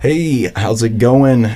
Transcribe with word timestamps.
Hey, 0.00 0.52
how's 0.54 0.84
it 0.84 0.98
going? 0.98 1.46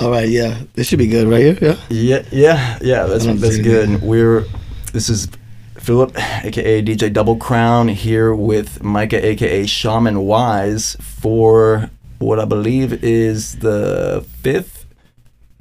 All 0.00 0.10
right, 0.10 0.26
yeah, 0.26 0.62
this 0.72 0.86
should 0.86 0.98
be 0.98 1.06
good 1.06 1.28
right 1.28 1.42
here. 1.42 1.58
Yeah. 1.60 1.76
Yeah, 1.90 2.22
yeah, 2.32 2.78
yeah. 2.80 3.04
That's 3.04 3.26
that's 3.26 3.58
good. 3.58 4.00
We're 4.00 4.46
this 4.94 5.10
is 5.10 5.28
Philip, 5.76 6.12
aka 6.16 6.82
DJ 6.82 7.12
Double 7.12 7.36
Crown, 7.36 7.88
here 7.88 8.34
with 8.34 8.82
Micah, 8.82 9.22
aka 9.26 9.66
Shaman 9.66 10.20
Wise, 10.20 10.96
for 10.98 11.90
what 12.20 12.40
I 12.40 12.46
believe 12.46 13.04
is 13.04 13.56
the 13.58 14.24
fifth 14.40 14.73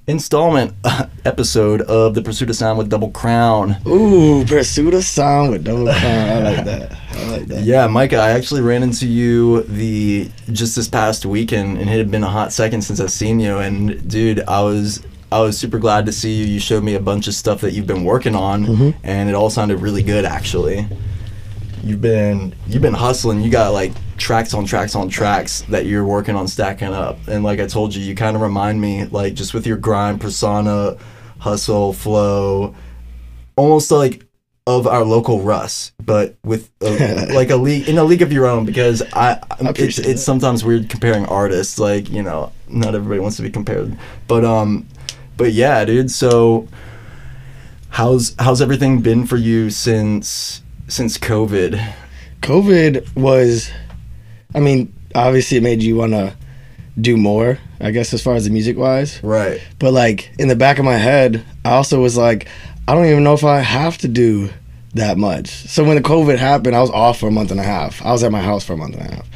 installment 0.07 0.73
episode 1.25 1.81
of 1.83 2.13
the 2.13 2.21
Pursuit 2.21 2.49
of 2.49 2.55
Sound 2.55 2.77
with 2.77 2.89
Double 2.89 3.09
Crown. 3.11 3.77
Ooh, 3.87 4.43
pursuit 4.45 4.93
of 4.93 5.03
sound 5.03 5.51
with 5.51 5.63
double 5.63 5.85
crown. 5.85 6.03
I 6.03 6.39
like 6.55 6.65
that. 6.65 6.91
I 7.13 7.29
like 7.31 7.45
that. 7.47 7.63
Yeah, 7.63 7.87
Micah, 7.87 8.17
I 8.17 8.31
actually 8.31 8.61
ran 8.61 8.83
into 8.83 9.07
you 9.07 9.63
the 9.63 10.29
just 10.51 10.75
this 10.75 10.87
past 10.89 11.25
weekend, 11.25 11.77
and 11.77 11.89
it 11.89 11.97
had 11.97 12.11
been 12.11 12.23
a 12.23 12.29
hot 12.29 12.51
second 12.51 12.81
since 12.81 12.99
I've 12.99 13.11
seen 13.11 13.39
you. 13.39 13.57
And 13.57 14.07
dude, 14.09 14.41
I 14.41 14.61
was 14.61 15.01
I 15.31 15.39
was 15.39 15.57
super 15.57 15.79
glad 15.79 16.05
to 16.07 16.11
see 16.11 16.33
you. 16.33 16.45
You 16.45 16.59
showed 16.59 16.83
me 16.83 16.95
a 16.95 16.99
bunch 16.99 17.27
of 17.27 17.33
stuff 17.33 17.61
that 17.61 17.71
you've 17.73 17.87
been 17.87 18.03
working 18.03 18.35
on, 18.35 18.65
Mhm. 18.65 18.93
and 19.03 19.29
it 19.29 19.35
all 19.35 19.49
sounded 19.49 19.77
really 19.77 20.03
good. 20.03 20.25
Actually, 20.25 20.85
you've 21.83 22.01
been 22.01 22.53
you've 22.67 22.81
been 22.81 22.93
hustling. 22.93 23.41
You 23.41 23.49
got 23.49 23.71
like 23.73 23.93
tracks 24.17 24.53
on 24.53 24.65
tracks 24.65 24.95
on 24.95 25.09
tracks 25.09 25.61
that 25.69 25.85
you're 25.85 26.05
working 26.05 26.35
on 26.35 26.47
stacking 26.47 26.93
up. 26.93 27.17
And 27.27 27.43
like 27.43 27.59
I 27.59 27.67
told 27.67 27.95
you, 27.95 28.03
you 28.03 28.15
kind 28.15 28.35
of 28.35 28.41
remind 28.41 28.79
me 28.79 29.05
like 29.05 29.33
just 29.33 29.53
with 29.53 29.65
your 29.65 29.77
grind 29.77 30.21
persona, 30.21 30.97
hustle, 31.39 31.93
flow, 31.93 32.75
almost 33.55 33.91
like 33.91 34.25
of 34.65 34.87
our 34.87 35.03
local 35.03 35.41
Russ, 35.41 35.91
but 36.03 36.35
with 36.43 36.71
a, 36.81 37.27
like 37.33 37.49
a 37.49 37.57
league 37.57 37.89
in 37.89 37.97
a 37.97 38.03
league 38.03 38.21
of 38.21 38.31
your 38.31 38.45
own. 38.45 38.65
Because 38.65 39.01
I, 39.13 39.33
I 39.51 39.73
it's, 39.75 39.99
it's 39.99 40.23
sometimes 40.23 40.63
weird 40.63 40.89
comparing 40.89 41.25
artists. 41.25 41.79
Like 41.79 42.09
you 42.09 42.23
know, 42.23 42.51
not 42.67 42.95
everybody 42.95 43.19
wants 43.19 43.37
to 43.37 43.43
be 43.43 43.49
compared, 43.49 43.97
but 44.27 44.45
um, 44.45 44.87
but 45.37 45.53
yeah, 45.53 45.83
dude. 45.85 46.11
So 46.11 46.67
how's 47.89 48.35
how's 48.39 48.61
everything 48.61 49.01
been 49.01 49.27
for 49.27 49.37
you 49.37 49.69
since 49.69 50.61
since 50.87 51.17
COVID? 51.17 51.93
COVID 52.43 53.15
was, 53.15 53.71
I 54.55 54.59
mean, 54.59 54.93
obviously 55.15 55.57
it 55.57 55.63
made 55.63 55.81
you 55.81 55.95
want 55.95 56.13
to 56.13 56.35
do 56.99 57.17
more. 57.17 57.57
I 57.81 57.91
guess 57.91 58.13
as 58.13 58.21
far 58.21 58.35
as 58.35 58.45
the 58.45 58.51
music 58.51 58.77
wise, 58.77 59.21
Right. 59.23 59.59
but 59.79 59.91
like 59.93 60.31
in 60.39 60.47
the 60.47 60.55
back 60.55 60.79
of 60.79 60.85
my 60.85 60.97
head, 60.97 61.43
I 61.65 61.71
also 61.71 62.01
was 62.01 62.15
like, 62.15 62.47
I 62.87 62.93
don't 62.93 63.05
even 63.07 63.23
know 63.23 63.33
if 63.33 63.43
I 63.43 63.59
have 63.59 63.97
to 63.99 64.07
do 64.07 64.49
that 64.93 65.17
much. 65.17 65.47
So 65.49 65.83
when 65.83 65.95
the 65.95 66.01
COVID 66.03 66.37
happened, 66.37 66.75
I 66.75 66.81
was 66.81 66.91
off 66.91 67.19
for 67.19 67.27
a 67.27 67.31
month 67.31 67.51
and 67.51 67.59
a 67.59 67.63
half. 67.63 68.05
I 68.05 68.11
was 68.11 68.23
at 68.23 68.31
my 68.31 68.41
house 68.41 68.63
for 68.63 68.73
a 68.73 68.77
month 68.77 68.95
and 68.95 69.09
a 69.09 69.15
half, 69.15 69.27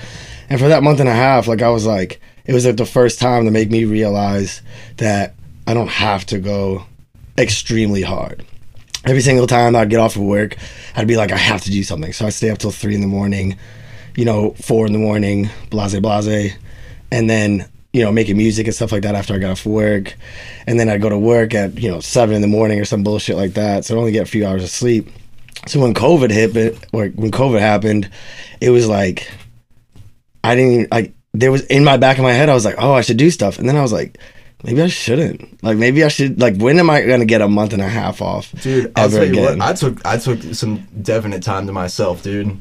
and 0.49 0.59
for 0.59 0.67
that 0.69 0.83
month 0.83 0.99
and 0.99 1.09
a 1.09 1.13
half, 1.13 1.47
like 1.47 1.61
I 1.61 1.69
was 1.69 1.85
like, 1.85 2.21
it 2.45 2.53
was 2.53 2.65
like 2.65 2.77
the 2.77 2.85
first 2.85 3.19
time 3.19 3.45
to 3.45 3.51
make 3.51 3.69
me 3.71 3.83
realize 3.85 4.61
that 4.97 5.33
I 5.65 5.73
don't 5.73 5.89
have 5.89 6.25
to 6.27 6.39
go 6.39 6.85
extremely 7.37 8.01
hard. 8.03 8.45
Every 9.05 9.21
single 9.21 9.47
time 9.47 9.75
I'd 9.75 9.89
get 9.89 9.99
off 9.99 10.15
of 10.15 10.21
work, 10.21 10.55
I'd 10.95 11.07
be 11.07 11.17
like, 11.17 11.31
I 11.31 11.37
have 11.37 11.61
to 11.63 11.71
do 11.71 11.83
something. 11.83 12.13
So 12.13 12.25
I'd 12.25 12.33
stay 12.33 12.49
up 12.49 12.57
till 12.59 12.71
three 12.71 12.95
in 12.95 13.01
the 13.01 13.07
morning, 13.07 13.57
you 14.17 14.25
know, 14.25 14.51
four 14.55 14.87
in 14.87 14.93
the 14.93 14.99
morning, 14.99 15.49
blase 15.69 15.97
blase, 15.99 16.57
and 17.11 17.29
then 17.29 17.69
you 17.93 18.03
know 18.03 18.11
making 18.11 18.35
music 18.35 18.65
and 18.65 18.75
stuff 18.75 18.91
like 18.91 19.03
that 19.03 19.15
after 19.15 19.35
I 19.35 19.37
got 19.37 19.51
off 19.51 19.65
work, 19.65 20.15
and 20.65 20.77
then 20.79 20.89
I'd 20.89 21.01
go 21.01 21.07
to 21.07 21.17
work 21.17 21.53
at 21.53 21.77
you 21.79 21.89
know 21.89 22.01
seven 22.01 22.35
in 22.35 22.41
the 22.41 22.47
morning 22.47 22.79
or 22.81 22.85
some 22.85 23.03
bullshit 23.03 23.37
like 23.37 23.53
that. 23.53 23.85
So 23.85 23.95
I 23.95 23.99
only 23.99 24.11
get 24.11 24.23
a 24.23 24.29
few 24.29 24.45
hours 24.45 24.63
of 24.63 24.69
sleep. 24.69 25.07
So 25.67 25.79
when 25.79 25.93
COVID 25.93 26.31
hit, 26.31 26.85
or 26.91 27.07
when 27.09 27.31
COVID 27.31 27.59
happened, 27.59 28.09
it 28.59 28.71
was 28.71 28.87
like 28.87 29.31
I 30.43 30.55
didn't 30.55 30.91
like 30.91 31.13
there 31.33 31.51
was 31.51 31.63
in 31.67 31.83
my 31.83 31.97
back 31.97 32.17
of 32.17 32.23
my 32.23 32.33
head 32.33 32.49
I 32.49 32.55
was 32.55 32.65
like, 32.65 32.75
oh, 32.79 32.93
I 32.93 33.01
should 33.01 33.17
do 33.17 33.29
stuff, 33.29 33.59
and 33.59 33.69
then 33.69 33.77
I 33.77 33.81
was 33.81 33.93
like. 33.93 34.17
Maybe 34.63 34.81
I 34.81 34.87
shouldn't. 34.87 35.63
Like 35.63 35.77
maybe 35.77 36.03
I 36.03 36.07
should. 36.07 36.41
Like 36.41 36.57
when 36.57 36.79
am 36.79 36.89
I 36.89 37.03
gonna 37.03 37.25
get 37.25 37.41
a 37.41 37.47
month 37.47 37.73
and 37.73 37.81
a 37.81 37.87
half 37.87 38.23
off? 38.23 38.51
Dude, 38.63 38.91
I'll 38.95 39.07
tell 39.07 39.23
you 39.23 39.33
again? 39.33 39.59
what, 39.59 39.61
I 39.61 39.73
took 39.73 40.03
I 40.03 40.17
took 40.17 40.41
some 40.55 40.79
definite 40.99 41.43
time 41.43 41.67
to 41.67 41.73
myself, 41.73 42.23
dude. 42.23 42.59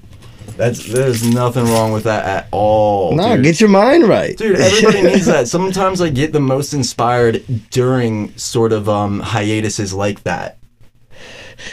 That's 0.56 0.86
there's 0.86 1.26
nothing 1.26 1.64
wrong 1.64 1.92
with 1.92 2.04
that 2.04 2.24
at 2.24 2.48
all. 2.50 3.14
Nah, 3.14 3.36
dude. 3.36 3.44
get 3.44 3.60
your 3.60 3.68
mind 3.70 4.08
right, 4.08 4.36
Dude, 4.36 4.56
everybody 4.58 5.02
needs 5.12 5.26
that. 5.26 5.48
Sometimes 5.48 6.00
I 6.00 6.08
get 6.10 6.32
the 6.32 6.40
most 6.40 6.72
inspired 6.72 7.44
during 7.70 8.36
sort 8.38 8.72
of 8.72 8.88
um 8.88 9.20
hiatuses 9.20 9.92
like 9.92 10.22
that. 10.24 10.58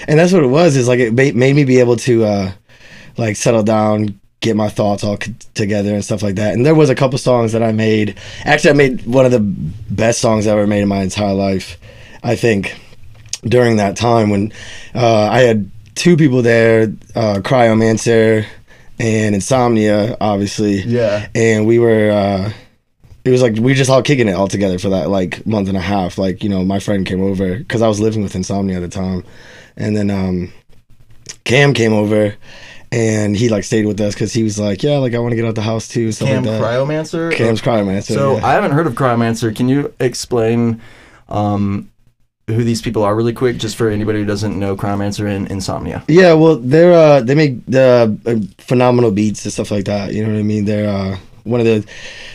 and 0.07 0.17
that's 0.19 0.31
what 0.33 0.43
it 0.43 0.47
was 0.47 0.75
is 0.75 0.87
like 0.87 0.99
it 0.99 1.13
made 1.13 1.55
me 1.55 1.63
be 1.63 1.79
able 1.79 1.95
to 1.97 2.23
uh 2.23 2.51
like 3.17 3.35
settle 3.35 3.63
down 3.63 4.19
get 4.39 4.55
my 4.55 4.67
thoughts 4.69 5.03
all 5.03 5.17
c- 5.19 5.33
together 5.53 5.93
and 5.93 6.03
stuff 6.03 6.21
like 6.23 6.35
that 6.35 6.53
and 6.53 6.65
there 6.65 6.75
was 6.75 6.89
a 6.89 6.95
couple 6.95 7.17
songs 7.17 7.51
that 7.51 7.61
i 7.63 7.71
made 7.71 8.17
actually 8.45 8.69
i 8.69 8.73
made 8.73 9.05
one 9.05 9.25
of 9.25 9.31
the 9.31 9.39
best 9.93 10.19
songs 10.19 10.47
i 10.47 10.51
ever 10.51 10.65
made 10.67 10.81
in 10.81 10.87
my 10.87 11.01
entire 11.01 11.33
life 11.33 11.77
i 12.23 12.35
think 12.35 12.77
during 13.43 13.75
that 13.77 13.95
time 13.97 14.29
when 14.29 14.51
uh, 14.95 15.27
i 15.29 15.41
had 15.41 15.69
two 15.95 16.15
people 16.17 16.41
there 16.41 16.83
uh, 17.15 17.35
cryomancer 17.43 18.45
and 18.99 19.33
insomnia 19.35 20.15
obviously 20.21 20.81
Yeah. 20.81 21.27
and 21.35 21.65
we 21.65 21.79
were 21.79 22.11
uh 22.11 22.51
it 23.25 23.29
was 23.31 23.41
like 23.41 23.53
we 23.53 23.61
were 23.71 23.73
just 23.73 23.89
all 23.89 24.03
kicking 24.03 24.27
it 24.27 24.33
all 24.33 24.47
together 24.47 24.77
for 24.77 24.89
that 24.89 25.09
like 25.09 25.45
month 25.47 25.67
and 25.67 25.77
a 25.77 25.81
half 25.81 26.17
like 26.17 26.43
you 26.43 26.49
know 26.49 26.63
my 26.63 26.79
friend 26.79 27.05
came 27.05 27.21
over 27.21 27.57
because 27.57 27.81
i 27.81 27.87
was 27.87 27.99
living 27.99 28.21
with 28.21 28.35
insomnia 28.35 28.77
at 28.77 28.81
the 28.81 28.87
time 28.89 29.23
and 29.77 29.95
then 29.97 30.09
um 30.11 30.51
cam 31.43 31.73
came 31.73 31.93
over 31.93 32.35
and 32.91 33.35
he 33.35 33.49
like 33.49 33.63
stayed 33.63 33.85
with 33.87 33.99
us 33.99 34.13
because 34.13 34.31
he 34.33 34.43
was 34.43 34.59
like 34.59 34.83
yeah 34.83 34.97
like 34.97 35.13
i 35.15 35.19
want 35.19 35.31
to 35.31 35.35
get 35.35 35.45
out 35.45 35.49
of 35.49 35.55
the 35.55 35.61
house 35.61 35.87
too 35.87 36.11
stuff 36.11 36.27
Cam 36.27 36.43
like 36.43 36.51
that 36.51 36.61
Cryomancer? 36.61 37.31
cam's 37.33 37.61
cryomancer 37.61 38.13
So 38.13 38.37
yeah. 38.37 38.45
I 38.45 38.53
haven't 38.53 38.71
heard 38.71 38.85
of 38.87 38.93
Cryomancer. 38.93 39.55
Can 39.55 39.67
you 39.69 39.91
explain 39.99 40.79
um 41.29 41.89
who 42.47 42.63
these 42.63 42.81
people 42.81 43.03
are 43.03 43.15
really 43.15 43.33
quick, 43.33 43.57
just 43.57 43.75
for 43.75 43.89
anybody 43.89 44.19
who 44.19 44.25
doesn't 44.25 44.57
know 44.59 44.75
Cryomancer 44.75 45.27
and 45.33 45.49
Insomnia? 45.49 46.03
Yeah, 46.07 46.33
well, 46.33 46.57
they're 46.57 46.93
uh, 46.93 47.21
they 47.21 47.35
make 47.35 47.65
the 47.65 48.17
uh, 48.25 48.35
phenomenal 48.57 49.11
beats 49.11 49.45
and 49.45 49.53
stuff 49.53 49.71
like 49.71 49.85
that. 49.85 50.13
You 50.13 50.25
know 50.25 50.33
what 50.33 50.39
I 50.39 50.43
mean? 50.43 50.65
They're 50.65 50.89
uh, 50.89 51.17
one 51.43 51.59
of 51.59 51.65
the 51.65 51.85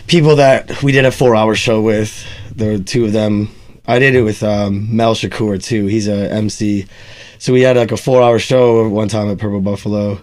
people 0.06 0.36
that 0.36 0.82
we 0.82 0.92
did 0.92 1.04
a 1.04 1.12
four-hour 1.12 1.54
show 1.54 1.80
with. 1.80 2.26
There 2.54 2.72
were 2.72 2.84
two 2.84 3.04
of 3.04 3.12
them. 3.12 3.50
I 3.86 3.98
did 3.98 4.14
it 4.14 4.22
with 4.22 4.42
um, 4.42 4.94
Mel 4.94 5.14
Shakur 5.14 5.62
too. 5.62 5.86
He's 5.86 6.08
a 6.08 6.32
MC. 6.32 6.86
So 7.38 7.52
we 7.52 7.62
had 7.62 7.76
like 7.76 7.92
a 7.92 7.96
four-hour 7.96 8.38
show 8.38 8.88
one 8.88 9.08
time 9.08 9.30
at 9.30 9.38
Purple 9.38 9.60
Buffalo, 9.60 10.20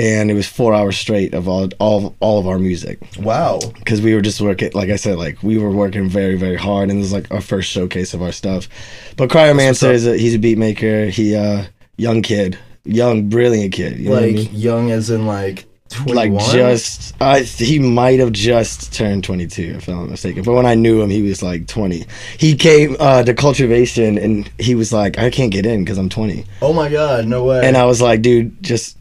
and 0.00 0.30
it 0.30 0.34
was 0.34 0.46
four 0.48 0.72
hours 0.74 0.96
straight 0.96 1.34
of 1.34 1.46
all 1.46 1.68
all 1.78 2.14
all 2.20 2.38
of 2.38 2.46
our 2.46 2.58
music 2.58 2.98
Wow. 3.18 3.58
because 3.78 4.00
we 4.00 4.14
were 4.14 4.22
just 4.22 4.40
working. 4.40 4.70
Like 4.72 4.88
I 4.88 4.96
said, 4.96 5.16
like 5.18 5.42
we 5.42 5.58
were 5.58 5.70
working 5.70 6.08
very 6.08 6.36
very 6.36 6.56
hard, 6.56 6.88
and 6.88 6.98
it 6.98 7.02
was 7.02 7.12
like 7.12 7.30
our 7.30 7.40
first 7.42 7.68
showcase 7.70 8.14
of 8.14 8.22
our 8.22 8.32
stuff. 8.32 8.68
But 9.16 9.28
Cryomancer 9.30 9.92
is 9.92 10.06
a, 10.06 10.16
he's 10.16 10.34
a 10.34 10.38
beat 10.38 10.58
maker. 10.58 11.06
He 11.06 11.36
uh 11.36 11.64
young 11.96 12.22
kid, 12.22 12.58
young 12.84 13.28
brilliant 13.28 13.72
kid. 13.74 13.98
You 13.98 14.08
know 14.10 14.16
I 14.16 14.20
Like 14.26 14.34
mean? 14.36 14.48
young 14.54 14.90
as 14.90 15.10
in 15.10 15.26
like 15.26 15.66
Like 16.06 16.32
just, 16.52 17.14
I 17.20 17.40
he 17.40 17.78
might 17.80 18.20
have 18.20 18.30
just 18.32 18.94
turned 18.94 19.24
22 19.24 19.74
if 19.78 19.88
I'm 19.88 19.96
not 19.96 20.08
mistaken. 20.08 20.44
But 20.44 20.54
when 20.54 20.64
I 20.64 20.76
knew 20.76 21.02
him, 21.02 21.10
he 21.10 21.20
was 21.20 21.42
like 21.42 21.66
20. 21.66 22.06
He 22.38 22.54
came 22.54 22.96
uh, 23.00 23.24
to 23.24 23.34
Cultivation 23.34 24.16
and 24.16 24.48
he 24.58 24.74
was 24.76 24.92
like, 24.92 25.18
I 25.18 25.30
can't 25.30 25.50
get 25.52 25.66
in 25.66 25.82
because 25.84 25.98
I'm 25.98 26.08
20. 26.08 26.44
Oh 26.62 26.72
my 26.72 26.88
god, 26.88 27.26
no 27.26 27.44
way. 27.44 27.66
And 27.66 27.76
I 27.76 27.84
was 27.86 28.00
like, 28.00 28.22
dude, 28.22 28.62
just, 28.62 28.96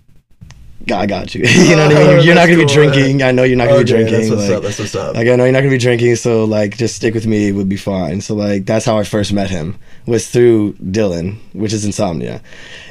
I 0.92 1.06
got 1.06 1.34
you. 1.36 1.42
you 1.46 1.76
know 1.76 1.88
what 1.88 1.96
I 1.98 2.02
Oh, 2.02 2.16
mean? 2.18 2.26
You're 2.26 2.36
not 2.36 2.48
gonna 2.48 2.58
be 2.58 2.66
cool, 2.66 2.76
man. 2.84 2.92
drinking. 2.94 3.24
I 3.24 3.32
know 3.32 3.44
you're 3.44 3.58
not 3.58 3.68
gonna 3.68 3.80
be 3.80 3.86
drinking. 3.86 4.14
That's 4.14 4.30
what's 4.30 4.48
like, 4.48 4.58
up. 4.58 4.64
That's 4.64 4.80
what's 4.80 4.96
up. 4.96 5.16
like 5.16 5.28
I 5.28 5.36
know 5.36 5.44
you're 5.46 5.54
not 5.54 5.60
gonna 5.60 5.70
be 5.72 5.78
drinking, 5.78 6.16
so 6.16 6.46
like 6.46 6.78
just 6.78 6.96
stick 6.96 7.14
with 7.14 7.28
me 7.28 7.48
It 7.50 7.52
would 7.54 7.70
be 7.70 7.78
fine. 7.78 8.22
So 8.22 8.36
like 8.36 8.66
that's 8.66 8.86
how 8.86 8.98
I 8.98 9.04
first 9.04 9.32
met 9.34 9.50
him 9.50 9.78
was 10.06 10.30
through 10.30 10.74
Dylan, 10.74 11.38
which 11.54 11.74
is 11.74 11.86
Insomnia, 11.86 12.42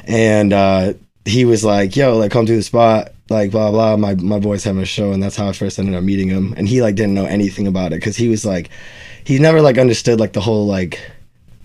and 0.05 0.53
uh, 0.53 0.93
he 1.25 1.45
was 1.45 1.63
like, 1.65 1.95
"Yo, 1.95 2.17
like 2.17 2.31
come 2.31 2.45
to 2.45 2.55
the 2.55 2.63
spot." 2.63 3.11
Like 3.29 3.51
blah 3.51 3.69
blah. 3.71 3.95
My 3.97 4.15
my 4.15 4.39
boy's 4.39 4.63
having 4.63 4.81
a 4.81 4.85
show, 4.85 5.11
and 5.11 5.21
that's 5.21 5.35
how 5.35 5.47
I 5.47 5.51
first 5.51 5.77
ended 5.77 5.93
up 5.93 6.03
meeting 6.03 6.29
him. 6.29 6.53
And 6.57 6.67
he 6.67 6.81
like 6.81 6.95
didn't 6.95 7.13
know 7.13 7.25
anything 7.25 7.67
about 7.67 7.93
it 7.93 7.97
because 7.97 8.17
he 8.17 8.27
was 8.27 8.43
like, 8.45 8.69
he 9.23 9.37
never 9.37 9.61
like 9.61 9.77
understood 9.77 10.19
like 10.19 10.33
the 10.33 10.41
whole 10.41 10.65
like, 10.65 10.99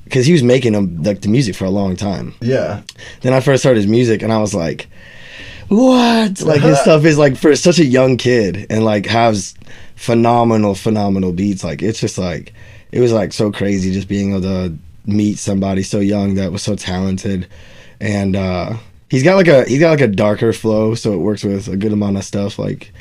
because 0.05 0.27
he 0.27 0.33
was 0.33 0.43
making 0.43 0.75
them 0.75 1.03
like 1.03 1.23
the 1.23 1.29
music 1.29 1.55
for 1.57 1.65
a 1.65 1.71
long 1.71 1.97
time. 1.97 2.35
yeah. 2.43 2.83
Then 3.23 3.33
I 3.33 3.41
first 3.41 3.65
heard 3.65 3.79
his 3.79 3.87
music, 3.87 4.21
and 4.21 4.31
I 4.31 4.39
was 4.41 4.55
like, 4.55 4.89
"What?" 5.69 6.41
Like 6.41 6.63
his 6.63 6.79
stuff 6.83 7.05
is 7.05 7.19
like 7.19 7.37
for 7.37 7.55
such 7.57 7.79
a 7.79 7.85
young 7.85 8.17
kid, 8.17 8.67
and 8.71 8.85
like 8.85 9.07
has 9.07 9.55
phenomenal, 9.97 10.75
phenomenal 10.75 11.33
beats. 11.33 11.65
Like 11.65 11.83
it's 11.83 12.01
just 12.01 12.19
like 12.19 12.53
it 12.93 13.01
was 13.01 13.13
like 13.13 13.33
so 13.33 13.51
crazy 13.51 13.93
just 13.93 14.09
being 14.09 14.31
able 14.31 14.43
to 14.43 14.77
meet 15.07 15.39
somebody 15.39 15.83
so 15.83 16.01
young 16.01 16.35
that 16.35 16.53
was 16.53 16.63
so 16.63 16.77
talented, 16.77 17.47
and 18.01 18.37
uh 18.37 18.77
he's 19.11 19.23
got 19.23 19.37
like 19.37 19.49
a 19.49 19.65
he's 19.65 19.81
got 19.81 19.91
like 19.91 20.01
a 20.01 20.09
darker 20.09 20.53
flow, 20.53 20.95
so 20.95 21.13
it 21.13 21.19
works 21.19 21.45
with 21.45 21.69
a 21.69 21.77
good 21.77 21.93
amount 21.93 22.17
of 22.17 22.25
stuff. 22.25 22.59
Like 22.59 22.93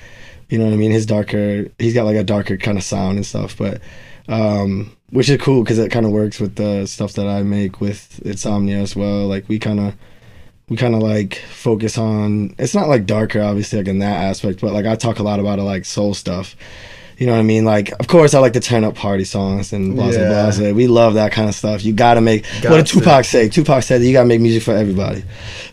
you 0.50 0.60
know 0.60 0.65
what 0.65 0.74
I 0.74 0.77
mean? 0.77 0.92
His 0.92 1.06
darker, 1.06 1.68
he's 1.80 1.94
got 1.94 2.06
like 2.06 2.15
a 2.15 2.24
darker 2.24 2.57
kind 2.57 2.77
of 2.77 2.83
sound 2.83 3.18
and 3.18 3.25
stuff, 3.25 3.57
but 3.57 3.81
um 4.30 4.95
which 5.10 5.30
is 5.30 5.39
cool 5.42 5.63
because 5.63 5.77
it 5.77 5.92
kind 5.92 6.06
of 6.06 6.12
works 6.12 6.39
with 6.39 6.56
the 6.56 6.88
stuff 6.88 7.13
that 7.13 7.27
I 7.27 7.44
make 7.44 7.80
with 7.80 8.19
Insomnia 8.25 8.77
as 8.77 8.95
well. 8.95 9.27
Like 9.27 9.48
we 9.48 9.60
kind 9.60 9.80
of 9.80 9.95
we 10.74 10.78
kind 10.78 10.96
of 10.96 11.02
like 11.02 11.36
focus 11.52 11.98
on 11.98 12.56
it's 12.58 12.74
not 12.74 12.88
like 12.90 13.06
darker 13.06 13.42
obviously 13.42 13.78
like 13.78 13.88
in 13.88 14.00
that 14.00 14.24
aspect 14.24 14.60
but 14.60 14.74
like 14.74 14.86
i 14.86 14.96
talk 14.96 15.20
a 15.20 15.24
lot 15.24 15.40
about 15.40 15.60
it 15.60 15.64
like 15.64 15.86
soul 15.86 16.14
stuff 16.14 16.56
you 17.16 17.28
know 17.28 17.34
what 17.34 17.40
I 17.40 17.44
mean? 17.44 17.64
Like, 17.64 17.92
of 18.00 18.08
course, 18.08 18.34
I 18.34 18.40
like 18.40 18.54
to 18.54 18.60
turn 18.60 18.84
up 18.84 18.96
party 18.96 19.24
songs 19.24 19.72
and 19.72 19.96
blah 19.96 20.10
blah 20.10 20.14
Yeah. 20.20 20.52
blah. 20.52 20.72
We 20.72 20.88
love 20.88 21.14
that 21.14 21.31
kind 21.31 21.48
of 21.48 21.54
stuff. 21.54 21.86
You 21.86 21.94
gotta 21.94 22.22
make. 22.22 22.44
what 22.46 22.64
Got 22.64 22.75
did 22.78 22.86
to. 22.88 22.94
Tupac 23.00 23.25
say? 23.25 23.50
Tupac 23.50 23.84
said 23.84 24.02
that 24.02 24.06
you 24.08 24.14
gotta 24.14 24.28
make 24.28 24.42
music 24.42 24.64
for 24.64 24.74
everybody. 24.75 25.24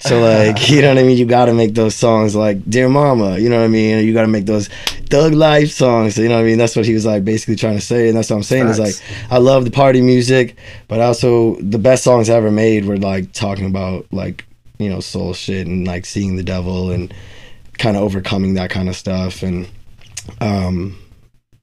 So 0.01 0.21
like, 0.21 0.69
you 0.71 0.83
know 0.83 0.89
what 0.91 0.99
I 0.99 1.03
mean? 1.03 1.17
You 1.17 1.25
gotta 1.25 1.55
make 1.55 1.75
those 1.75 1.95
songs 1.95 2.37
like 2.37 2.59
"Dear 2.69 2.91
Mama." 2.91 3.39
You 3.39 3.49
know 3.49 3.57
what 3.59 3.65
I 3.65 3.69
mean? 3.69 4.05
You 4.07 4.13
gotta 4.13 4.29
make 4.29 4.45
those 4.45 4.69
Thug 5.09 5.33
Life 5.33 5.71
songs. 5.71 6.19
You 6.19 6.29
know 6.29 6.35
what 6.37 6.43
I 6.43 6.45
mean? 6.45 6.59
That's 6.59 6.77
what 6.77 6.85
he 6.85 6.93
was 6.93 7.07
like 7.07 7.25
basically 7.25 7.57
trying 7.57 7.77
to 7.77 7.81
say, 7.85 8.09
and 8.09 8.17
that's 8.19 8.29
what 8.29 8.37
I'm 8.37 8.43
saying. 8.43 8.69
Is 8.69 8.79
like, 8.79 8.95
I 9.31 9.39
love 9.39 9.65
the 9.65 9.71
party 9.71 10.03
music, 10.03 10.57
but 10.89 11.01
also 11.01 11.57
the 11.57 11.79
best 11.79 12.05
songs 12.05 12.29
I 12.29 12.35
ever 12.37 12.51
made 12.51 12.85
were 12.85 12.99
like 12.99 13.33
talking 13.33 13.65
about 13.65 14.07
like 14.13 14.45
you 14.81 14.89
know 14.91 15.01
soul 15.01 15.33
shit 15.35 15.67
and 15.67 15.87
like 15.87 16.05
seeing 16.07 16.37
the 16.37 16.43
devil 16.43 16.91
and 16.91 17.13
kind 17.79 17.97
of 17.97 18.03
overcoming 18.03 18.55
that 18.55 18.71
kind 18.71 18.89
of 18.89 18.97
stuff 18.97 19.43
and 19.43 19.69
um 20.41 20.99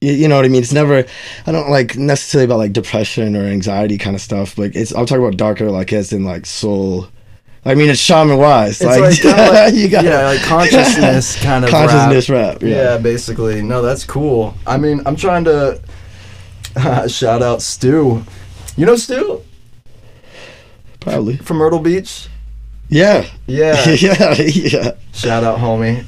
you, 0.00 0.12
you 0.12 0.28
know 0.28 0.36
what 0.36 0.44
I 0.44 0.48
mean? 0.48 0.62
It's 0.62 0.72
never 0.72 1.04
I 1.46 1.52
don't 1.52 1.70
like 1.70 1.96
necessarily 1.96 2.44
about 2.44 2.58
like 2.58 2.72
depression 2.72 3.34
or 3.34 3.42
anxiety 3.44 3.98
kind 3.98 4.14
of 4.14 4.22
stuff. 4.22 4.56
Like 4.56 4.76
it's 4.76 4.92
I'm 4.92 5.06
talking 5.06 5.24
about 5.24 5.36
darker 5.36 5.70
like 5.70 5.92
as 5.92 6.12
in 6.12 6.24
like 6.24 6.46
soul. 6.46 7.08
I 7.64 7.74
mean 7.74 7.90
it's 7.90 8.00
shaman 8.00 8.38
wise. 8.38 8.80
It's 8.80 8.84
Like, 8.84 9.24
like, 9.24 9.50
like- 9.52 9.74
you 9.74 9.88
got 9.88 10.04
yeah, 10.04 10.26
like 10.28 10.40
consciousness 10.42 11.42
kind 11.42 11.64
of 11.64 11.70
consciousness 11.70 12.30
rap. 12.30 12.54
rap. 12.54 12.62
Yeah. 12.62 12.68
yeah. 12.68 12.98
basically. 12.98 13.60
No, 13.62 13.82
that's 13.82 14.04
cool. 14.04 14.54
I 14.66 14.76
mean, 14.78 15.02
I'm 15.04 15.16
trying 15.16 15.44
to 15.44 15.80
uh, 16.76 17.08
shout 17.18 17.42
out 17.42 17.60
Stu. 17.62 18.22
You 18.76 18.86
know 18.86 18.94
Stu 18.96 19.42
Probably. 21.00 21.36
from 21.38 21.56
Myrtle 21.56 21.80
Beach? 21.80 22.28
Yeah. 22.88 23.26
Yeah. 23.46 23.88
yeah. 23.90 24.34
Yeah. 24.34 24.92
Shout 25.12 25.44
out, 25.44 25.58
homie. 25.58 26.04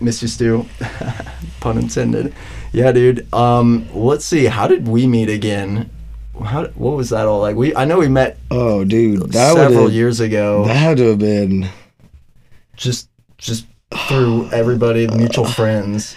Miss 0.00 0.20
you, 0.22 0.28
Stu. 0.28 0.66
Pun 1.60 1.78
intended. 1.78 2.34
Yeah, 2.72 2.92
dude. 2.92 3.32
Um, 3.32 3.88
let's 3.94 4.24
see. 4.24 4.44
How 4.44 4.66
did 4.66 4.86
we 4.86 5.06
meet 5.06 5.30
again? 5.30 5.90
How? 6.44 6.66
What 6.68 6.96
was 6.96 7.10
that 7.10 7.26
all 7.26 7.40
like? 7.40 7.56
We 7.56 7.74
I 7.74 7.84
know 7.86 7.98
we 7.98 8.08
met 8.08 8.38
Oh 8.50 8.84
dude. 8.84 9.32
That 9.32 9.54
several 9.54 9.90
years 9.90 10.20
ago. 10.20 10.64
that 10.66 10.76
had 10.76 10.98
to 10.98 11.04
have 11.10 11.18
been 11.18 11.68
just 12.76 13.08
just 13.38 13.66
through 14.08 14.50
everybody, 14.50 15.06
mutual 15.08 15.44
friends. 15.60 16.14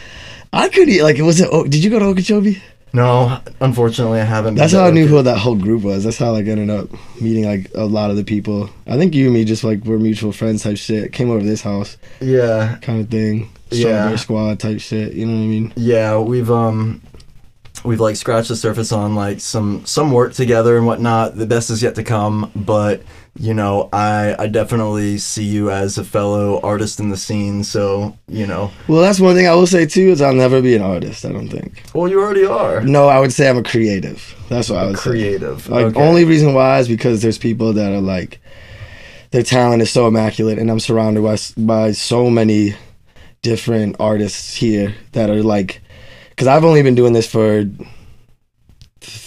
I 0.52 0.68
could 0.68 0.90
eat 0.90 1.04
like 1.04 1.18
it 1.18 1.22
was 1.22 1.40
it 1.40 1.48
oh, 1.52 1.64
did 1.64 1.84
you 1.84 1.90
go 1.90 2.00
to 2.00 2.06
Okeechobee? 2.06 2.62
No, 2.92 3.40
unfortunately, 3.62 4.20
I 4.20 4.24
haven't. 4.24 4.56
That's 4.56 4.74
how 4.74 4.86
I 4.86 4.92
knew 4.92 5.06
who 5.08 5.22
that 5.22 5.38
whole 5.38 5.56
group 5.56 5.84
was. 5.84 6.04
That's 6.04 6.18
how 6.18 6.32
like 6.32 6.46
I 6.48 6.50
ended 6.50 6.70
up 6.72 6.90
meeting 7.22 7.46
like 7.46 7.70
a 7.76 7.86
lot 7.86 8.10
of 8.10 8.16
the 8.18 8.24
people. 8.24 8.70
I 8.88 8.98
think 8.98 9.14
you 9.14 9.26
and 9.26 9.34
me 9.34 9.46
just 9.46 9.64
like 9.64 9.84
were 9.86 10.00
mutual 10.00 10.32
friends 10.32 10.64
type 10.64 10.78
shit. 10.78 11.14
Came 11.14 11.30
over 11.30 11.40
to 11.42 11.46
this 11.46 11.62
house 11.62 11.98
Yeah, 12.20 12.78
kind 12.82 13.00
of 13.02 13.10
thing. 13.10 13.52
Yeah. 13.72 14.16
Squad 14.16 14.60
type 14.60 14.80
shit. 14.80 15.14
You 15.14 15.28
know 15.28 15.34
what 15.34 15.44
I 15.44 15.48
mean? 15.48 15.74
yeah. 15.76 16.18
We've 16.18 16.50
um, 16.50 17.02
we've 17.84 18.00
like 18.00 18.16
scratched 18.16 18.48
the 18.50 18.56
surface 18.56 18.92
on 18.92 19.14
like 19.16 19.40
some 19.40 19.86
some 19.86 20.12
work 20.12 20.34
together 20.34 20.76
and 20.76 20.88
whatnot. 20.88 21.36
The 21.36 21.46
best 21.46 21.70
is 21.70 21.84
yet 21.84 21.94
to 21.96 22.04
come, 22.04 22.52
but 22.56 23.04
you 23.36 23.54
know, 23.54 23.90
I 23.94 24.36
I 24.38 24.48
definitely 24.48 25.18
see 25.18 25.44
you 25.44 25.72
as 25.72 25.98
a 25.98 26.04
fellow 26.04 26.60
artist 26.62 27.00
in 27.00 27.10
the 27.10 27.18
scene. 27.18 27.64
So 27.64 28.18
you 28.28 28.48
know, 28.48 28.72
Well, 28.88 29.02
that's 29.02 29.20
one 29.20 29.36
thing 29.36 29.48
I 29.48 29.54
will 29.56 29.68
say 29.68 29.86
too 29.86 30.10
is 30.10 30.22
I'll 30.22 30.34
never 30.34 30.62
be 30.62 30.76
an 30.76 30.82
artist. 30.82 31.26
I 31.26 31.32
don't 31.32 31.50
think. 31.50 31.84
well, 31.94 32.08
you 32.08 32.20
already 32.22 32.46
are 32.46 32.82
No, 32.82 33.08
I 33.08 33.20
would 33.20 33.34
say 33.34 33.50
I'm 33.50 33.58
a 33.58 33.64
creative. 33.64 34.36
That's 34.50 34.70
what 34.70 34.80
I 34.80 34.86
would 34.88 34.98
say. 34.98 35.10
creative. 35.10 35.70
Like 35.70 35.88
okay. 35.88 36.02
only 36.02 36.26
reason 36.26 36.54
why 36.54 36.80
is 36.80 36.88
because 36.88 37.22
there's 37.22 37.38
people 37.38 37.74
that 37.74 37.92
are 37.92 38.02
like 38.02 38.40
their 39.32 39.44
talent 39.44 39.82
is 39.82 39.92
so 39.92 40.08
immaculate, 40.08 40.58
and 40.58 40.72
I'm 40.72 40.80
surrounded 40.80 41.22
by 41.24 41.38
by 41.58 41.92
so 41.92 42.30
many 42.30 42.76
different 43.42 43.96
artists 44.00 44.56
here 44.56 44.96
that 45.14 45.30
are 45.30 45.44
like, 45.44 45.82
because 46.30 46.48
I've 46.48 46.66
only 46.66 46.82
been 46.82 46.96
doing 46.96 47.14
this 47.14 47.28
for 47.30 47.66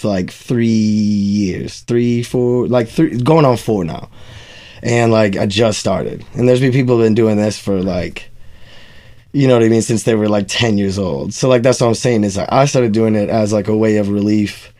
like 0.03 0.31
three 0.31 0.67
years, 0.67 1.81
three, 1.81 2.23
four, 2.23 2.67
like 2.67 2.87
three, 2.87 3.17
going 3.21 3.45
on 3.45 3.57
four 3.57 3.83
now, 3.83 4.09
and 4.81 5.11
like 5.11 5.37
I 5.37 5.45
just 5.45 5.79
started, 5.79 6.25
and 6.33 6.47
there's 6.47 6.59
been 6.59 6.71
people 6.71 6.97
been 6.97 7.15
doing 7.15 7.37
this 7.37 7.57
for 7.59 7.81
like. 7.81 8.29
You 9.35 9.47
know 9.47 9.55
what 9.55 9.63
I 9.63 9.69
mean? 9.69 9.81
Since 9.81 10.03
they 10.03 10.13
were 10.13 10.29
like 10.29 10.47
10 10.47 10.77
years 10.77 10.99
old. 10.99 11.33
So, 11.33 11.49
like, 11.49 11.63
that's 11.63 11.81
what 11.81 11.87
I'm 11.87 11.95
saying 11.95 12.23
is 12.23 12.37
like, 12.37 12.51
I 12.51 12.65
started 12.65 12.91
doing 12.91 13.15
it 13.15 13.31
as 13.31 13.51
like 13.51 13.67
a 13.67 13.75
way 13.75 13.97
of 13.97 14.09
relief 14.09 14.71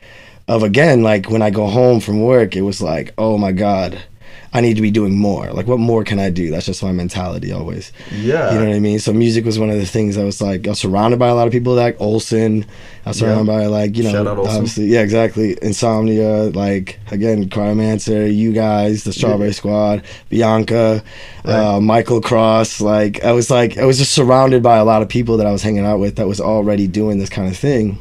of 0.47 0.63
again 0.63 1.03
like 1.03 1.29
when 1.29 1.41
I 1.41 1.49
go 1.49 1.67
home 1.67 1.99
from 1.99 2.21
work, 2.21 2.55
it 2.55 2.61
was 2.61 2.81
like, 2.81 3.13
oh 3.17 3.37
my 3.37 3.51
god, 3.51 4.01
I 4.55 4.61
need 4.61 4.75
to 4.75 4.83
be 4.83 4.91
doing 4.91 5.17
more. 5.17 5.51
Like, 5.51 5.65
what 5.65 5.79
more 5.79 6.03
can 6.03 6.19
I 6.19 6.29
do? 6.29 6.51
That's 6.51 6.67
just 6.67 6.83
my 6.83 6.91
mentality 6.91 7.51
always. 7.51 7.91
yeah, 8.11 8.53
You 8.53 8.59
know 8.59 8.67
what 8.67 8.75
I 8.75 8.79
mean? 8.79 8.99
So 8.99 9.11
music 9.11 9.45
was 9.45 9.57
one 9.57 9.71
of 9.71 9.77
the 9.77 9.85
things 9.87 10.15
I 10.15 10.23
was 10.23 10.41
like, 10.43 10.67
I 10.67 10.69
was 10.69 10.79
surrounded 10.79 11.17
by 11.17 11.27
a 11.29 11.33
lot 11.33 11.47
of 11.47 11.51
people 11.53 11.73
like 11.73 11.99
Olson. 11.99 12.63
I 13.03 13.09
was 13.09 13.17
surrounded 13.17 13.47
by 13.47 13.65
like 13.65 13.97
you 13.97 14.03
know, 14.03 14.11
Shout 14.11 14.27
out 14.27 14.37
Olsen. 14.37 14.55
obviously, 14.55 14.85
yeah, 14.85 15.01
exactly. 15.01 15.57
Insomnia, 15.63 16.43
like 16.51 16.99
again, 17.11 17.49
Cryomancer, 17.49 18.33
you 18.33 18.53
guys, 18.53 19.03
the 19.03 19.11
Strawberry 19.11 19.53
Squad, 19.53 20.03
Bianca, 20.29 21.03
uh, 21.45 21.79
Michael 21.81 22.21
Cross. 22.21 22.79
Like 22.79 23.23
I 23.23 23.31
was 23.31 23.49
like, 23.49 23.77
I 23.79 23.85
was 23.85 23.97
just 23.97 24.11
surrounded 24.13 24.61
by 24.61 24.77
a 24.77 24.85
lot 24.85 25.01
of 25.01 25.09
people 25.09 25.37
that 25.37 25.47
I 25.47 25.51
was 25.51 25.63
hanging 25.63 25.83
out 25.85 25.97
with 25.99 26.15
that 26.17 26.27
was 26.27 26.39
already 26.39 26.85
doing 26.87 27.17
this 27.17 27.29
kind 27.29 27.47
of 27.49 27.57
thing. 27.57 27.97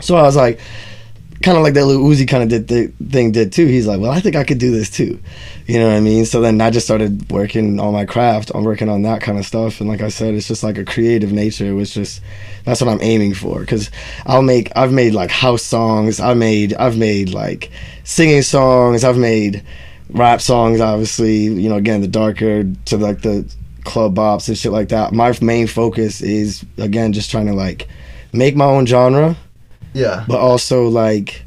So 0.00 0.16
I 0.16 0.22
was 0.22 0.36
like, 0.36 0.60
kind 1.42 1.56
of 1.56 1.62
like 1.62 1.74
that 1.74 1.86
little 1.86 2.04
Uzi 2.04 2.26
kind 2.26 2.42
of 2.42 2.48
did 2.48 2.68
the 2.68 2.92
thing 3.10 3.32
did 3.32 3.52
too. 3.52 3.66
He's 3.66 3.86
like, 3.86 4.00
well, 4.00 4.10
I 4.10 4.20
think 4.20 4.34
I 4.34 4.44
could 4.44 4.58
do 4.58 4.72
this 4.72 4.90
too. 4.90 5.20
You 5.66 5.78
know 5.78 5.86
what 5.86 5.96
I 5.96 6.00
mean? 6.00 6.24
So 6.24 6.40
then 6.40 6.60
I 6.60 6.70
just 6.70 6.86
started 6.86 7.30
working 7.30 7.78
on 7.78 7.92
my 7.92 8.04
craft. 8.04 8.50
I'm 8.54 8.64
working 8.64 8.88
on 8.88 9.02
that 9.02 9.22
kind 9.22 9.38
of 9.38 9.46
stuff. 9.46 9.80
And 9.80 9.88
like 9.88 10.00
I 10.00 10.08
said, 10.08 10.34
it's 10.34 10.48
just 10.48 10.64
like 10.64 10.78
a 10.78 10.84
creative 10.84 11.32
nature. 11.32 11.66
It 11.66 11.74
was 11.74 11.92
just 11.92 12.22
that's 12.64 12.80
what 12.80 12.90
I'm 12.90 13.02
aiming 13.02 13.34
for. 13.34 13.64
Cause 13.64 13.90
I'll 14.26 14.42
make 14.42 14.72
I've 14.74 14.92
made 14.92 15.14
like 15.14 15.30
house 15.30 15.62
songs. 15.62 16.18
I 16.18 16.34
made 16.34 16.74
I've 16.74 16.98
made 16.98 17.30
like 17.30 17.70
singing 18.02 18.42
songs. 18.42 19.04
I've 19.04 19.18
made 19.18 19.62
rap 20.10 20.40
songs. 20.40 20.80
Obviously, 20.80 21.44
you 21.44 21.68
know, 21.68 21.76
again 21.76 22.00
the 22.00 22.08
darker 22.08 22.64
to 22.86 22.96
like 22.96 23.22
the 23.22 23.48
club 23.84 24.16
bops 24.16 24.48
and 24.48 24.58
shit 24.58 24.72
like 24.72 24.88
that. 24.88 25.12
My 25.12 25.36
main 25.40 25.68
focus 25.68 26.20
is 26.20 26.64
again 26.78 27.12
just 27.12 27.30
trying 27.30 27.46
to 27.46 27.54
like 27.54 27.88
make 28.32 28.56
my 28.56 28.64
own 28.64 28.86
genre 28.86 29.36
yeah, 29.94 30.24
but 30.28 30.38
also 30.38 30.88
like 30.88 31.44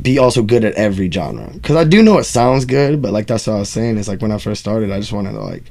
be 0.00 0.18
also 0.18 0.42
good 0.42 0.64
at 0.64 0.74
every 0.74 1.10
genre. 1.10 1.48
Because 1.52 1.76
i 1.76 1.84
do 1.84 2.02
know 2.02 2.18
it 2.18 2.24
sounds 2.24 2.64
good 2.64 3.00
but 3.00 3.12
like 3.12 3.26
that's 3.26 3.46
what 3.46 3.54
i 3.54 3.58
was 3.60 3.68
saying. 3.68 3.98
Is 3.98 4.08
like 4.08 4.20
when 4.20 4.32
i 4.32 4.38
first 4.38 4.60
started 4.60 4.90
i 4.90 4.98
just 4.98 5.12
wanted 5.12 5.32
to 5.32 5.40
like 5.40 5.64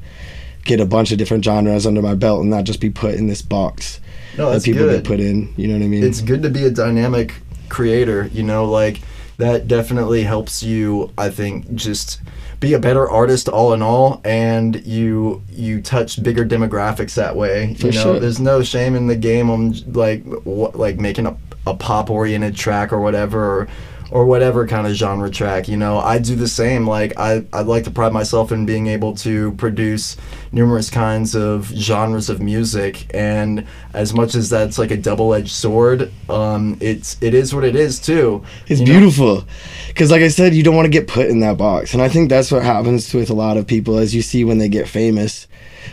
get 0.63 0.79
a 0.79 0.85
bunch 0.85 1.11
of 1.11 1.17
different 1.17 1.43
genres 1.43 1.85
under 1.87 2.01
my 2.01 2.13
belt 2.15 2.41
and 2.41 2.49
not 2.49 2.63
just 2.63 2.79
be 2.79 2.89
put 2.89 3.15
in 3.15 3.27
this 3.27 3.41
box 3.41 3.99
no, 4.37 4.51
that 4.51 4.63
people 4.63 4.83
good. 4.83 5.03
get 5.03 5.03
put 5.03 5.19
in. 5.19 5.53
You 5.57 5.67
know 5.67 5.73
what 5.73 5.83
i 5.83 5.87
mean? 5.87 6.03
It's 6.03 6.21
good 6.21 6.43
to 6.43 6.49
be 6.49 6.63
a 6.65 6.69
dynamic 6.69 7.33
creator 7.67 8.29
you 8.33 8.43
know 8.43 8.65
like 8.65 9.01
that 9.37 9.67
definitely 9.67 10.23
helps 10.23 10.61
you 10.61 11.09
i 11.17 11.29
think 11.29 11.73
just 11.73 12.21
be 12.59 12.73
a 12.73 12.79
better 12.79 13.09
artist 13.09 13.47
all 13.49 13.73
in 13.73 13.81
all 13.81 14.21
and 14.23 14.85
you 14.85 15.41
you 15.49 15.81
touch 15.81 16.21
bigger 16.21 16.45
demographics 16.45 17.15
that 17.15 17.35
way 17.35 17.73
For 17.75 17.87
you 17.87 17.93
know? 17.93 18.01
sure. 18.03 18.19
there's 18.19 18.39
no 18.41 18.61
shame 18.61 18.93
in 18.95 19.07
the 19.07 19.15
game 19.15 19.49
on 19.49 19.73
like 19.93 20.23
what 20.43 20.75
like 20.75 20.97
making 20.97 21.25
a, 21.25 21.35
a 21.67 21.73
pop 21.73 22.09
oriented 22.09 22.55
track 22.55 22.91
or 22.91 22.99
whatever 22.99 23.61
or 23.61 23.67
or 24.09 24.25
whatever 24.25 24.67
kind 24.67 24.85
of 24.85 24.93
genre 24.93 25.29
track 25.29 25.69
you 25.69 25.77
know 25.77 25.97
i 25.99 26.19
do 26.19 26.35
the 26.35 26.47
same 26.47 26.85
like 26.85 27.17
i 27.17 27.45
i'd 27.53 27.65
like 27.65 27.85
to 27.85 27.91
pride 27.91 28.11
myself 28.11 28.51
in 28.51 28.65
being 28.65 28.87
able 28.87 29.15
to 29.15 29.53
produce 29.53 30.17
numerous 30.51 30.89
kinds 30.89 31.33
of 31.33 31.67
genres 31.67 32.29
of 32.29 32.41
music 32.41 33.09
and 33.15 33.65
as 33.93 34.13
much 34.13 34.35
as 34.35 34.49
that's 34.49 34.77
like 34.77 34.91
a 34.91 34.97
double-edged 34.97 35.49
sword 35.49 36.11
um 36.29 36.77
it's 36.81 37.17
it 37.21 37.33
is 37.33 37.55
what 37.55 37.63
it 37.63 37.75
is 37.75 37.99
too 38.01 38.43
It's 38.67 38.81
beautiful. 38.81 39.45
Because, 39.87 40.09
like 40.09 40.21
I 40.21 40.29
said, 40.29 40.53
you 40.53 40.63
don't 40.63 40.75
want 40.75 40.85
to 40.85 40.89
get 40.89 41.07
put 41.07 41.27
in 41.27 41.41
that 41.41 41.57
box. 41.57 41.93
And 41.93 42.01
I 42.01 42.07
think 42.07 42.29
that's 42.29 42.49
what 42.51 42.63
happens 42.63 43.13
with 43.13 43.29
a 43.29 43.33
lot 43.33 43.57
of 43.57 43.67
people, 43.67 43.97
as 43.97 44.15
you 44.15 44.21
see 44.21 44.45
when 44.45 44.57
they 44.57 44.69
get 44.69 44.87
famous. 44.87 45.47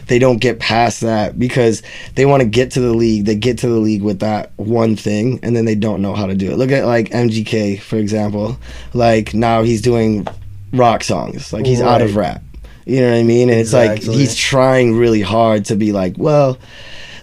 They 0.07 0.19
don't 0.19 0.39
get 0.39 0.59
past 0.59 1.01
that 1.03 1.39
because 1.39 1.83
they 2.15 2.27
want 2.27 2.43
to 2.43 2.49
get 2.49 2.71
to 2.73 2.81
the 2.81 2.95
league. 2.95 3.25
They 3.25 3.37
get 3.37 3.59
to 3.59 3.69
the 3.69 3.79
league 3.79 4.03
with 4.03 4.21
that 4.21 4.53
one 4.57 4.97
thing, 4.97 5.41
and 5.43 5.55
then 5.55 5.65
they 5.65 5.75
don't 5.75 6.03
know 6.03 6.15
how 6.15 6.27
to 6.27 6.35
do 6.35 6.51
it. 6.51 6.57
Look 6.57 6.71
at, 6.71 6.87
like, 6.87 7.11
MGK, 7.11 7.81
for 7.81 7.97
example. 7.97 8.59
Like, 8.95 9.35
now 9.35 9.63
he's 9.63 9.83
doing 9.83 10.27
rock 10.73 11.05
songs. 11.05 11.53
Like, 11.53 11.67
he's 11.67 11.81
out 11.81 12.03
of 12.03 12.17
rap. 12.17 12.43
You 12.89 13.03
know 13.03 13.11
what 13.11 13.19
I 13.19 13.23
mean? 13.23 13.51
And 13.51 13.61
it's 13.61 13.75
like 13.75 14.03
he's 14.03 14.35
trying 14.35 14.97
really 14.97 15.21
hard 15.21 15.67
to 15.67 15.77
be 15.77 15.93
like, 15.93 16.15
well, 16.17 16.57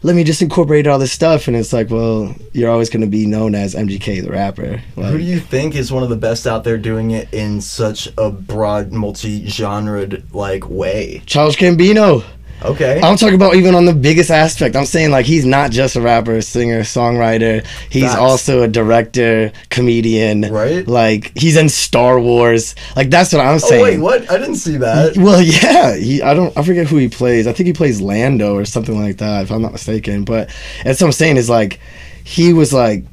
let 0.03 0.15
me 0.15 0.23
just 0.23 0.43
incorporate 0.43 0.85
all 0.85 0.99
this 0.99 1.11
stuff. 1.11 1.47
And 1.47 1.57
it's 1.57 1.73
like, 1.73 1.89
well, 1.89 2.35
you're 2.53 2.69
always 2.69 2.91
going 2.91 3.01
to 3.01 3.07
be 3.07 3.25
known 3.25 3.55
as 3.55 3.73
MGK 3.73 4.23
the 4.23 4.29
rapper. 4.29 4.79
Like, 4.95 5.11
Who 5.11 5.17
do 5.17 5.23
you 5.23 5.39
think 5.39 5.73
is 5.73 5.91
one 5.91 6.03
of 6.03 6.09
the 6.09 6.15
best 6.15 6.45
out 6.45 6.65
there 6.65 6.77
doing 6.77 7.09
it 7.09 7.33
in 7.33 7.61
such 7.61 8.07
a 8.15 8.29
broad, 8.29 8.91
multi-genred 8.91 10.31
like 10.35 10.69
way? 10.69 11.23
Childish 11.25 11.57
Gambino. 11.57 12.23
Okay. 12.63 12.99
I'm 13.01 13.17
talking 13.17 13.35
about 13.35 13.55
even 13.55 13.75
on 13.75 13.85
the 13.85 13.93
biggest 13.93 14.31
aspect. 14.31 14.75
I'm 14.75 14.85
saying 14.85 15.11
like 15.11 15.25
he's 15.25 15.45
not 15.45 15.71
just 15.71 15.95
a 15.95 16.01
rapper, 16.01 16.41
singer, 16.41 16.81
songwriter. 16.81 17.65
He's 17.89 18.03
Facts. 18.03 18.15
also 18.17 18.63
a 18.63 18.67
director, 18.67 19.51
comedian. 19.69 20.41
Right. 20.41 20.87
Like 20.87 21.37
he's 21.37 21.57
in 21.57 21.69
Star 21.69 22.19
Wars. 22.19 22.75
Like 22.95 23.09
that's 23.09 23.33
what 23.33 23.41
I'm 23.41 23.55
oh 23.55 23.59
saying. 23.59 23.83
wait, 23.83 23.99
what? 23.99 24.29
I 24.31 24.37
didn't 24.37 24.55
see 24.55 24.77
that. 24.77 25.17
Well, 25.17 25.41
yeah, 25.43 25.95
he, 25.95 26.21
I 26.21 26.33
don't, 26.33 26.55
I 26.57 26.63
forget 26.63 26.87
who 26.87 26.97
he 26.97 27.09
plays. 27.09 27.45
I 27.47 27.53
think 27.53 27.67
he 27.67 27.73
plays 27.73 28.01
Lando 28.01 28.55
or 28.55 28.65
something 28.65 28.99
like 28.99 29.17
that, 29.17 29.43
if 29.43 29.51
I'm 29.51 29.61
not 29.61 29.73
mistaken. 29.73 30.23
But 30.23 30.49
that's 30.83 31.01
what 31.01 31.07
I'm 31.07 31.13
saying 31.13 31.37
is 31.37 31.49
like, 31.49 31.79
he 32.23 32.53
was 32.53 32.73
like, 32.73 33.05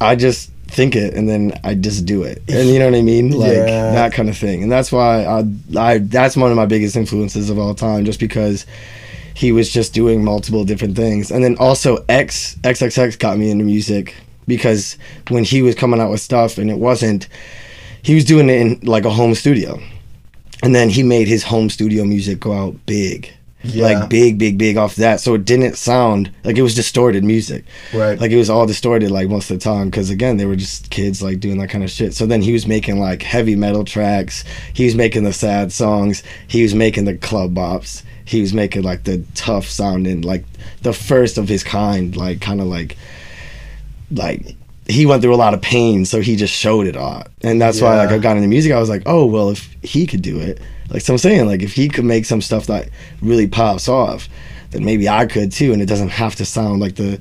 I 0.00 0.16
just 0.16 0.50
think 0.70 0.96
it 0.96 1.14
and 1.14 1.28
then 1.28 1.52
I 1.64 1.74
just 1.74 2.06
do 2.06 2.22
it, 2.22 2.42
and 2.48 2.68
you 2.68 2.78
know 2.78 2.86
what 2.86 2.94
I 2.94 3.02
mean, 3.02 3.30
like 3.38 3.52
Yeah. 3.52 3.92
that 3.92 4.12
kind 4.12 4.28
of 4.28 4.36
thing. 4.36 4.62
And 4.62 4.70
that's 4.72 4.90
why 4.92 5.24
I, 5.24 5.44
I 5.76 5.98
that's 5.98 6.36
one 6.36 6.50
of 6.50 6.56
my 6.56 6.66
biggest 6.66 6.96
influences 6.96 7.50
of 7.50 7.58
all 7.58 7.74
time, 7.74 8.04
just 8.04 8.20
because 8.20 8.66
he 9.34 9.52
was 9.52 9.70
just 9.70 9.94
doing 9.94 10.22
multiple 10.24 10.64
different 10.64 10.96
things. 10.96 11.30
And 11.30 11.42
then 11.44 11.56
also 11.58 12.04
X 12.08 12.56
XXX 12.62 13.18
got 13.18 13.38
me 13.38 13.50
into 13.50 13.64
music 13.64 14.14
because 14.46 14.96
when 15.28 15.44
he 15.44 15.62
was 15.62 15.74
coming 15.74 16.00
out 16.00 16.10
with 16.10 16.20
stuff 16.20 16.58
and 16.58 16.70
it 16.70 16.78
wasn't 16.78 17.28
he 18.02 18.14
was 18.14 18.24
doing 18.24 18.48
it 18.48 18.60
in 18.60 18.80
like 18.82 19.04
a 19.04 19.10
home 19.10 19.34
studio. 19.34 19.78
And 20.62 20.74
then 20.74 20.90
he 20.90 21.02
made 21.02 21.26
his 21.28 21.44
home 21.44 21.70
studio 21.70 22.04
music 22.04 22.40
go 22.40 22.52
out 22.52 22.74
big. 22.86 23.32
Yeah. 23.62 23.84
Like 23.84 24.08
big, 24.10 24.38
big, 24.38 24.56
big 24.56 24.76
off 24.76 24.96
that. 24.96 25.20
So 25.20 25.34
it 25.34 25.44
didn't 25.44 25.76
sound 25.76 26.30
like 26.44 26.56
it 26.56 26.62
was 26.62 26.74
distorted 26.74 27.24
music. 27.24 27.64
Right. 27.92 28.18
Like 28.18 28.30
it 28.30 28.36
was 28.36 28.48
all 28.48 28.66
distorted 28.66 29.10
like 29.10 29.28
most 29.28 29.50
of 29.50 29.58
the 29.58 29.62
time 29.62 29.90
because 29.90 30.08
again 30.08 30.38
they 30.38 30.46
were 30.46 30.56
just 30.56 30.90
kids 30.90 31.22
like 31.22 31.40
doing 31.40 31.58
that 31.58 31.68
kind 31.68 31.84
of 31.84 31.90
shit. 31.90 32.14
So 32.14 32.26
then 32.26 32.40
he 32.40 32.52
was 32.52 32.66
making 32.66 32.98
like 32.98 33.22
heavy 33.22 33.56
metal 33.56 33.84
tracks. 33.84 34.44
He 34.72 34.86
was 34.86 34.94
making 34.94 35.24
the 35.24 35.32
sad 35.32 35.72
songs. 35.72 36.22
He 36.48 36.62
was 36.62 36.74
making 36.74 37.04
the 37.04 37.16
club 37.16 37.54
bops. 37.54 38.02
He 38.24 38.40
was 38.40 38.54
making 38.54 38.82
like 38.82 39.04
the 39.04 39.24
tough 39.34 39.66
sounding 39.66 40.22
like 40.22 40.44
the 40.82 40.92
first 40.92 41.36
of 41.36 41.48
his 41.48 41.62
kind 41.64 42.16
like 42.16 42.40
kind 42.40 42.60
of 42.60 42.66
like 42.66 42.96
like 44.10 44.56
he 44.86 45.06
went 45.06 45.22
through 45.22 45.34
a 45.34 45.36
lot 45.36 45.54
of 45.54 45.62
pain 45.62 46.04
so 46.04 46.20
he 46.20 46.36
just 46.36 46.52
showed 46.52 46.86
it 46.86 46.96
all 46.96 47.24
and 47.42 47.60
that's 47.60 47.80
why 47.80 47.96
like 47.96 48.10
i 48.10 48.18
got 48.18 48.36
into 48.36 48.48
music 48.48 48.72
i 48.72 48.80
was 48.80 48.88
like 48.88 49.02
oh 49.06 49.24
well 49.24 49.50
if 49.50 49.72
he 49.82 50.06
could 50.06 50.22
do 50.22 50.40
it 50.40 50.60
like 50.90 51.02
so 51.02 51.14
i'm 51.14 51.18
saying 51.18 51.46
like 51.46 51.62
if 51.62 51.72
he 51.72 51.88
could 51.88 52.04
make 52.04 52.24
some 52.24 52.40
stuff 52.40 52.66
that 52.66 52.88
really 53.20 53.46
pops 53.46 53.88
off 53.88 54.28
then 54.70 54.84
maybe 54.84 55.08
i 55.08 55.26
could 55.26 55.50
too 55.52 55.72
and 55.72 55.82
it 55.82 55.86
doesn't 55.86 56.10
have 56.10 56.34
to 56.34 56.44
sound 56.44 56.80
like 56.80 56.96
the 56.96 57.18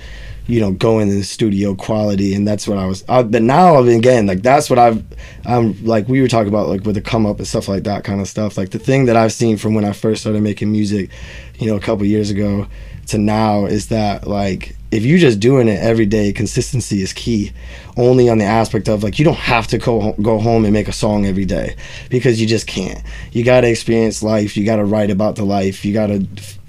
you 0.48 0.60
know 0.60 0.72
going 0.72 1.10
in 1.10 1.16
the 1.16 1.24
studio 1.24 1.76
quality 1.76 2.34
and 2.34 2.48
that's 2.48 2.68
what 2.68 2.78
i 2.78 2.86
was 2.86 3.06
I, 3.08 3.22
but 3.22 3.44
now 3.44 3.76
i've 3.76 3.86
been 3.86 4.00
again 4.00 4.26
like 4.26 4.42
that's 4.42 4.70
what 4.70 4.80
i've 4.80 5.04
i'm 5.46 5.84
like 5.86 6.08
we 6.08 6.22
were 6.22 6.28
talking 6.28 6.50
about 6.50 6.68
like 6.68 6.84
with 6.84 6.96
the 6.96 7.02
come 7.02 7.28
up 7.28 7.38
and 7.38 7.48
stuff 7.48 7.68
like 7.68 7.84
that 7.84 8.04
kind 8.04 8.20
of 8.20 8.28
stuff. 8.28 8.58
Like 8.58 8.72
the 8.72 8.80
thing 8.80 9.06
that 9.06 9.16
i've 9.16 9.32
seen 9.32 9.58
from 9.58 9.76
when 9.76 9.86
i 9.86 9.94
first 9.94 10.22
started 10.22 10.42
making 10.42 10.72
music 10.72 11.12
you 11.60 11.68
know 11.68 11.76
a 11.76 11.80
couple 11.80 12.04
years 12.06 12.32
ago 12.32 12.68
to 13.08 13.20
now 13.20 13.66
is 13.66 13.90
that 13.90 14.28
like 14.28 14.76
if 14.91 15.05
you're 15.05 15.19
just 15.19 15.39
doing 15.39 15.67
it 15.67 15.79
every 15.79 16.05
day 16.05 16.34
consistency 16.34 17.01
is 17.01 17.13
key. 17.13 17.51
Only 17.98 18.29
on 18.29 18.38
the 18.38 18.46
aspect 18.46 18.88
of 18.88 19.03
like 19.03 19.19
you 19.19 19.25
don't 19.25 19.36
have 19.36 19.67
to 19.67 19.77
go, 19.77 20.13
go 20.13 20.39
home 20.39 20.65
and 20.65 20.74
make 20.74 20.88
a 20.88 20.93
song 20.93 21.25
every 21.25 21.46
day 21.46 21.75
because 22.10 22.39
you 22.41 22.48
just 22.48 22.67
can't. 22.67 23.03
You 23.31 23.43
got 23.43 23.62
to 23.62 23.69
experience 23.69 24.24
life. 24.24 24.58
You 24.58 24.65
got 24.65 24.77
to 24.77 24.86
write 24.86 25.12
about 25.12 25.36
the 25.36 25.43
life. 25.43 25.86
You 25.86 25.93
got 25.93 26.08
to 26.08 26.25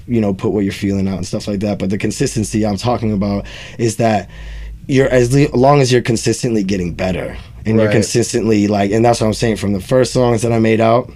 you 0.06 0.20
know 0.20 0.34
put 0.34 0.50
what 0.50 0.60
you're 0.60 0.72
feeling 0.72 1.08
out 1.08 1.16
and 1.16 1.26
stuff 1.26 1.46
like 1.48 1.60
that. 1.60 1.78
But 1.78 1.90
the 1.90 1.98
consistency 1.98 2.66
i'm 2.66 2.76
talking 2.76 3.12
about 3.12 3.46
is 3.78 3.96
that 3.96 4.28
you're 4.88 5.08
as 5.08 5.34
long 5.52 5.80
as 5.80 5.92
you're 5.92 6.02
consistently 6.02 6.64
getting 6.64 6.94
better 6.94 7.36
and 7.64 7.78
you're 7.78 7.92
consistently 7.92 8.66
like 8.66 8.90
and 8.90 9.04
that's 9.04 9.20
what 9.20 9.28
i'm 9.28 9.34
saying 9.34 9.54
from 9.54 9.72
the 9.72 9.80
first 9.80 10.12
songs 10.12 10.42
that 10.42 10.52
i 10.52 10.58
made 10.58 10.80
out 10.80 11.10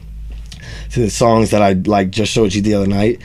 to 0.94 1.00
the 1.00 1.10
songs 1.10 1.50
that 1.50 1.60
I 1.60 1.72
like 1.72 2.10
just 2.10 2.32
showed 2.32 2.54
you 2.54 2.62
the 2.62 2.74
other 2.74 2.86
night, 2.86 3.20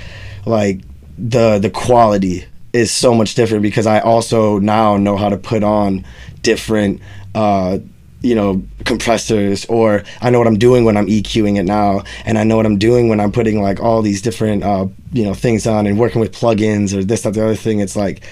like 0.45 0.81
the 1.17 1.59
the 1.59 1.69
quality 1.69 2.45
is 2.73 2.91
so 2.91 3.13
much 3.13 3.35
different 3.35 3.63
because 3.63 3.88
I 3.88 3.99
also 3.99 4.59
now 4.59 4.97
know 4.97 5.17
how 5.17 5.29
to 5.29 5.38
put 5.38 5.63
on 5.63 6.05
different 6.41 7.01
uh 7.35 7.79
you 8.21 8.35
know 8.35 8.61
compressors 8.85 9.65
or 9.65 10.03
I 10.21 10.29
know 10.29 10.39
what 10.39 10.47
I'm 10.47 10.57
doing 10.57 10.83
when 10.83 10.97
I'm 10.97 11.07
EQing 11.07 11.57
it 11.57 11.63
now. 11.63 12.03
And 12.25 12.38
I 12.38 12.43
know 12.43 12.57
what 12.57 12.65
I'm 12.65 12.77
doing 12.77 13.07
when 13.07 13.19
I'm 13.19 13.31
putting 13.31 13.61
like 13.61 13.79
all 13.79 14.01
these 14.01 14.21
different 14.21 14.63
uh 14.63 14.88
you 15.13 15.23
know 15.23 15.33
things 15.33 15.65
on 15.65 15.88
and 15.88 15.97
working 15.97 16.21
with 16.21 16.33
plugins 16.33 16.95
or 16.95 17.03
this 17.03 17.21
that 17.21 17.33
the 17.33 17.43
other 17.43 17.55
thing. 17.55 17.79
It's 17.79 17.95
like 17.95 18.23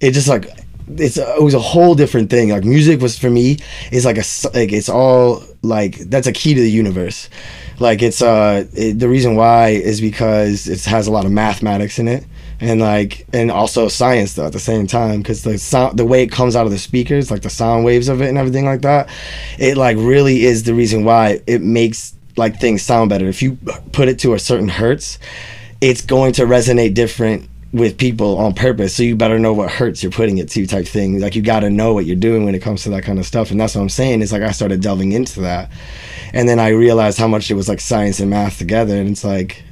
it 0.00 0.12
just 0.12 0.28
like 0.28 0.46
it's 0.96 1.16
it 1.16 1.42
was 1.42 1.54
a 1.54 1.60
whole 1.60 1.94
different 1.94 2.30
thing. 2.30 2.50
Like 2.50 2.64
music 2.64 3.00
was 3.00 3.18
for 3.18 3.30
me 3.30 3.58
is 3.92 4.04
like 4.04 4.16
a 4.16 4.24
like 4.54 4.72
it's 4.72 4.88
all 4.88 5.42
like 5.62 5.98
that's 5.98 6.26
a 6.26 6.32
key 6.32 6.54
to 6.54 6.60
the 6.60 6.70
universe. 6.70 7.28
Like 7.78 8.02
it's 8.02 8.22
uh 8.22 8.64
it, 8.72 8.98
the 8.98 9.08
reason 9.08 9.36
why 9.36 9.68
is 9.70 10.00
because 10.00 10.68
it 10.68 10.82
has 10.84 11.06
a 11.06 11.12
lot 11.12 11.26
of 11.26 11.32
mathematics 11.32 11.98
in 11.98 12.08
it 12.08 12.24
and 12.64 12.80
like 12.80 13.26
and 13.34 13.50
also 13.50 13.88
science 13.88 14.34
though 14.34 14.46
at 14.46 14.52
the 14.54 14.58
same 14.58 14.86
time 14.86 15.18
because 15.18 15.42
the 15.42 15.58
sound 15.58 15.98
the 15.98 16.04
way 16.04 16.22
it 16.22 16.32
comes 16.32 16.56
out 16.56 16.64
of 16.64 16.72
the 16.72 16.78
speakers 16.78 17.30
like 17.30 17.42
the 17.42 17.50
sound 17.50 17.84
waves 17.84 18.08
of 18.08 18.22
it 18.22 18.28
and 18.30 18.38
everything 18.38 18.64
like 18.64 18.80
that 18.80 19.08
it 19.58 19.76
like 19.76 19.98
really 19.98 20.44
is 20.44 20.62
the 20.62 20.72
reason 20.72 21.04
why 21.04 21.38
it 21.46 21.60
makes 21.60 22.16
like 22.36 22.58
things 22.58 22.82
sound 22.82 23.10
better. 23.10 23.28
If 23.28 23.42
you 23.42 23.56
put 23.92 24.08
it 24.08 24.18
to 24.20 24.32
a 24.32 24.38
certain 24.38 24.68
hertz 24.68 25.18
it's 25.82 26.00
going 26.00 26.32
to 26.32 26.44
resonate 26.44 26.94
different 26.94 27.50
with 27.74 27.98
people 27.98 28.38
on 28.38 28.54
purpose. 28.54 28.96
So 28.96 29.02
you 29.02 29.14
better 29.14 29.38
know 29.38 29.52
what 29.52 29.70
hertz 29.70 30.02
you're 30.02 30.12
putting 30.12 30.38
it 30.38 30.48
to 30.50 30.66
type 30.66 30.86
thing. 30.86 31.20
Like 31.20 31.36
you 31.36 31.42
got 31.42 31.60
to 31.60 31.70
know 31.70 31.92
what 31.92 32.06
you're 32.06 32.16
doing 32.16 32.46
when 32.46 32.54
it 32.54 32.62
comes 32.62 32.84
to 32.84 32.90
that 32.90 33.02
kind 33.02 33.18
of 33.18 33.26
stuff. 33.26 33.50
And 33.50 33.60
that's 33.60 33.74
what 33.74 33.82
i'm 33.82 33.90
saying 33.90 34.22
is 34.22 34.32
like 34.32 34.42
i 34.42 34.52
started 34.52 34.80
delving 34.80 35.12
into 35.12 35.42
that. 35.42 35.70
And 36.32 36.48
then 36.48 36.58
i 36.58 36.68
realized 36.68 37.18
how 37.18 37.28
much 37.28 37.50
it 37.50 37.54
was 37.54 37.68
like 37.68 37.80
science 37.80 38.20
and 38.20 38.30
math 38.30 38.56
together. 38.56 38.96
And 38.96 39.10
it's 39.10 39.24
like 39.24 39.62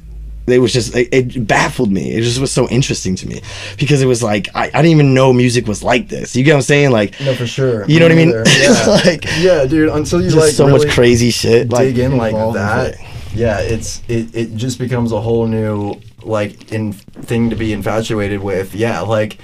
it 0.47 0.59
was 0.59 0.73
just 0.73 0.95
it, 0.95 1.07
it 1.13 1.47
baffled 1.47 1.91
me 1.91 2.11
it 2.11 2.21
just 2.21 2.39
was 2.39 2.51
so 2.51 2.67
interesting 2.69 3.15
to 3.15 3.27
me 3.27 3.41
because 3.77 4.01
it 4.01 4.05
was 4.05 4.21
like 4.21 4.49
I, 4.53 4.65
I 4.65 4.81
didn't 4.81 4.87
even 4.87 5.13
know 5.13 5.31
music 5.31 5.67
was 5.67 5.83
like 5.83 6.09
this 6.09 6.35
you 6.35 6.43
get 6.43 6.51
what 6.51 6.57
i'm 6.57 6.61
saying 6.63 6.91
like 6.91 7.19
No, 7.21 7.33
for 7.33 7.47
sure. 7.47 7.85
you 7.87 7.99
know 7.99 8.05
what 8.05 8.11
i 8.11 8.15
mean. 8.15 8.29
Yeah. 8.59 8.85
like 8.87 9.25
yeah, 9.39 9.65
dude. 9.65 9.89
Until 9.89 10.21
you 10.21 10.31
like 10.31 10.51
so 10.51 10.65
really 10.67 10.85
much 10.85 10.93
crazy 10.93 11.31
shit 11.31 11.69
like 11.69 11.87
dig 11.87 11.99
in 11.99 12.17
like 12.17 12.33
that, 12.53 12.95
yeah, 13.33 13.59
it's 13.61 14.01
it, 14.07 14.35
it 14.35 14.55
just 14.55 14.77
becomes 14.79 15.11
a 15.11 15.19
whole 15.19 15.47
new 15.47 15.99
like 16.23 16.71
in 16.71 16.93
thing 16.93 17.49
to 17.49 17.55
be 17.55 17.73
infatuated 17.73 18.41
with. 18.41 18.75
Yeah, 18.75 19.01
like 19.01 19.39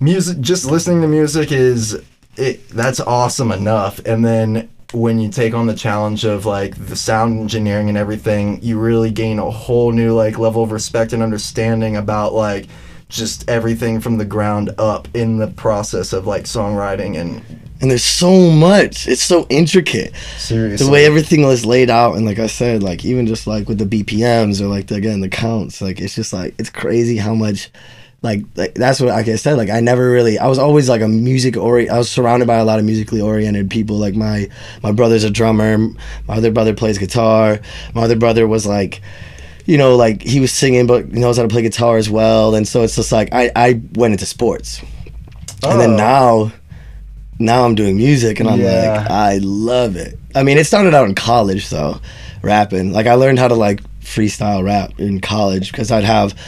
music. 0.00 0.40
Just 0.40 0.64
listening 0.64 1.02
to 1.02 1.08
music 1.08 1.52
is 1.52 2.00
it. 2.36 2.68
That's 2.70 3.00
awesome 3.00 3.52
enough, 3.52 3.98
and 4.06 4.24
then 4.24 4.68
when 4.92 5.18
you 5.18 5.28
take 5.28 5.54
on 5.54 5.66
the 5.66 5.74
challenge 5.74 6.24
of 6.24 6.46
like 6.46 6.74
the 6.86 6.96
sound 6.96 7.38
engineering 7.40 7.88
and 7.88 7.98
everything, 7.98 8.62
you 8.62 8.78
really 8.78 9.10
gain 9.10 9.38
a 9.38 9.50
whole 9.50 9.92
new 9.92 10.14
like 10.14 10.38
level 10.38 10.62
of 10.62 10.72
respect 10.72 11.12
and 11.12 11.22
understanding 11.22 11.96
about 11.96 12.32
like 12.32 12.66
just 13.08 13.48
everything 13.48 14.00
from 14.00 14.18
the 14.18 14.24
ground 14.24 14.70
up 14.78 15.08
in 15.14 15.38
the 15.38 15.48
process 15.48 16.12
of 16.12 16.26
like 16.26 16.44
songwriting 16.44 17.18
and 17.18 17.42
and 17.80 17.90
there's 17.92 18.02
so 18.02 18.50
much. 18.50 19.06
It's 19.06 19.22
so 19.22 19.46
intricate. 19.48 20.12
Seriously. 20.36 20.84
the 20.84 20.90
way 20.90 21.06
everything 21.06 21.42
was 21.42 21.64
laid 21.64 21.90
out 21.90 22.16
and 22.16 22.26
like 22.26 22.38
i 22.38 22.46
said 22.46 22.82
like 22.82 23.04
even 23.04 23.26
just 23.26 23.46
like 23.46 23.68
with 23.68 23.78
the 23.78 24.02
bpms 24.02 24.60
or 24.60 24.66
like 24.66 24.88
the, 24.88 24.96
again 24.96 25.20
the 25.20 25.28
counts 25.28 25.80
like 25.80 26.00
it's 26.00 26.14
just 26.14 26.32
like 26.32 26.54
it's 26.58 26.70
crazy 26.70 27.16
how 27.16 27.34
much 27.34 27.70
like, 28.20 28.42
like 28.56 28.74
that's 28.74 29.00
what 29.00 29.10
like 29.10 29.28
i 29.28 29.36
said 29.36 29.56
like 29.56 29.70
i 29.70 29.78
never 29.80 30.10
really 30.10 30.38
i 30.38 30.46
was 30.48 30.58
always 30.58 30.88
like 30.88 31.00
a 31.00 31.08
music 31.08 31.56
ori 31.56 31.88
i 31.88 31.96
was 31.96 32.10
surrounded 32.10 32.46
by 32.46 32.56
a 32.56 32.64
lot 32.64 32.78
of 32.80 32.84
musically 32.84 33.20
oriented 33.20 33.70
people 33.70 33.96
like 33.96 34.14
my 34.16 34.48
my 34.82 34.90
brother's 34.90 35.22
a 35.24 35.30
drummer 35.30 35.78
my 35.78 36.34
other 36.36 36.50
brother 36.50 36.74
plays 36.74 36.98
guitar 36.98 37.60
my 37.94 38.02
other 38.02 38.16
brother 38.16 38.46
was 38.48 38.66
like 38.66 39.00
you 39.66 39.78
know 39.78 39.94
like 39.96 40.20
he 40.22 40.40
was 40.40 40.50
singing 40.50 40.86
but 40.88 41.08
knows 41.12 41.36
how 41.36 41.44
to 41.44 41.48
play 41.48 41.62
guitar 41.62 41.96
as 41.96 42.10
well 42.10 42.54
and 42.56 42.66
so 42.66 42.82
it's 42.82 42.96
just 42.96 43.12
like 43.12 43.28
i 43.32 43.50
i 43.54 43.80
went 43.94 44.12
into 44.12 44.26
sports 44.26 44.80
and 45.62 45.80
then 45.80 45.90
Oh. 45.92 45.96
now 45.96 46.52
now 47.40 47.64
I'm 47.64 47.76
doing 47.76 47.96
music 47.96 48.40
and 48.40 48.48
I'm 48.50 48.60
Yeah. 48.60 48.96
like 48.98 49.10
I 49.12 49.38
love 49.42 49.94
it. 49.94 50.18
I 50.34 50.42
mean, 50.42 50.58
it 50.58 50.64
started 50.66 50.92
out 50.92 51.08
in 51.08 51.14
college 51.14 51.70
though, 51.70 52.00
rapping. 52.42 52.92
Like 52.92 53.06
I 53.06 53.14
learned 53.14 53.38
how 53.38 53.46
to 53.46 53.54
like 53.54 53.80
freestyle 54.08 54.64
rap 54.64 54.98
in 54.98 55.20
college 55.20 55.70
because 55.70 55.90
I'd 55.90 56.04
have 56.04 56.38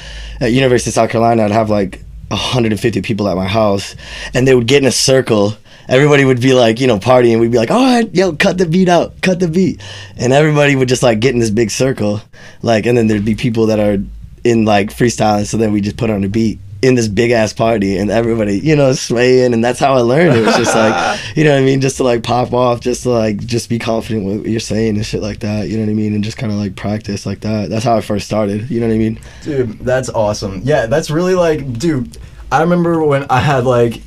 at 0.40 0.52
University 0.52 0.90
of 0.90 0.94
South 0.94 1.10
Carolina 1.10 1.44
I'd 1.44 1.50
have 1.50 1.70
like 1.70 2.02
150 2.28 3.02
people 3.02 3.28
at 3.28 3.36
my 3.36 3.46
house 3.46 3.94
and 4.34 4.46
they 4.46 4.54
would 4.54 4.66
get 4.66 4.82
in 4.82 4.88
a 4.88 4.92
circle. 4.92 5.54
Everybody 5.88 6.24
would 6.24 6.40
be 6.40 6.54
like, 6.54 6.80
you 6.80 6.86
know, 6.86 6.98
partying. 6.98 7.40
We'd 7.40 7.50
be 7.50 7.58
like, 7.58 7.70
all 7.70 7.82
right, 7.82 8.14
yo, 8.14 8.32
cut 8.32 8.58
the 8.58 8.66
beat 8.66 8.88
out, 8.88 9.20
cut 9.22 9.40
the 9.40 9.48
beat. 9.48 9.82
And 10.16 10.32
everybody 10.32 10.76
would 10.76 10.88
just 10.88 11.02
like 11.02 11.20
get 11.20 11.34
in 11.34 11.40
this 11.40 11.50
big 11.50 11.70
circle. 11.70 12.20
Like, 12.62 12.86
and 12.86 12.96
then 12.96 13.08
there'd 13.08 13.24
be 13.24 13.34
people 13.34 13.66
that 13.66 13.80
are 13.80 14.02
in 14.44 14.64
like 14.64 14.90
freestyling. 14.90 15.46
So 15.46 15.56
then 15.56 15.72
we 15.72 15.80
just 15.80 15.96
put 15.96 16.10
on 16.10 16.22
a 16.22 16.28
beat 16.28 16.60
in 16.82 16.94
this 16.94 17.08
big 17.08 17.30
ass 17.30 17.52
party 17.52 17.98
and 17.98 18.10
everybody, 18.10 18.58
you 18.58 18.74
know, 18.74 18.92
swaying. 18.92 19.52
And 19.52 19.62
that's 19.62 19.78
how 19.78 19.94
I 19.94 20.00
learned. 20.00 20.36
It 20.36 20.46
was 20.46 20.56
just 20.56 20.74
like, 20.74 21.20
you 21.36 21.44
know 21.44 21.52
what 21.52 21.60
I 21.60 21.64
mean? 21.64 21.80
Just 21.80 21.98
to 21.98 22.04
like 22.04 22.22
pop 22.22 22.52
off, 22.52 22.80
just 22.80 23.02
to 23.02 23.10
like, 23.10 23.38
just 23.38 23.68
be 23.68 23.78
confident 23.78 24.24
with 24.24 24.38
what 24.38 24.48
you're 24.48 24.60
saying 24.60 24.96
and 24.96 25.04
shit 25.04 25.22
like 25.22 25.40
that. 25.40 25.68
You 25.68 25.76
know 25.76 25.84
what 25.84 25.90
I 25.90 25.94
mean? 25.94 26.14
And 26.14 26.24
just 26.24 26.38
kind 26.38 26.52
of 26.52 26.58
like 26.58 26.76
practice 26.76 27.26
like 27.26 27.40
that. 27.40 27.68
That's 27.68 27.84
how 27.84 27.96
I 27.96 28.00
first 28.00 28.26
started. 28.26 28.70
You 28.70 28.80
know 28.80 28.88
what 28.88 28.94
I 28.94 28.98
mean? 28.98 29.18
Dude, 29.42 29.78
that's 29.80 30.08
awesome. 30.08 30.62
Yeah, 30.64 30.86
that's 30.86 31.10
really 31.10 31.34
like, 31.34 31.78
dude. 31.78 32.16
I 32.50 32.62
remember 32.62 33.04
when 33.04 33.26
I 33.30 33.40
had 33.40 33.64
like, 33.64 34.00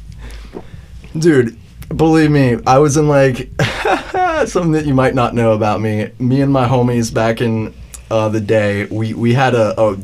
dude. 1.18 1.60
Believe 1.90 2.32
me, 2.32 2.58
I 2.66 2.80
was 2.80 2.98
in 2.98 3.08
like 3.08 3.52
something 4.48 4.72
that 4.72 4.86
you 4.88 4.96
might 4.96 5.14
not 5.14 5.36
know 5.36 5.52
about 5.52 5.80
me. 5.80 6.10
Me 6.18 6.42
and 6.42 6.52
my 6.52 6.68
homies 6.68 7.14
back 7.14 7.40
in 7.40 7.72
uh, 8.10 8.30
the 8.30 8.42
day, 8.42 8.86
we 8.86 9.14
we 9.14 9.34
had 9.34 9.54
a, 9.54 9.80
a 9.80 9.98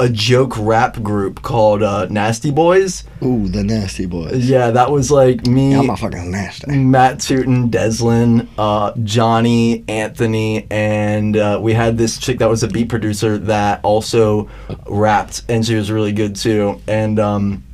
a 0.00 0.08
joke 0.08 0.56
rap 0.58 1.02
group 1.02 1.42
called 1.42 1.82
uh, 1.82 2.06
Nasty 2.08 2.50
Boys. 2.50 3.04
Ooh, 3.22 3.48
the 3.48 3.64
nasty 3.64 4.06
boys. 4.06 4.48
Yeah, 4.48 4.70
that 4.70 4.90
was 4.90 5.10
like 5.10 5.46
me. 5.46 5.72
Yeah, 5.72 5.80
I'm 5.80 5.90
a 5.90 5.96
fucking 5.96 6.30
nasty. 6.30 6.76
Matt 6.76 7.20
Tootin, 7.20 7.70
Deslin, 7.70 8.46
uh, 8.56 8.92
Johnny, 9.02 9.84
Anthony, 9.88 10.66
and 10.70 11.36
uh, 11.36 11.58
we 11.60 11.72
had 11.72 11.98
this 11.98 12.18
chick 12.18 12.38
that 12.38 12.48
was 12.48 12.62
a 12.62 12.68
beat 12.68 12.88
producer 12.88 13.38
that 13.38 13.80
also 13.82 14.48
rapped, 14.86 15.42
and 15.48 15.66
she 15.66 15.74
was 15.74 15.90
really 15.90 16.12
good 16.12 16.36
too. 16.36 16.80
And 16.86 17.18
um, 17.18 17.64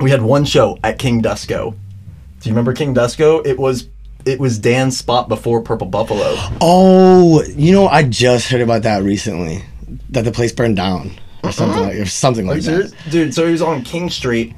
we 0.00 0.10
had 0.10 0.22
one 0.22 0.44
show 0.44 0.78
at 0.82 0.98
King 0.98 1.22
Dusko, 1.22 1.72
Do 2.40 2.48
you 2.48 2.52
remember 2.52 2.72
King 2.72 2.94
Dusko? 2.94 3.46
It 3.46 3.58
was 3.58 3.88
it 4.24 4.40
was 4.40 4.58
Dan's 4.58 4.96
spot 4.96 5.28
before 5.28 5.62
Purple 5.62 5.86
Buffalo. 5.86 6.34
Oh, 6.60 7.42
you 7.44 7.72
know, 7.72 7.86
I 7.86 8.02
just 8.02 8.48
heard 8.48 8.60
about 8.62 8.82
that 8.82 9.02
recently. 9.02 9.62
That 10.10 10.24
the 10.24 10.32
place 10.32 10.52
burned 10.52 10.76
down 10.76 11.12
or 11.46 11.52
something 11.52 11.82
like 11.82 11.94
or 11.96 12.06
something 12.06 12.46
like 12.46 12.62
that. 12.62 12.92
Dude, 13.10 13.34
so 13.34 13.46
he 13.46 13.52
was 13.52 13.62
on 13.62 13.82
King 13.82 14.10
Street, 14.10 14.54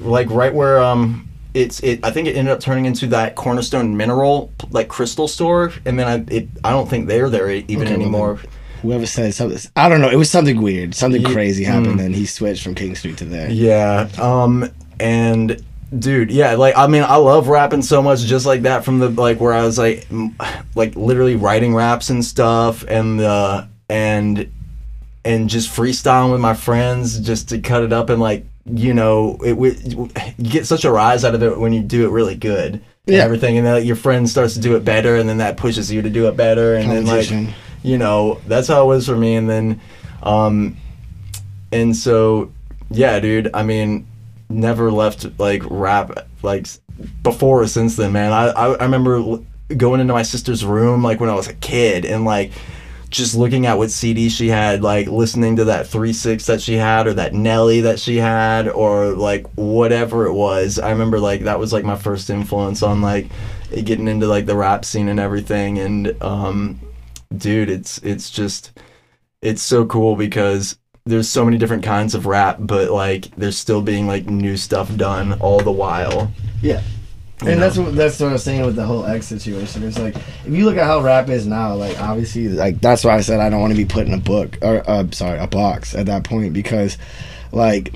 like 0.00 0.28
right 0.30 0.52
where 0.54 0.80
um 0.82 1.28
it's 1.54 1.80
it. 1.80 2.04
I 2.04 2.10
think 2.10 2.28
it 2.28 2.36
ended 2.36 2.52
up 2.52 2.60
turning 2.60 2.84
into 2.84 3.06
that 3.08 3.34
Cornerstone 3.34 3.96
Mineral 3.96 4.52
like 4.70 4.88
crystal 4.88 5.28
store, 5.28 5.72
and 5.84 5.98
then 5.98 6.06
I 6.06 6.34
it 6.34 6.48
I 6.62 6.70
don't 6.70 6.88
think 6.88 7.08
they're 7.08 7.30
there 7.30 7.50
even 7.50 7.82
Okay, 7.82 7.92
well 7.92 8.00
anymore. 8.02 8.38
Whoever 8.82 9.06
said 9.06 9.34
something, 9.34 9.58
I 9.74 9.88
don't 9.88 10.00
know. 10.00 10.08
It 10.08 10.16
was 10.16 10.30
something 10.30 10.62
weird. 10.62 10.94
Something 10.94 11.22
Ye- 11.22 11.32
crazy 11.32 11.64
happened, 11.64 12.00
and 12.00 12.14
he 12.14 12.26
switched 12.26 12.62
from 12.62 12.76
King 12.76 12.94
Street 12.94 13.16
to 13.18 13.24
there. 13.24 13.50
Yeah. 13.50 14.08
Um. 14.20 14.70
And 15.00 15.60
dude, 15.98 16.30
yeah. 16.30 16.54
Like, 16.54 16.76
I 16.76 16.86
mean, 16.86 17.02
I 17.02 17.16
love 17.16 17.48
rapping 17.48 17.82
so 17.82 18.02
much, 18.02 18.20
just 18.20 18.46
like 18.46 18.62
that. 18.62 18.84
From 18.84 19.00
the 19.00 19.08
like 19.08 19.40
where 19.40 19.52
I 19.52 19.64
was 19.64 19.78
like, 19.78 20.06
m- 20.12 20.36
like 20.76 20.94
literally 20.94 21.34
writing 21.34 21.74
raps 21.74 22.08
and 22.10 22.24
stuff, 22.24 22.84
and 22.86 23.18
the 23.18 23.68
and 23.88 24.52
and 25.28 25.48
just 25.48 25.68
freestyling 25.70 26.32
with 26.32 26.40
my 26.40 26.54
friends, 26.54 27.18
just 27.20 27.50
to 27.50 27.58
cut 27.60 27.82
it 27.82 27.92
up 27.92 28.08
and 28.10 28.20
like 28.20 28.44
you 28.70 28.92
know, 28.92 29.38
it 29.44 29.54
would 29.54 29.92
you 29.92 30.10
get 30.42 30.66
such 30.66 30.84
a 30.84 30.90
rise 30.92 31.24
out 31.24 31.34
of 31.34 31.42
it 31.42 31.58
when 31.58 31.72
you 31.72 31.80
do 31.82 32.06
it 32.06 32.10
really 32.10 32.34
good. 32.34 32.74
And 32.74 32.82
Yeah. 33.16 33.22
everything, 33.24 33.56
and 33.56 33.66
then 33.66 33.74
like, 33.76 33.86
your 33.86 33.96
friend 33.96 34.28
starts 34.28 34.54
to 34.54 34.60
do 34.60 34.76
it 34.76 34.84
better, 34.84 35.16
and 35.16 35.26
then 35.28 35.38
that 35.38 35.56
pushes 35.56 35.90
you 35.90 36.02
to 36.02 36.10
do 36.10 36.28
it 36.28 36.36
better, 36.36 36.74
and 36.74 36.90
then 36.90 37.06
like 37.06 37.30
you 37.82 37.96
know 37.96 38.40
that's 38.46 38.68
how 38.68 38.82
it 38.84 38.86
was 38.86 39.06
for 39.06 39.16
me 39.16 39.36
and 39.36 39.48
then 39.48 39.80
um 40.24 40.76
and 41.70 41.94
so 41.94 42.50
yeah 42.90 43.20
dude 43.20 43.48
i 43.54 43.62
mean 43.62 44.04
never 44.48 44.90
left 44.90 45.24
like 45.38 45.62
rap 45.70 46.26
like 46.42 46.66
before 47.22 47.62
or 47.62 47.68
since 47.68 47.94
then 47.94 48.12
man 48.12 48.32
i 48.32 48.48
i, 48.48 48.66
I 48.74 48.82
remember 48.82 49.38
going 49.76 50.00
into 50.00 50.12
my 50.12 50.22
sister's 50.24 50.64
room 50.64 51.04
like 51.04 51.20
when 51.20 51.30
i 51.30 51.34
was 51.36 51.46
a 51.46 51.54
kid 51.54 52.04
and 52.04 52.24
like 52.24 52.50
just 53.10 53.34
looking 53.34 53.66
at 53.66 53.78
what 53.78 53.90
CD 53.90 54.28
she 54.28 54.48
had, 54.48 54.82
like 54.82 55.06
listening 55.08 55.56
to 55.56 55.64
that 55.64 55.86
three 55.86 56.12
six 56.12 56.46
that 56.46 56.60
she 56.60 56.74
had, 56.74 57.06
or 57.06 57.14
that 57.14 57.34
Nelly 57.34 57.80
that 57.82 57.98
she 57.98 58.16
had, 58.16 58.68
or 58.68 59.08
like 59.08 59.46
whatever 59.54 60.26
it 60.26 60.32
was. 60.32 60.78
I 60.78 60.90
remember 60.90 61.18
like 61.18 61.42
that 61.42 61.58
was 61.58 61.72
like 61.72 61.84
my 61.84 61.96
first 61.96 62.30
influence 62.30 62.82
on 62.82 63.00
like 63.00 63.28
getting 63.70 64.08
into 64.08 64.26
like 64.26 64.46
the 64.46 64.56
rap 64.56 64.84
scene 64.84 65.08
and 65.08 65.20
everything. 65.20 65.78
And 65.78 66.22
um, 66.22 66.80
dude, 67.36 67.70
it's 67.70 67.98
it's 67.98 68.30
just 68.30 68.78
it's 69.40 69.62
so 69.62 69.86
cool 69.86 70.16
because 70.16 70.78
there's 71.06 71.28
so 71.28 71.44
many 71.44 71.56
different 71.56 71.84
kinds 71.84 72.14
of 72.14 72.26
rap, 72.26 72.58
but 72.60 72.90
like 72.90 73.34
there's 73.36 73.58
still 73.58 73.80
being 73.80 74.06
like 74.06 74.26
new 74.26 74.56
stuff 74.56 74.94
done 74.96 75.40
all 75.40 75.60
the 75.60 75.72
while. 75.72 76.30
Yeah. 76.60 76.82
You 77.42 77.50
And 77.50 77.60
know? 77.60 77.66
that's 77.66 77.78
what 77.78 77.94
that's 77.94 78.18
what 78.20 78.30
I 78.30 78.32
was 78.32 78.42
saying 78.42 78.66
with 78.66 78.74
the 78.74 78.84
whole 78.84 79.04
X 79.06 79.26
situation. 79.26 79.84
It's 79.84 79.98
like 79.98 80.16
if 80.16 80.48
you 80.48 80.64
look 80.64 80.76
at 80.76 80.84
how 80.84 81.00
rap 81.00 81.28
is 81.28 81.46
now, 81.46 81.74
like 81.74 82.00
obviously, 82.00 82.48
like 82.48 82.80
that's 82.80 83.04
why 83.04 83.16
I 83.16 83.20
said 83.20 83.38
I 83.40 83.48
don't 83.48 83.60
want 83.60 83.72
to 83.72 83.76
be 83.76 83.84
put 83.84 84.06
in 84.06 84.12
a 84.14 84.18
book 84.18 84.58
or 84.60 84.82
uh, 84.90 85.06
sorry, 85.12 85.38
a 85.38 85.46
box 85.46 85.94
at 85.94 86.06
that 86.06 86.24
point 86.24 86.52
because, 86.52 86.98
like, 87.52 87.94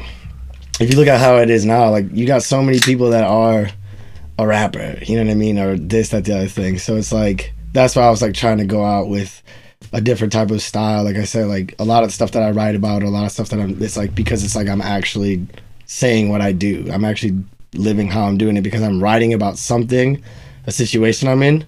if 0.81 0.91
you 0.91 0.97
look 0.97 1.09
at 1.09 1.21
how 1.21 1.39
it 1.39 1.51
is 1.51 1.65
now, 1.65 1.91
like 1.91 2.07
you 2.13 2.27
got 2.27 2.43
so 2.45 2.63
many 2.63 2.79
people 2.79 3.11
that 3.11 3.25
are 3.25 3.69
a 4.39 4.47
rapper, 4.47 4.99
you 5.03 5.17
know 5.17 5.25
what 5.25 5.31
I 5.33 5.35
mean, 5.35 5.59
or 5.59 5.77
this, 5.77 6.11
that, 6.11 6.25
the 6.25 6.37
other 6.37 6.49
thing. 6.49 6.79
So 6.79 6.97
it's 6.97 7.13
like 7.13 7.53
that's 7.73 7.97
why 7.97 8.03
I 8.03 8.11
was 8.11 8.23
like 8.23 8.35
trying 8.35 8.59
to 8.59 8.65
go 8.65 8.85
out 8.85 9.09
with 9.09 9.43
a 9.93 10.01
different 10.01 10.33
type 10.33 10.53
of 10.53 10.63
style. 10.63 11.03
Like 11.03 11.17
I 11.17 11.25
said, 11.25 11.49
like 11.49 11.75
a 11.81 11.85
lot 11.85 12.05
of 12.05 12.13
stuff 12.13 12.31
that 12.33 12.43
I 12.45 12.53
write 12.53 12.77
about, 12.77 13.03
a 13.03 13.11
lot 13.11 13.25
of 13.25 13.33
stuff 13.33 13.49
that 13.49 13.59
I'm. 13.59 13.83
It's 13.83 13.97
like 13.97 14.15
because 14.15 14.45
it's 14.45 14.55
like 14.55 14.69
I'm 14.69 14.83
actually 14.83 15.49
saying 15.87 16.29
what 16.29 16.41
I 16.41 16.53
do. 16.53 16.89
I'm 16.93 17.05
actually 17.05 17.43
living 17.75 18.09
how 18.09 18.25
I'm 18.25 18.39
doing 18.39 18.57
it 18.57 18.63
because 18.63 18.83
I'm 18.83 19.03
writing 19.03 19.33
about 19.33 19.59
something, 19.59 20.23
a 20.67 20.73
situation 20.73 21.29
I'm 21.29 21.43
in. 21.43 21.65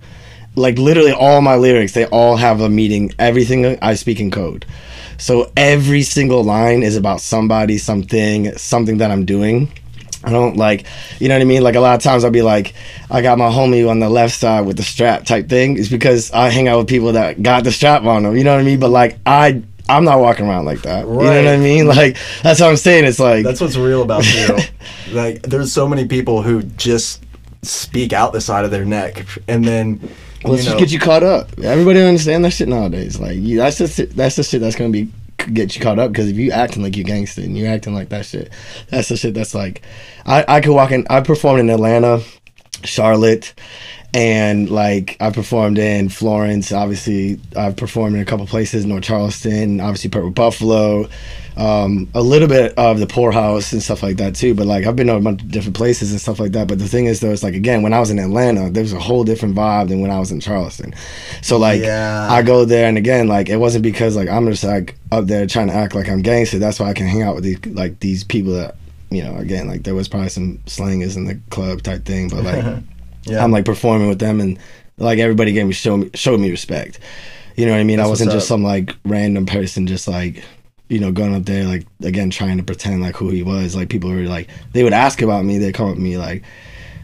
Like 0.56 0.78
literally 0.78 1.12
all 1.12 1.40
my 1.40 1.56
lyrics, 1.56 1.92
they 1.92 2.06
all 2.06 2.37
have 2.37 2.61
a 2.61 2.68
meaning. 2.68 3.12
Everything 3.18 3.79
I 3.83 3.94
speak 3.94 4.20
in 4.20 4.31
code. 4.31 4.64
So 5.18 5.52
every 5.57 6.02
single 6.02 6.44
line 6.44 6.83
is 6.83 6.96
about 6.96 7.20
somebody, 7.20 7.79
something, 7.79 8.57
something 8.57 8.98
that 8.98 9.11
I'm 9.11 9.24
doing. 9.24 9.72
I 10.22 10.31
don't 10.31 10.57
like, 10.57 10.87
you 11.20 11.29
know 11.29 11.35
what 11.35 11.42
I 11.42 11.44
mean? 11.44 11.62
Like 11.62 11.74
a 11.74 11.81
lot 11.81 11.96
of 11.96 12.02
times 12.02 12.24
I'll 12.24 12.31
be 12.31 12.42
like, 12.42 12.74
I 13.11 13.20
got 13.20 13.37
my 13.37 13.50
homie 13.50 13.88
on 13.88 14.00
the 14.00 14.09
left 14.09 14.35
side 14.35 14.62
with 14.62 14.76
the 14.76 14.83
strap 14.83 15.24
type 15.24 15.48
thing. 15.48 15.79
It's 15.79 15.88
because 15.88 16.31
I 16.33 16.48
hang 16.48 16.66
out 16.66 16.79
with 16.79 16.88
people 16.88 17.12
that 17.12 17.42
got 17.42 17.64
the 17.64 17.72
strap 17.72 18.05
on 18.05 18.22
them. 18.22 18.37
You 18.37 18.44
know 18.44 18.55
what 18.55 18.61
I 18.61 18.64
mean? 18.64 18.81
But 18.81 18.90
like 18.90 19.18
I, 19.26 19.62
I'm 19.88 20.05
not 20.05 20.20
walking 20.20 20.47
around 20.47 20.64
like 20.64 20.83
that. 20.83 21.07
You 21.07 21.12
know 21.12 21.16
what 21.16 21.47
I 21.47 21.57
mean? 21.59 21.87
Like 21.87 22.16
that's 22.42 22.61
what 22.61 22.70
I'm 22.70 22.77
saying. 22.77 23.05
It's 23.05 23.20
like 23.20 23.44
That's 23.44 23.61
what's 23.61 23.77
real 23.77 24.03
about 24.03 24.25
you. 24.33 24.57
like 25.12 25.42
there's 25.42 25.73
so 25.73 25.87
many 25.87 26.07
people 26.07 26.42
who 26.42 26.62
just 26.62 27.23
speak 27.62 28.12
out 28.12 28.33
the 28.33 28.40
side 28.40 28.64
of 28.64 28.70
their 28.70 28.85
neck, 28.85 29.27
and 29.49 29.64
then 29.64 30.01
Let's 30.44 30.64
know, 30.64 30.70
just 30.70 30.79
get 30.79 30.92
you 30.92 30.99
caught 30.99 31.23
up. 31.23 31.59
Everybody 31.59 32.01
understand 32.03 32.44
that 32.44 32.53
shit 32.53 32.68
nowadays. 32.68 33.18
Like 33.18 33.37
you, 33.37 33.57
that's 33.59 33.79
the 33.79 33.88
shit- 33.88 34.16
that's 34.16 34.37
the 34.37 34.42
shit 34.42 34.61
that's 34.61 34.77
gonna 34.77 34.90
be 34.90 35.09
get 35.53 35.75
you 35.75 35.83
caught 35.83 35.99
up 35.99 36.12
because 36.12 36.29
if 36.29 36.37
you 36.37 36.51
acting 36.51 36.83
like 36.83 36.97
you 36.97 37.05
gangster 37.05 37.42
and 37.42 37.57
you 37.57 37.66
acting 37.66 37.94
like 37.94 38.09
that 38.11 38.27
shit, 38.27 38.53
that's 38.88 39.09
the 39.09 39.16
shit 39.16 39.35
that's 39.35 39.55
like. 39.55 39.83
I 40.27 40.44
I 40.49 40.61
could 40.61 40.75
walk 40.75 40.90
in. 40.92 41.07
I 41.11 41.20
performed 41.20 41.61
in 41.61 41.70
Atlanta, 41.70 42.23
Charlotte, 42.85 43.55
and 44.14 44.70
like 44.70 45.16
I 45.20 45.31
performed 45.31 45.77
in 45.77 46.09
Florence. 46.09 46.70
Obviously, 46.72 47.40
I've 47.57 47.77
performed 47.77 48.14
in 48.14 48.22
a 48.22 48.24
couple 48.24 48.46
places, 48.46 48.87
North 48.87 49.03
Charleston, 49.03 49.81
obviously 49.81 50.09
Purple 50.09 50.31
Buffalo. 50.31 51.09
Um, 51.57 52.09
a 52.14 52.20
little 52.20 52.48
bit 52.48 52.74
of 52.77 52.98
the 52.98 53.07
Pour 53.07 53.31
House 53.31 53.72
and 53.72 53.81
stuff 53.81 54.03
like 54.03 54.16
that 54.16 54.35
too, 54.35 54.55
but 54.55 54.66
like 54.66 54.87
I've 54.87 54.96
been 54.96 55.07
to 55.07 55.14
a 55.14 55.20
bunch 55.20 55.40
of 55.42 55.50
different 55.50 55.77
places 55.77 56.11
and 56.11 56.20
stuff 56.20 56.40
like 56.40 56.53
that. 56.53 56.66
But 56.66 56.79
the 56.81 56.88
thing 56.88 57.07
is, 57.07 57.20
though, 57.20 57.31
it's 57.31 57.42
like 57.44 57.55
again, 57.55 57.83
when 57.83 57.92
I 57.92 58.00
was 58.00 58.11
in 58.11 58.18
Atlanta, 58.18 58.70
there 58.70 58.83
was 58.83 58.92
a 58.92 58.98
whole 58.98 59.22
different 59.24 59.55
vibe 59.55 59.88
than 59.88 60.00
when 60.00 60.11
I 60.11 60.18
was 60.18 60.33
in 60.33 60.40
Charleston. 60.40 60.94
So 61.42 61.57
like, 61.57 61.81
Yeah. 61.83 62.27
I 62.31 62.42
go 62.42 62.64
there, 62.64 62.88
and 62.88 62.96
again, 62.98 63.29
like 63.29 63.48
it 63.48 63.57
wasn't 63.57 63.83
because 63.83 64.16
like 64.16 64.29
I'm 64.29 64.46
just 64.46 64.64
like 64.64 64.96
up 65.12 65.27
there 65.27 65.46
trying 65.46 65.68
to 65.68 65.74
act 65.74 65.94
like 65.94 66.09
I'm 66.09 66.22
gangster. 66.22 66.59
That's 66.59 66.81
why 66.81 66.88
I 66.88 66.92
can 66.92 67.07
hang 67.07 67.22
out 67.22 67.35
with 67.37 67.44
these 67.44 67.64
like 67.66 68.00
these 68.00 68.24
people 68.24 68.53
that 68.55 68.77
you 69.11 69.22
know. 69.22 69.37
Again, 69.37 69.68
like 69.68 69.85
there 69.85 69.94
was 69.94 70.09
probably 70.09 70.31
some 70.31 70.61
slangers 70.66 71.16
in 71.16 71.24
the 71.27 71.38
club 71.50 71.83
type 71.83 72.05
thing, 72.05 72.29
but 72.31 72.42
like 72.42 72.83
yeah. 73.24 73.42
I'm 73.42 73.50
like 73.50 73.64
performing 73.64 74.08
with 74.08 74.18
them, 74.18 74.40
and 74.40 74.58
like 74.98 75.18
everybody 75.18 75.52
gave 75.52 75.66
me 75.66 75.72
show 75.72 75.96
me 75.96 76.10
showed 76.14 76.40
me 76.40 76.50
respect. 76.50 76.98
You 77.56 77.66
know 77.66 77.72
what 77.72 77.80
I 77.80 77.84
mean? 77.84 77.98
That's 77.98 78.06
I 78.06 78.10
wasn't 78.10 78.32
just 78.32 78.48
some 78.48 78.62
like 78.62 78.94
random 79.04 79.46
person, 79.46 79.87
just 79.87 80.08
like 80.08 80.44
you 80.88 80.98
know 81.00 81.12
going 81.12 81.34
up 81.34 81.44
there 81.44 81.64
like 81.64 81.87
again 82.02 82.30
trying 82.30 82.58
to 82.58 82.62
pretend 82.62 83.02
like 83.02 83.16
who 83.16 83.30
he 83.30 83.42
was. 83.42 83.76
Like 83.76 83.88
people 83.88 84.10
were 84.10 84.22
like 84.22 84.48
they 84.72 84.84
would 84.84 84.92
ask 84.92 85.22
about 85.22 85.44
me, 85.44 85.58
they'd 85.58 85.74
come 85.74 85.88
up 85.88 85.96
me 85.96 86.18
like, 86.18 86.42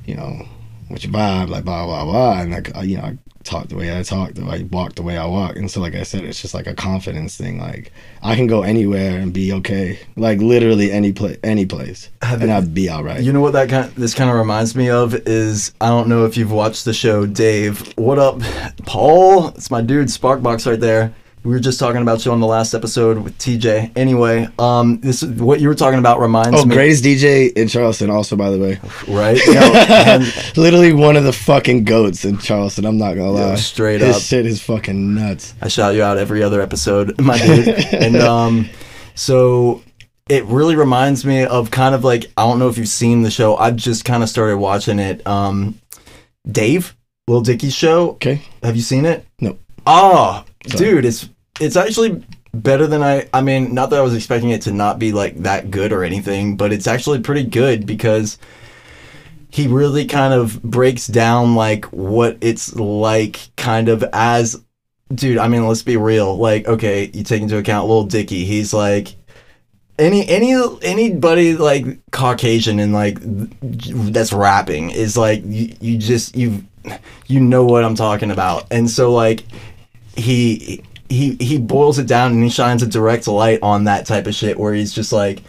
you 0.05 0.15
know, 0.15 0.47
what's 0.91 1.05
your 1.05 1.13
vibe? 1.13 1.49
Like 1.49 1.65
blah 1.65 1.87
blah 1.87 2.05
blah, 2.05 2.41
and 2.41 2.51
like 2.53 2.71
you 2.85 2.99
know 2.99 3.05
I 3.05 3.19
talk 3.43 3.69
the 3.69 3.77
way 3.77 3.99
I 3.99 4.03
talk, 4.03 4.35
the 4.35 4.43
I 4.45 4.63
walk 4.71 4.97
the 4.97 5.03
way 5.03 5.17
I 5.17 5.25
walk, 5.25 5.57
and 5.57 5.71
so 5.71 5.81
like 5.81 5.95
I 5.95 6.03
said, 6.03 6.25
it's 6.25 6.43
just 6.43 6.53
like 6.53 6.67
a 6.67 6.75
confidence 6.75 7.37
thing. 7.37 7.59
Like 7.59 7.91
I 8.23 8.37
can 8.37 8.47
go 8.47 8.63
anywhere 8.63 9.19
and 9.19 9.33
be 9.33 9.53
okay, 9.55 9.99
like 10.17 10.41
literally 10.41 10.93
any 10.93 11.13
place, 11.13 11.39
any 11.43 11.65
place, 11.65 12.11
Have 12.23 12.43
and 12.43 12.51
it- 12.51 12.55
I'd 12.55 12.75
be 12.75 12.89
all 12.91 13.03
right. 13.03 13.23
You 13.23 13.33
know 13.33 13.41
what 13.41 13.55
that 13.55 13.69
kind 13.71 13.91
this 13.93 14.15
kind 14.15 14.29
of 14.29 14.37
reminds 14.37 14.77
me 14.77 14.91
of 14.91 15.15
is 15.27 15.73
I 15.81 15.89
don't 15.89 16.09
know 16.09 16.27
if 16.27 16.37
you've 16.37 16.53
watched 16.53 16.85
the 16.85 16.93
show 16.93 17.25
Dave. 17.27 17.97
What 17.97 18.19
up, 18.19 18.41
Paul? 18.87 19.49
It's 19.49 19.71
my 19.71 19.81
dude 19.81 20.09
Sparkbox 20.09 20.67
right 20.67 20.81
there. 20.81 21.15
We 21.43 21.53
were 21.53 21.61
just 21.61 21.81
talking 21.81 22.03
about 22.03 22.27
you 22.27 22.33
on 22.33 22.41
the 22.41 22.47
last 22.47 22.75
episode 22.75 23.17
with 23.19 23.39
TJ. 23.39 23.97
Anyway, 23.97 24.47
um, 24.59 25.01
this 25.01 25.23
what 25.23 25.59
you 25.59 25.69
were 25.69 25.75
talking 25.75 25.99
about 25.99 26.21
reminds 26.21 26.51
Oh, 26.61 26.67
me, 26.67 26.75
Oh, 26.75 26.77
greatest 26.77 27.03
DJ 27.03 27.51
in 27.55 27.67
Charleston, 27.67 28.11
also 28.11 28.37
by 28.37 28.51
the 28.51 28.59
way. 28.59 28.79
right? 29.09 29.39
Yo, 29.47 29.55
and 29.55 30.23
Literally 30.59 30.93
one 30.93 31.17
of 31.17 31.25
the 31.25 31.33
fucking 31.33 31.85
goats 31.85 32.27
in 32.27 32.37
Charleston. 32.37 32.85
I'm 32.85 32.99
not 32.99 33.15
gonna 33.15 33.31
lie. 33.31 33.55
straight 33.55 34.03
His 34.03 34.17
up. 34.17 34.23
shit 34.23 34.45
is 34.45 34.61
fucking 34.61 35.15
nuts. 35.15 35.55
I 35.63 35.69
shout 35.69 35.95
you 35.95 36.03
out 36.03 36.19
every 36.19 36.43
other 36.43 36.61
episode, 36.61 37.19
my 37.23 37.39
dude. 37.39 37.69
and 37.95 38.17
um, 38.17 38.69
so 39.15 39.83
it 40.29 40.45
really 40.45 40.77
reminds 40.77 41.25
me 41.25 41.45
of 41.45 41.71
kind 41.71 41.95
of 41.95 42.05
like 42.05 42.27
I 42.37 42.43
don't 42.43 42.59
know 42.59 42.69
if 42.69 42.77
you've 42.77 42.87
seen 42.89 43.23
the 43.23 43.31
show. 43.31 43.57
I've 43.57 43.77
just 43.77 44.05
kind 44.05 44.23
of 44.23 44.29
started 44.29 44.59
watching 44.59 44.99
it. 44.99 45.27
Um, 45.27 45.81
Dave, 46.51 46.95
Little 47.29 47.43
Dicky's 47.43 47.75
show. 47.75 48.11
Okay. 48.11 48.43
Have 48.63 48.77
you 48.77 48.83
seen 48.83 49.07
it? 49.07 49.27
No. 49.41 49.59
Oh, 49.87 50.45
Sorry. 50.67 50.79
dude, 50.79 51.05
it's 51.05 51.29
it's 51.59 51.77
actually 51.77 52.25
better 52.53 52.87
than 52.87 53.03
I. 53.03 53.29
I 53.33 53.41
mean, 53.41 53.75
not 53.75 53.91
that 53.91 53.99
I 53.99 54.03
was 54.03 54.15
expecting 54.15 54.51
it 54.51 54.63
to 54.63 54.73
not 54.73 54.99
be 54.99 55.13
like 55.13 55.37
that 55.39 55.71
good 55.71 55.93
or 55.93 56.05
anything, 56.05 56.57
but 56.57 56.73
it's 56.73 56.87
actually 56.87 57.21
pretty 57.21 57.45
good 57.45 57.87
because 57.87 58.39
he 59.51 59.67
really 59.67 60.07
kind 60.07 60.35
of 60.35 60.63
breaks 60.63 61.07
down 61.07 61.55
like 61.55 61.87
what 61.87 62.39
it's 62.41 62.75
like, 62.77 63.49
kind 63.57 63.89
of 63.89 64.05
as, 64.13 64.63
dude. 65.15 65.39
I 65.39 65.49
mean, 65.49 65.67
let's 65.67 65.83
be 65.83 65.97
real. 65.97 66.37
Like, 66.37 66.69
okay, 66.69 67.11
you 67.13 67.25
take 67.25 67.43
into 67.43 67.57
account 67.57 67.89
little 67.89 68.05
Dicky. 68.05 68.45
He's 68.45 68.73
like. 68.73 69.17
Any 69.99 70.27
any 70.31 70.55
anybody 70.81 71.59
like 71.59 71.85
Caucasian 72.11 72.81
and 72.81 72.95
like 72.95 73.19
that's 73.21 74.33
rapping 74.33 74.89
is 74.89 75.15
like 75.15 75.43
you, 75.45 75.75
you 75.79 75.99
just 75.99 76.35
you 76.35 76.65
you 77.27 77.39
know 77.39 77.67
what 77.67 77.85
I'm 77.85 77.95
talking 77.95 78.31
about. 78.31 78.67
And 78.71 78.89
so 78.89 79.13
like 79.13 79.45
he 80.17 80.83
he 81.09 81.37
he 81.41 81.59
boils 81.59 81.99
it 81.99 82.07
down 82.07 82.33
and 82.33 82.43
he 82.43 82.51
shines 82.51 82.83
a 82.83 82.87
direct 82.87 83.27
light 83.27 83.59
on 83.63 83.85
that 83.85 84.07
type 84.07 84.27
of 84.27 84.35
shit 84.35 84.59
where 84.59 84.73
he's 84.73 84.93
just 84.93 85.13
like 85.13 85.43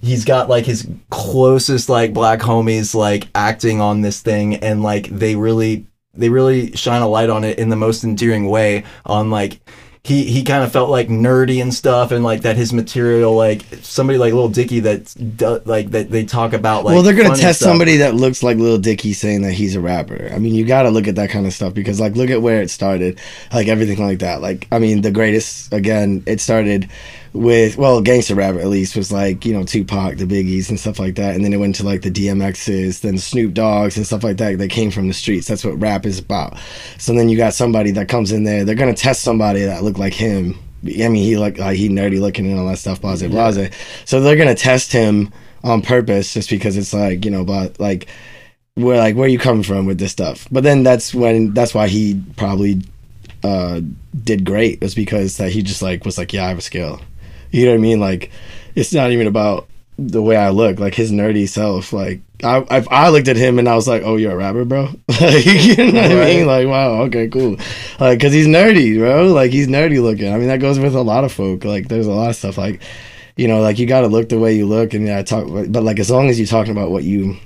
he's 0.00 0.24
got 0.24 0.48
like 0.48 0.64
his 0.64 0.88
closest 1.10 1.88
like 1.88 2.12
black 2.12 2.40
homies 2.40 2.94
like 2.94 3.28
acting 3.34 3.80
on 3.80 4.00
this 4.00 4.22
thing 4.22 4.56
and 4.56 4.82
like 4.82 5.08
they 5.08 5.34
really 5.34 5.86
they 6.14 6.28
really 6.28 6.72
shine 6.76 7.02
a 7.02 7.08
light 7.08 7.30
on 7.30 7.44
it 7.44 7.58
in 7.58 7.68
the 7.68 7.76
most 7.76 8.04
endearing 8.04 8.48
way 8.48 8.84
on 9.06 9.30
like 9.30 9.60
he 10.08 10.24
he 10.24 10.42
kind 10.42 10.64
of 10.64 10.72
felt 10.72 10.90
like 10.90 11.08
nerdy 11.08 11.62
and 11.62 11.72
stuff 11.72 12.10
and 12.10 12.24
like 12.24 12.42
that 12.42 12.56
his 12.56 12.72
material 12.72 13.34
like 13.34 13.62
somebody 13.82 14.18
like 14.18 14.32
little 14.32 14.48
dicky 14.48 14.80
that 14.80 15.62
like 15.66 15.90
that 15.90 16.10
they 16.10 16.24
talk 16.24 16.52
about 16.52 16.84
like 16.84 16.94
well, 16.94 17.02
they're 17.02 17.14
gonna 17.14 17.36
test 17.36 17.60
stuff. 17.60 17.70
somebody 17.70 17.98
that 17.98 18.14
looks 18.14 18.42
like 18.42 18.56
Lil 18.56 18.78
Dicky 18.78 19.12
saying 19.12 19.42
that 19.42 19.52
he's 19.52 19.76
a 19.76 19.80
rapper. 19.80 20.30
I 20.32 20.38
mean, 20.38 20.54
you 20.54 20.64
got 20.64 20.82
to 20.82 20.90
look 20.90 21.08
at 21.08 21.16
that 21.16 21.30
kind 21.30 21.46
of 21.46 21.52
stuff 21.52 21.74
because, 21.74 22.00
like, 22.00 22.16
look 22.16 22.30
at 22.30 22.42
where 22.42 22.60
it 22.62 22.70
started, 22.70 23.20
like 23.52 23.68
everything 23.68 24.04
like 24.04 24.20
that. 24.20 24.40
Like, 24.40 24.66
I 24.72 24.78
mean, 24.78 25.02
the 25.02 25.10
greatest 25.10 25.72
again, 25.72 26.22
it 26.26 26.40
started 26.40 26.90
with 27.32 27.76
well, 27.76 28.00
gangster 28.00 28.34
rap 28.34 28.56
at 28.56 28.66
least 28.66 28.96
was 28.96 29.12
like 29.12 29.44
you 29.44 29.52
know 29.52 29.64
Tupac, 29.64 30.16
the 30.16 30.24
Biggies, 30.24 30.68
and 30.68 30.78
stuff 30.78 30.98
like 30.98 31.16
that, 31.16 31.34
and 31.34 31.44
then 31.44 31.52
it 31.52 31.58
went 31.58 31.74
to 31.76 31.84
like 31.84 32.02
the 32.02 32.10
DMXs, 32.10 33.00
then 33.00 33.18
Snoop 33.18 33.54
Dogs 33.54 33.96
and 33.96 34.06
stuff 34.06 34.24
like 34.24 34.36
that. 34.38 34.58
That 34.58 34.70
came 34.70 34.90
from 34.90 35.08
the 35.08 35.14
streets. 35.14 35.46
That's 35.46 35.64
what 35.64 35.80
rap 35.80 36.06
is 36.06 36.18
about. 36.18 36.58
So 36.98 37.12
then 37.12 37.28
you 37.28 37.36
got 37.36 37.54
somebody 37.54 37.90
that 37.92 38.08
comes 38.08 38.32
in 38.32 38.44
there. 38.44 38.64
They're 38.64 38.74
gonna 38.74 38.94
test 38.94 39.22
somebody 39.22 39.62
that 39.62 39.84
look 39.84 39.98
like 39.98 40.14
him. 40.14 40.58
I 40.84 41.08
mean, 41.08 41.16
he 41.16 41.36
look 41.36 41.58
like 41.58 41.76
he 41.76 41.88
nerdy 41.88 42.20
looking 42.20 42.46
and 42.46 42.58
all 42.58 42.66
that 42.68 42.78
stuff, 42.78 43.00
blase, 43.00 43.22
blase. 43.22 43.70
So 44.04 44.20
they're 44.20 44.36
gonna 44.36 44.54
test 44.54 44.92
him 44.92 45.32
on 45.64 45.82
purpose 45.82 46.34
just 46.34 46.50
because 46.50 46.76
it's 46.76 46.92
like 46.92 47.24
you 47.24 47.30
know, 47.30 47.44
but 47.44 47.78
like 47.80 48.08
where 48.74 48.96
like 48.96 49.16
where 49.16 49.28
you 49.28 49.38
coming 49.38 49.62
from 49.62 49.86
with 49.86 49.98
this 49.98 50.12
stuff. 50.12 50.46
But 50.50 50.62
then 50.62 50.82
that's 50.82 51.14
when 51.14 51.52
that's 51.52 51.74
why 51.74 51.88
he 51.88 52.22
probably 52.36 52.82
uh 53.44 53.80
did 54.24 54.44
great 54.44 54.80
was 54.80 54.94
because 54.94 55.36
that 55.36 55.52
he 55.52 55.62
just 55.62 55.80
like 55.80 56.04
was 56.04 56.18
like 56.18 56.32
yeah 56.32 56.44
I 56.44 56.48
have 56.48 56.58
a 56.58 56.62
skill. 56.62 57.00
You 57.50 57.66
know 57.66 57.72
what 57.72 57.78
I 57.78 57.80
mean? 57.80 58.00
Like 58.00 58.30
it's 58.74 58.92
not 58.92 59.10
even 59.10 59.26
about 59.26 59.68
the 59.98 60.22
way 60.22 60.36
I 60.36 60.50
look, 60.50 60.78
like 60.78 60.94
his 60.94 61.10
nerdy 61.10 61.48
self. 61.48 61.92
Like 61.92 62.20
I 62.42 62.64
I, 62.70 62.84
I 62.90 63.08
looked 63.10 63.28
at 63.28 63.36
him 63.36 63.58
and 63.58 63.68
I 63.68 63.74
was 63.74 63.88
like, 63.88 64.02
oh 64.04 64.16
you're 64.16 64.32
a 64.32 64.36
rapper, 64.36 64.64
bro. 64.64 64.84
like, 65.20 65.44
you 65.44 65.76
know 65.76 66.02
what 66.02 66.12
I 66.12 66.24
mean? 66.24 66.46
Like 66.46 66.68
wow, 66.68 67.02
okay, 67.02 67.28
cool. 67.28 67.56
Like 67.98 68.18
because 68.18 68.32
he's 68.32 68.46
nerdy, 68.46 68.98
bro. 68.98 69.32
Like 69.32 69.50
he's 69.50 69.68
nerdy 69.68 70.02
looking. 70.02 70.32
I 70.32 70.38
mean 70.38 70.48
that 70.48 70.60
goes 70.60 70.78
with 70.78 70.94
a 70.94 71.02
lot 71.02 71.24
of 71.24 71.32
folk. 71.32 71.64
Like 71.64 71.88
there's 71.88 72.06
a 72.06 72.12
lot 72.12 72.30
of 72.30 72.36
stuff 72.36 72.58
like. 72.58 72.80
You 73.36 73.46
know, 73.46 73.60
like 73.60 73.78
you 73.78 73.86
got 73.86 74.00
to 74.00 74.08
look 74.08 74.30
the 74.30 74.38
way 74.40 74.56
you 74.56 74.66
look, 74.66 74.94
and 74.94 75.06
yeah, 75.06 75.18
I 75.18 75.22
talk. 75.22 75.46
But 75.46 75.84
like, 75.84 76.00
as 76.00 76.10
long 76.10 76.28
as 76.28 76.40
you're 76.40 76.48
talking 76.48 76.72
about 76.72 76.90
what 76.90 77.04
you 77.04 77.36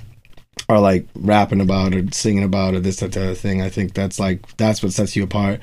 are 0.69 0.81
like 0.81 1.07
rapping 1.15 1.61
about 1.61 1.95
or 1.95 2.03
singing 2.13 2.45
about 2.45 2.75
or 2.75 2.81
this 2.81 2.97
that 3.01 3.13
the 3.13 3.23
other 3.23 3.35
thing 3.35 3.61
i 3.61 3.69
think 3.69 3.95
that's 3.95 4.21
like 4.21 4.57
that's 4.57 4.83
what 4.83 4.93
sets 4.93 5.17
you 5.17 5.25
apart 5.25 5.61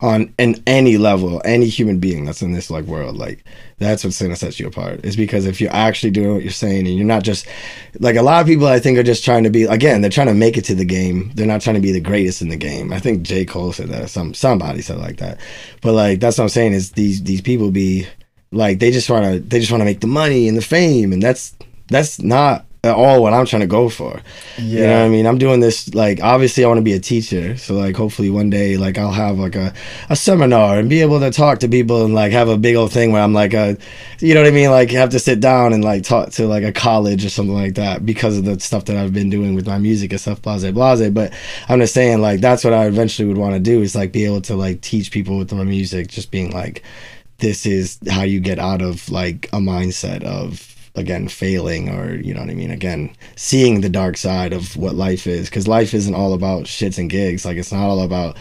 on 0.00 0.32
in 0.38 0.60
any 0.66 0.98
level 0.98 1.40
any 1.44 1.66
human 1.66 1.98
being 1.98 2.24
that's 2.24 2.42
in 2.42 2.52
this 2.52 2.70
like 2.70 2.84
world 2.84 3.16
like 3.16 3.44
that's 3.82 4.04
what's 4.04 4.22
gonna 4.22 4.36
set 4.36 4.58
you 4.58 4.66
apart. 4.66 5.04
Is 5.04 5.16
because 5.16 5.44
if 5.44 5.60
you're 5.60 5.72
actually 5.72 6.10
doing 6.10 6.32
what 6.32 6.42
you're 6.42 6.52
saying 6.52 6.86
and 6.86 6.96
you're 6.96 7.04
not 7.04 7.24
just 7.24 7.46
like 7.98 8.16
a 8.16 8.22
lot 8.22 8.40
of 8.40 8.46
people 8.46 8.66
i 8.66 8.78
think 8.78 8.96
are 8.96 9.02
just 9.02 9.24
trying 9.24 9.44
to 9.44 9.50
be 9.50 9.64
again 9.64 10.00
they're 10.00 10.10
trying 10.10 10.28
to 10.28 10.34
make 10.34 10.56
it 10.56 10.64
to 10.66 10.74
the 10.74 10.84
game. 10.84 11.32
They're 11.34 11.46
not 11.46 11.60
trying 11.60 11.74
to 11.74 11.82
be 11.82 11.92
the 11.92 12.00
greatest 12.00 12.40
in 12.40 12.48
the 12.48 12.56
game. 12.56 12.92
I 12.92 13.00
think 13.00 13.22
j. 13.22 13.44
Cole 13.44 13.72
said 13.72 13.88
that 13.88 14.08
some 14.08 14.32
somebody 14.32 14.80
said 14.80 14.98
like 14.98 15.18
that. 15.18 15.38
But 15.82 15.92
like 15.92 16.20
that's 16.20 16.38
what 16.38 16.44
i'm 16.44 16.48
saying 16.48 16.72
is 16.72 16.92
these 16.92 17.22
these 17.22 17.40
people 17.40 17.70
be 17.70 18.06
like 18.52 18.78
they 18.78 18.90
just 18.90 19.10
want 19.10 19.24
to 19.24 19.40
they 19.40 19.58
just 19.58 19.72
want 19.72 19.80
to 19.80 19.86
make 19.86 20.00
the 20.00 20.06
money 20.06 20.48
and 20.48 20.56
the 20.56 20.62
fame 20.62 21.12
and 21.12 21.22
that's 21.22 21.54
that's 21.88 22.20
not 22.20 22.64
at 22.84 22.96
all 22.96 23.22
what 23.22 23.32
I'm 23.32 23.46
trying 23.46 23.60
to 23.60 23.68
go 23.68 23.88
for. 23.88 24.20
You 24.58 24.80
know 24.80 24.98
what 24.98 25.06
I 25.06 25.08
mean? 25.08 25.24
I'm 25.24 25.38
doing 25.38 25.60
this 25.60 25.94
like 25.94 26.20
obviously 26.20 26.64
I 26.64 26.66
want 26.68 26.78
to 26.78 26.82
be 26.82 26.94
a 26.94 26.98
teacher. 26.98 27.56
So 27.56 27.74
like 27.74 27.94
hopefully 27.94 28.28
one 28.28 28.50
day 28.50 28.76
like 28.76 28.98
I'll 28.98 29.12
have 29.12 29.38
like 29.38 29.54
a, 29.54 29.72
a 30.10 30.16
seminar 30.16 30.80
and 30.80 30.90
be 30.90 31.00
able 31.00 31.20
to 31.20 31.30
talk 31.30 31.60
to 31.60 31.68
people 31.68 32.04
and 32.04 32.12
like 32.12 32.32
have 32.32 32.48
a 32.48 32.58
big 32.58 32.74
old 32.74 32.90
thing 32.90 33.12
where 33.12 33.22
I'm 33.22 33.32
like 33.32 33.54
a 33.54 33.78
you 34.18 34.34
know 34.34 34.40
what 34.40 34.48
I 34.48 34.52
mean? 34.52 34.70
Like 34.70 34.90
have 34.90 35.10
to 35.10 35.20
sit 35.20 35.38
down 35.38 35.72
and 35.72 35.84
like 35.84 36.02
talk 36.02 36.30
to 36.32 36.48
like 36.48 36.64
a 36.64 36.72
college 36.72 37.24
or 37.24 37.30
something 37.30 37.54
like 37.54 37.76
that 37.76 38.04
because 38.04 38.36
of 38.36 38.44
the 38.44 38.58
stuff 38.58 38.86
that 38.86 38.96
I've 38.96 39.12
been 39.12 39.30
doing 39.30 39.54
with 39.54 39.66
my 39.66 39.78
music 39.78 40.10
and 40.10 40.20
stuff, 40.20 40.42
blase 40.42 40.68
blase. 40.72 41.10
But 41.10 41.32
I'm 41.68 41.78
just 41.78 41.94
saying 41.94 42.20
like 42.20 42.40
that's 42.40 42.64
what 42.64 42.72
I 42.72 42.86
eventually 42.86 43.28
would 43.28 43.38
want 43.38 43.54
to 43.54 43.60
do 43.60 43.80
is 43.80 43.94
like 43.94 44.10
be 44.10 44.24
able 44.24 44.42
to 44.42 44.56
like 44.56 44.80
teach 44.80 45.12
people 45.12 45.38
with 45.38 45.52
my 45.52 45.62
music, 45.62 46.08
just 46.08 46.32
being 46.32 46.50
like 46.50 46.82
this 47.38 47.64
is 47.64 48.00
how 48.08 48.22
you 48.22 48.40
get 48.40 48.58
out 48.58 48.82
of 48.82 49.08
like 49.08 49.46
a 49.52 49.58
mindset 49.58 50.24
of 50.24 50.71
again 50.94 51.26
failing 51.26 51.88
or 51.88 52.16
you 52.16 52.34
know 52.34 52.40
what 52.40 52.50
i 52.50 52.54
mean? 52.54 52.70
Again 52.70 53.14
seeing 53.36 53.80
the 53.80 53.88
dark 53.88 54.16
side 54.16 54.52
of 54.52 54.76
what 54.76 54.94
life 54.94 55.26
is 55.26 55.48
because 55.48 55.66
life 55.66 55.94
isn't 55.94 56.14
all 56.14 56.34
about 56.34 56.64
shits 56.64 56.98
and 56.98 57.10
gigs. 57.10 57.44
Like 57.44 57.56
it's 57.56 57.72
not 57.72 57.88
all 57.88 58.00
about 58.00 58.36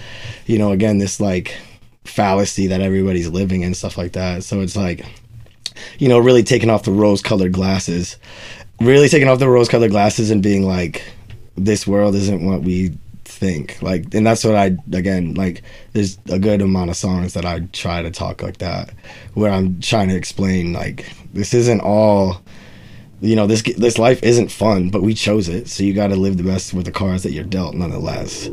you 0.46 0.58
know 0.58 0.72
again 0.72 0.98
this 0.98 1.20
like 1.20 1.56
fallacy 2.04 2.68
that 2.68 2.82
everybody's 2.82 3.30
living 3.30 3.64
and 3.64 3.78
stuff 3.78 3.98
like 3.98 4.14
that. 4.14 4.44
So 4.44 4.62
it's 4.62 4.76
like 4.76 5.06
you 6.00 6.10
know 6.10 6.20
really 6.20 6.44
taking 6.44 6.70
off 6.70 6.84
the 6.84 6.92
rose 6.92 7.22
colored 7.22 7.54
glasses 7.54 8.18
really 8.82 9.08
taking 9.08 9.28
off 9.28 9.40
the 9.40 9.48
rose 9.48 9.70
colored 9.70 9.92
glasses 9.92 10.32
and 10.32 10.42
being 10.42 10.66
like 10.66 11.04
this 11.56 11.86
world 11.86 12.16
isn't 12.16 12.46
what 12.46 12.64
we 12.64 12.98
think. 13.32 13.82
Like 13.82 14.14
and 14.14 14.26
that's 14.26 14.44
what 14.44 14.56
i 14.56 14.76
again 14.94 15.34
like 15.34 15.64
there's 15.94 16.18
a 16.30 16.40
good 16.40 16.62
amount 16.62 16.90
of 16.90 16.96
songs 16.96 17.34
that 17.34 17.46
i 17.46 17.60
try 17.72 18.02
to 18.02 18.12
talk 18.12 18.42
like 18.42 18.58
that 18.58 18.92
where 19.34 19.52
i'm 19.52 19.80
trying 19.80 20.10
to 20.10 20.16
explain 20.16 20.74
like 20.74 21.12
this 21.34 21.54
isn't 21.54 21.82
all 21.82 22.42
you 23.22 23.36
know 23.36 23.46
this 23.46 23.62
this 23.78 24.00
life 24.00 24.22
isn't 24.24 24.52
fun 24.52 24.90
but 24.90 25.04
we 25.04 25.14
chose 25.14 25.48
it. 25.48 25.68
So 25.70 25.84
you 25.84 25.94
got 25.94 26.08
to 26.08 26.16
live 26.16 26.38
the 26.38 26.44
best 26.44 26.74
with 26.74 26.86
the 26.86 26.92
cards 26.92 27.22
that 27.24 27.32
you're 27.32 27.44
dealt 27.44 27.76
nonetheless. 27.76 28.50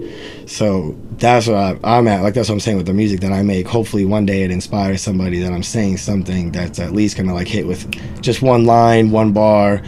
So 0.46 0.96
that's 1.12 1.46
what 1.46 1.56
I, 1.56 1.78
i'm 1.82 2.06
at. 2.06 2.22
Like 2.22 2.34
that's 2.34 2.48
what 2.50 2.56
i'm 2.56 2.60
saying 2.60 2.76
with 2.76 2.86
the 2.86 2.92
music 2.92 3.20
that 3.20 3.32
i 3.32 3.42
make. 3.42 3.66
Hopefully 3.66 4.04
one 4.04 4.26
day 4.26 4.42
it 4.42 4.50
inspires 4.50 5.00
somebody 5.00 5.40
that 5.40 5.52
i'm 5.52 5.62
saying 5.62 5.96
something 5.96 6.52
that's 6.52 6.78
at 6.78 6.92
least 6.92 7.16
gonna 7.16 7.34
like 7.34 7.48
hit 7.48 7.66
with 7.66 7.90
just 8.20 8.42
one 8.42 8.66
line 8.66 9.10
one 9.10 9.32
bar 9.32 9.82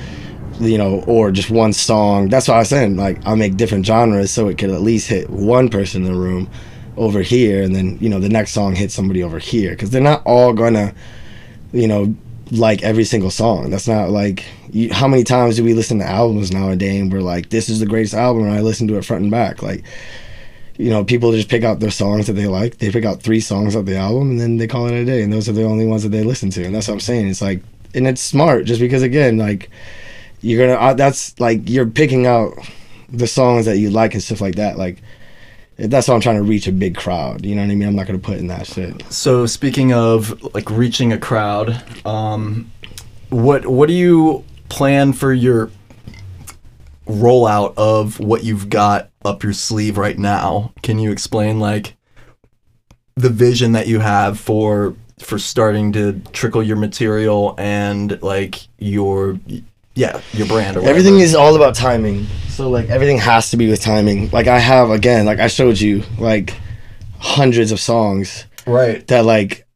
you 0.60 0.78
know, 0.78 1.02
or 1.06 1.30
just 1.30 1.50
one 1.50 1.72
song. 1.72 2.28
That's 2.28 2.48
what 2.48 2.54
I 2.54 2.58
was 2.58 2.68
saying. 2.68 2.96
Like, 2.96 3.24
I'll 3.26 3.36
make 3.36 3.56
different 3.56 3.86
genres 3.86 4.30
so 4.30 4.48
it 4.48 4.58
could 4.58 4.70
at 4.70 4.82
least 4.82 5.08
hit 5.08 5.30
one 5.30 5.68
person 5.68 6.04
in 6.04 6.12
the 6.12 6.18
room 6.18 6.50
over 6.96 7.22
here, 7.22 7.62
and 7.62 7.74
then 7.74 7.98
you 8.00 8.08
know 8.08 8.20
the 8.20 8.28
next 8.28 8.52
song 8.52 8.74
hits 8.74 8.94
somebody 8.94 9.22
over 9.22 9.38
here 9.38 9.70
because 9.70 9.90
they're 9.90 10.00
not 10.00 10.22
all 10.26 10.52
gonna, 10.52 10.94
you 11.72 11.88
know, 11.88 12.14
like 12.50 12.82
every 12.82 13.04
single 13.04 13.30
song. 13.30 13.70
That's 13.70 13.88
not 13.88 14.10
like 14.10 14.44
you, 14.70 14.92
how 14.92 15.08
many 15.08 15.24
times 15.24 15.56
do 15.56 15.64
we 15.64 15.74
listen 15.74 15.98
to 15.98 16.06
albums 16.06 16.52
nowadays 16.52 17.00
and 17.00 17.12
we're 17.12 17.20
like, 17.20 17.50
this 17.50 17.68
is 17.68 17.80
the 17.80 17.86
greatest 17.86 18.14
album, 18.14 18.44
and 18.44 18.52
I 18.52 18.60
listen 18.60 18.86
to 18.88 18.98
it 18.98 19.04
front 19.04 19.22
and 19.22 19.30
back. 19.30 19.62
Like, 19.62 19.84
you 20.76 20.90
know, 20.90 21.04
people 21.04 21.32
just 21.32 21.48
pick 21.48 21.64
out 21.64 21.80
their 21.80 21.90
songs 21.90 22.26
that 22.26 22.34
they 22.34 22.46
like. 22.46 22.78
They 22.78 22.90
pick 22.90 23.04
out 23.04 23.22
three 23.22 23.40
songs 23.40 23.74
of 23.74 23.86
the 23.86 23.96
album, 23.96 24.30
and 24.30 24.40
then 24.40 24.56
they 24.56 24.66
call 24.66 24.86
it 24.86 24.94
a 24.94 25.04
day, 25.04 25.22
and 25.22 25.32
those 25.32 25.48
are 25.48 25.52
the 25.52 25.64
only 25.64 25.86
ones 25.86 26.02
that 26.02 26.10
they 26.10 26.22
listen 26.22 26.50
to. 26.50 26.64
And 26.64 26.74
that's 26.74 26.88
what 26.88 26.94
I'm 26.94 27.00
saying. 27.00 27.28
It's 27.28 27.42
like, 27.42 27.62
and 27.94 28.06
it's 28.06 28.20
smart 28.20 28.66
just 28.66 28.80
because 28.80 29.02
again, 29.02 29.36
like 29.36 29.70
you're 30.40 30.66
gonna 30.66 30.78
uh, 30.78 30.94
that's 30.94 31.38
like 31.40 31.68
you're 31.68 31.86
picking 31.86 32.26
out 32.26 32.52
the 33.08 33.26
songs 33.26 33.66
that 33.66 33.78
you 33.78 33.90
like 33.90 34.14
and 34.14 34.22
stuff 34.22 34.40
like 34.40 34.54
that 34.54 34.78
like 34.78 35.02
that's 35.78 36.08
why 36.08 36.14
i'm 36.14 36.20
trying 36.20 36.36
to 36.36 36.42
reach 36.42 36.66
a 36.66 36.72
big 36.72 36.94
crowd 36.96 37.44
you 37.44 37.54
know 37.54 37.62
what 37.62 37.70
i 37.70 37.74
mean 37.74 37.88
i'm 37.88 37.96
not 37.96 38.06
gonna 38.06 38.18
put 38.18 38.38
in 38.38 38.46
that 38.46 38.66
shit 38.66 39.02
So 39.12 39.46
speaking 39.46 39.92
of 39.92 40.42
like 40.54 40.70
reaching 40.70 41.12
a 41.12 41.18
crowd, 41.18 41.82
um, 42.06 42.70
what 43.30 43.66
what 43.66 43.86
do 43.86 43.94
you 43.94 44.44
plan 44.68 45.12
for 45.12 45.32
your 45.32 45.70
rollout 47.06 47.74
of 47.76 48.20
what 48.20 48.44
you've 48.44 48.68
got 48.70 49.10
up 49.24 49.42
your 49.42 49.52
sleeve 49.52 49.98
right 49.98 50.18
now? 50.18 50.72
Can 50.82 50.98
you 50.98 51.10
explain 51.10 51.58
like 51.60 51.96
the 53.16 53.30
vision 53.30 53.72
that 53.72 53.86
you 53.88 53.98
have 54.00 54.38
for 54.38 54.94
for 55.18 55.38
starting 55.38 55.92
to 55.92 56.20
trickle 56.32 56.62
your 56.62 56.76
material 56.76 57.54
and 57.58 58.20
like 58.22 58.68
your 58.78 59.38
yeah 60.00 60.20
your 60.32 60.46
brand 60.46 60.76
or 60.76 60.80
whatever? 60.80 60.98
everything 60.98 61.20
is 61.20 61.34
all 61.34 61.54
about 61.56 61.74
timing 61.74 62.26
so 62.48 62.68
like 62.76 62.88
everything 62.88 63.18
has 63.18 63.50
to 63.50 63.56
be 63.56 63.68
with 63.70 63.80
timing 63.80 64.28
like 64.30 64.46
i 64.46 64.58
have 64.58 64.90
again 64.90 65.26
like 65.30 65.40
i 65.40 65.48
showed 65.48 65.78
you 65.78 66.02
like 66.18 66.48
hundreds 67.18 67.70
of 67.72 67.78
songs 67.80 68.46
right 68.66 69.06
that 69.08 69.24
like 69.24 69.66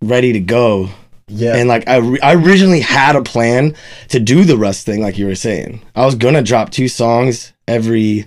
ready 0.00 0.32
to 0.32 0.40
go 0.40 0.88
yeah 1.28 1.56
And 1.56 1.68
like 1.68 1.88
I, 1.88 1.96
re- 1.96 2.20
I 2.20 2.34
originally 2.34 2.80
had 2.80 3.16
a 3.16 3.22
plan 3.22 3.74
to 4.08 4.20
do 4.20 4.44
the 4.44 4.58
Russ 4.58 4.84
thing, 4.84 5.00
like 5.00 5.16
you 5.16 5.26
were 5.26 5.34
saying. 5.48 5.80
I 5.96 6.04
was 6.04 6.14
gonna 6.14 6.42
drop 6.42 6.68
two 6.70 6.86
songs 6.86 7.54
every, 7.66 8.26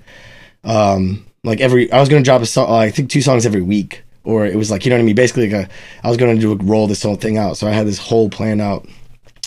um, 0.63 1.24
like 1.43 1.62
every. 1.62 1.91
I 1.91 2.00
was 2.00 2.10
gonna 2.10 2.24
drop 2.24 2.41
a 2.41 2.48
song. 2.48 2.72
I 2.72 2.89
think 2.89 3.12
two 3.12 3.22
songs 3.22 3.46
every 3.46 3.62
week, 3.62 4.04
or 4.24 4.48
it 4.48 4.56
was 4.56 4.72
like 4.72 4.84
you 4.84 4.89
know 4.89 4.96
what 4.98 5.04
I 5.04 5.06
mean. 5.06 5.15
Basically, 5.15 5.48
like 5.48 5.67
a, 5.67 5.70
I 6.04 6.08
was 6.10 6.17
gonna 6.17 6.39
do 6.39 6.56
roll 6.56 6.88
this 6.88 7.04
whole 7.04 7.15
thing 7.15 7.38
out. 7.38 7.56
So 7.58 7.67
I 7.67 7.72
had 7.72 7.86
this 7.86 8.00
whole 8.00 8.30
plan 8.32 8.60
out, 8.60 8.88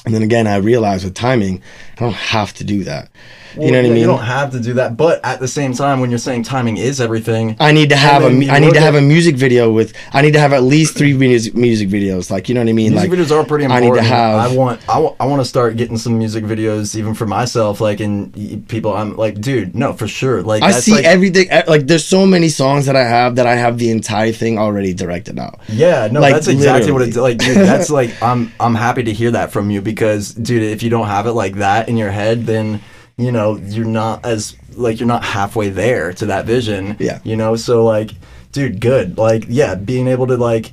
and 0.05 0.15
then 0.15 0.23
again, 0.23 0.47
I 0.47 0.57
realized 0.57 1.05
with 1.05 1.15
timing, 1.15 1.63
I 1.97 2.01
don't 2.01 2.15
have 2.15 2.53
to 2.55 2.65
do 2.65 2.85
that. 2.85 3.11
Well, 3.57 3.67
you 3.67 3.73
know 3.73 3.79
what 3.79 3.85
yeah, 3.85 3.91
I 3.91 3.95
mean? 3.95 4.01
You 4.01 4.07
don't 4.07 4.23
have 4.23 4.53
to 4.53 4.61
do 4.61 4.75
that, 4.75 4.97
but 4.97 5.25
at 5.25 5.41
the 5.41 5.49
same 5.49 5.73
time, 5.73 6.01
when 6.01 6.11
you're 6.11 6.19
saying 6.19 6.45
timing 6.45 6.77
is 6.77 7.01
everything, 7.01 7.57
I 7.61 7.73
need 7.73 7.91
to 7.91 7.97
have 7.97 8.23
a 8.23 8.51
I 8.51 8.59
need 8.59 8.75
to 8.75 8.81
have 8.81 8.95
a 8.95 9.01
music 9.01 9.37
video 9.37 9.73
with 9.73 9.95
I 10.13 10.23
need 10.23 10.33
to 10.33 10.41
have 10.41 10.53
at 10.53 10.63
least 10.63 10.97
three 10.97 11.15
music 11.15 11.55
music 11.55 11.89
videos 11.89 12.31
like 12.31 12.49
you 12.49 12.55
know 12.55 12.61
what 12.61 12.69
I 12.69 12.73
mean 12.73 12.93
music 12.93 13.11
like 13.11 13.19
videos 13.19 13.31
are 13.37 13.45
pretty 13.45 13.65
important. 13.65 13.93
I 13.93 13.95
need 13.95 14.03
to 14.03 14.03
have 14.03 14.53
I 14.53 14.57
want 14.57 14.89
I, 14.89 14.99
I 15.21 15.27
want 15.27 15.41
to 15.41 15.45
start 15.45 15.77
getting 15.77 15.97
some 15.97 16.19
music 16.19 16.45
videos 16.45 16.95
even 16.97 17.15
for 17.15 17.27
myself, 17.27 17.81
like 17.81 18.01
and 18.01 18.67
people. 18.69 18.95
I'm 18.95 19.17
like, 19.17 19.41
dude, 19.41 19.75
no, 19.75 19.93
for 19.93 20.09
sure. 20.09 20.43
Like 20.43 20.63
I 20.63 20.73
see 20.73 20.93
like, 20.93 21.05
everything 21.05 21.49
like 21.67 21.87
there's 21.87 22.07
so 22.07 22.27
many 22.27 22.49
songs 22.49 22.87
that 22.87 22.97
I 22.97 23.05
have 23.05 23.37
that 23.37 23.47
I 23.47 23.55
have 23.55 23.79
the 23.79 23.91
entire 23.91 24.33
thing 24.33 24.59
already 24.59 24.95
directed 24.95 25.39
out. 25.39 25.61
Yeah, 25.69 26.09
no, 26.11 26.21
Like, 26.21 26.35
that's 26.35 26.49
exactly 26.49 26.93
what 26.93 27.03
it's 27.03 27.17
like. 27.17 27.39
Dude, 27.39 27.57
that's 27.57 27.91
like 27.91 28.23
I'm 28.23 28.53
I'm 28.61 28.75
happy 28.75 29.03
to 29.05 29.13
hear 29.13 29.31
that 29.33 29.53
from 29.53 29.71
you 29.71 29.81
because, 29.81 30.33
dude, 30.35 30.63
if 30.63 30.83
you 30.83 30.91
don't 30.91 31.07
have 31.07 31.27
it 31.27 31.33
like 31.33 31.57
that 31.57 31.89
in 31.89 31.97
your 31.97 32.11
head, 32.11 32.47
then 32.47 32.81
you 33.21 33.33
know 33.33 33.57
you're 33.57 33.85
not 33.85 34.25
as 34.25 34.57
like 34.77 34.99
you're 35.01 35.07
not 35.07 35.23
halfway 35.25 35.69
there 35.69 36.13
to 36.15 36.27
that 36.27 36.47
vision. 36.47 36.97
Yeah. 36.99 37.21
You 37.25 37.37
know, 37.37 37.57
so 37.57 37.85
like, 37.85 38.11
dude, 38.53 38.81
good. 38.81 39.19
Like, 39.19 39.45
yeah, 39.49 39.75
being 39.75 40.09
able 40.09 40.27
to 40.29 40.37
like 40.37 40.73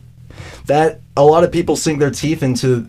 that. 0.66 1.02
A 1.16 1.24
lot 1.24 1.44
of 1.44 1.52
people 1.52 1.76
sink 1.76 2.00
their 2.00 2.12
teeth 2.12 2.44
into 2.44 2.88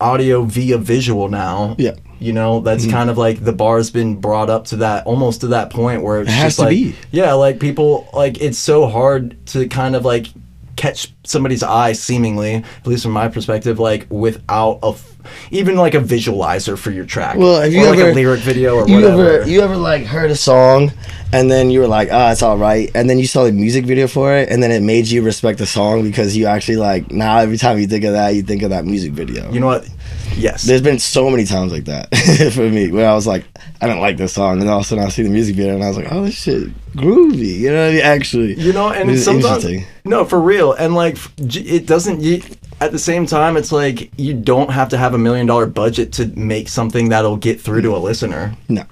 audio 0.00 0.42
via 0.42 0.78
visual 0.78 1.28
now. 1.28 1.74
Yeah. 1.78 1.96
You 2.18 2.32
know, 2.32 2.60
that's 2.60 2.84
Mm-hmm. 2.84 2.92
kind 2.92 3.10
of 3.10 3.18
like 3.18 3.44
the 3.44 3.52
bar's 3.52 3.90
been 3.90 4.20
brought 4.20 4.48
up 4.50 4.66
to 4.66 4.76
that 4.76 5.04
almost 5.06 5.40
to 5.42 5.48
that 5.48 5.70
point 5.70 6.02
where 6.02 6.20
it's 6.20 6.30
It 6.30 6.34
has 6.34 6.44
just 6.44 6.56
to 6.58 6.62
like 6.66 6.70
be. 6.70 6.94
yeah, 7.10 7.32
like 7.34 7.58
people 7.60 8.08
like 8.14 8.40
it's 8.40 8.58
so 8.58 8.86
hard 8.86 9.36
to 9.48 9.68
kind 9.68 9.94
of 9.96 10.04
like 10.04 10.28
catch 10.76 11.12
somebody's 11.24 11.62
eye 11.62 11.92
seemingly, 11.92 12.54
at 12.56 12.86
least 12.86 13.02
from 13.02 13.12
my 13.12 13.28
perspective, 13.28 13.78
like 13.78 14.06
without 14.10 14.78
a 14.82 14.88
f- 14.88 15.12
even 15.50 15.74
like 15.76 15.94
a 15.94 15.98
visualizer 16.00 16.78
for 16.78 16.90
your 16.90 17.04
track. 17.04 17.36
Well, 17.36 17.60
have 17.60 17.72
you 17.72 17.82
or 17.84 17.90
like 17.90 17.98
ever- 17.98 18.10
a 18.10 18.14
lyric 18.14 18.40
video 18.40 18.76
or 18.76 18.88
You 18.88 18.96
whatever. 18.96 19.38
ever 19.40 19.48
you 19.48 19.60
ever 19.62 19.76
like 19.76 20.04
heard 20.04 20.30
a 20.30 20.36
song 20.36 20.92
and 21.32 21.50
then 21.50 21.70
you 21.70 21.80
were 21.80 21.88
like, 21.88 22.08
ah, 22.12 22.30
it's 22.30 22.42
all 22.42 22.56
right, 22.56 22.90
and 22.94 23.10
then 23.10 23.18
you 23.18 23.26
saw 23.26 23.42
the 23.44 23.52
music 23.52 23.84
video 23.84 24.06
for 24.06 24.32
it, 24.36 24.48
and 24.48 24.62
then 24.62 24.70
it 24.70 24.80
made 24.80 25.08
you 25.08 25.22
respect 25.22 25.58
the 25.58 25.66
song 25.66 26.04
because 26.04 26.36
you 26.36 26.46
actually 26.46 26.76
like 26.76 27.10
now 27.10 27.38
every 27.38 27.58
time 27.58 27.78
you 27.78 27.86
think 27.88 28.04
of 28.04 28.12
that, 28.12 28.34
you 28.36 28.42
think 28.42 28.62
of 28.62 28.70
that 28.70 28.84
music 28.84 29.12
video. 29.12 29.50
you 29.50 29.58
know 29.60 29.66
what? 29.66 29.88
Yes. 30.36 30.62
There's 30.64 30.82
been 30.82 30.98
so 30.98 31.30
many 31.30 31.44
times 31.44 31.72
like 31.72 31.86
that 31.86 32.14
for 32.54 32.68
me 32.68 32.92
where 32.92 33.08
I 33.08 33.14
was 33.14 33.26
like, 33.26 33.44
I 33.80 33.86
don't 33.86 34.00
like 34.00 34.16
this 34.16 34.32
song, 34.32 34.60
and 34.60 34.70
all 34.70 34.78
of 34.78 34.84
a 34.84 34.88
sudden 34.88 35.04
I 35.04 35.08
see 35.08 35.22
the 35.22 35.28
music 35.30 35.56
video 35.56 35.74
and 35.74 35.84
I 35.84 35.88
was 35.88 35.96
like, 35.96 36.10
oh, 36.10 36.24
this 36.24 36.34
shit 36.34 36.68
groovy. 36.94 37.58
You 37.58 37.70
know 37.70 37.82
what 37.84 37.90
I 37.90 37.92
mean? 37.92 38.02
Actually, 38.02 38.54
You 38.54 38.72
know, 38.72 38.88
and 38.90 39.18
sometimes 39.18 39.64
interesting. 39.64 39.84
no, 40.04 40.24
for 40.24 40.40
real, 40.40 40.72
and 40.72 40.94
like 40.94 41.18
it 41.38 41.86
doesn't. 41.86 42.22
You, 42.22 42.42
at 42.80 42.92
the 42.92 42.98
same 42.98 43.26
time, 43.26 43.56
it's 43.56 43.72
like 43.72 44.10
you 44.18 44.34
don't 44.34 44.70
have 44.70 44.88
to 44.90 44.98
have 44.98 45.14
a 45.14 45.18
million 45.18 45.46
dollar 45.46 45.66
budget 45.66 46.12
to 46.14 46.26
make 46.36 46.68
something 46.68 47.08
that'll 47.10 47.36
get 47.38 47.60
through 47.60 47.82
to 47.82 47.96
a 47.96 47.98
listener. 47.98 48.54
no. 48.68 48.84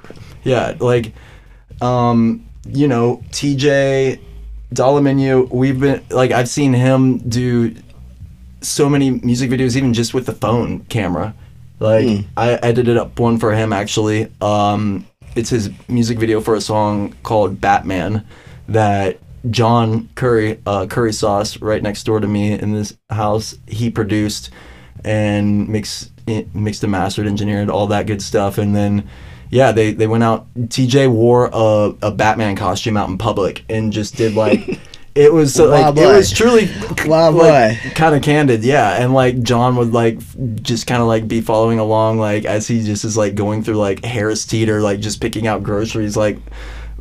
Yeah, 0.42 0.74
like, 0.78 1.12
um, 1.80 2.44
you 2.68 2.86
know, 2.86 3.22
TJ 3.30 4.20
Dolomenu, 4.74 5.50
we've 5.50 5.80
been 5.80 6.04
like 6.10 6.30
I've 6.32 6.48
seen 6.48 6.72
him 6.74 7.18
do 7.18 7.74
so 8.60 8.88
many 8.88 9.10
music 9.10 9.50
videos, 9.50 9.76
even 9.76 9.94
just 9.94 10.12
with 10.14 10.26
the 10.26 10.32
phone 10.34 10.80
camera. 10.86 11.34
Like 11.84 12.24
I 12.36 12.54
edited 12.54 12.96
up 12.96 13.20
one 13.20 13.38
for 13.38 13.54
him 13.54 13.72
actually. 13.72 14.32
Um, 14.40 15.06
it's 15.36 15.50
his 15.50 15.70
music 15.86 16.18
video 16.18 16.40
for 16.40 16.54
a 16.54 16.60
song 16.60 17.14
called 17.22 17.60
Batman 17.60 18.26
that 18.68 19.18
John 19.50 20.08
Curry, 20.14 20.62
uh, 20.64 20.86
Curry 20.86 21.12
Sauce, 21.12 21.60
right 21.60 21.82
next 21.82 22.04
door 22.04 22.20
to 22.20 22.26
me 22.26 22.52
in 22.58 22.72
this 22.72 22.96
house, 23.10 23.58
he 23.66 23.90
produced 23.90 24.50
and 25.04 25.68
mixed, 25.68 26.10
mixed 26.54 26.82
and 26.82 26.92
mastered, 26.92 27.26
engineered, 27.26 27.68
all 27.68 27.86
that 27.88 28.06
good 28.06 28.22
stuff. 28.22 28.56
And 28.56 28.74
then, 28.74 29.06
yeah, 29.50 29.70
they, 29.70 29.92
they 29.92 30.06
went 30.06 30.24
out. 30.24 30.46
TJ 30.54 31.10
wore 31.10 31.50
a, 31.52 31.94
a 32.00 32.10
Batman 32.10 32.56
costume 32.56 32.96
out 32.96 33.10
in 33.10 33.18
public 33.18 33.64
and 33.68 33.92
just 33.92 34.16
did 34.16 34.34
like. 34.34 34.80
It 35.14 35.32
was 35.32 35.54
so, 35.54 35.66
like 35.66 35.96
it 35.96 36.06
was 36.06 36.32
truly 36.32 36.66
like, 37.06 37.32
boy. 37.34 37.78
kind 37.94 38.16
of 38.16 38.22
candid, 38.22 38.64
yeah. 38.64 39.00
And 39.00 39.14
like 39.14 39.40
John 39.42 39.76
would 39.76 39.92
like 39.92 40.18
just 40.60 40.88
kind 40.88 41.00
of 41.00 41.06
like 41.06 41.28
be 41.28 41.40
following 41.40 41.78
along, 41.78 42.18
like 42.18 42.44
as 42.44 42.66
he 42.66 42.82
just 42.82 43.04
is 43.04 43.16
like 43.16 43.36
going 43.36 43.62
through 43.62 43.76
like 43.76 44.04
Harris 44.04 44.44
Teeter, 44.44 44.80
like 44.80 44.98
just 44.98 45.20
picking 45.20 45.46
out 45.46 45.62
groceries, 45.62 46.16
like 46.16 46.38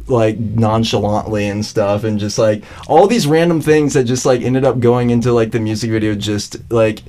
like 0.08 0.38
nonchalantly 0.38 1.47
and 1.47 1.65
stuff, 1.65 2.04
and 2.04 2.19
just 2.19 2.38
like 2.38 2.63
all 2.88 3.08
these 3.08 3.26
random 3.26 3.62
things 3.62 3.93
that 3.93 4.04
just 4.04 4.26
like 4.28 4.41
ended 4.41 4.63
up 4.63 4.80
going 4.80 5.10
into 5.10 5.32
like 5.34 5.49
the 5.49 5.60
music 5.60 5.89
video, 5.89 6.13
just 6.13 6.71
like 6.71 7.02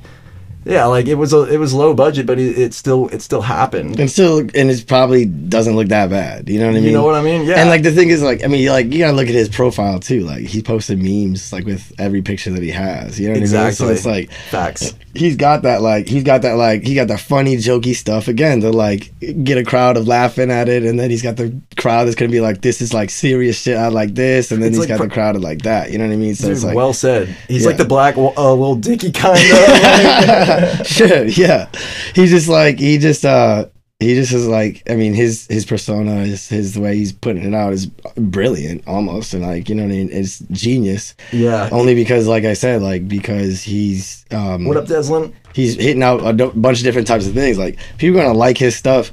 yeah, 0.65 0.87
like 0.87 1.07
it 1.07 1.15
was 1.15 1.33
a 1.33 1.43
it 1.45 1.59
was 1.59 1.73
low 1.75 1.95
budget, 1.95 2.27
but 2.27 2.39
it, 2.39 2.59
it 2.59 2.75
still 2.75 3.09
it 3.09 3.23
still 3.23 3.43
happened. 3.43 3.99
And 4.01 4.11
still, 4.11 4.39
and 4.41 4.71
it 4.71 4.87
probably 4.87 5.25
doesn't 5.27 5.77
look 5.77 5.89
that 5.89 6.11
bad. 6.11 6.49
You 6.49 6.59
know 6.61 6.67
what 6.67 6.73
I 6.73 6.81
mean? 6.81 6.85
You 6.85 6.93
know 6.93 7.05
what 7.05 7.15
I 7.15 7.23
mean? 7.23 7.45
Yeah. 7.45 7.57
And 7.61 7.69
like 7.69 7.83
the 7.83 7.93
thing 7.93 8.11
is, 8.11 8.23
like 8.23 8.45
I 8.45 8.47
mean, 8.49 8.69
like 8.69 8.93
you 8.93 8.99
gotta 8.99 9.17
look 9.17 9.29
at 9.29 9.35
his 9.35 9.49
profile 9.49 10.01
too. 10.01 10.21
Like 10.25 10.41
he 10.47 10.63
posted 10.63 10.99
memes 11.03 11.53
like 11.53 11.65
with 11.65 11.93
every 11.99 12.23
picture 12.23 12.51
that 12.51 12.63
he 12.63 12.71
has. 12.71 13.19
You 13.21 13.27
know 13.29 13.33
what 13.33 13.37
I 13.37 13.41
mean? 13.41 13.43
exactly. 13.45 13.75
So 13.75 13.89
it's 13.89 14.07
like 14.07 14.31
facts. 14.51 14.95
he's 15.15 15.37
got 15.37 15.63
that 15.63 15.83
like 15.83 16.09
he's 16.09 16.25
got 16.25 16.43
that 16.43 16.55
like 16.55 16.83
he 16.83 16.95
got 16.95 17.09
that 17.09 17.21
funny 17.21 17.57
jokey 17.57 17.95
stuff 17.95 18.29
again 18.29 18.61
to 18.63 18.71
like 18.71 19.13
get 19.45 19.59
a 19.59 19.65
crowd 19.65 19.97
of 19.97 20.07
laughing 20.09 20.51
at 20.51 20.69
it, 20.69 20.83
and 20.85 20.99
then 20.99 21.11
he's 21.11 21.23
got 21.23 21.37
the 21.37 21.55
crowd 21.77 22.05
that's 22.05 22.17
gonna 22.17 22.31
be 22.33 22.41
like 22.41 22.63
this 22.63 22.81
is 22.81 22.95
like 22.95 23.11
serious 23.11 23.61
shit. 23.61 23.77
I 23.77 23.89
like 23.89 24.15
this, 24.15 24.51
and 24.51 24.63
then 24.63 24.69
It's 24.69 24.79
he's 24.79 24.89
like 24.89 24.89
got 24.89 24.99
pr- 24.99 25.09
the 25.09 25.15
crowd 25.15 25.37
of 25.37 25.43
like 25.43 25.63
that. 25.63 25.91
You 25.93 25.99
know 25.99 26.07
what 26.07 26.13
I 26.13 26.17
mean? 26.17 26.35
So 26.35 26.49
Dude, 26.49 26.57
it's 26.57 26.65
like. 26.65 26.75
well 26.75 26.93
said. 26.93 27.29
He's 27.49 27.63
Yeah. 27.63 27.69
like 27.69 27.77
the 27.77 27.85
black 27.85 28.17
uh, 28.17 28.21
little 28.55 28.77
Dicky 28.77 29.13
kind 29.13 29.39
of. 29.39 29.45
sure, 30.85 31.25
yeah. 31.25 31.69
He 32.15 32.27
just 32.27 32.49
like 32.49 32.79
he 32.79 32.99
just 32.99 33.25
uh 33.25 33.67
he 34.01 34.15
just 34.15 34.33
is 34.33 34.47
like 34.47 34.83
I 34.91 34.97
mean 34.97 35.15
his 35.15 35.47
his 35.47 35.65
persona 35.65 36.17
is 36.23 36.49
his 36.49 36.75
the 36.75 36.81
way 36.81 36.97
he's 36.97 37.13
putting 37.13 37.45
it 37.45 37.55
out 37.55 37.73
is 37.73 37.87
brilliant 38.17 38.87
almost 38.87 39.35
and 39.35 39.43
like 39.43 39.69
you 39.69 39.75
know 39.75 39.83
what 39.85 39.93
I 39.93 39.95
mean 39.95 40.11
it's 40.13 40.41
genius 40.51 41.15
yeah. 41.33 41.69
only 41.73 41.95
because 41.95 42.27
like 42.27 42.45
I 42.45 42.55
said 42.55 42.83
like 42.83 43.09
because 43.09 43.63
he's 43.63 44.25
um 44.31 44.65
What 44.65 44.77
up, 44.77 44.87
Deslin? 44.87 45.33
he's 45.55 45.77
hitting 45.77 46.03
out 46.03 46.21
a 46.27 46.33
bunch 46.49 46.79
of 46.79 46.85
different 46.85 47.07
types 47.07 47.27
of 47.27 47.35
things 47.35 47.57
like 47.57 47.79
people 47.97 48.19
are 48.19 48.25
gonna 48.25 48.37
like 48.37 48.59
his 48.59 48.75
stuff 48.77 49.13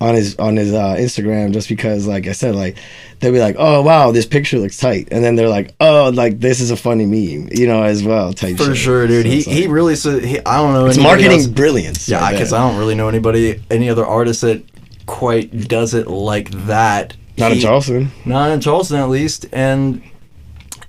on 0.00 0.14
his 0.14 0.36
on 0.38 0.56
his 0.56 0.72
uh, 0.72 0.94
Instagram 0.98 1.52
just 1.52 1.68
because 1.68 2.06
like 2.06 2.26
I 2.26 2.32
said 2.32 2.54
like 2.54 2.76
they'll 3.18 3.32
be 3.32 3.38
like 3.38 3.56
oh 3.58 3.82
wow 3.82 4.12
this 4.12 4.24
picture 4.24 4.58
looks 4.58 4.78
tight 4.78 5.08
and 5.10 5.22
then 5.22 5.36
they're 5.36 5.48
like 5.48 5.74
oh 5.80 6.10
like 6.14 6.40
this 6.40 6.60
is 6.60 6.70
a 6.70 6.76
funny 6.76 7.04
meme 7.04 7.50
you 7.52 7.66
know 7.66 7.82
as 7.82 8.02
well 8.02 8.32
type 8.32 8.56
For 8.56 8.64
shit. 8.64 8.76
sure, 8.78 9.06
dude. 9.06 9.24
So 9.26 9.30
he 9.30 9.36
like- 9.38 9.46
he 9.46 9.66
really 9.66 9.96
said 9.96 10.24
he, 10.24 10.38
I 10.46 10.56
don't 10.56 10.72
know. 10.72 10.86
it's 10.86 10.96
marketing 10.98 11.32
else- 11.32 11.46
brilliance 11.46 12.08
Yeah, 12.08 12.30
because 12.30 12.50
there. 12.50 12.60
I 12.60 12.68
don't 12.68 12.78
really 12.78 12.94
know 12.94 13.08
anybody, 13.08 13.62
any 13.70 13.90
other 13.90 14.06
artist 14.06 14.40
that 14.40 14.62
quite 15.06 15.68
does 15.68 15.92
it 15.92 16.06
like 16.08 16.50
that. 16.66 17.14
not 17.36 17.52
in 17.52 17.58
Charleston 17.60 18.10
Not 18.24 18.50
in 18.52 18.60
Charleston, 18.60 18.96
at 18.98 19.08
least, 19.10 19.46
and 19.52 20.02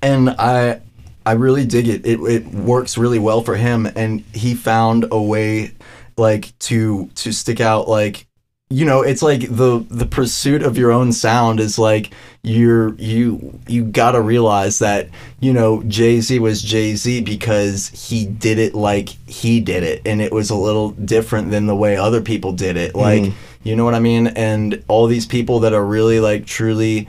and 0.01 0.29
I 0.31 0.79
I 1.25 1.33
really 1.33 1.65
dig 1.65 1.87
it. 1.87 2.05
It 2.05 2.19
it 2.21 2.45
works 2.47 2.97
really 2.97 3.19
well 3.19 3.41
for 3.41 3.55
him, 3.55 3.87
and 3.95 4.21
he 4.33 4.53
found 4.55 5.05
a 5.11 5.21
way 5.21 5.71
like 6.17 6.57
to 6.59 7.07
to 7.15 7.31
stick 7.31 7.59
out 7.61 7.87
like 7.87 8.25
you 8.71 8.85
know 8.85 9.01
it's 9.01 9.21
like 9.21 9.41
the 9.41 9.85
the 9.89 10.05
pursuit 10.05 10.63
of 10.63 10.77
your 10.77 10.91
own 10.91 11.11
sound 11.11 11.59
is 11.59 11.77
like 11.77 12.13
you're 12.41 12.95
you 12.95 13.59
you 13.67 13.83
gotta 13.83 14.21
realize 14.21 14.79
that 14.79 15.09
you 15.41 15.51
know 15.51 15.83
jay-z 15.83 16.39
was 16.39 16.61
jay-z 16.61 17.21
because 17.21 17.89
he 17.89 18.25
did 18.25 18.57
it 18.57 18.73
like 18.73 19.09
he 19.27 19.59
did 19.59 19.83
it. 19.83 20.01
And 20.05 20.21
it 20.21 20.31
was 20.31 20.49
a 20.49 20.55
little 20.55 20.91
different 20.91 21.51
than 21.51 21.67
the 21.67 21.75
way 21.75 21.97
other 21.97 22.21
people 22.21 22.53
did 22.53 22.77
it. 22.77 22.93
Mm-hmm. 22.93 23.25
Like 23.25 23.33
you 23.63 23.75
know 23.75 23.85
what 23.85 23.93
i 23.93 23.99
mean? 23.99 24.27
And 24.27 24.83
all 24.87 25.05
these 25.05 25.25
people 25.25 25.59
that 25.59 25.73
are 25.73 25.85
really 25.85 26.19
like 26.19 26.45
truly 26.45 27.07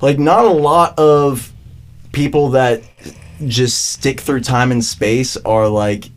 like 0.00 0.18
not 0.18 0.44
a 0.44 0.50
lot 0.50 0.98
of 0.98 1.52
people 2.12 2.50
that 2.50 2.82
just 3.46 3.90
stick 3.90 4.20
through 4.20 4.40
time 4.40 4.70
and 4.70 4.84
space 4.84 5.36
are 5.38 5.68
like 5.68 6.10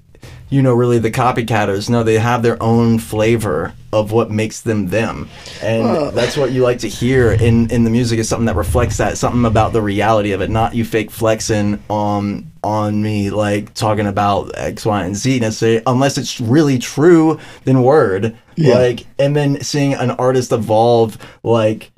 you 0.55 0.61
know 0.61 0.73
really 0.73 0.99
the 0.99 1.11
copycatters. 1.11 1.89
No 1.89 2.01
they 2.01 2.17
have 2.17 2.41
their 2.41 2.61
own 2.63 2.97
flavor 2.97 3.73
of 3.91 4.13
what 4.13 4.31
makes 4.31 4.61
them 4.61 4.87
them. 4.87 5.27
And 5.61 6.15
that's 6.15 6.37
what 6.37 6.53
you 6.53 6.63
like 6.63 6.79
to 6.79 6.87
hear 6.87 7.33
in 7.33 7.69
in 7.71 7.83
the 7.83 7.89
music 7.89 8.19
is 8.19 8.29
something 8.29 8.45
that 8.45 8.55
reflects 8.55 8.95
that 8.95 9.17
something 9.17 9.43
about 9.43 9.73
the 9.73 9.81
reality 9.81 10.31
of 10.31 10.39
it 10.39 10.49
not 10.49 10.73
you 10.73 10.85
fake 10.85 11.11
flexing 11.11 11.83
on 11.89 12.49
on 12.63 13.03
me 13.03 13.31
like 13.31 13.73
talking 13.73 14.07
about 14.07 14.57
x 14.57 14.85
y 14.85 15.03
and 15.03 15.17
z 15.17 15.41
necessarily 15.41 15.83
unless 15.87 16.17
it's 16.17 16.39
really 16.39 16.79
true 16.79 17.37
then 17.65 17.83
word. 17.83 18.37
Yeah. 18.55 18.75
like 18.75 19.05
and 19.19 19.35
then 19.35 19.59
seeing 19.59 19.93
an 19.93 20.11
artist 20.11 20.53
evolve 20.53 21.17
like 21.43 21.91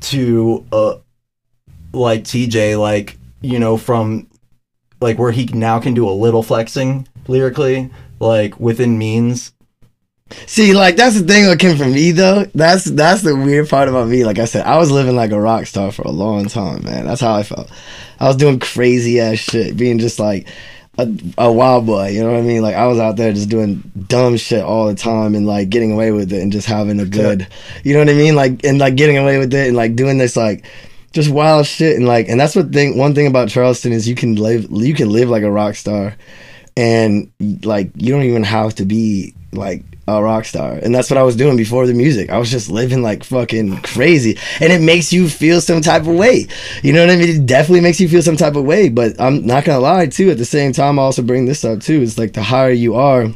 to 0.00 0.64
uh 0.72 0.94
like 1.92 2.24
TJ 2.24 2.80
like 2.80 3.18
you 3.42 3.58
know 3.58 3.76
from 3.76 4.26
like 5.02 5.18
where 5.18 5.32
he 5.32 5.44
now 5.46 5.78
can 5.80 5.92
do 5.92 6.08
a 6.08 6.12
little 6.12 6.42
flexing 6.42 7.06
lyrically 7.30 7.90
like 8.18 8.58
within 8.60 8.98
means 8.98 9.52
See, 10.46 10.74
like 10.74 10.96
that's 10.96 11.18
the 11.20 11.26
thing 11.26 11.46
that 11.46 11.58
came 11.58 11.76
from 11.76 11.92
me 11.92 12.12
though. 12.12 12.44
That's 12.54 12.84
that's 12.84 13.22
the 13.22 13.34
weird 13.34 13.68
part 13.68 13.88
about 13.88 14.08
me. 14.08 14.24
Like 14.24 14.38
I 14.38 14.44
said, 14.44 14.64
I 14.64 14.78
was 14.78 14.90
living 14.90 15.16
like 15.16 15.32
a 15.32 15.40
rock 15.40 15.66
star 15.66 15.90
for 15.90 16.02
a 16.02 16.10
long 16.10 16.46
time, 16.46 16.84
man. 16.84 17.06
That's 17.06 17.20
how 17.20 17.34
I 17.34 17.42
felt. 17.42 17.70
I 18.20 18.28
was 18.28 18.36
doing 18.36 18.60
crazy 18.60 19.18
ass 19.18 19.38
shit, 19.38 19.76
being 19.76 19.98
just 19.98 20.18
like 20.18 20.46
a, 20.98 21.08
a 21.38 21.52
wild 21.52 21.86
boy. 21.86 22.08
You 22.08 22.22
know 22.22 22.32
what 22.32 22.38
I 22.38 22.42
mean? 22.42 22.62
Like 22.62 22.76
I 22.76 22.86
was 22.86 22.98
out 22.98 23.16
there 23.16 23.32
just 23.32 23.48
doing 23.48 23.82
dumb 24.06 24.36
shit 24.36 24.62
all 24.62 24.86
the 24.86 24.94
time 24.94 25.34
and 25.34 25.46
like 25.46 25.70
getting 25.70 25.92
away 25.92 26.12
with 26.12 26.32
it 26.32 26.42
and 26.42 26.52
just 26.52 26.66
having 26.66 27.00
a 27.00 27.06
good, 27.06 27.46
you 27.82 27.94
know 27.94 28.00
what 28.00 28.08
I 28.10 28.14
mean? 28.14 28.36
Like 28.36 28.64
and 28.64 28.78
like 28.78 28.96
getting 28.96 29.18
away 29.18 29.38
with 29.38 29.52
it 29.52 29.66
and 29.68 29.76
like 29.76 29.96
doing 29.96 30.18
this 30.18 30.36
like 30.36 30.64
just 31.12 31.30
wild 31.30 31.66
shit 31.66 31.96
and 31.96 32.06
like 32.06 32.28
and 32.28 32.38
that's 32.38 32.54
what 32.54 32.72
thing 32.72 32.96
one 32.96 33.14
thing 33.14 33.26
about 33.26 33.48
Charleston 33.48 33.92
is 33.92 34.08
you 34.08 34.14
can 34.14 34.36
live 34.36 34.68
you 34.70 34.94
can 34.94 35.10
live 35.10 35.28
like 35.28 35.42
a 35.42 35.50
rock 35.50 35.74
star 35.74 36.14
and 36.76 37.30
like 37.62 37.90
you 37.96 38.12
don't 38.12 38.24
even 38.24 38.44
have 38.44 38.74
to 38.76 38.84
be 38.84 39.34
like 39.52 39.82
a 40.08 40.22
rock 40.22 40.44
star. 40.44 40.72
And 40.72 40.94
that's 40.94 41.10
what 41.10 41.18
i 41.18 41.22
was 41.22 41.36
doing 41.36 41.56
before 41.56 41.86
the 41.86 41.94
music. 41.94 42.30
I 42.30 42.38
was 42.38 42.50
just 42.50 42.70
living 42.70 43.02
like 43.02 43.24
fucking 43.24 43.82
crazy. 43.82 44.38
And 44.60 44.72
it 44.72 44.80
makes 44.80 45.12
you 45.12 45.28
feel 45.28 45.60
some 45.60 45.80
type 45.80 46.02
of 46.02 46.14
way. 46.14 46.46
You 46.82 46.92
know 46.92 47.00
what 47.06 47.10
i 47.10 47.16
mean? 47.16 47.28
It 47.28 47.46
definitely 47.46 47.80
makes 47.80 48.00
you 48.00 48.08
feel 48.08 48.22
some 48.22 48.36
type 48.36 48.56
of 48.56 48.64
way. 48.64 48.88
But 48.88 49.20
i'm 49.20 49.46
not 49.46 49.64
gonna 49.64 49.80
lie 49.80 50.06
too 50.06 50.30
at 50.30 50.38
the 50.38 50.44
same 50.44 50.72
time 50.72 50.98
i 50.98 51.02
also 51.02 51.22
bring 51.22 51.46
this 51.46 51.64
up 51.64 51.80
too 51.80 52.02
it's 52.02 52.18
like 52.18 52.32
the 52.32 52.42
higher 52.42 52.70
you 52.70 52.94
are 52.94 53.28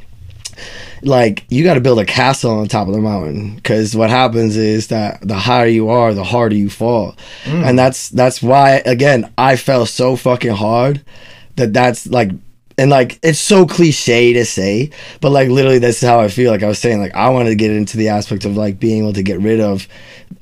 like 1.03 1.45
you 1.49 1.63
got 1.65 1.75
to 1.75 1.81
build 1.81 1.99
a 1.99 2.05
castle 2.05 2.59
on 2.59 2.67
top 2.67 2.89
of 2.89 2.95
the 2.95 3.01
mountain. 3.01 3.57
Because 3.57 3.95
what 3.95 4.11
happens 4.11 4.57
is 4.57 4.89
that 4.89 5.21
the 5.21 5.35
higher 5.35 5.67
you 5.67 5.89
are 5.89 6.15
the 6.15 6.25
harder 6.25 6.57
you 6.57 6.71
fall. 6.71 7.17
Mm. 7.45 7.69
and 7.69 7.79
that's 7.79 8.09
that's 8.11 8.43
why 8.43 8.83
again 8.87 9.33
i 9.37 9.57
fell 9.57 9.87
so 9.87 10.17
fucking 10.17 10.55
hard 10.55 11.05
that 11.57 11.73
that's 11.73 12.07
like 12.07 12.31
and 12.77 12.91
like 12.91 13.19
it's 13.23 13.39
so 13.39 13.67
cliche 13.67 14.33
to 14.33 14.45
say 14.45 14.91
but 15.21 15.31
like 15.31 15.49
literally 15.49 15.79
that's 15.79 16.01
how 16.01 16.21
i 16.21 16.29
feel. 16.29 16.51
Like 16.51 16.63
i 16.63 16.69
was 16.69 16.79
saying 16.79 17.01
like 17.01 17.15
i 17.15 17.29
wanted 17.29 17.51
to 17.51 17.57
get 17.57 17.71
into 17.71 17.97
the 17.97 18.09
aspect 18.09 18.45
of 18.45 18.57
like 18.57 18.79
being 18.79 19.03
able 19.03 19.13
to 19.13 19.23
get 19.23 19.41
rid 19.41 19.61
of 19.61 19.87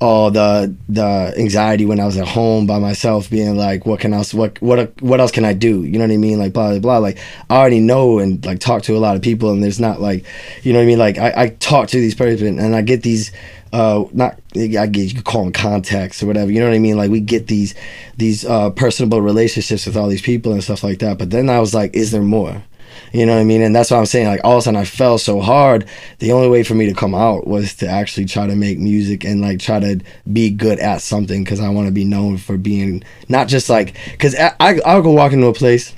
all 0.01 0.31
the 0.31 0.75
the 0.89 1.33
anxiety 1.37 1.85
when 1.85 1.99
i 1.99 2.05
was 2.05 2.17
at 2.17 2.27
home 2.27 2.65
by 2.65 2.79
myself 2.79 3.29
being 3.29 3.55
like 3.55 3.85
what 3.85 3.99
can 3.99 4.13
else 4.13 4.33
what 4.33 4.59
what 4.61 5.01
what 5.01 5.19
else 5.19 5.31
can 5.31 5.45
i 5.45 5.53
do? 5.53 5.83
You 5.83 5.93
know 5.93 6.05
what 6.05 6.11
i 6.11 6.17
mean? 6.17 6.39
Like 6.39 6.53
blah 6.53 6.71
blah 6.71 6.79
blah. 6.79 6.97
Like 6.97 7.19
i 7.49 7.55
already 7.55 7.79
know 7.79 8.19
and 8.19 8.43
like 8.45 8.59
talk 8.59 8.83
to 8.83 8.97
a 8.97 8.99
lot 8.99 9.15
of 9.15 9.21
people 9.21 9.51
and 9.51 9.63
there's 9.63 9.79
not 9.79 10.01
like 10.01 10.25
you 10.63 10.73
know 10.73 10.79
what 10.79 10.83
i 10.83 10.87
mean? 10.87 10.99
Like 10.99 11.17
i, 11.17 11.33
I 11.35 11.49
talk 11.49 11.89
to 11.89 11.99
these 11.99 12.15
people 12.15 12.47
and 12.47 12.75
i 12.75 12.81
get 12.81 13.03
these 13.03 13.31
uh 13.73 14.05
not 14.13 14.39
I 14.55 14.67
get 14.85 14.95
you 14.95 15.15
could 15.15 15.25
call 15.25 15.43
them 15.43 15.51
contacts 15.51 16.21
or 16.21 16.27
whatever. 16.27 16.51
You 16.51 16.59
know 16.59 16.67
what 16.67 16.75
I 16.75 16.79
mean? 16.79 16.95
Like 16.95 17.11
we 17.11 17.19
get 17.19 17.47
these 17.47 17.73
these 18.15 18.45
uh 18.45 18.69
personable 18.69 19.21
relationships 19.21 19.85
with 19.85 19.97
all 19.97 20.07
these 20.07 20.21
people 20.21 20.53
and 20.53 20.63
stuff 20.63 20.83
like 20.83 20.99
that. 20.99 21.17
But 21.17 21.31
then 21.31 21.49
I 21.49 21.59
was 21.59 21.73
like, 21.73 21.95
is 21.95 22.11
there 22.11 22.21
more? 22.21 22.63
You 23.11 23.25
know 23.25 23.33
what 23.33 23.41
I 23.41 23.43
mean? 23.43 23.61
And 23.61 23.75
that's 23.75 23.91
what 23.91 23.97
I'm 23.97 24.05
saying. 24.05 24.27
Like 24.27 24.41
all 24.43 24.53
of 24.53 24.59
a 24.59 24.61
sudden 24.61 24.79
I 24.79 24.85
fell 24.85 25.17
so 25.17 25.41
hard. 25.41 25.87
The 26.19 26.31
only 26.31 26.49
way 26.49 26.63
for 26.63 26.75
me 26.75 26.85
to 26.87 26.93
come 26.93 27.15
out 27.15 27.47
was 27.47 27.73
to 27.75 27.87
actually 27.87 28.25
try 28.25 28.45
to 28.45 28.55
make 28.55 28.77
music 28.77 29.23
and 29.23 29.41
like 29.41 29.59
try 29.59 29.79
to 29.79 29.99
be 30.31 30.51
good 30.51 30.79
at 30.79 31.01
something 31.01 31.43
because 31.43 31.59
I 31.59 31.69
want 31.69 31.87
to 31.87 31.91
be 31.91 32.05
known 32.05 32.37
for 32.37 32.57
being 32.57 33.03
not 33.27 33.47
just 33.47 33.69
like 33.69 33.95
because 34.11 34.35
I, 34.35 34.53
I 34.59 34.79
I'll 34.85 35.01
go 35.01 35.11
walk 35.11 35.33
into 35.33 35.47
a 35.47 35.53
place 35.53 35.95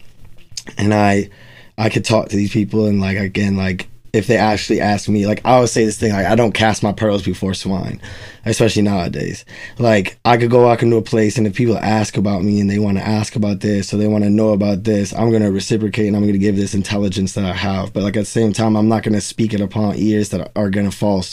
and 0.77 0.93
I 0.93 1.29
I 1.77 1.89
could 1.89 2.05
talk 2.05 2.29
to 2.29 2.35
these 2.37 2.51
people 2.51 2.85
and 2.85 3.01
like 3.01 3.17
again 3.17 3.57
like 3.57 3.89
if 4.15 4.27
they 4.27 4.37
actually 4.37 4.81
ask 4.81 5.07
me 5.09 5.27
like 5.27 5.41
I 5.45 5.51
always 5.55 5.71
say 5.71 5.85
this 5.85 5.97
thing 5.99 6.13
like 6.13 6.25
I 6.25 6.35
don't 6.35 6.53
cast 6.53 6.81
my 6.83 6.91
pearls 6.91 7.23
before 7.23 7.53
swine 7.53 8.01
especially 8.45 8.81
nowadays 8.83 9.43
like 9.77 10.17
I 10.23 10.37
could 10.37 10.49
go 10.49 10.63
walk 10.63 10.81
into 10.83 10.95
a 10.97 11.01
place 11.01 11.37
and 11.37 11.45
if 11.45 11.55
people 11.55 11.77
ask 11.77 12.15
about 12.17 12.43
me 12.43 12.59
and 12.61 12.69
they 12.69 12.79
want 12.79 12.97
to 12.97 13.03
ask 13.05 13.35
about 13.35 13.59
this 13.59 13.93
or 13.93 13.97
they 13.97 14.07
want 14.07 14.23
to 14.23 14.29
know 14.29 14.49
about 14.49 14.83
this 14.83 15.13
I'm 15.13 15.31
gonna 15.31 15.51
reciprocate 15.51 16.07
and 16.07 16.15
I'm 16.15 16.25
gonna 16.25 16.37
give 16.37 16.55
this 16.55 16.73
intelligence 16.73 17.33
that 17.33 17.45
I 17.45 17.53
have 17.53 17.91
but 17.93 18.03
like 18.03 18.15
at 18.15 18.21
the 18.21 18.25
same 18.25 18.53
time 18.53 18.75
I'm 18.75 18.87
not 18.87 19.03
gonna 19.03 19.21
speak 19.21 19.53
it 19.53 19.61
upon 19.61 19.95
ears 19.97 20.29
that 20.29 20.51
are 20.55 20.69
gonna 20.69 20.91
fall 20.91 21.23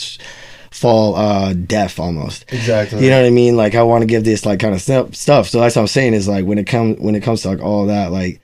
fall 0.71 1.15
uh 1.15 1.53
deaf 1.53 1.99
almost 1.99 2.45
Exactly. 2.51 3.03
you 3.03 3.09
know 3.09 3.21
what 3.21 3.27
I 3.27 3.31
mean? 3.31 3.55
Like 3.55 3.75
I 3.75 3.83
want 3.83 4.01
to 4.01 4.07
give 4.07 4.23
this 4.23 4.45
like 4.45 4.59
kind 4.59 4.73
of 4.73 4.81
stuff. 4.81 5.13
stuff. 5.15 5.47
So 5.47 5.59
that's 5.59 5.75
what 5.75 5.83
I'm 5.83 5.87
saying 5.87 6.13
is 6.15 6.27
like 6.27 6.45
when 6.45 6.57
it 6.57 6.65
comes 6.65 6.99
when 6.99 7.13
it 7.15 7.21
comes 7.21 7.43
to 7.43 7.49
like 7.49 7.61
all 7.61 7.85
that, 7.87 8.11
like 8.11 8.41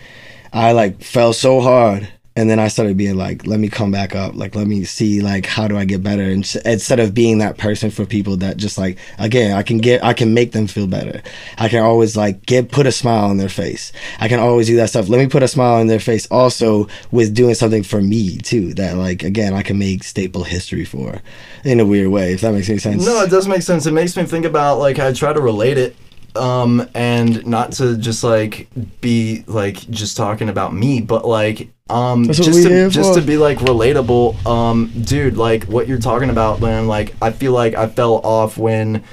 I 0.53 0.71
like 0.73 1.01
fell 1.01 1.33
so 1.33 1.59
hard, 1.59 2.07
and 2.39 2.49
then 2.49 2.57
I 2.59 2.69
started 2.69 2.95
being 2.95 3.17
like, 3.17 3.45
let 3.45 3.59
me 3.59 3.67
come 3.67 3.91
back 3.91 4.15
up. 4.15 4.33
Like 4.33 4.55
let 4.55 4.65
me 4.65 4.83
see 4.85 5.19
like 5.21 5.45
how 5.45 5.67
do 5.67 5.77
I 5.77 5.83
get 5.85 6.01
better? 6.01 6.23
And 6.23 6.43
s- 6.43 6.55
instead 6.55 6.99
of 6.99 7.13
being 7.13 7.39
that 7.39 7.57
person 7.57 7.91
for 7.91 8.05
people 8.05 8.37
that 8.37 8.55
just 8.57 8.77
like 8.77 8.97
again, 9.17 9.55
I 9.57 9.61
can 9.63 9.79
get 9.79 10.03
I 10.03 10.13
can 10.13 10.33
make 10.33 10.53
them 10.53 10.67
feel 10.67 10.87
better. 10.87 11.21
I 11.57 11.67
can 11.67 11.83
always 11.83 12.15
like 12.15 12.45
get 12.45 12.71
put 12.71 12.87
a 12.87 12.91
smile 12.91 13.25
on 13.29 13.37
their 13.37 13.49
face. 13.49 13.91
I 14.19 14.27
can 14.29 14.39
always 14.39 14.67
do 14.67 14.77
that 14.77 14.89
stuff. 14.89 15.09
Let 15.09 15.17
me 15.19 15.27
put 15.27 15.43
a 15.43 15.47
smile 15.47 15.75
on 15.81 15.87
their 15.87 15.99
face 15.99 16.25
also 16.27 16.87
with 17.11 17.33
doing 17.35 17.55
something 17.55 17.83
for 17.83 18.01
me 18.01 18.37
too. 18.37 18.73
That 18.75 18.95
like 18.95 19.23
again 19.23 19.53
I 19.53 19.61
can 19.61 19.77
make 19.77 20.03
staple 20.03 20.43
history 20.45 20.85
for 20.85 21.21
in 21.65 21.79
a 21.79 21.85
weird 21.85 22.07
way. 22.07 22.33
If 22.33 22.41
that 22.41 22.53
makes 22.53 22.69
any 22.69 22.79
sense. 22.79 23.05
No, 23.05 23.21
it 23.21 23.29
does 23.29 23.47
make 23.47 23.63
sense. 23.63 23.85
It 23.85 23.91
makes 23.91 24.15
me 24.15 24.23
think 24.23 24.45
about 24.45 24.79
like 24.79 24.97
I 24.97 25.11
try 25.11 25.33
to 25.33 25.41
relate 25.41 25.77
it, 25.77 25.95
um, 26.35 26.87
and 26.93 27.45
not 27.45 27.73
to 27.73 27.97
just 27.97 28.23
like 28.23 28.67
be 29.01 29.43
like 29.47 29.77
just 29.89 30.17
talking 30.17 30.49
about 30.49 30.73
me, 30.73 31.01
but 31.01 31.25
like 31.25 31.69
um, 31.89 32.25
That's 32.25 32.39
just 32.39 32.63
to 32.63 32.89
just 32.89 33.15
to 33.15 33.21
be 33.21 33.37
like 33.37 33.57
relatable. 33.59 34.45
Um, 34.45 34.91
dude, 35.03 35.37
like 35.37 35.63
what 35.65 35.87
you're 35.87 35.99
talking 35.99 36.29
about, 36.29 36.61
man. 36.61 36.87
Like 36.87 37.15
I 37.21 37.31
feel 37.31 37.51
like 37.51 37.75
I 37.75 37.87
fell 37.87 38.15
off 38.17 38.57
when 38.57 39.03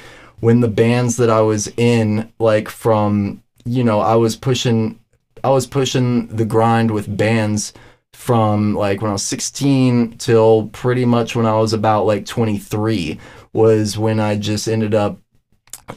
when 0.40 0.60
the 0.60 0.68
bands 0.68 1.16
that 1.16 1.30
I 1.30 1.40
was 1.40 1.72
in, 1.76 2.32
like 2.38 2.68
from 2.68 3.42
you 3.64 3.82
know, 3.82 4.00
I 4.00 4.14
was 4.14 4.36
pushing, 4.36 4.98
I 5.42 5.50
was 5.50 5.66
pushing 5.66 6.28
the 6.28 6.44
grind 6.44 6.90
with 6.90 7.14
bands 7.14 7.72
from 8.12 8.74
like 8.74 9.02
when 9.02 9.10
I 9.10 9.12
was 9.12 9.22
16 9.24 10.16
till 10.18 10.68
pretty 10.68 11.04
much 11.04 11.36
when 11.36 11.44
I 11.44 11.58
was 11.58 11.74
about 11.74 12.06
like 12.06 12.24
23 12.24 13.18
was 13.52 13.98
when 13.98 14.20
I 14.20 14.36
just 14.36 14.68
ended 14.68 14.94
up 14.94 15.18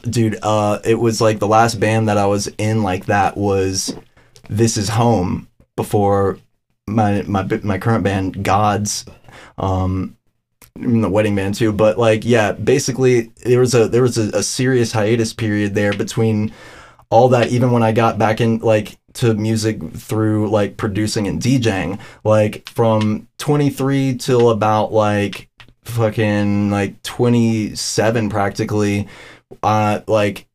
dude 0.02 0.38
uh 0.42 0.78
it 0.84 0.94
was 0.94 1.20
like 1.20 1.38
the 1.38 1.48
last 1.48 1.80
band 1.80 2.08
that 2.08 2.18
I 2.18 2.26
was 2.26 2.48
in 2.58 2.82
like 2.82 3.06
that 3.06 3.36
was 3.36 3.94
This 4.48 4.76
Is 4.76 4.88
Home 4.90 5.48
before 5.76 6.38
my 6.86 7.22
my 7.22 7.42
my 7.62 7.78
current 7.78 8.04
band 8.04 8.44
Gods 8.44 9.04
um 9.58 10.16
the 10.76 11.10
wedding 11.10 11.34
band 11.34 11.54
too. 11.54 11.72
But 11.72 11.98
like 11.98 12.24
yeah 12.24 12.52
basically 12.52 13.32
there 13.44 13.60
was 13.60 13.74
a 13.74 13.88
there 13.88 14.02
was 14.02 14.18
a, 14.18 14.38
a 14.38 14.42
serious 14.42 14.92
hiatus 14.92 15.32
period 15.32 15.74
there 15.74 15.92
between 15.92 16.52
all 17.10 17.28
that 17.30 17.48
even 17.48 17.72
when 17.72 17.82
I 17.82 17.92
got 17.92 18.18
back 18.18 18.40
in 18.40 18.58
like 18.58 18.96
to 19.14 19.34
music 19.34 19.82
through 19.92 20.48
like 20.50 20.76
producing 20.76 21.26
and 21.26 21.42
DJing. 21.42 21.98
Like 22.24 22.68
from 22.68 23.28
23 23.38 24.16
till 24.16 24.50
about 24.50 24.92
like 24.92 25.48
fucking 25.84 26.70
like 26.70 27.02
27 27.02 28.30
practically 28.30 29.08
uh 29.62 30.00
like 30.06 30.46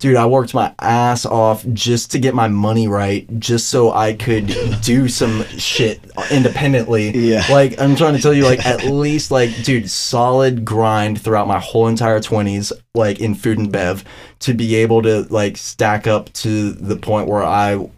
dude 0.00 0.16
I 0.16 0.26
worked 0.26 0.54
my 0.54 0.74
ass 0.80 1.24
off 1.24 1.64
just 1.72 2.10
to 2.12 2.18
get 2.18 2.34
my 2.34 2.48
money 2.48 2.88
right 2.88 3.26
just 3.38 3.68
so 3.68 3.92
I 3.92 4.14
could 4.14 4.46
do 4.82 5.08
some 5.08 5.44
shit 5.56 6.00
independently 6.30 7.10
Yeah. 7.16 7.44
like 7.50 7.80
I'm 7.80 7.94
trying 7.94 8.16
to 8.16 8.20
tell 8.22 8.34
you 8.34 8.44
like 8.44 8.64
at 8.66 8.84
least 8.84 9.30
like 9.30 9.50
dude 9.62 9.88
solid 9.90 10.64
grind 10.64 11.20
throughout 11.20 11.46
my 11.46 11.58
whole 11.60 11.86
entire 11.86 12.18
20s 12.20 12.72
like 12.94 13.20
in 13.20 13.34
food 13.34 13.58
and 13.58 13.70
bev 13.70 14.04
to 14.40 14.54
be 14.54 14.74
able 14.76 15.02
to 15.02 15.22
like 15.30 15.56
stack 15.56 16.06
up 16.06 16.32
to 16.32 16.72
the 16.72 16.96
point 16.96 17.28
where 17.28 17.44
I 17.44 17.88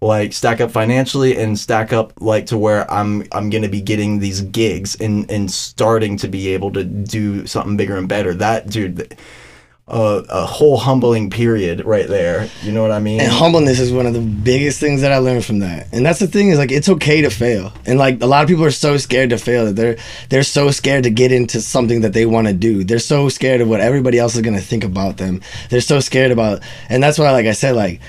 like 0.00 0.32
stack 0.32 0.60
up 0.60 0.70
financially 0.72 1.36
and 1.36 1.56
stack 1.58 1.92
up 1.92 2.12
like 2.20 2.46
to 2.46 2.58
where 2.58 2.90
I'm 2.90 3.24
I'm 3.32 3.48
gonna 3.50 3.68
be 3.68 3.80
getting 3.80 4.18
these 4.18 4.40
gigs 4.40 4.96
and 5.00 5.30
and 5.30 5.48
starting 5.50 6.16
to 6.18 6.28
be 6.28 6.48
able 6.48 6.72
to 6.72 6.82
do 6.84 7.46
something 7.46 7.76
bigger 7.76 7.96
and 7.96 8.08
better. 8.08 8.32
That 8.34 8.70
dude, 8.70 9.16
uh, 9.88 10.22
a 10.28 10.44
whole 10.44 10.76
humbling 10.76 11.30
period 11.30 11.84
right 11.84 12.06
there. 12.06 12.48
You 12.62 12.72
know 12.72 12.82
what 12.82 12.92
I 12.92 12.98
mean? 12.98 13.20
And 13.20 13.30
humbleness 13.30 13.80
is 13.80 13.92
one 13.92 14.06
of 14.06 14.12
the 14.12 14.20
biggest 14.20 14.78
things 14.80 15.00
that 15.00 15.12
I 15.12 15.18
learned 15.18 15.44
from 15.44 15.60
that. 15.60 15.88
And 15.92 16.04
that's 16.04 16.18
the 16.18 16.26
thing 16.26 16.48
is 16.48 16.58
like 16.58 16.70
it's 16.70 16.88
okay 16.88 17.22
to 17.22 17.30
fail. 17.30 17.72
And 17.86 17.98
like 17.98 18.22
a 18.22 18.26
lot 18.26 18.42
of 18.42 18.48
people 18.48 18.64
are 18.64 18.70
so 18.70 18.96
scared 18.98 19.30
to 19.30 19.38
fail 19.38 19.64
that 19.66 19.76
they're 19.76 19.96
they're 20.28 20.42
so 20.42 20.70
scared 20.70 21.04
to 21.04 21.10
get 21.10 21.32
into 21.32 21.60
something 21.60 22.02
that 22.02 22.12
they 22.12 22.26
want 22.26 22.46
to 22.48 22.52
do. 22.52 22.84
They're 22.84 22.98
so 22.98 23.28
scared 23.28 23.60
of 23.60 23.68
what 23.68 23.80
everybody 23.80 24.18
else 24.18 24.34
is 24.34 24.42
gonna 24.42 24.60
think 24.60 24.84
about 24.84 25.16
them. 25.16 25.40
They're 25.70 25.80
so 25.80 26.00
scared 26.00 26.32
about 26.32 26.62
and 26.88 27.02
that's 27.02 27.18
why 27.18 27.30
like 27.30 27.46
I 27.46 27.52
said 27.52 27.74
like 27.74 28.00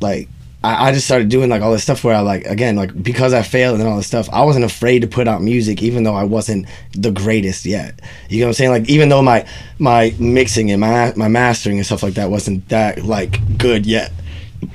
like 0.00 0.28
I, 0.62 0.88
I 0.88 0.92
just 0.92 1.06
started 1.06 1.28
doing 1.28 1.48
like 1.50 1.62
all 1.62 1.72
this 1.72 1.82
stuff 1.82 2.02
where 2.02 2.14
I 2.14 2.20
like 2.20 2.44
again 2.46 2.74
like 2.76 3.02
because 3.02 3.32
I 3.32 3.42
failed 3.42 3.78
and 3.78 3.88
all 3.88 3.96
this 3.96 4.06
stuff 4.06 4.28
I 4.32 4.44
wasn't 4.44 4.64
afraid 4.64 5.00
to 5.00 5.06
put 5.06 5.28
out 5.28 5.40
music 5.42 5.82
even 5.82 6.02
though 6.02 6.14
I 6.14 6.24
wasn't 6.24 6.66
the 6.92 7.12
greatest 7.12 7.64
yet 7.64 8.00
you 8.28 8.40
know 8.40 8.46
what 8.46 8.50
I'm 8.50 8.54
saying 8.54 8.70
like 8.70 8.88
even 8.88 9.08
though 9.08 9.22
my 9.22 9.46
my 9.78 10.14
mixing 10.18 10.70
and 10.70 10.80
my 10.80 11.12
my 11.16 11.28
mastering 11.28 11.76
and 11.76 11.86
stuff 11.86 12.02
like 12.02 12.14
that 12.14 12.30
wasn't 12.30 12.68
that 12.70 13.04
like 13.04 13.58
good 13.58 13.86
yet 13.86 14.12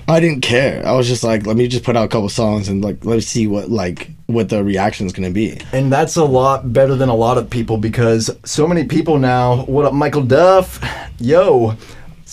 I 0.08 0.22
didn't 0.22 0.42
care 0.42 0.86
I 0.88 0.94
was 0.94 1.08
just 1.08 1.24
like 1.24 1.46
let 1.46 1.58
me 1.58 1.68
just 1.68 1.84
put 1.84 1.98
out 1.98 2.06
a 2.06 2.08
couple 2.08 2.30
songs 2.30 2.70
and 2.70 2.82
like 2.84 3.04
let's 3.04 3.28
see 3.28 3.48
what 3.48 3.70
like 3.70 4.10
what 4.28 4.48
the 4.48 4.64
reaction 4.64 5.06
is 5.06 5.12
gonna 5.12 5.32
be 5.32 5.60
And 5.74 5.92
that's 5.92 6.16
a 6.16 6.24
lot 6.24 6.72
better 6.72 6.96
than 6.96 7.10
a 7.10 7.16
lot 7.16 7.38
of 7.38 7.50
people 7.50 7.78
because 7.78 8.32
so 8.46 8.68
many 8.68 8.86
people 8.86 9.20
now. 9.20 9.66
What 9.66 9.86
up, 9.86 9.94
Michael 9.94 10.24
Duff? 10.24 10.80
Yo, 11.20 11.76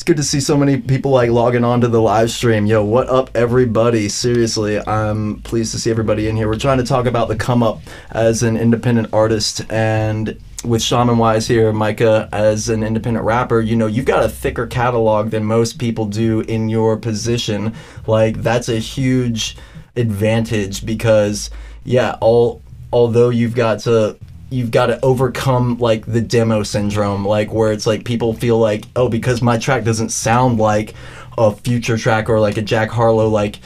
it's 0.00 0.04
good 0.06 0.16
to 0.16 0.22
see 0.22 0.40
so 0.40 0.56
many 0.56 0.78
people 0.78 1.10
like 1.10 1.28
logging 1.28 1.62
on 1.62 1.82
to 1.82 1.86
the 1.86 2.00
live 2.00 2.30
stream. 2.30 2.64
Yo, 2.64 2.82
what 2.82 3.06
up, 3.10 3.28
everybody? 3.34 4.08
Seriously, 4.08 4.78
I'm 4.88 5.42
pleased 5.42 5.72
to 5.72 5.78
see 5.78 5.90
everybody 5.90 6.26
in 6.26 6.36
here. 6.36 6.48
We're 6.48 6.56
trying 6.56 6.78
to 6.78 6.84
talk 6.84 7.04
about 7.04 7.28
the 7.28 7.36
come 7.36 7.62
up 7.62 7.82
as 8.10 8.42
an 8.42 8.56
independent 8.56 9.12
artist 9.12 9.70
and. 9.70 10.40
With 10.62 10.82
Shamanwise 10.82 11.48
here, 11.48 11.72
Micah, 11.72 12.29
as 12.33 12.68
an 12.68 12.83
independent 12.83 13.25
rapper, 13.25 13.62
you 13.62 13.77
know, 13.77 13.87
you've 13.87 14.04
got 14.04 14.22
a 14.22 14.29
thicker 14.29 14.66
catalog 14.66 15.31
than 15.31 15.44
most 15.44 15.79
people 15.79 16.04
do 16.04 16.40
in 16.40 16.68
your 16.68 16.98
position. 16.98 17.75
Like, 18.06 18.42
that's 18.42 18.68
a 18.68 18.79
huge 18.79 19.56
advantage 19.96 20.85
because 20.85 21.50
yeah, 21.85 22.16
all 22.20 22.60
although 22.92 23.31
you've 23.31 23.54
got 23.54 23.81
to 23.81 24.18
you've 24.51 24.71
got 24.71 24.87
to 24.87 25.03
overcome 25.05 25.79
like 25.79 26.05
the 26.07 26.21
demo 26.21 26.63
syndrome 26.63 27.25
like 27.25 27.53
where 27.53 27.73
it's 27.73 27.87
like 27.87 28.05
people 28.05 28.35
feel 28.35 28.59
like 28.59 28.85
oh 28.96 29.09
because 29.09 29.40
my 29.40 29.57
track 29.57 29.85
doesn't 29.85 30.11
sound 30.11 30.59
like 30.59 30.94
a 31.38 31.53
future 31.53 31.96
track 31.96 32.29
or 32.29 32.40
like 32.40 32.57
a 32.57 32.63
Jack 32.63 32.90
Harlow 32.90 33.29
like 33.29 33.61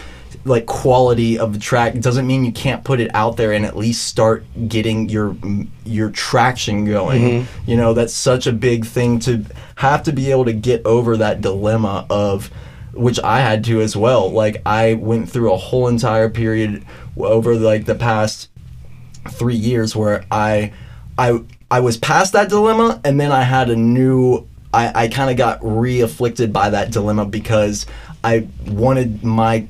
like 0.45 0.67
quality 0.67 1.39
of 1.39 1.55
the 1.55 1.59
track 1.59 1.99
doesn't 2.01 2.27
mean 2.27 2.45
you 2.45 2.53
can't 2.53 2.85
put 2.85 3.01
it 3.01 3.11
out 3.15 3.37
there 3.37 3.53
and 3.53 3.65
at 3.65 3.77
least 3.77 4.07
start 4.07 4.45
getting 4.69 5.09
your 5.09 5.37
your 5.85 6.11
traction 6.11 6.85
going. 6.85 7.23
Mm-hmm. 7.23 7.71
You 7.71 7.77
know, 7.77 7.95
that's 7.95 8.13
such 8.13 8.47
a 8.47 8.53
big 8.53 8.85
thing 8.85 9.19
to 9.21 9.45
have 9.77 10.03
to 10.05 10.13
be 10.13 10.31
able 10.31 10.45
to 10.45 10.53
get 10.53 10.85
over 10.85 11.17
that 11.17 11.41
dilemma 11.41 12.07
of 12.11 12.51
which 12.93 13.19
I 13.21 13.41
had 13.41 13.65
to 13.65 13.81
as 13.81 13.97
well. 13.97 14.31
Like 14.31 14.63
I 14.67 14.95
went 14.95 15.31
through 15.31 15.53
a 15.53 15.57
whole 15.57 15.89
entire 15.89 16.29
period 16.29 16.85
over 17.17 17.57
like 17.57 17.87
the 17.87 17.95
past 17.95 18.49
3 19.31 19.55
years 19.55 19.95
where 19.97 20.25
I 20.31 20.73
I 21.19 21.41
I 21.71 21.81
was 21.81 21.97
past 21.97 22.33
that 22.33 22.49
dilemma 22.49 23.01
and 23.05 23.19
then 23.21 23.33
I 23.33 23.43
had 23.43 23.71
a 23.71 23.77
new 23.77 24.47
I, 24.73 25.05
I 25.05 25.09
kind 25.09 25.31
of 25.31 25.37
got 25.37 25.59
re-afflicted 25.63 26.53
by 26.53 26.71
that 26.71 26.91
dilemma 26.91 27.27
because 27.27 27.87
I 28.25 28.49
wanted 28.67 29.23
my 29.23 29.67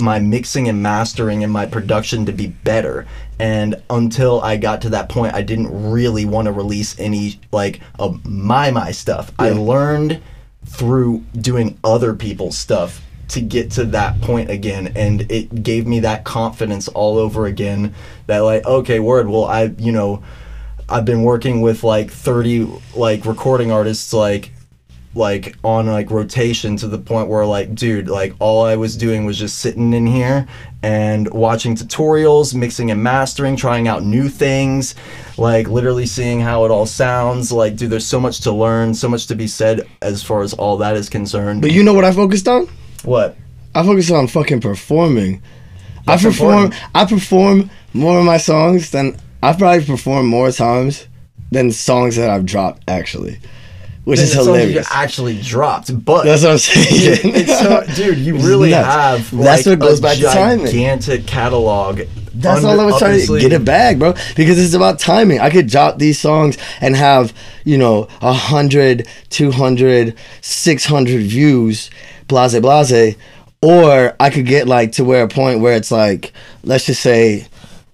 my 0.00 0.18
mixing 0.18 0.68
and 0.68 0.82
mastering 0.82 1.44
and 1.44 1.52
my 1.52 1.66
production 1.66 2.26
to 2.26 2.32
be 2.32 2.48
better. 2.48 3.06
And 3.38 3.82
until 3.90 4.40
i 4.40 4.56
got 4.56 4.82
to 4.82 4.90
that 4.90 5.08
point 5.08 5.34
i 5.34 5.42
didn't 5.42 5.90
really 5.90 6.24
want 6.24 6.46
to 6.46 6.52
release 6.52 6.98
any 6.98 7.40
like 7.50 7.80
of 7.98 8.24
my 8.26 8.70
my 8.70 8.90
stuff. 8.90 9.32
I 9.38 9.50
learned 9.50 10.20
through 10.64 11.24
doing 11.40 11.78
other 11.82 12.14
people's 12.14 12.56
stuff 12.56 13.02
to 13.32 13.40
get 13.40 13.70
to 13.70 13.84
that 13.84 14.20
point 14.20 14.50
again 14.50 14.92
and 14.94 15.30
it 15.30 15.62
gave 15.62 15.86
me 15.86 16.00
that 16.00 16.22
confidence 16.24 16.86
all 16.88 17.16
over 17.18 17.46
again 17.46 17.94
that 18.26 18.40
like 18.40 18.64
okay 18.66 19.00
word 19.00 19.26
well 19.28 19.44
i 19.46 19.64
you 19.78 19.90
know 19.90 20.22
i've 20.88 21.04
been 21.06 21.22
working 21.22 21.62
with 21.62 21.82
like 21.82 22.10
30 22.10 22.68
like 22.94 23.24
recording 23.24 23.72
artists 23.72 24.12
like 24.12 24.52
like 25.14 25.56
on 25.62 25.86
like 25.86 26.10
rotation 26.10 26.76
to 26.76 26.88
the 26.88 26.98
point 26.98 27.28
where 27.28 27.44
like 27.44 27.74
dude 27.74 28.08
like 28.08 28.34
all 28.38 28.64
i 28.64 28.76
was 28.76 28.96
doing 28.96 29.24
was 29.24 29.38
just 29.38 29.58
sitting 29.58 29.92
in 29.92 30.06
here 30.06 30.46
and 30.82 31.30
watching 31.32 31.74
tutorials 31.74 32.54
mixing 32.54 32.90
and 32.90 33.02
mastering 33.02 33.54
trying 33.54 33.88
out 33.88 34.02
new 34.02 34.28
things 34.28 34.94
like 35.36 35.68
literally 35.68 36.06
seeing 36.06 36.40
how 36.40 36.64
it 36.64 36.70
all 36.70 36.86
sounds 36.86 37.52
like 37.52 37.76
dude 37.76 37.90
there's 37.90 38.06
so 38.06 38.20
much 38.20 38.40
to 38.40 38.50
learn 38.52 38.94
so 38.94 39.08
much 39.08 39.26
to 39.26 39.34
be 39.34 39.46
said 39.46 39.86
as 40.00 40.22
far 40.22 40.42
as 40.42 40.54
all 40.54 40.76
that 40.78 40.96
is 40.96 41.08
concerned 41.10 41.60
But 41.62 41.72
you 41.72 41.82
know 41.82 41.92
what 41.94 42.04
I 42.04 42.12
focused 42.12 42.48
on? 42.48 42.68
What 43.04 43.36
I 43.74 43.82
focus 43.82 44.10
on 44.10 44.26
fucking 44.26 44.60
performing. 44.60 45.42
I 46.06 46.16
perform. 46.16 46.54
important. 46.64 46.74
I 46.94 47.04
perform 47.04 47.70
more 47.94 48.18
of 48.18 48.24
my 48.24 48.36
songs 48.38 48.90
than 48.90 49.16
I've 49.42 49.58
probably 49.58 49.84
performed 49.84 50.28
more 50.28 50.50
times 50.50 51.06
than 51.50 51.70
songs 51.70 52.16
that 52.16 52.28
I've 52.30 52.44
dropped 52.46 52.82
actually, 52.88 53.38
which 54.04 54.18
is 54.18 54.32
hilarious. 54.32 54.88
actually 54.90 55.40
dropped 55.40 56.04
but 56.04 56.24
That's 56.24 56.42
what 56.42 56.52
I'm 56.52 56.58
saying. 56.58 57.34
it's 57.34 57.58
so, 57.58 57.84
dude, 57.94 58.18
you 58.18 58.36
really 58.38 58.72
have. 58.72 59.30
That's 59.30 59.66
like, 59.66 59.78
what 59.78 59.88
goes 59.88 60.00
back 60.00 60.16
to 60.18 60.24
timing. 60.24 60.66
Gigantic 60.66 61.26
catalog. 61.26 62.00
That's 62.34 62.64
under- 62.64 62.68
all 62.68 62.80
I 62.80 62.84
was 62.86 62.98
trying 62.98 63.26
to 63.26 63.40
get 63.40 63.52
a 63.52 63.60
bag, 63.60 63.98
bro. 63.98 64.14
Because 64.34 64.58
it's 64.58 64.74
about 64.74 64.98
timing. 64.98 65.40
I 65.40 65.50
could 65.50 65.66
drop 65.68 65.98
these 65.98 66.18
songs 66.18 66.56
and 66.80 66.96
have, 66.96 67.34
you 67.64 67.76
know, 67.76 68.08
100, 68.20 69.06
200, 69.28 70.16
600 70.40 71.20
views, 71.22 71.90
blase, 72.32 72.58
blase. 72.58 73.16
Or 73.62 74.16
I 74.18 74.30
could 74.30 74.46
get 74.46 74.66
like 74.66 74.92
to 74.92 75.04
where 75.04 75.22
a 75.22 75.28
point 75.28 75.60
where 75.60 75.74
it's 75.74 75.92
like, 75.92 76.32
let's 76.64 76.86
just 76.86 77.00
say, 77.00 77.46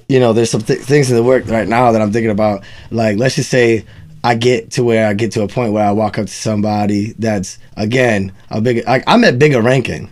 you 0.09 0.19
know, 0.19 0.33
there's 0.33 0.51
some 0.51 0.63
th- 0.63 0.81
things 0.81 1.11
in 1.11 1.17
the 1.17 1.23
work 1.23 1.47
right 1.47 1.69
now 1.69 1.93
that 1.93 2.01
I'm 2.01 2.13
thinking 2.13 2.31
about. 2.31 2.65
Like, 2.91 3.19
let's 3.19 3.35
just 3.35 3.51
say 3.51 3.85
I 4.25 4.35
get 4.35 4.71
to 4.73 4.85
where 4.85 5.07
I 5.07 5.13
get 5.13 5.33
to 5.33 5.43
a 5.43 5.49
point 5.49 5.75
where 5.75 5.85
I 5.85 5.93
walk 5.93 6.19
up 6.19 6.27
to 6.27 6.33
somebody 6.33 7.13
that's, 7.19 7.59
again, 7.77 8.33
a 8.51 8.63
big, 8.63 8.87
like, 8.87 9.05
I'm 9.07 9.23
at 9.25 9.35
Bigga 9.35 9.63
Rankin. 9.63 10.11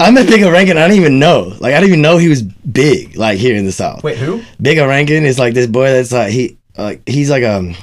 I'm 0.00 0.18
at 0.18 0.26
Bigga 0.26 0.52
Rankin. 0.52 0.76
I 0.76 0.88
don't 0.88 0.96
even 0.96 1.20
know. 1.20 1.54
Like 1.60 1.72
I 1.72 1.80
didn't 1.80 1.90
even 1.90 2.02
know 2.02 2.18
he 2.18 2.28
was 2.28 2.42
big. 2.42 3.16
Like 3.16 3.38
here 3.38 3.56
in 3.56 3.64
the 3.64 3.72
South. 3.72 4.02
Wait, 4.02 4.18
who? 4.18 4.42
Bigga 4.60 4.88
Rankin 4.88 5.24
is 5.24 5.38
like 5.38 5.54
this 5.54 5.68
boy 5.68 5.92
that's 5.92 6.10
like 6.10 6.32
he 6.32 6.58
like 6.76 7.08
he's 7.08 7.30
like 7.30 7.44
um 7.44 7.76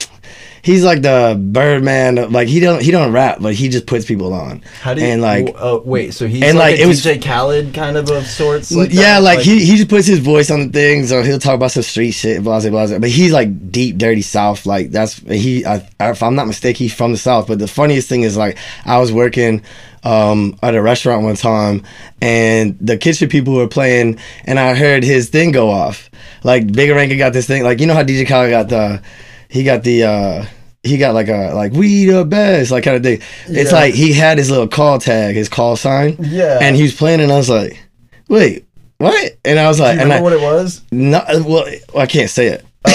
he's 0.61 0.83
like 0.83 1.01
the 1.01 1.39
Birdman. 1.39 2.31
Like 2.31 2.47
he 2.47 2.59
don't 2.59 2.81
he 2.81 2.91
don't 2.91 3.11
rap, 3.11 3.37
but 3.39 3.53
he 3.53 3.69
just 3.69 3.85
puts 3.85 4.05
people 4.05 4.33
on. 4.33 4.61
How 4.81 4.93
do 4.93 5.01
you? 5.01 5.07
and 5.07 5.21
like 5.21 5.53
oh 5.57 5.81
wait, 5.85 6.13
so 6.13 6.27
he's 6.27 6.43
and, 6.43 6.57
like, 6.57 6.73
like, 6.73 6.79
it 6.81 6.87
was- 6.87 7.01
DJ 7.03 7.21
Khaled 7.21 7.73
kind 7.73 7.97
of 7.97 8.09
of 8.09 8.25
sorts. 8.25 8.71
Like 8.71 8.91
yeah, 8.91 9.15
that? 9.15 9.23
like, 9.23 9.39
he 9.39 9.65
he 9.65 9.75
just 9.75 9.89
puts 9.89 10.07
his 10.07 10.19
voice 10.19 10.49
on 10.51 10.67
the 10.67 10.69
things, 10.69 11.11
or 11.11 11.23
he'll 11.23 11.39
talk 11.39 11.55
about 11.55 11.71
some 11.71 11.83
street 11.83 12.11
shit, 12.11 12.43
blah 12.43 12.59
blah 12.59 12.69
blah. 12.69 12.99
But 12.99 13.09
he's 13.09 13.31
like 13.31 13.71
deep, 13.71 13.97
dirty 13.97 14.21
South. 14.21 14.65
Like 14.65 14.91
that's 14.91 15.17
he. 15.17 15.65
I, 15.65 15.87
if 15.99 16.23
I'm 16.23 16.35
not 16.35 16.47
mistaken, 16.47 16.83
he's 16.83 16.93
from 16.93 17.11
the 17.11 17.17
South. 17.17 17.47
But 17.47 17.59
the 17.59 17.67
funniest 17.67 18.09
thing 18.09 18.21
is 18.23 18.37
like 18.37 18.57
I 18.85 18.99
was 18.99 19.11
working 19.11 19.63
um, 20.03 20.57
at 20.61 20.75
a 20.75 20.81
restaurant 20.81 21.23
one 21.23 21.35
time, 21.35 21.83
and 22.21 22.77
the 22.79 22.97
kitchen 22.97 23.29
people 23.29 23.53
were 23.53 23.67
playing, 23.67 24.19
and 24.45 24.59
I 24.59 24.75
heard 24.75 25.03
his 25.03 25.29
thing 25.29 25.51
go 25.51 25.69
off. 25.69 26.09
Like 26.43 26.67
Bigga 26.67 26.95
Rankin 26.95 27.17
got 27.17 27.33
this 27.33 27.47
thing, 27.47 27.63
like 27.63 27.79
you 27.79 27.87
know 27.87 27.93
how 27.93 28.03
DJ 28.03 28.27
Khaled 28.27 28.49
got 28.49 28.69
the, 28.69 29.01
he 29.51 29.63
got 29.63 29.83
the. 29.83 30.03
uh 30.05 30.45
he 30.83 30.97
got 30.97 31.13
like 31.13 31.27
a 31.27 31.53
like 31.53 31.73
we 31.73 32.05
the 32.05 32.25
best 32.25 32.71
like 32.71 32.83
kind 32.83 32.97
of 32.97 33.03
thing. 33.03 33.21
It's 33.45 33.71
Yeah. 33.71 33.77
like 33.77 33.93
he 33.93 34.13
had 34.13 34.39
his 34.39 34.49
little 34.49 34.67
call 34.67 34.97
tag, 34.97 35.35
his 35.35 35.47
call 35.47 35.75
sign. 35.75 36.15
Yeah. 36.19 36.57
And 36.59 36.75
he 36.75 36.81
was 36.81 36.95
playing, 36.95 37.19
and 37.21 37.31
I 37.31 37.35
was 37.37 37.51
like, 37.51 37.79
"Wait, 38.27 38.65
what?" 38.97 39.37
And 39.45 39.59
I 39.59 39.67
was 39.67 39.77
Do 39.77 39.83
like, 39.83 39.93
you 39.97 40.01
and 40.01 40.09
remember 40.09 40.29
I, 40.29 40.31
what 40.31 40.33
it 40.33 40.41
was? 40.41 40.81
no, 40.91 41.23
well, 41.45 41.65
I 41.95 42.07
can't 42.07 42.31
say 42.31 42.47
it. 42.47 42.65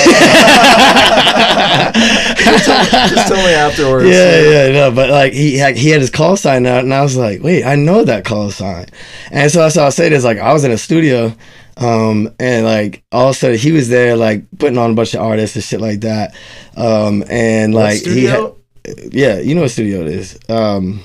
Just 2.37 3.29
tell 3.29 3.37
me 3.47 3.53
afterwards. 3.55 4.09
yeah, 4.09 4.41
yeah, 4.41 4.73
no, 4.73 4.91
but 4.91 5.09
like 5.11 5.33
he 5.33 5.57
had, 5.57 5.77
he 5.77 5.91
had 5.91 6.01
his 6.01 6.11
call 6.11 6.37
sign 6.37 6.67
out, 6.67 6.83
and 6.85 6.93
I 6.93 7.03
was 7.03 7.17
like, 7.17 7.43
wait, 7.43 7.65
I 7.65 7.75
know 7.77 8.05
that 8.05 8.25
call 8.25 8.51
sign, 8.51 8.87
and 9.31 9.51
so 9.51 9.61
that's 9.61 9.77
how 9.77 9.87
I 9.87 9.91
say 9.91 10.09
this. 10.09 10.25
Like 10.25 10.39
I 10.39 10.53
was 10.53 10.65
in 10.65 10.71
a 10.73 10.79
studio, 10.79 11.33
um, 11.77 12.35
and 12.39 12.65
like 12.65 13.03
all 13.13 13.29
of 13.29 13.37
a 13.37 13.39
sudden 13.39 13.59
he 13.59 13.73
was 13.73 13.89
there, 13.89 14.17
like 14.17 14.45
putting 14.59 14.79
on 14.79 14.91
a 14.91 14.95
bunch 14.95 15.15
of 15.15 15.21
artists 15.21 15.57
and 15.57 15.65
shit 15.65 15.81
like 15.81 16.01
that, 16.01 16.35
um, 16.77 17.23
and 17.29 17.75
like 17.75 18.03
he, 18.03 18.25
had, 18.25 18.53
yeah, 19.13 19.39
you 19.39 19.55
know 19.55 19.63
what 19.63 19.71
studio 19.71 20.01
it 20.03 20.09
is, 20.09 20.39
um, 20.49 21.03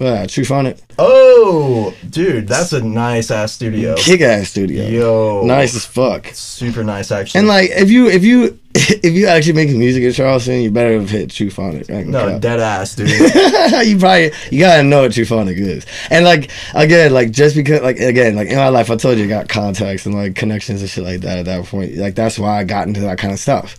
uh, 0.00 0.26
Truphonic, 0.26 0.80
Oh, 0.98 1.94
dude, 2.08 2.46
that's 2.48 2.72
a 2.72 2.80
nice 2.82 3.30
ass 3.30 3.52
studio. 3.52 3.94
kick 3.96 4.20
ass 4.20 4.48
studio, 4.50 4.86
Yo, 4.86 5.42
nice 5.44 5.74
as 5.74 5.84
fuck. 5.84 6.26
super 6.34 6.82
nice 6.84 7.10
actually. 7.10 7.38
And 7.40 7.48
like, 7.48 7.70
if 7.70 7.90
you 7.90 8.08
if 8.08 8.24
you 8.24 8.58
if 8.74 9.14
you 9.14 9.26
actually 9.26 9.54
make 9.54 9.70
music 9.70 10.02
in 10.04 10.12
Charleston, 10.12 10.60
you 10.60 10.70
better 10.70 10.92
have 11.00 11.10
hit 11.10 11.30
Truphonic. 11.30 11.88
No, 12.06 12.38
dead 12.38 12.60
ass, 12.60 12.94
dude. 12.94 13.08
you 13.88 13.98
probably 13.98 14.30
you 14.50 14.60
gotta 14.60 14.82
know 14.82 15.02
what 15.02 15.12
Truphonic 15.12 15.56
is. 15.56 15.84
And 16.10 16.24
like 16.24 16.50
again, 16.74 17.12
like 17.12 17.30
just 17.30 17.56
because 17.56 17.80
like 17.82 17.98
again, 17.98 18.36
like 18.36 18.48
in 18.48 18.56
my 18.56 18.68
life, 18.68 18.90
I 18.90 18.96
told 18.96 19.18
you 19.18 19.24
I 19.24 19.28
got 19.28 19.48
contacts 19.48 20.06
and 20.06 20.14
like 20.14 20.34
connections 20.36 20.80
and 20.80 20.90
shit 20.90 21.02
like 21.04 21.20
that 21.20 21.38
at 21.38 21.44
that 21.46 21.64
point. 21.66 21.96
Like 21.96 22.14
that's 22.14 22.38
why 22.38 22.58
I 22.60 22.64
got 22.64 22.86
into 22.86 23.00
that 23.00 23.18
kind 23.18 23.32
of 23.32 23.40
stuff. 23.40 23.76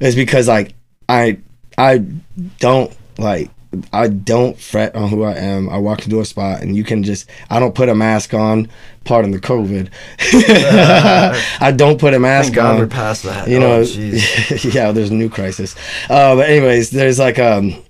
It's 0.00 0.16
because 0.16 0.48
like 0.48 0.74
I 1.08 1.38
I 1.78 2.04
don't 2.58 2.94
like 3.18 3.50
I 3.92 4.08
don't 4.08 4.58
fret 4.58 4.94
on 4.94 5.08
who 5.08 5.22
I 5.22 5.32
am. 5.34 5.68
I 5.70 5.78
walk 5.78 6.04
into 6.04 6.20
a 6.20 6.24
spot 6.24 6.60
and 6.62 6.76
you 6.76 6.84
can 6.84 7.02
just 7.02 7.28
I 7.50 7.58
don't 7.58 7.74
put 7.74 7.88
a 7.88 7.94
mask 7.94 8.34
on. 8.34 8.68
Pardon 9.04 9.30
the 9.30 9.40
COVID. 9.40 9.88
I 11.60 11.72
don't 11.72 11.98
put 11.98 12.14
a 12.14 12.18
mask 12.18 12.46
Thank 12.46 12.56
God 12.56 12.74
on 12.74 12.78
we're 12.80 12.86
past 12.86 13.22
that. 13.24 13.48
you 13.48 13.56
Oh, 13.56 13.60
know 13.60 13.80
jeez. 13.82 14.74
yeah 14.74 14.92
there's 14.92 15.10
a 15.10 15.14
new 15.14 15.28
crisis 15.28 15.74
uh, 16.10 16.34
but 16.36 16.48
anyways 16.48 16.90
there's 16.90 17.18
like 17.18 17.38
um 17.38 17.82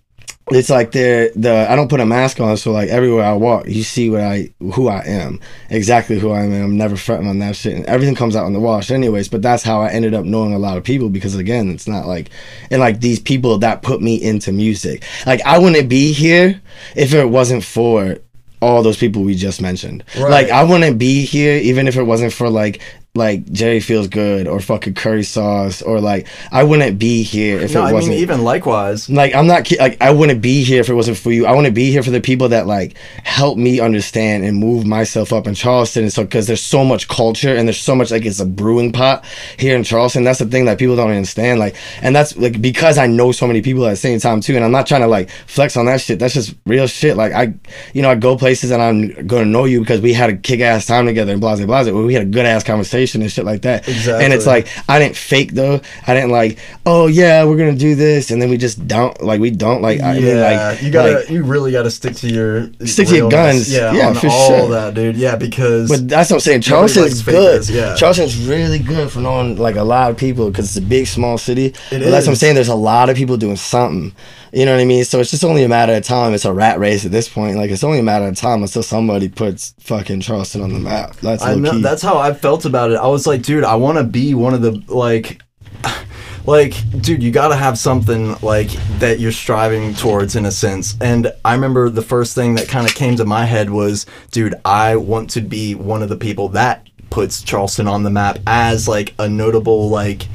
it's 0.54 0.70
like 0.70 0.92
there 0.92 1.30
the 1.34 1.66
I 1.70 1.76
don't 1.76 1.88
put 1.88 2.00
a 2.00 2.06
mask 2.06 2.40
on 2.40 2.56
so 2.56 2.72
like 2.72 2.88
everywhere 2.88 3.24
I 3.24 3.34
walk 3.34 3.66
you 3.68 3.82
see 3.82 4.10
what 4.10 4.20
I 4.20 4.50
who 4.58 4.88
I 4.88 5.02
am 5.04 5.40
exactly 5.70 6.18
who 6.18 6.30
I 6.30 6.42
am 6.42 6.52
and 6.52 6.64
I'm 6.64 6.76
never 6.76 6.96
fretting 6.96 7.26
on 7.26 7.38
that 7.40 7.56
shit 7.56 7.76
and 7.76 7.86
everything 7.86 8.14
comes 8.14 8.36
out 8.36 8.46
in 8.46 8.52
the 8.52 8.60
wash 8.60 8.90
anyways 8.90 9.28
but 9.28 9.42
that's 9.42 9.62
how 9.62 9.80
I 9.80 9.90
ended 9.90 10.14
up 10.14 10.24
knowing 10.24 10.54
a 10.54 10.58
lot 10.58 10.76
of 10.76 10.84
people 10.84 11.08
because 11.08 11.34
again 11.36 11.70
it's 11.70 11.88
not 11.88 12.06
like 12.06 12.30
and 12.70 12.80
like 12.80 13.00
these 13.00 13.20
people 13.20 13.58
that 13.58 13.82
put 13.82 14.00
me 14.00 14.22
into 14.22 14.52
music 14.52 15.04
like 15.26 15.40
I 15.44 15.58
wouldn't 15.58 15.88
be 15.88 16.12
here 16.12 16.60
if 16.96 17.14
it 17.14 17.28
wasn't 17.28 17.64
for 17.64 18.18
all 18.62 18.82
those 18.82 18.96
people 18.96 19.22
we 19.22 19.34
just 19.34 19.60
mentioned. 19.60 20.04
Right. 20.16 20.30
Like 20.30 20.50
I 20.50 20.62
wouldn't 20.62 20.96
be 20.96 21.24
here 21.24 21.56
even 21.56 21.88
if 21.88 21.96
it 21.96 22.04
wasn't 22.04 22.32
for 22.32 22.48
like 22.48 22.80
like 23.14 23.44
Jerry 23.52 23.80
feels 23.80 24.08
good 24.08 24.48
or 24.48 24.58
fucking 24.58 24.94
curry 24.94 25.22
sauce 25.22 25.82
or 25.82 26.00
like 26.00 26.26
I 26.50 26.64
wouldn't 26.64 26.98
be 26.98 27.22
here 27.22 27.60
if 27.60 27.74
no, 27.74 27.82
it 27.84 27.90
I 27.90 27.92
wasn't. 27.92 28.12
I 28.12 28.14
mean 28.14 28.22
even 28.22 28.42
likewise. 28.42 29.10
like 29.10 29.34
I'm 29.34 29.46
not 29.46 29.70
like 29.78 30.00
I 30.00 30.10
wouldn't 30.10 30.40
be 30.40 30.64
here 30.64 30.80
if 30.80 30.88
it 30.88 30.94
wasn't 30.94 31.18
for 31.18 31.30
you. 31.30 31.44
I 31.44 31.52
want 31.52 31.66
to 31.66 31.72
be 31.72 31.90
here 31.90 32.02
for 32.02 32.10
the 32.10 32.22
people 32.22 32.48
that 32.48 32.66
like 32.66 32.96
help 33.22 33.58
me 33.58 33.80
understand 33.80 34.44
and 34.46 34.56
move 34.56 34.86
myself 34.86 35.30
up 35.30 35.46
in 35.46 35.52
Charleston. 35.54 36.04
And 36.04 36.12
so 36.12 36.22
because 36.24 36.46
there's 36.46 36.62
so 36.62 36.86
much 36.86 37.06
culture 37.08 37.54
and 37.54 37.68
there's 37.68 37.78
so 37.78 37.94
much 37.94 38.10
like 38.10 38.24
it's 38.24 38.40
a 38.40 38.46
brewing 38.46 38.92
pot 38.92 39.26
here 39.58 39.76
in 39.76 39.84
Charleston. 39.84 40.24
That's 40.24 40.38
the 40.38 40.46
thing 40.46 40.64
that 40.64 40.78
people 40.78 40.96
don't 40.96 41.10
understand. 41.10 41.60
Like, 41.60 41.76
and 42.00 42.16
that's 42.16 42.34
like 42.38 42.62
because 42.62 42.96
I 42.96 43.08
know 43.08 43.30
so 43.30 43.46
many 43.46 43.60
people 43.60 43.84
at 43.84 43.90
the 43.90 43.96
same 43.96 44.20
time 44.20 44.40
too. 44.40 44.56
And 44.56 44.64
I'm 44.64 44.72
not 44.72 44.86
trying 44.86 45.02
to 45.02 45.06
like 45.06 45.28
flex 45.46 45.76
on 45.76 45.84
that 45.84 46.00
shit. 46.00 46.18
That's 46.18 46.32
just 46.32 46.54
real 46.64 46.86
shit. 46.86 47.18
Like 47.18 47.34
I, 47.34 47.52
you 47.92 48.00
know, 48.00 48.08
I 48.08 48.14
go 48.14 48.38
places 48.38 48.70
and 48.70 48.80
I'm 48.82 49.26
gonna 49.26 49.44
know 49.44 49.66
you 49.66 49.80
because 49.80 50.00
we 50.00 50.14
had 50.14 50.30
a 50.30 50.36
kick 50.38 50.60
ass 50.60 50.86
time 50.86 51.04
together 51.04 51.32
and 51.32 51.42
blah 51.42 51.56
blah 51.56 51.66
blah. 51.66 51.82
We 51.92 52.14
had 52.14 52.22
a 52.22 52.26
good 52.30 52.46
ass 52.46 52.64
conversation 52.64 53.01
and 53.22 53.30
shit 53.30 53.44
like 53.44 53.62
that. 53.62 53.88
Exactly. 53.88 54.24
And 54.24 54.32
it's 54.32 54.46
like 54.46 54.68
I 54.88 54.98
didn't 54.98 55.16
fake 55.16 55.52
though. 55.52 55.80
I 56.06 56.14
didn't 56.14 56.30
like, 56.30 56.58
oh 56.86 57.06
yeah, 57.08 57.44
we're 57.44 57.56
gonna 57.56 57.74
do 57.74 57.94
this, 57.94 58.30
and 58.30 58.40
then 58.40 58.48
we 58.50 58.56
just 58.56 58.86
don't 58.86 59.20
like 59.22 59.40
we 59.40 59.50
don't 59.50 59.82
like. 59.82 60.00
I 60.00 60.14
yeah, 60.14 60.20
mean, 60.20 60.40
like 60.40 60.82
you 60.82 60.90
gotta, 60.90 61.12
like- 61.14 61.30
you 61.30 61.42
really 61.44 61.72
gotta 61.72 61.90
stick 61.90 62.14
to 62.16 62.28
your 62.28 62.70
Stick 62.86 63.08
to 63.08 63.16
your 63.16 63.30
guns. 63.30 63.72
Yeah, 63.72 63.92
Yeah, 63.92 64.08
on 64.08 64.14
for 64.14 64.28
all 64.28 64.48
sure. 64.48 64.68
that, 64.70 64.94
dude. 64.94 65.16
Yeah, 65.16 65.36
because 65.36 65.88
But 65.88 66.08
that's 66.08 66.30
what 66.30 66.36
I'm 66.36 66.40
saying. 66.40 66.60
Charleston's 66.62 67.22
good. 67.22 67.68
yeah. 67.68 67.94
Charleston's 67.94 68.36
really 68.46 68.78
good 68.78 69.10
for 69.10 69.20
knowing 69.20 69.56
like 69.56 69.76
a 69.76 69.82
lot 69.82 70.10
of 70.10 70.16
people 70.16 70.50
because 70.50 70.66
it's 70.66 70.76
a 70.84 70.88
big, 70.88 71.06
small 71.06 71.38
city. 71.38 71.66
It 71.66 71.76
but 71.90 72.00
that's 72.10 72.26
what 72.26 72.32
I'm 72.32 72.36
saying. 72.36 72.54
There's 72.54 72.68
a 72.68 72.74
lot 72.74 73.10
of 73.10 73.16
people 73.16 73.36
doing 73.36 73.56
something. 73.56 74.12
You 74.52 74.66
know 74.66 74.72
what 74.72 74.82
I 74.82 74.84
mean? 74.84 75.04
So 75.04 75.18
it's 75.18 75.30
just 75.30 75.44
only 75.44 75.64
a 75.64 75.68
matter 75.68 75.94
of 75.94 76.04
time. 76.04 76.34
It's 76.34 76.44
a 76.44 76.52
rat 76.52 76.78
race 76.78 77.06
at 77.06 77.10
this 77.10 77.26
point. 77.26 77.56
Like 77.56 77.70
it's 77.70 77.82
only 77.82 78.00
a 78.00 78.02
matter 78.02 78.26
of 78.26 78.36
time 78.36 78.62
until 78.62 78.82
somebody 78.82 79.30
puts 79.30 79.74
fucking 79.80 80.20
Charleston 80.20 80.60
on 80.60 80.68
the 80.68 80.74
mm-hmm. 80.74 80.84
map. 80.84 81.16
That's 81.16 81.42
I 81.42 81.54
know 81.54 81.78
that's 81.78 82.02
how 82.02 82.18
I 82.18 82.34
felt 82.34 82.66
about 82.66 82.90
it. 82.90 82.96
I 82.96 83.06
was 83.06 83.26
like, 83.26 83.42
dude, 83.42 83.64
I 83.64 83.76
want 83.76 83.96
to 83.96 84.04
be 84.04 84.34
one 84.34 84.52
of 84.52 84.60
the 84.60 84.72
like, 84.88 85.40
like, 86.46 86.74
dude, 87.00 87.22
you 87.22 87.30
got 87.30 87.48
to 87.48 87.56
have 87.56 87.78
something 87.78 88.36
like 88.42 88.68
that 88.98 89.20
you're 89.20 89.32
striving 89.32 89.94
towards 89.94 90.36
in 90.36 90.44
a 90.44 90.50
sense. 90.50 90.96
And 91.00 91.32
I 91.46 91.54
remember 91.54 91.88
the 91.88 92.02
first 92.02 92.34
thing 92.34 92.54
that 92.56 92.68
kind 92.68 92.86
of 92.86 92.94
came 92.94 93.16
to 93.16 93.24
my 93.24 93.46
head 93.46 93.70
was, 93.70 94.04
dude, 94.32 94.54
I 94.66 94.96
want 94.96 95.30
to 95.30 95.40
be 95.40 95.74
one 95.74 96.02
of 96.02 96.10
the 96.10 96.16
people 96.16 96.50
that 96.50 96.86
puts 97.08 97.42
Charleston 97.42 97.88
on 97.88 98.02
the 98.02 98.10
map 98.10 98.38
as 98.46 98.86
like 98.86 99.14
a 99.18 99.30
notable 99.30 99.88
like 99.88 100.28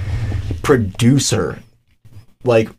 producer, 0.63 1.59
like 2.43 2.69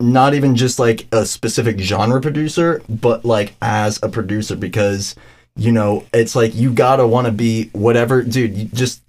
not 0.00 0.34
even 0.34 0.54
just 0.54 0.78
like 0.78 1.06
a 1.12 1.26
specific 1.26 1.78
genre 1.78 2.20
producer, 2.20 2.82
but 2.88 3.24
like 3.24 3.54
as 3.60 3.98
a 4.02 4.08
producer 4.08 4.56
because 4.56 5.16
you 5.56 5.72
know 5.72 6.04
it's 6.14 6.36
like 6.36 6.54
you 6.54 6.72
gotta 6.72 7.06
want 7.06 7.26
to 7.26 7.32
be 7.32 7.68
whatever, 7.72 8.22
dude. 8.22 8.56
You 8.56 8.64
just 8.66 9.02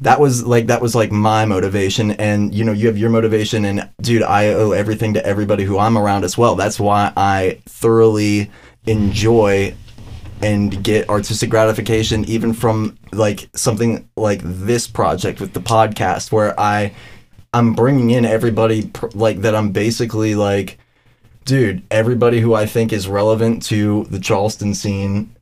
that 0.00 0.18
was 0.20 0.44
like 0.44 0.66
that 0.66 0.80
was 0.80 0.94
like 0.94 1.10
my 1.10 1.44
motivation, 1.44 2.12
and 2.12 2.54
you 2.54 2.64
know 2.64 2.72
you 2.72 2.86
have 2.88 2.98
your 2.98 3.10
motivation, 3.10 3.64
and 3.64 3.88
dude, 4.02 4.22
I 4.22 4.48
owe 4.48 4.72
everything 4.72 5.14
to 5.14 5.24
everybody 5.24 5.64
who 5.64 5.78
I'm 5.78 5.96
around 5.96 6.24
as 6.24 6.36
well. 6.36 6.56
That's 6.56 6.78
why 6.78 7.12
I 7.16 7.60
thoroughly 7.66 8.50
enjoy 8.86 9.74
and 10.42 10.82
get 10.82 11.08
artistic 11.10 11.50
gratification 11.50 12.24
even 12.24 12.54
from 12.54 12.96
like 13.12 13.50
something 13.54 14.08
like 14.16 14.40
this 14.42 14.86
project 14.86 15.38
with 15.38 15.52
the 15.52 15.60
podcast 15.60 16.32
where 16.32 16.58
I 16.58 16.94
I'm 17.52 17.74
bringing 17.74 18.10
in 18.10 18.24
everybody 18.24 18.86
pr- 18.86 19.08
like 19.14 19.42
that 19.42 19.54
I'm 19.54 19.72
basically 19.72 20.34
like 20.34 20.78
dude 21.44 21.82
everybody 21.90 22.40
who 22.40 22.54
I 22.54 22.66
think 22.66 22.92
is 22.92 23.08
relevant 23.08 23.62
to 23.64 24.04
the 24.04 24.20
Charleston 24.20 24.74
scene 24.74 25.34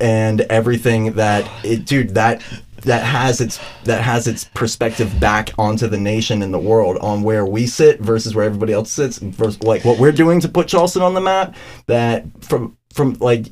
and 0.00 0.42
everything 0.42 1.14
that 1.14 1.48
it 1.64 1.84
dude 1.84 2.14
that 2.14 2.42
that 2.82 3.02
has 3.04 3.40
its 3.40 3.58
that 3.84 4.02
has 4.02 4.26
its 4.26 4.44
perspective 4.44 5.18
back 5.20 5.50
onto 5.58 5.86
the 5.86 5.98
nation 5.98 6.42
and 6.42 6.52
the 6.52 6.58
world 6.58 6.98
on 6.98 7.22
where 7.22 7.46
we 7.46 7.66
sit 7.66 8.00
versus 8.00 8.34
where 8.34 8.44
everybody 8.44 8.72
else 8.72 8.90
sits 8.90 9.18
versus 9.18 9.62
like 9.62 9.84
what 9.84 9.98
we're 9.98 10.12
doing 10.12 10.40
to 10.40 10.48
put 10.48 10.68
Charleston 10.68 11.02
on 11.02 11.14
the 11.14 11.20
map 11.20 11.54
that 11.86 12.24
from 12.42 12.76
from 12.92 13.14
like 13.14 13.46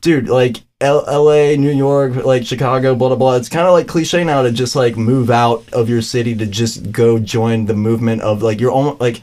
dude 0.00 0.28
like 0.28 0.62
L- 0.80 1.04
LA 1.06 1.56
New 1.56 1.70
York 1.72 2.14
like 2.24 2.44
Chicago 2.46 2.94
blah 2.94 3.08
blah 3.08 3.16
blah 3.16 3.36
it's 3.36 3.48
kind 3.48 3.66
of 3.66 3.72
like 3.72 3.86
cliche 3.86 4.24
now 4.24 4.42
to 4.42 4.50
just 4.50 4.74
like 4.74 4.96
move 4.96 5.30
out 5.30 5.64
of 5.72 5.88
your 5.88 6.00
city 6.02 6.34
to 6.36 6.46
just 6.46 6.90
go 6.90 7.18
join 7.18 7.66
the 7.66 7.74
movement 7.74 8.22
of 8.22 8.42
like 8.42 8.60
you're 8.60 8.70
almost 8.70 9.00
like 9.00 9.20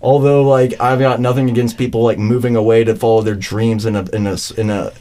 although 0.00 0.42
like 0.42 0.80
I've 0.80 0.98
got 0.98 1.20
nothing 1.20 1.50
against 1.50 1.76
people 1.76 2.02
like 2.02 2.18
moving 2.18 2.56
away 2.56 2.84
to 2.84 2.94
follow 2.96 3.20
their 3.22 3.34
dreams 3.34 3.84
in 3.84 3.94
a 3.96 4.04
in 4.14 4.26
a 4.26 4.36
in 4.56 4.70
a 4.70 4.92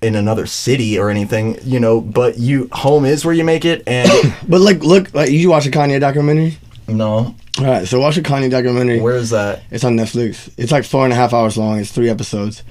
in 0.00 0.16
another 0.16 0.46
city 0.46 0.98
or 0.98 1.10
anything, 1.10 1.56
you 1.62 1.78
know, 1.78 2.00
but 2.00 2.36
you 2.36 2.68
home 2.72 3.04
is 3.04 3.24
where 3.24 3.34
you 3.34 3.44
make 3.44 3.64
it 3.64 3.84
and 3.86 4.10
but 4.48 4.60
like, 4.60 4.82
look, 4.82 5.14
like 5.14 5.30
you 5.30 5.50
watch 5.50 5.66
a 5.66 5.70
Kanye 5.70 6.00
documentary. 6.00 6.58
no. 6.88 7.34
All 7.58 7.66
right, 7.66 7.86
so 7.86 8.00
watch 8.00 8.16
a 8.16 8.22
Kanye 8.22 8.50
documentary. 8.50 8.98
Where 8.98 9.14
is 9.14 9.28
that? 9.28 9.62
It's 9.70 9.84
on 9.84 9.94
Netflix. 9.94 10.50
It's 10.56 10.72
like 10.72 10.84
four 10.84 11.04
and 11.04 11.12
a 11.12 11.16
half 11.16 11.34
hours 11.34 11.58
long. 11.58 11.78
It's 11.78 11.92
three 11.92 12.08
episodes, 12.08 12.62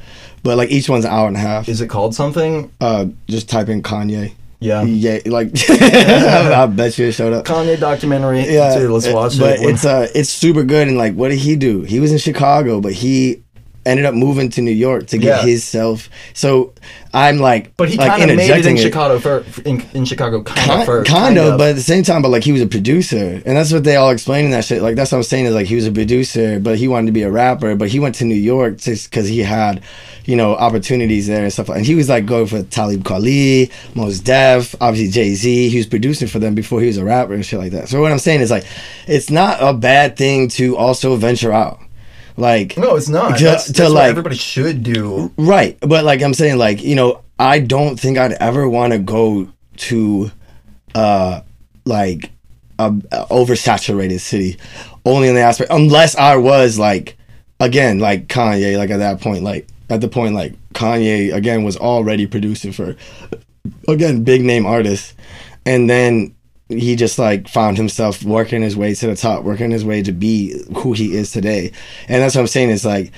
but 0.44 0.58
like 0.58 0.72
each 0.72 0.90
one's 0.90 1.06
an 1.06 1.12
hour 1.12 1.28
and 1.28 1.38
a 1.38 1.40
half. 1.40 1.70
Is 1.70 1.82
it 1.82 1.88
called 1.88 2.16
something? 2.16 2.72
Uh, 2.80 3.08
just 3.28 3.50
type 3.50 3.70
in 3.70 3.82
Kanye. 3.84 4.34
Yeah. 4.60 4.84
Yeah, 4.84 5.20
like 5.26 5.50
I, 5.70 6.68
bet 6.68 6.98
you 6.98 7.08
it 7.08 7.14
showed 7.14 7.34
up. 7.34 7.46
Kanye 7.46 7.80
documentary. 7.80 8.42
Yeah, 8.42 8.76
let's 8.76 9.08
watch 9.08 9.40
but 9.40 9.60
it. 9.60 9.70
it's 9.70 9.86
uh, 9.86 10.08
it's 10.14 10.30
super 10.30 10.64
good. 10.64 10.88
And 10.88 10.98
like, 10.98 11.16
what 11.16 11.30
did 11.30 11.40
he 11.40 11.56
do? 11.56 11.82
He 11.82 12.00
was 12.00 12.12
in 12.12 12.20
Chicago, 12.20 12.80
but 12.80 12.94
he 12.94 13.42
ended 13.86 14.06
up 14.06 14.14
moving 14.14 14.50
to 14.52 14.62
New 14.62 14.72
York 14.72 15.08
to 15.08 15.18
get 15.18 15.40
Yeah. 15.40 15.46
his 15.46 15.64
self. 15.64 16.10
So 16.34 16.74
I'm 17.14 17.40
like, 17.40 17.76
but 17.78 17.90
he 17.90 17.98
like 17.98 18.10
kind 18.20 18.30
of 18.30 18.38
made 18.38 18.44
it 18.44 18.50
in 18.52 18.56
interjecting 18.58 18.78
Chicago 18.78 19.20
first. 19.20 19.60
In, 19.60 19.84
in 19.94 20.06
Chicago, 20.06 20.44
kind 20.44 20.82
of 20.82 20.86
first. 20.86 21.10
kind 21.10 21.38
of, 21.38 21.58
but 21.58 21.70
at 21.72 21.76
the 21.76 21.82
same 21.82 22.04
time, 22.04 22.22
but 22.22 22.30
like 22.30 22.44
he 22.44 22.52
was 22.52 22.62
a 22.62 22.68
producer, 22.68 23.42
and 23.46 23.58
that's 23.58 23.74
what 23.74 23.84
they 23.84 23.96
all 23.96 24.12
explain 24.12 24.46
in 24.46 24.52
that 24.52 24.66
shit. 24.66 24.82
Like 24.82 24.96
that's 24.96 25.12
what 25.12 25.18
I'm 25.18 25.24
saying 25.24 25.46
is 25.46 25.54
like 25.54 25.68
he 25.68 25.76
was 25.76 25.88
a 25.88 25.92
producer, 25.92 26.60
but 26.60 26.78
he 26.78 26.88
wanted 26.88 27.08
to 27.08 27.12
be 27.12 27.24
a 27.24 27.32
rapper, 27.32 27.76
but 27.76 27.90
he 27.90 28.00
went 28.00 28.16
to 28.16 28.26
New 28.26 28.36
York 28.36 28.78
just 28.78 29.10
because 29.10 29.28
he 29.28 29.40
had, 29.40 29.82
you 30.26 30.36
know, 30.36 30.56
opportunities 30.56 31.28
there 31.28 31.44
and 31.44 31.52
stuff. 31.52 31.70
And 31.70 31.86
he 31.86 31.96
was 31.96 32.08
like 32.08 32.26
going 32.26 32.46
for 32.48 32.62
Talib 32.64 33.04
Kweli, 33.04 33.72
Mos 33.96 34.20
Def, 34.20 34.76
obviously 34.80 35.12
Jay 35.12 35.34
Z. 35.34 35.70
He 35.70 35.78
was 35.78 35.88
producing 35.88 36.28
for 36.28 36.40
them 36.40 36.54
before 36.56 36.80
he 36.82 36.88
was 36.88 36.98
a 36.98 37.04
rapper 37.04 37.34
and 37.34 37.46
shit 37.46 37.60
like 37.60 37.72
that. 37.72 37.90
So 37.90 38.00
what 38.00 38.12
I'm 38.12 38.20
saying 38.20 38.42
is 38.42 38.52
like, 38.52 38.66
it's 39.08 39.30
not 39.30 39.58
a 39.60 39.74
bad 39.74 40.16
thing 40.18 40.48
to 40.50 40.78
also 40.78 41.16
venture 41.18 41.52
out, 41.52 41.80
like 42.42 42.78
no, 42.78 42.96
it's 42.96 43.08
not. 43.10 43.38
to- 43.38 43.44
that's, 43.44 43.68
to, 43.68 43.74
that's 43.74 43.92
like- 43.94 44.10
everybody 44.10 44.36
should 44.36 44.84
do. 44.84 45.32
Right, 45.38 45.78
but 45.82 46.04
like 46.04 46.22
I'm 46.22 46.34
saying, 46.34 46.58
like 46.58 46.84
you 46.84 46.96
know, 46.96 47.22
I 47.40 47.60
don't 47.60 48.00
think 48.00 48.18
I'd 48.18 48.34
ever 48.34 48.68
want 48.68 48.94
to 48.94 49.00
go 49.00 49.48
to, 49.78 50.32
uh, 50.96 51.42
like 51.86 52.32
a, 52.80 52.88
a 53.12 53.26
oversaturated 53.28 54.20
city, 54.20 54.58
only 55.06 55.28
in 55.30 55.36
the 55.36 55.42
aspect 55.42 55.72
unless 55.72 56.16
I 56.16 56.36
was 56.36 56.78
like, 56.78 57.18
again, 57.60 58.00
like 58.00 58.28
Kanye, 58.28 58.78
like 58.78 58.90
at 58.90 58.98
that 58.98 59.22
point, 59.22 59.44
like 59.44 59.68
at 59.90 60.02
the 60.02 60.08
point, 60.08 60.36
like 60.36 60.54
Kanye 60.74 61.34
again 61.34 61.64
was 61.64 61.78
already 61.78 62.26
producing 62.28 62.72
for, 62.72 62.96
again, 63.88 64.24
big 64.24 64.42
name 64.44 64.66
artists, 64.66 65.14
and 65.66 65.90
then 65.90 66.34
he 66.72 66.96
just 66.96 67.20
like 67.20 67.48
found 67.48 67.78
himself 67.78 68.24
working 68.24 68.62
his 68.62 68.76
way 68.76 68.94
to 68.96 69.08
the 69.08 69.16
top, 69.16 69.44
working 69.44 69.72
his 69.72 69.84
way 69.86 70.02
to 70.04 70.12
be 70.12 70.62
who 70.78 70.94
he 70.94 71.16
is 71.16 71.32
today, 71.32 71.72
and 72.08 72.22
that's 72.22 72.36
what 72.36 72.42
I'm 72.42 72.48
saying 72.48 72.70
is 72.70 72.84
like 72.86 73.12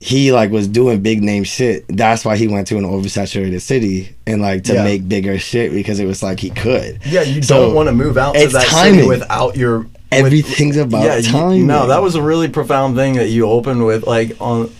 he 0.00 0.32
like 0.32 0.50
was 0.50 0.66
doing 0.66 1.00
big 1.00 1.22
name 1.22 1.44
shit. 1.44 1.84
That's 1.88 2.24
why 2.24 2.36
he 2.36 2.48
went 2.48 2.66
to 2.68 2.76
an 2.78 2.84
oversaturated 2.84 3.60
city 3.60 4.14
and 4.26 4.42
like 4.42 4.64
to 4.64 4.74
Yeah. 4.74 4.82
make 4.84 5.08
bigger 5.08 5.38
shit 5.38 5.72
because 5.72 6.00
it 6.00 6.06
was 6.06 6.22
like 6.22 6.40
he 6.40 6.50
could. 6.50 6.98
Yeah, 7.06 7.22
you 7.22 7.40
So, 7.42 7.66
don't 7.66 7.74
want 7.74 7.88
to 7.88 7.92
move 7.94 8.18
out 8.18 8.34
to 8.34 8.48
that 8.48 8.66
timing. 8.66 8.94
city 8.96 9.08
without 9.08 9.56
your. 9.56 9.78
with- 9.78 9.88
Everything's 10.10 10.76
about 10.76 11.04
yeah, 11.04 11.16
you- 11.52 11.64
no, 11.64 11.86
that 11.86 12.02
was 12.02 12.16
a 12.16 12.22
really 12.22 12.48
profound 12.48 12.96
thing 12.96 13.14
that 13.14 13.28
you 13.28 13.46
opened 13.46 13.86
with, 13.86 14.04
like 14.06 14.36
on 14.40 14.70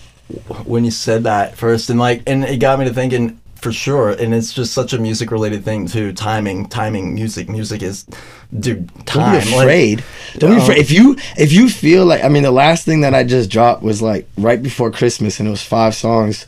when 0.64 0.84
you 0.84 0.90
said 0.90 1.24
that 1.24 1.56
first, 1.56 1.88
and 1.90 1.98
like, 2.00 2.22
and 2.26 2.42
it 2.44 2.58
got 2.58 2.78
me 2.78 2.86
to 2.86 2.92
thinking 2.94 3.38
for 3.62 3.72
sure. 3.72 4.10
And 4.10 4.34
it's 4.34 4.52
just 4.52 4.72
such 4.74 4.92
a 4.92 4.98
music 4.98 5.30
related 5.30 5.64
thing 5.64 5.86
too. 5.86 6.12
Timing, 6.12 6.66
timing, 6.68 7.14
music, 7.14 7.48
music 7.48 7.80
is, 7.82 8.04
dude, 8.58 8.92
Don't 8.92 9.04
time. 9.06 9.40
be 9.44 9.50
like- 9.52 9.62
afraid. 9.62 10.04
Don't 10.38 10.50
be 10.50 10.56
Um, 10.56 10.62
afraid. 10.62 10.78
If 10.78 10.90
you 10.90 11.16
if 11.38 11.52
you 11.52 11.68
feel 11.70 12.04
like 12.04 12.22
I 12.24 12.28
mean 12.28 12.42
the 12.42 12.50
last 12.50 12.84
thing 12.84 13.00
that 13.02 13.14
I 13.14 13.22
just 13.24 13.48
dropped 13.50 13.82
was 13.82 14.02
like 14.02 14.26
right 14.36 14.62
before 14.62 14.90
Christmas 14.90 15.38
and 15.38 15.46
it 15.48 15.50
was 15.52 15.62
five 15.62 15.94
songs, 15.94 16.46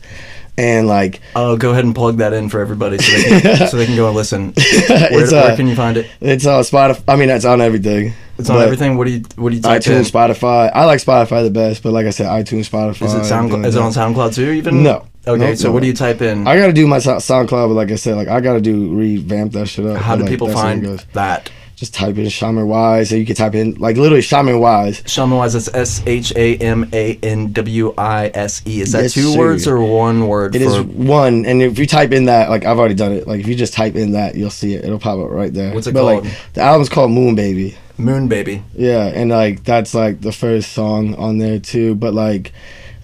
and 0.57 0.87
like 0.87 1.21
Oh, 1.35 1.57
go 1.57 1.71
ahead 1.71 1.85
and 1.85 1.95
plug 1.95 2.17
that 2.17 2.33
in 2.33 2.49
for 2.49 2.59
everybody 2.59 2.97
so 2.97 3.11
they 3.17 3.41
can, 3.41 3.67
so 3.69 3.77
they 3.77 3.85
can 3.85 3.95
go 3.95 4.07
and 4.07 4.15
listen. 4.15 4.53
Where, 4.87 5.11
where 5.11 5.51
uh, 5.51 5.55
can 5.55 5.67
you 5.67 5.75
find 5.75 5.97
it? 5.97 6.09
it's 6.21 6.45
on 6.45 6.61
Spotify. 6.63 7.03
I 7.07 7.15
mean 7.15 7.29
it's 7.29 7.45
on 7.45 7.61
everything. 7.61 8.13
It's 8.37 8.49
on 8.49 8.61
everything. 8.61 8.97
What 8.97 9.07
do 9.07 9.11
you 9.11 9.23
What 9.35 9.51
do 9.51 9.55
you 9.55 9.61
type 9.61 9.85
in? 9.87 9.93
iTunes, 9.93 10.11
Spotify. 10.11 10.71
I 10.73 10.85
like 10.85 10.99
Spotify 10.99 11.43
the 11.43 11.51
best, 11.51 11.83
but 11.83 11.93
like 11.93 12.05
I 12.05 12.09
said, 12.09 12.27
iTunes, 12.27 12.69
Spotify. 12.69 13.05
Is 13.05 13.13
it 13.13 13.33
SoundCloud? 13.33 13.65
Is 13.65 13.75
it 13.75 13.81
on. 13.81 13.91
SoundCloud 13.91 14.35
too? 14.35 14.51
Even 14.51 14.83
No. 14.83 15.07
Okay, 15.27 15.55
so 15.55 15.69
no. 15.69 15.73
what 15.73 15.81
do 15.81 15.87
you 15.87 15.93
type 15.93 16.21
in? 16.21 16.47
I 16.47 16.55
gotta 16.57 16.73
do 16.73 16.85
my 16.85 16.97
SoundCloud, 16.97 17.49
but 17.49 17.69
like 17.69 17.91
I 17.91 17.95
said, 17.95 18.15
like 18.15 18.27
I 18.27 18.41
gotta 18.41 18.61
do 18.61 18.93
revamp 18.95 19.53
that 19.53 19.67
shit 19.67 19.85
up. 19.85 19.97
How 19.97 20.15
do 20.15 20.21
like, 20.21 20.29
people 20.29 20.47
that's 20.47 20.61
where 20.61 20.71
it 20.71 20.81
find 20.85 20.99
that? 21.13 21.49
Just 21.75 21.93
type 21.93 22.17
in 22.17 22.23
Shamanwise, 22.25 23.11
or 23.11 23.17
you 23.17 23.25
can 23.25 23.35
type 23.35 23.53
in 23.53 23.73
like 23.75 23.97
literally 23.97 24.21
Shamanwise. 24.21 25.05
Shaman 25.07 25.37
Wise, 25.37 25.53
that's 25.53 25.67
S 25.73 26.01
H 26.05 26.31
A 26.37 26.55
M 26.57 26.89
A 26.93 27.19
N 27.21 27.51
W 27.51 27.93
I 27.97 28.31
S 28.33 28.61
E. 28.65 28.79
Is 28.79 28.93
that 28.93 29.03
Yes, 29.03 29.13
two 29.13 29.33
sir. 29.33 29.37
words 29.37 29.67
or 29.67 29.81
one 29.81 30.27
word? 30.29 30.55
It 30.55 30.59
for, 30.59 30.65
is 30.69 30.81
one, 30.81 31.45
and 31.45 31.61
if 31.61 31.77
you 31.77 31.85
type 31.85 32.13
in 32.13 32.25
that, 32.25 32.49
like 32.49 32.63
I've 32.63 32.79
already 32.79 32.95
done 32.95 33.11
it. 33.11 33.27
Like 33.27 33.41
if 33.41 33.47
you 33.47 33.55
just 33.55 33.73
type 33.73 33.95
in 33.95 34.13
that, 34.13 34.35
you'll 34.35 34.51
see 34.51 34.73
it. 34.73 34.85
It'll 34.85 34.99
pop 34.99 35.19
up 35.19 35.29
right 35.29 35.53
there. 35.53 35.73
What's 35.73 35.87
it 35.87 35.93
but, 35.93 36.01
called? 36.01 36.23
Like, 36.23 36.33
the 36.53 36.61
album's 36.61 36.87
called 36.87 37.11
Moon 37.11 37.35
Baby. 37.35 37.77
Moon 37.97 38.29
Baby. 38.29 38.63
Yeah, 38.73 39.07
and 39.07 39.29
like 39.29 39.65
that's 39.65 39.93
like 39.93 40.21
the 40.21 40.31
first 40.31 40.71
song 40.71 41.15
on 41.15 41.39
there 41.39 41.59
too. 41.59 41.95
But 41.95 42.13
like, 42.13 42.53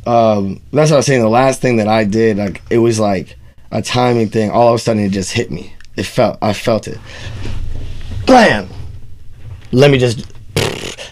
um, 0.05 0.61
that's 0.71 0.91
what 0.91 0.95
I 0.95 0.99
was 0.99 1.05
saying. 1.07 1.21
The 1.21 1.29
last 1.29 1.61
thing 1.61 1.75
that 1.75 1.89
I 1.89 2.05
did, 2.05 2.37
like, 2.37 2.61
it 2.69 2.77
was 2.77 3.01
like 3.01 3.37
a 3.69 3.81
timing 3.81 4.29
thing. 4.29 4.49
All 4.49 4.69
of 4.69 4.75
a 4.75 4.79
sudden, 4.79 5.03
it 5.03 5.09
just 5.09 5.33
hit 5.33 5.51
me. 5.51 5.75
It 5.97 6.05
felt, 6.05 6.37
I 6.41 6.53
felt 6.53 6.87
it. 6.87 6.97
Blam. 8.31 8.69
Let 9.73 9.91
me 9.91 9.97
just 9.97 10.19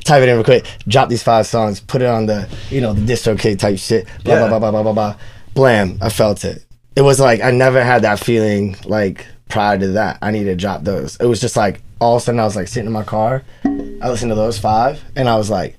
type 0.05 0.23
it 0.23 0.29
in 0.29 0.35
real 0.35 0.43
quick. 0.45 0.65
Drop 0.87 1.09
these 1.09 1.21
five 1.21 1.45
songs. 1.45 1.81
Put 1.81 2.01
it 2.01 2.05
on 2.07 2.27
the, 2.27 2.47
you 2.69 2.79
know, 2.79 2.93
the 2.93 3.01
DistroKid 3.01 3.59
type 3.59 3.77
shit. 3.77 4.07
Blah 4.23 4.35
Yeah. 4.35 4.47
blah 4.47 4.59
blah 4.59 4.71
blah 4.71 4.71
blah 4.71 4.83
blah 4.83 4.93
blah. 4.93 5.15
Blam. 5.53 5.97
I 6.01 6.07
felt 6.07 6.45
it. 6.45 6.63
It 6.95 7.01
was 7.01 7.19
like 7.19 7.41
I 7.41 7.51
never 7.51 7.83
had 7.83 8.03
that 8.03 8.19
feeling 8.19 8.77
like 8.85 9.25
prior 9.49 9.77
to 9.77 9.87
that. 9.89 10.19
I 10.21 10.31
needed 10.31 10.45
to 10.51 10.55
drop 10.55 10.85
those. 10.85 11.17
It 11.17 11.25
was 11.25 11.41
just 11.41 11.57
like 11.57 11.81
all 11.99 12.15
of 12.15 12.21
a 12.21 12.25
sudden 12.25 12.39
I 12.39 12.45
was 12.45 12.55
like 12.55 12.69
sitting 12.69 12.87
in 12.87 12.93
my 12.93 13.03
car. 13.03 13.43
I 13.65 14.07
listened 14.09 14.31
to 14.31 14.35
those 14.35 14.57
five, 14.57 15.03
and 15.17 15.27
I 15.27 15.35
was 15.35 15.49
like, 15.49 15.77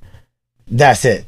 "That's 0.71 1.07
it." 1.07 1.25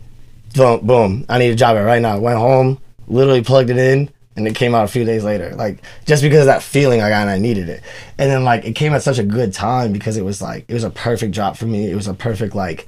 Boom, 0.54 0.86
boom. 0.86 1.24
I 1.30 1.38
need 1.38 1.48
to 1.48 1.54
drop 1.56 1.74
it 1.76 1.80
right 1.80 2.02
now. 2.02 2.18
Went 2.18 2.38
home, 2.38 2.78
literally 3.08 3.42
plugged 3.42 3.70
it 3.70 3.78
in, 3.78 4.10
and 4.36 4.46
it 4.46 4.54
came 4.54 4.74
out 4.74 4.84
a 4.84 4.88
few 4.88 5.04
days 5.04 5.24
later. 5.24 5.54
Like 5.54 5.82
just 6.06 6.22
because 6.22 6.40
of 6.40 6.46
that 6.46 6.62
feeling 6.62 7.00
I 7.00 7.10
got, 7.10 7.22
and 7.22 7.30
I 7.30 7.38
needed 7.38 7.68
it. 7.68 7.82
And 8.18 8.30
then 8.30 8.44
like 8.44 8.64
it 8.64 8.72
came 8.72 8.92
at 8.94 9.02
such 9.02 9.18
a 9.18 9.24
good 9.24 9.52
time 9.52 9.92
because 9.92 10.16
it 10.16 10.24
was 10.24 10.40
like 10.40 10.64
it 10.68 10.74
was 10.74 10.84
a 10.84 10.90
perfect 10.90 11.34
drop 11.34 11.56
for 11.56 11.66
me. 11.66 11.90
It 11.90 11.94
was 11.94 12.08
a 12.08 12.14
perfect 12.14 12.54
like. 12.54 12.86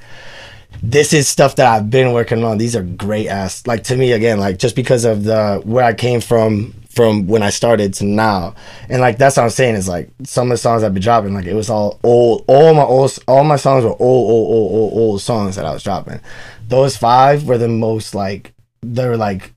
This 0.82 1.12
is 1.12 1.28
stuff 1.28 1.54
that 1.56 1.66
I've 1.66 1.88
been 1.88 2.12
working 2.12 2.42
on. 2.42 2.58
These 2.58 2.74
are 2.74 2.82
great 2.82 3.28
ass. 3.28 3.64
Like 3.64 3.84
to 3.84 3.96
me 3.96 4.10
again, 4.10 4.40
like 4.40 4.58
just 4.58 4.74
because 4.74 5.04
of 5.04 5.22
the 5.22 5.62
where 5.64 5.84
I 5.84 5.94
came 5.94 6.20
from 6.20 6.74
from 6.94 7.26
when 7.26 7.42
I 7.42 7.50
started 7.50 7.94
to 7.94 8.04
now. 8.04 8.54
And 8.88 9.00
like 9.00 9.18
that's 9.18 9.36
what 9.36 9.44
I'm 9.44 9.50
saying 9.50 9.76
is 9.76 9.88
like 9.88 10.10
some 10.24 10.48
of 10.48 10.54
the 10.54 10.58
songs 10.58 10.82
I've 10.82 10.94
been 10.94 11.02
dropping, 11.02 11.34
like 11.34 11.46
it 11.46 11.54
was 11.54 11.70
all 11.70 12.00
old 12.02 12.44
all 12.48 12.74
my 12.74 12.82
old 12.82 13.18
all 13.28 13.44
my 13.44 13.56
songs 13.56 13.84
were 13.84 13.90
old, 13.90 14.00
old, 14.00 14.50
old, 14.50 14.72
old, 14.72 14.92
old 14.92 15.20
songs 15.20 15.56
that 15.56 15.64
I 15.64 15.72
was 15.72 15.82
dropping. 15.82 16.20
Those 16.68 16.96
five 16.96 17.46
were 17.46 17.58
the 17.58 17.68
most 17.68 18.14
like 18.14 18.52
they 18.82 19.08
were 19.08 19.16
like 19.16 19.52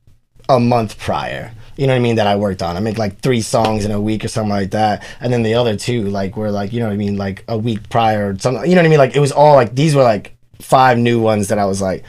a 0.49 0.59
month 0.59 0.97
prior. 0.97 1.51
You 1.77 1.87
know 1.87 1.93
what 1.93 1.97
I 1.97 2.01
mean? 2.01 2.15
That 2.15 2.27
I 2.27 2.35
worked 2.35 2.61
on. 2.61 2.75
I 2.75 2.79
make 2.79 2.97
like 2.97 3.19
three 3.19 3.41
songs 3.41 3.85
in 3.85 3.91
a 3.91 4.01
week 4.01 4.25
or 4.25 4.27
something 4.27 4.49
like 4.49 4.71
that. 4.71 5.03
And 5.19 5.31
then 5.31 5.43
the 5.43 5.53
other 5.53 5.75
two, 5.75 6.09
like 6.09 6.35
were 6.35 6.51
like, 6.51 6.73
you 6.73 6.79
know 6.79 6.87
what 6.87 6.93
I 6.93 6.97
mean, 6.97 7.17
like 7.17 7.43
a 7.47 7.57
week 7.57 7.89
prior 7.89 8.31
or 8.31 8.39
something. 8.39 8.67
You 8.69 8.75
know 8.75 8.81
what 8.81 8.87
I 8.87 8.89
mean? 8.89 8.99
Like 8.99 9.15
it 9.15 9.19
was 9.19 9.31
all 9.31 9.55
like 9.55 9.75
these 9.75 9.95
were 9.95 10.03
like 10.03 10.35
five 10.59 10.97
new 10.97 11.21
ones 11.21 11.49
that 11.49 11.59
I 11.59 11.65
was 11.65 11.81
like, 11.81 12.03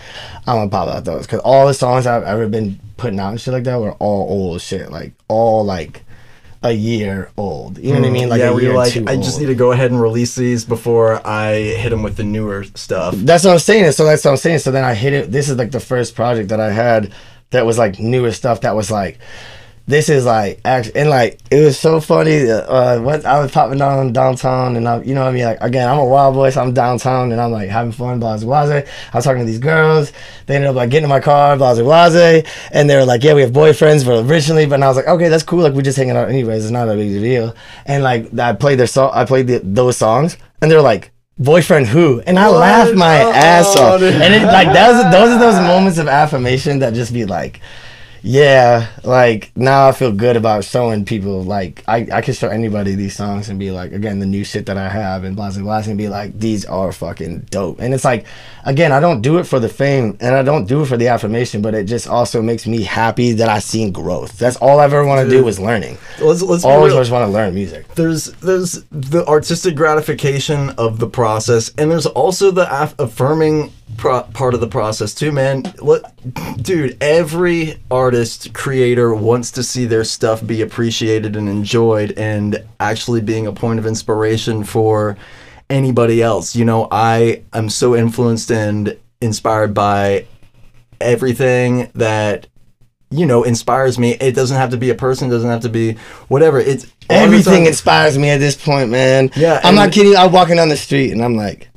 I'm 0.47 0.57
gonna 0.57 0.71
pop 0.71 0.89
out 0.89 1.05
those 1.05 1.27
because 1.27 1.41
all 1.41 1.67
the 1.67 1.75
songs 1.75 2.07
I've 2.07 2.25
ever 2.25 2.49
been 2.49 2.81
putting 2.97 3.21
out 3.21 3.31
and 3.31 3.41
shit 3.41 3.53
like 3.53 3.65
that 3.65 3.79
were 3.79 3.93
all 3.93 4.29
old 4.29 4.61
shit, 4.61 4.91
like 4.91 5.13
all 5.29 5.65
like 5.65 6.03
a 6.63 6.73
year 6.73 7.31
old. 7.37 7.79
You 7.79 7.93
know 7.93 8.01
what 8.01 8.09
I 8.09 8.11
mean? 8.11 8.25
Hmm. 8.25 8.31
Like 8.31 8.41
yeah, 8.41 8.49
a 8.49 8.53
where 8.53 8.63
year 8.63 8.73
you're 8.73 8.79
like, 8.79 8.97
I 9.07 9.17
just 9.17 9.39
need 9.39 9.47
to 9.47 9.55
go 9.55 9.73
ahead 9.73 9.91
and 9.91 10.01
release 10.01 10.35
these 10.35 10.65
before 10.65 11.25
I 11.27 11.55
hit 11.55 11.91
them 11.91 12.03
with 12.03 12.17
the 12.17 12.25
newer 12.25 12.65
stuff. 12.65 13.15
That's 13.17 13.45
what 13.45 13.53
I'm 13.53 13.59
saying. 13.59 13.93
So 13.93 14.05
that's 14.05 14.25
what 14.25 14.33
I'm 14.33 14.37
saying. 14.37 14.61
So 14.61 14.71
then 14.71 14.85
I 14.85 14.95
hit 14.95 15.13
it. 15.13 15.31
This 15.31 15.49
is 15.49 15.57
like 15.57 15.71
the 15.71 15.81
first 15.81 16.15
project 16.15 16.49
that 16.49 16.61
I 16.61 16.73
had 16.73 17.13
that 17.51 17.65
was 17.65 17.79
like 17.79 17.99
newer 17.99 18.33
stuff. 18.33 18.63
That 18.63 18.75
was 18.75 18.91
like, 18.91 19.19
this 19.89 20.11
is 20.11 20.27
like 20.27 20.61
actually, 20.67 20.97
and 21.01 21.09
like 21.09 21.41
it 21.51 21.65
was 21.65 21.79
so 21.79 21.99
funny. 21.99 22.49
Uh, 22.51 23.01
what 23.01 23.25
I 23.25 23.41
was 23.41 23.51
popping 23.51 23.79
down 23.79 24.13
downtown, 24.13 24.77
and 24.77 24.87
I, 24.87 25.01
you 25.03 25.15
know 25.15 25.23
what 25.23 25.31
I 25.31 25.33
mean. 25.33 25.45
Like 25.45 25.59
again, 25.63 25.89
I'm 25.89 25.99
a 25.99 26.05
wild 26.05 26.35
boy, 26.35 26.51
so 26.51 26.61
I'm 26.61 26.75
downtown, 26.75 27.33
and 27.33 27.41
I'm 27.41 27.51
like 27.51 27.71
having 27.71 27.93
fun, 27.93 28.21
blah 28.21 28.37
blah. 28.37 28.61
I 28.61 28.85
was 29.15 29.25
talking 29.25 29.41
to 29.41 29.47
these 29.47 29.59
girls. 29.59 30.13
They 30.45 30.57
ended 30.57 30.69
up 30.69 30.77
like 30.77 30.91
getting 30.91 31.05
in 31.05 31.09
my 31.09 31.21
car, 31.21 31.57
blah 31.57 31.75
blah, 31.75 32.11
and 32.71 32.91
they 32.91 32.97
were 32.97 33.07
like, 33.07 33.25
"Yeah, 33.25 33.33
we 33.33 33.41
have 33.41 33.51
boyfriends, 33.53 34.05
but 34.05 34.25
originally." 34.31 34.67
But 34.67 34.83
I 34.83 34.89
was 34.89 34.97
like, 34.99 35.09
"Okay, 35.09 35.29
that's 35.29 35.43
cool. 35.43 35.61
Like 35.63 35.73
we're 35.73 35.81
just 35.83 35.97
hanging 35.97 36.17
out 36.19 36.29
anyways. 36.29 36.65
It's 36.65 36.71
not 36.71 36.89
a 36.91 36.95
big 36.95 37.09
deal." 37.23 37.57
And 37.87 38.03
like 38.05 38.39
I 38.39 38.53
played 38.53 38.79
their 38.79 38.87
song, 38.87 39.11
I 39.15 39.25
played 39.25 39.47
the, 39.47 39.61
those 39.65 39.97
songs, 39.97 40.37
and 40.61 40.71
they're 40.71 40.83
like 40.83 41.13
boyfriend 41.41 41.87
who 41.87 42.21
and 42.27 42.37
i 42.37 42.49
What? 42.51 42.59
laughed 42.59 42.95
my 42.97 43.23
Oh, 43.23 43.31
ass 43.33 43.77
off 43.77 44.01
dude. 44.01 44.13
and 44.13 44.35
it 44.35 44.43
like 44.45 44.67
that 44.73 44.91
was 44.91 45.13
those 45.13 45.31
are 45.31 45.39
those 45.39 45.55
moments 45.55 45.97
of 45.99 46.09
affirmation 46.09 46.81
that 46.81 46.95
just 46.95 47.13
be 47.13 47.25
like 47.27 47.61
yeah 48.23 48.89
like 49.05 49.51
now 49.57 49.89
i 49.89 49.93
feel 49.93 50.13
good 50.13 50.37
about 50.37 50.65
showing 50.65 51.05
people 51.05 51.43
like 51.43 51.83
i 51.87 52.07
i 52.13 52.21
can 52.21 52.35
show 52.35 52.49
anybody 52.49 52.95
these 52.95 53.15
songs 53.17 53.49
and 53.49 53.59
be 53.59 53.71
like 53.71 53.93
again 53.93 54.19
the 54.19 54.27
new 54.27 54.45
shit 54.45 54.67
that 54.67 54.77
i 54.77 54.89
have 54.89 55.25
and 55.25 55.37
blah 55.37 55.51
blah 55.51 55.63
blah 55.63 55.79
and 55.79 55.99
be 55.99 56.09
like 56.09 56.39
these 56.39 56.65
are 56.65 56.93
fucking 56.93 57.41
dope. 57.51 57.81
And 57.81 57.95
it's 57.95 58.05
like 58.05 58.27
again 58.65 58.93
i 58.93 59.01
don't 59.01 59.21
do 59.21 59.39
it 59.39 59.45
for 59.45 59.61
the 59.61 59.69
fame 59.69 60.17
and 60.21 60.35
i 60.35 60.43
don't 60.43 60.67
do 60.67 60.83
it 60.83 60.87
for 60.87 60.97
the 60.97 61.09
affirmation 61.09 61.63
but 61.63 61.75
it 61.75 61.85
just 61.85 62.09
also 62.09 62.43
makes 62.43 62.67
me 62.67 62.83
happy 62.83 63.33
that 63.33 63.49
i 63.49 63.59
seen 63.59 63.93
growth. 63.93 64.37
That's 64.39 64.57
all 64.57 64.81
i've 64.81 64.93
ever 64.93 65.05
want 65.07 65.29
to 65.29 65.31
do 65.31 65.47
is 65.49 65.59
learning. 65.61 65.99
Let's 66.21 66.43
let's 66.43 66.65
always 66.65 66.93
just 66.93 67.11
want 67.11 67.27
to 67.27 67.33
learn 67.33 67.55
music. 67.55 67.87
There's 67.95 68.27
there's 68.41 68.85
the 68.91 69.25
artistic 69.27 69.77
gratification 69.77 70.71
of 70.71 70.99
the 70.99 71.09
process 71.09 71.73
and 71.79 71.91
there's 71.91 72.07
also 72.07 72.51
the 72.51 72.73
aff- 72.73 72.99
affirming 72.99 73.73
pro- 73.97 74.23
part 74.23 74.55
of 74.55 74.61
the 74.61 74.67
process 74.67 75.15
too 75.15 75.33
man. 75.33 75.63
Let, 75.81 76.03
dude 76.63 76.97
every 77.03 77.81
artist 77.91 78.53
creator 78.55 79.15
wants 79.15 79.51
to 79.53 79.63
see 79.63 79.87
their 79.87 80.05
stuff 80.05 80.47
be 80.47 80.63
appreciated 80.63 81.37
and 81.37 81.49
enjoyed 81.49 82.13
and 82.13 82.65
actually 82.81 83.21
being 83.21 83.47
a 83.47 83.53
point 83.53 83.79
of 83.79 83.87
inspiration 83.87 84.65
for 84.65 85.17
anybody 85.71 86.23
else. 86.23 86.55
You 86.55 86.65
know 86.65 86.89
i 86.91 87.43
am 87.53 87.69
so 87.69 87.97
influenced 87.97 88.51
and 88.51 88.97
inspired 89.21 89.75
by 89.75 90.27
everything 91.01 91.91
that 91.95 92.47
you 93.11 93.27
know 93.27 93.43
inspires 93.43 93.99
me. 93.99 94.13
It 94.13 94.35
doesn't 94.35 94.57
have 94.57 94.71
to 94.71 94.77
be 94.77 94.91
a 94.91 94.95
person 94.95 95.29
it 95.29 95.31
doesn't 95.31 95.49
have 95.49 95.63
to 95.63 95.69
be 95.69 95.95
whatever. 96.29 96.61
It's 96.61 96.87
Everything 97.11 97.65
inspires 97.65 98.19
me 98.19 98.29
at 98.29 98.39
this 98.39 98.55
point, 98.55 98.91
man. 98.91 99.31
Yeah, 99.35 99.61
I'm 99.65 99.75
not 99.75 99.93
kidding. 99.93 100.15
I'm 100.15 100.31
walking 100.31 100.57
down 100.57 100.69
the 100.69 100.77
street 100.77 101.13
and 101.13 101.25
I'm 101.25 101.37
like, 101.37 101.68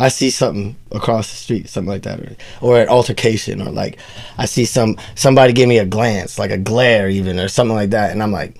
I 0.00 0.08
see 0.08 0.30
something 0.30 0.76
across 0.92 1.28
the 1.30 1.36
street, 1.36 1.68
something 1.68 1.88
like 1.90 2.02
that, 2.02 2.20
or, 2.20 2.36
or 2.60 2.80
an 2.80 2.88
altercation, 2.88 3.60
or 3.60 3.70
like 3.70 3.98
I 4.38 4.46
see 4.46 4.64
some 4.64 4.96
somebody 5.16 5.52
give 5.52 5.68
me 5.68 5.78
a 5.78 5.84
glance, 5.84 6.38
like 6.38 6.52
a 6.52 6.58
glare, 6.58 7.08
even, 7.08 7.38
or 7.40 7.48
something 7.48 7.74
like 7.74 7.90
that, 7.90 8.12
and 8.12 8.22
I'm 8.22 8.30
like, 8.30 8.56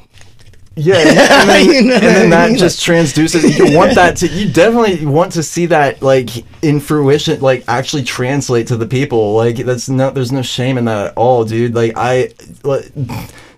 Yeah, 0.75 0.97
and 0.99 1.49
then, 1.49 1.67
You 1.69 1.83
know 1.83 1.95
and 1.95 2.17
then 2.17 2.31
that 2.31 2.51
mean? 2.51 2.59
just 2.59 2.81
transduces. 2.81 3.57
You 3.57 3.77
want 3.77 3.95
that 3.95 4.17
to. 4.19 4.29
You 4.29 4.51
definitely 4.53 5.07
want 5.07 5.33
to 5.33 5.43
see 5.45 5.67
that 5.67 6.03
like 6.03 6.31
in 6.63 6.81
fruition, 6.81 7.41
like 7.41 7.65
actually 7.69 8.05
translate 8.05 8.67
to 8.69 8.77
the 8.77 8.87
people. 8.87 9.35
Like 9.35 9.57
that's 9.59 9.89
no, 9.89 10.11
there's 10.11 10.33
no 10.33 10.43
shame 10.43 10.79
in 10.79 10.87
that 10.87 11.09
at 11.09 11.17
all, 11.17 11.45
dude. 11.45 11.75
Like 11.75 11.93
I, 11.97 12.33
like, 12.65 12.91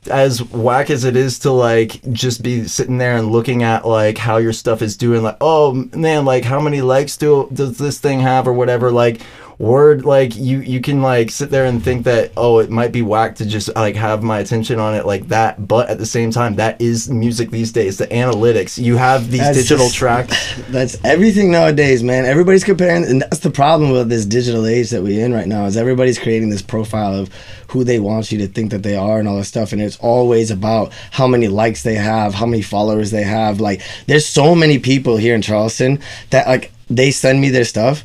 as 0.09 0.43
whack 0.43 0.91
as 0.91 1.05
it 1.05 1.17
is 1.17 1.39
to 1.41 1.51
like 1.51 2.01
just 2.13 2.43
be 2.43 2.65
sitting 2.67 2.99
there 2.99 3.17
and 3.17 3.31
looking 3.31 3.63
at 3.63 3.87
like 3.87 4.19
how 4.19 4.39
your 4.39 4.53
stuff 4.53 4.83
is 4.83 4.97
doing. 4.97 5.23
Like, 5.23 5.37
oh 5.41 5.73
man, 5.95 6.25
like 6.25 6.45
how 6.45 6.61
many 6.61 6.81
likes 6.81 7.17
do 7.17 7.49
does 7.53 7.79
this 7.79 7.99
thing 7.99 8.21
have 8.21 8.49
or 8.49 8.53
whatever. 8.53 8.91
Like 8.91 9.21
word 9.61 10.07
like 10.07 10.35
you 10.37 10.61
you 10.61 10.81
can 10.81 11.03
like 11.03 11.31
sit 11.31 11.51
there 11.51 11.67
and 11.67 11.85
think 11.85 12.05
that 12.05 12.33
oh 12.39 12.61
it 12.61 12.71
might 12.71 12.93
be 12.93 13.03
whack 13.03 13.37
to 13.37 13.45
just 13.45 13.69
like 13.77 13.95
have 13.95 14.23
my 14.23 14.39
attention 14.39 14.81
on 14.81 14.95
it 14.95 15.05
like 15.05 15.29
that 15.29 15.69
but 15.69 15.91
at 15.91 15.99
the 15.99 16.07
same 16.07 16.31
time 16.31 16.55
that 16.57 16.81
is 16.81 17.11
music 17.11 17.51
these 17.51 17.71
days 17.71 17.99
the 17.99 18.07
analytics 18.07 18.83
you 18.83 18.97
have 18.97 19.31
these 19.31 19.41
That's 19.41 19.59
digital 19.59 19.85
just- 19.85 19.97
tracks 20.03 20.55
That's 20.71 20.97
everything 21.05 21.51
nowadays, 21.51 22.03
man. 22.03 22.25
Everybody's 22.25 22.65
comparing, 22.65 23.05
and 23.05 23.21
that's 23.23 23.41
the 23.41 23.51
problem 23.51 23.91
with 23.91 24.09
this 24.09 24.25
digital 24.25 24.65
age 24.67 24.91
that 24.91 25.03
we're 25.03 25.25
in 25.25 25.33
right 25.33 25.47
now. 25.47 25.67
Is 25.67 25.77
everybody's 25.77 26.19
creating 26.19 26.49
this 26.49 26.63
profile 26.63 27.13
of 27.15 27.29
who 27.69 27.85
they 27.85 27.99
want 27.99 28.31
you 28.33 28.39
to 28.39 28.47
think 28.47 28.71
that 28.71 28.83
they 28.83 28.97
are 28.97 29.19
and 29.19 29.29
all 29.29 29.37
this 29.37 29.49
stuff, 29.49 29.73
and 29.73 29.83
it's 29.83 29.97
always 29.99 30.51
about 30.51 30.93
how 31.11 31.27
many 31.27 31.49
likes 31.49 31.83
they 31.83 31.95
have, 31.97 32.35
how 32.35 32.47
many 32.47 32.63
followers 32.63 33.11
they 33.11 33.25
have. 33.25 33.61
Like, 33.61 33.83
there's 34.07 34.27
so 34.27 34.55
many 34.55 34.79
people 34.79 35.17
here 35.17 35.35
in 35.35 35.43
Charleston 35.43 35.99
that 36.31 36.47
like 36.47 36.73
they 36.89 37.11
send 37.11 37.41
me 37.41 37.51
their 37.51 37.65
stuff, 37.65 38.05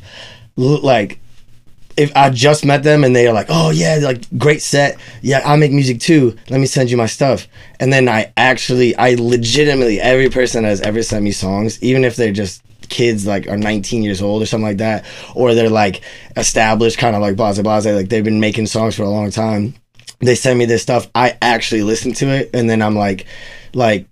like 0.56 1.18
if 1.96 2.14
I 2.14 2.30
just 2.30 2.64
met 2.64 2.82
them 2.82 3.04
and 3.04 3.16
they 3.16 3.26
are 3.26 3.32
like, 3.32 3.46
oh 3.48 3.70
yeah, 3.70 3.98
like 4.02 4.24
great 4.38 4.62
set, 4.62 4.98
yeah, 5.22 5.40
I 5.44 5.56
make 5.56 5.72
music 5.72 6.00
too. 6.00 6.36
Let 6.50 6.60
me 6.60 6.66
send 6.66 6.90
you 6.90 6.96
my 6.96 7.06
stuff. 7.06 7.48
And 7.80 7.92
then 7.92 8.08
I 8.08 8.32
actually, 8.36 8.94
I 8.96 9.14
legitimately, 9.14 10.00
every 10.00 10.28
person 10.28 10.62
that 10.62 10.68
has 10.68 10.80
ever 10.82 11.02
sent 11.02 11.24
me 11.24 11.32
songs, 11.32 11.82
even 11.82 12.04
if 12.04 12.16
they're 12.16 12.32
just 12.32 12.62
kids 12.88 13.26
like 13.26 13.48
are 13.48 13.56
19 13.56 14.02
years 14.02 14.22
old 14.22 14.42
or 14.42 14.46
something 14.46 14.66
like 14.66 14.78
that, 14.78 15.04
or 15.34 15.54
they're 15.54 15.70
like 15.70 16.02
established, 16.36 16.98
kind 16.98 17.16
of 17.16 17.22
like 17.22 17.36
blase 17.36 17.60
blase, 17.60 17.86
like 17.86 18.08
they've 18.08 18.24
been 18.24 18.40
making 18.40 18.66
songs 18.66 18.94
for 18.94 19.02
a 19.02 19.10
long 19.10 19.30
time. 19.30 19.74
They 20.20 20.34
send 20.34 20.58
me 20.58 20.64
this 20.64 20.82
stuff. 20.82 21.08
I 21.14 21.36
actually 21.42 21.82
listen 21.82 22.12
to 22.14 22.28
it, 22.28 22.50
and 22.54 22.68
then 22.68 22.82
I'm 22.82 22.96
like, 22.96 23.26
like 23.74 24.06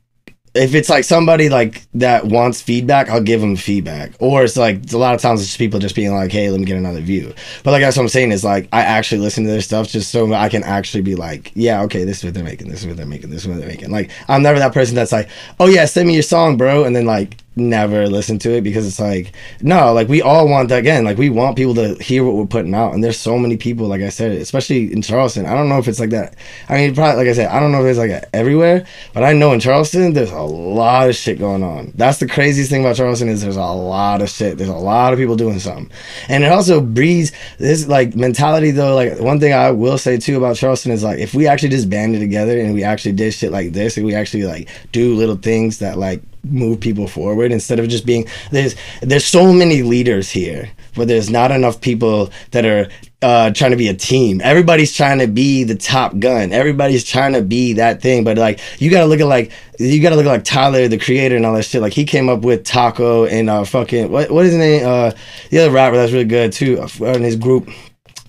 if 0.55 0.73
it's 0.75 0.89
like 0.89 1.03
somebody 1.03 1.49
like 1.49 1.83
that 1.95 2.27
wants 2.27 2.63
feedback, 2.63 3.09
I'll 3.09 3.21
give 3.21 3.41
them 3.41 3.57
feedback. 3.57 4.13
Or 4.21 4.45
it's 4.45 4.57
like 4.57 4.93
a 4.93 4.99
lot 4.99 5.15
of 5.15 5.21
times 5.21 5.41
it's 5.41 5.49
just 5.51 5.59
people 5.59 5.81
just 5.81 5.97
being 5.97 6.15
like, 6.15 6.31
"Hey, 6.31 6.49
let 6.49 6.61
me 6.61 6.67
get 6.67 6.77
another 6.77 7.01
view." 7.01 7.35
But 7.65 7.73
like 7.73 7.83
that's 7.83 7.97
what 7.97 8.05
I'm 8.05 8.09
saying 8.09 8.31
is 8.31 8.45
like 8.45 8.69
I 8.73 8.83
actually 8.83 9.21
listen 9.21 9.45
to 9.45 9.51
their 9.51 9.61
stuff 9.61 9.89
just 9.89 10.13
so 10.13 10.33
I 10.33 10.49
can 10.49 10.63
actually 10.63 11.03
be 11.03 11.17
like, 11.17 11.51
"Yeah, 11.55 11.83
okay, 11.83 12.05
this 12.05 12.19
is 12.19 12.25
what 12.25 12.35
they're 12.35 12.45
making. 12.45 12.69
This 12.69 12.81
is 12.81 12.87
what 12.87 12.97
they're 12.97 13.05
making. 13.05 13.31
This 13.31 13.43
is 13.43 13.49
what 13.49 13.59
they're 13.59 13.69
making." 13.69 13.91
Like 13.91 14.11
I'm 14.29 14.43
never 14.43 14.61
that 14.61 14.73
person 14.73 14.95
that's 14.95 15.13
like, 15.13 15.29
"Oh 15.59 15.67
yeah, 15.67 15.87
send 15.87 16.07
me 16.07 16.15
your 16.15 16.23
song, 16.23 16.57
bro," 16.57 16.85
and 16.85 16.95
then 16.95 17.07
like 17.07 17.37
never 17.57 18.09
listen 18.09 18.39
to 18.39 18.53
it 18.53 18.63
because 18.63 18.87
it's 18.87 19.01
like 19.01 19.33
no 19.61 19.93
like 19.93 20.09
we 20.09 20.21
all 20.23 20.49
want 20.49 20.69
that 20.69 20.79
again 20.79 21.05
like 21.05 21.19
we 21.19 21.31
want 21.31 21.57
people 21.57 21.75
to 21.75 21.95
hear 21.97 22.25
what 22.25 22.35
we're 22.35 22.47
putting 22.47 22.75
out 22.75 22.95
and 22.95 23.03
there's 23.03 23.19
so 23.19 23.39
many 23.39 23.57
people 23.57 23.87
like 23.87 24.03
i 24.03 24.09
said 24.09 24.33
especially 24.33 24.93
in 24.93 25.03
charleston. 25.03 25.47
I 25.47 25.55
don't 25.55 25.69
know 25.69 25.79
if 25.79 25.89
it's 25.89 26.01
like 26.01 26.11
that 26.11 26.37
i 26.69 26.77
mean 26.77 26.95
probably 26.95 27.25
like 27.25 27.29
i 27.29 27.33
said 27.33 27.49
i 27.49 27.61
don't 27.61 27.73
know 27.73 27.85
if 27.85 27.91
it's 27.91 27.99
like 27.99 28.25
everywhere 28.33 28.87
but 29.13 29.23
i 29.23 29.33
know 29.33 29.53
in 29.53 29.61
charleston 29.61 30.13
there's 30.13 30.31
a 30.31 30.43
lot 30.43 31.09
of 31.09 31.15
shit 31.15 31.39
going 31.39 31.63
on. 31.63 31.93
That's 31.95 32.19
the 32.19 32.29
craziest 32.29 32.71
thing 32.71 32.83
about 32.83 32.97
charleston 32.97 33.29
is 33.29 33.43
there's 33.43 33.57
a 33.57 33.65
lot 33.65 34.23
of 34.23 34.29
shit. 34.29 34.59
There's 34.59 34.71
a 34.71 34.75
lot 34.75 35.13
of 35.13 35.19
people 35.19 35.37
doing 35.37 35.59
something. 35.59 35.91
And 36.29 36.45
it 36.45 36.53
also 36.53 36.81
breeds 36.81 37.33
this 37.59 37.87
like 37.87 38.15
mentality 38.15 38.71
though 38.71 38.95
like 38.95 39.19
one 39.21 39.41
thing 39.41 39.53
i 39.53 39.71
will 39.71 39.99
say 39.99 40.17
too 40.17 40.37
about 40.37 40.57
charleston 40.57 40.93
is 40.93 41.03
like 41.03 41.19
if 41.19 41.35
we 41.35 41.47
actually 41.47 41.69
just 41.69 41.91
banded 41.91 42.21
together 42.21 42.59
and 42.59 42.75
we 42.75 42.83
actually 42.83 43.13
did 43.13 43.33
shit 43.33 43.53
like 43.53 43.73
this 43.73 43.97
and 43.97 44.07
we 44.07 44.15
actually 44.15 44.45
like 44.45 44.69
do 44.93 45.15
little 45.15 45.37
things 45.37 45.79
that 45.79 45.99
like 45.99 46.23
move 46.45 46.81
people 46.81 47.09
forward 47.09 47.53
instead 47.53 47.79
of 47.79 47.89
just 47.89 48.07
being 48.07 48.27
there's 48.51 48.75
there's 49.01 49.25
so 49.25 49.53
many 49.53 49.83
leaders 49.83 50.31
here 50.31 50.71
but 50.95 51.09
there's 51.09 51.31
not 51.31 51.51
enough 51.51 51.81
people 51.81 52.31
that 52.53 52.65
are 52.65 52.89
uh, 53.23 53.51
trying 53.53 53.71
to 53.71 53.77
be 53.77 53.89
a 53.89 53.95
team. 53.95 54.41
Everybody's 54.45 54.95
trying 54.95 55.19
to 55.19 55.27
be 55.27 55.65
the 55.65 55.75
top 55.75 56.19
gun. 56.19 56.53
Everybody's 56.53 57.05
trying 57.05 57.33
to 57.33 57.43
be 57.43 57.73
that 57.75 58.03
thing 58.03 58.23
but 58.23 58.37
like 58.37 58.61
you 58.79 58.91
gotta 58.91 59.07
look 59.07 59.21
at 59.21 59.27
like 59.27 59.51
you 59.79 60.03
gotta 60.03 60.15
look 60.17 60.27
at 60.27 60.29
like 60.29 60.45
tyler 60.45 60.87
the 60.89 60.99
creator 60.99 61.35
and 61.35 61.47
all 61.47 61.55
that 61.55 61.65
shit. 61.65 61.81
Like 61.81 61.95
he 61.95 62.05
came 62.05 62.29
up 62.29 62.41
with 62.43 62.65
taco 62.65 63.25
and 63.25 63.49
uh 63.49 63.65
fucking 63.65 64.11
what 64.11 64.31
what 64.31 64.45
is 64.45 64.53
his 64.53 64.59
name? 64.59 64.87
Uh 64.87 65.13
the 65.51 65.61
other 65.61 65.71
rapper 65.71 65.97
that's 65.97 66.13
really 66.13 66.27
good 66.27 66.53
too 66.53 66.81
uh, 67.01 67.05
in 67.07 67.23
his 67.23 67.37
group 67.37 67.71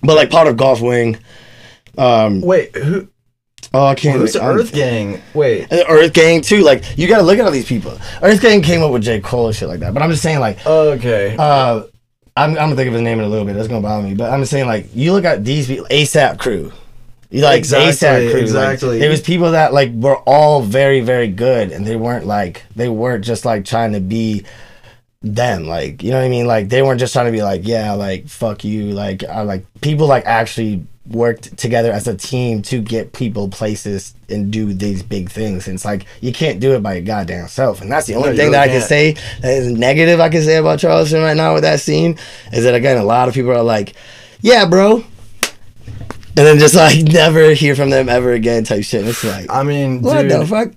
but 0.02 0.16
like 0.16 0.30
part 0.30 0.46
of 0.46 0.56
Golf 0.56 0.80
Wang. 0.80 1.18
Um 1.98 2.40
Wait, 2.40 2.74
who? 2.74 3.08
Oh 3.74 3.86
i 3.86 3.94
can't 3.94 4.18
Who's 4.18 4.36
Earth 4.36 4.72
Gang? 4.72 5.20
Wait. 5.34 5.66
and 5.70 5.82
Earth 5.88 6.12
Gang 6.12 6.40
too. 6.40 6.62
Like 6.62 6.96
you 6.98 7.06
gotta 7.08 7.22
look 7.22 7.38
at 7.38 7.44
all 7.44 7.50
these 7.50 7.66
people. 7.66 7.98
Earth 8.22 8.40
Gang 8.40 8.62
came 8.62 8.82
up 8.82 8.92
with 8.92 9.02
J 9.02 9.20
Cole 9.20 9.46
and 9.48 9.56
shit 9.56 9.68
like 9.68 9.80
that. 9.80 9.92
But 9.94 10.02
I'm 10.02 10.10
just 10.10 10.22
saying 10.22 10.40
like 10.40 10.64
Okay. 10.66 11.36
uh, 11.38 11.82
I'm, 12.36 12.50
I'm 12.50 12.54
gonna 12.54 12.76
think 12.76 12.88
of 12.88 12.94
his 12.94 13.02
name 13.02 13.18
in 13.18 13.24
a 13.24 13.28
little 13.28 13.46
bit. 13.46 13.54
That's 13.54 13.68
gonna 13.68 13.80
bother 13.80 14.06
me. 14.06 14.14
But 14.14 14.32
I'm 14.32 14.40
just 14.40 14.50
saying 14.50 14.66
like 14.66 14.86
you 14.94 15.12
look 15.12 15.24
at 15.24 15.44
these 15.44 15.66
people, 15.66 15.86
ASAP 15.90 16.38
Crew. 16.38 16.72
You 17.30 17.42
like 17.42 17.58
Exactly, 17.58 17.92
ASAP 17.92 18.30
Crew. 18.30 18.32
like, 18.34 18.42
exactly. 18.42 18.98
there 19.00 19.10
was 19.10 19.20
people 19.20 19.50
that 19.52 19.72
like 19.72 19.90
were 19.92 20.16
all 20.18 20.62
very 20.62 21.00
very 21.00 21.28
good, 21.28 21.72
and 21.72 21.84
they 21.86 21.96
weren't 21.96 22.26
like 22.26 22.62
they 22.76 22.88
weren't 22.88 23.24
just 23.24 23.44
like 23.44 23.64
trying 23.64 23.92
to 23.92 24.00
be 24.00 24.44
them 25.22 25.66
like 25.66 26.04
you 26.04 26.10
know 26.10 26.18
what 26.18 26.24
i 26.24 26.28
mean 26.28 26.46
like 26.46 26.68
they 26.68 26.82
weren't 26.82 27.00
just 27.00 27.12
trying 27.12 27.26
to 27.26 27.32
be 27.32 27.42
like 27.42 27.62
yeah 27.64 27.92
like 27.94 28.28
fuck 28.28 28.62
you 28.62 28.92
like 28.92 29.24
i 29.24 29.40
like 29.40 29.64
people 29.80 30.06
like 30.06 30.24
actually 30.24 30.84
worked 31.10 31.56
together 31.56 31.92
as 31.92 32.08
a 32.08 32.16
team 32.16 32.62
to 32.62 32.80
get 32.80 33.12
people 33.12 33.48
places 33.48 34.14
and 34.28 34.52
do 34.52 34.72
these 34.72 35.02
big 35.02 35.30
things. 35.30 35.66
And 35.68 35.76
it's 35.76 35.84
like 35.84 36.04
you 36.20 36.32
can't 36.32 36.58
do 36.58 36.74
it 36.74 36.82
by 36.82 36.94
your 36.94 37.04
goddamn 37.04 37.48
self. 37.48 37.80
And 37.80 37.90
that's 37.90 38.06
the 38.06 38.14
only 38.14 38.30
No, 38.30 38.36
thing 38.36 38.50
that 38.52 38.62
i 38.62 38.68
can 38.68 38.80
say 38.80 39.12
that 39.40 39.52
is 39.52 39.70
negative 39.70 40.20
i 40.20 40.28
can 40.28 40.42
say 40.42 40.56
about 40.56 40.78
charleston 40.80 41.22
right 41.22 41.36
now 41.36 41.54
with 41.54 41.62
that 41.62 41.80
scene 41.80 42.18
is 42.52 42.64
that 42.64 42.74
again 42.74 42.96
a 42.96 43.04
lot 43.04 43.28
of 43.28 43.34
people 43.34 43.50
are 43.52 43.62
like 43.62 43.94
yeah 44.40 44.66
bro 44.66 45.04
and 46.36 46.46
then 46.46 46.58
just 46.58 46.74
like 46.74 47.02
never 47.02 47.52
hear 47.52 47.74
from 47.74 47.90
them 47.90 48.08
ever 48.08 48.32
again 48.32 48.64
type 48.64 48.84
shit 48.84 49.00
and 49.00 49.08
it's 49.08 49.24
like 49.24 49.46
I 49.50 49.62
mean, 49.62 50.02
what 50.02 50.22
dude. 50.22 50.32
the 50.32 50.46
fuck 50.46 50.72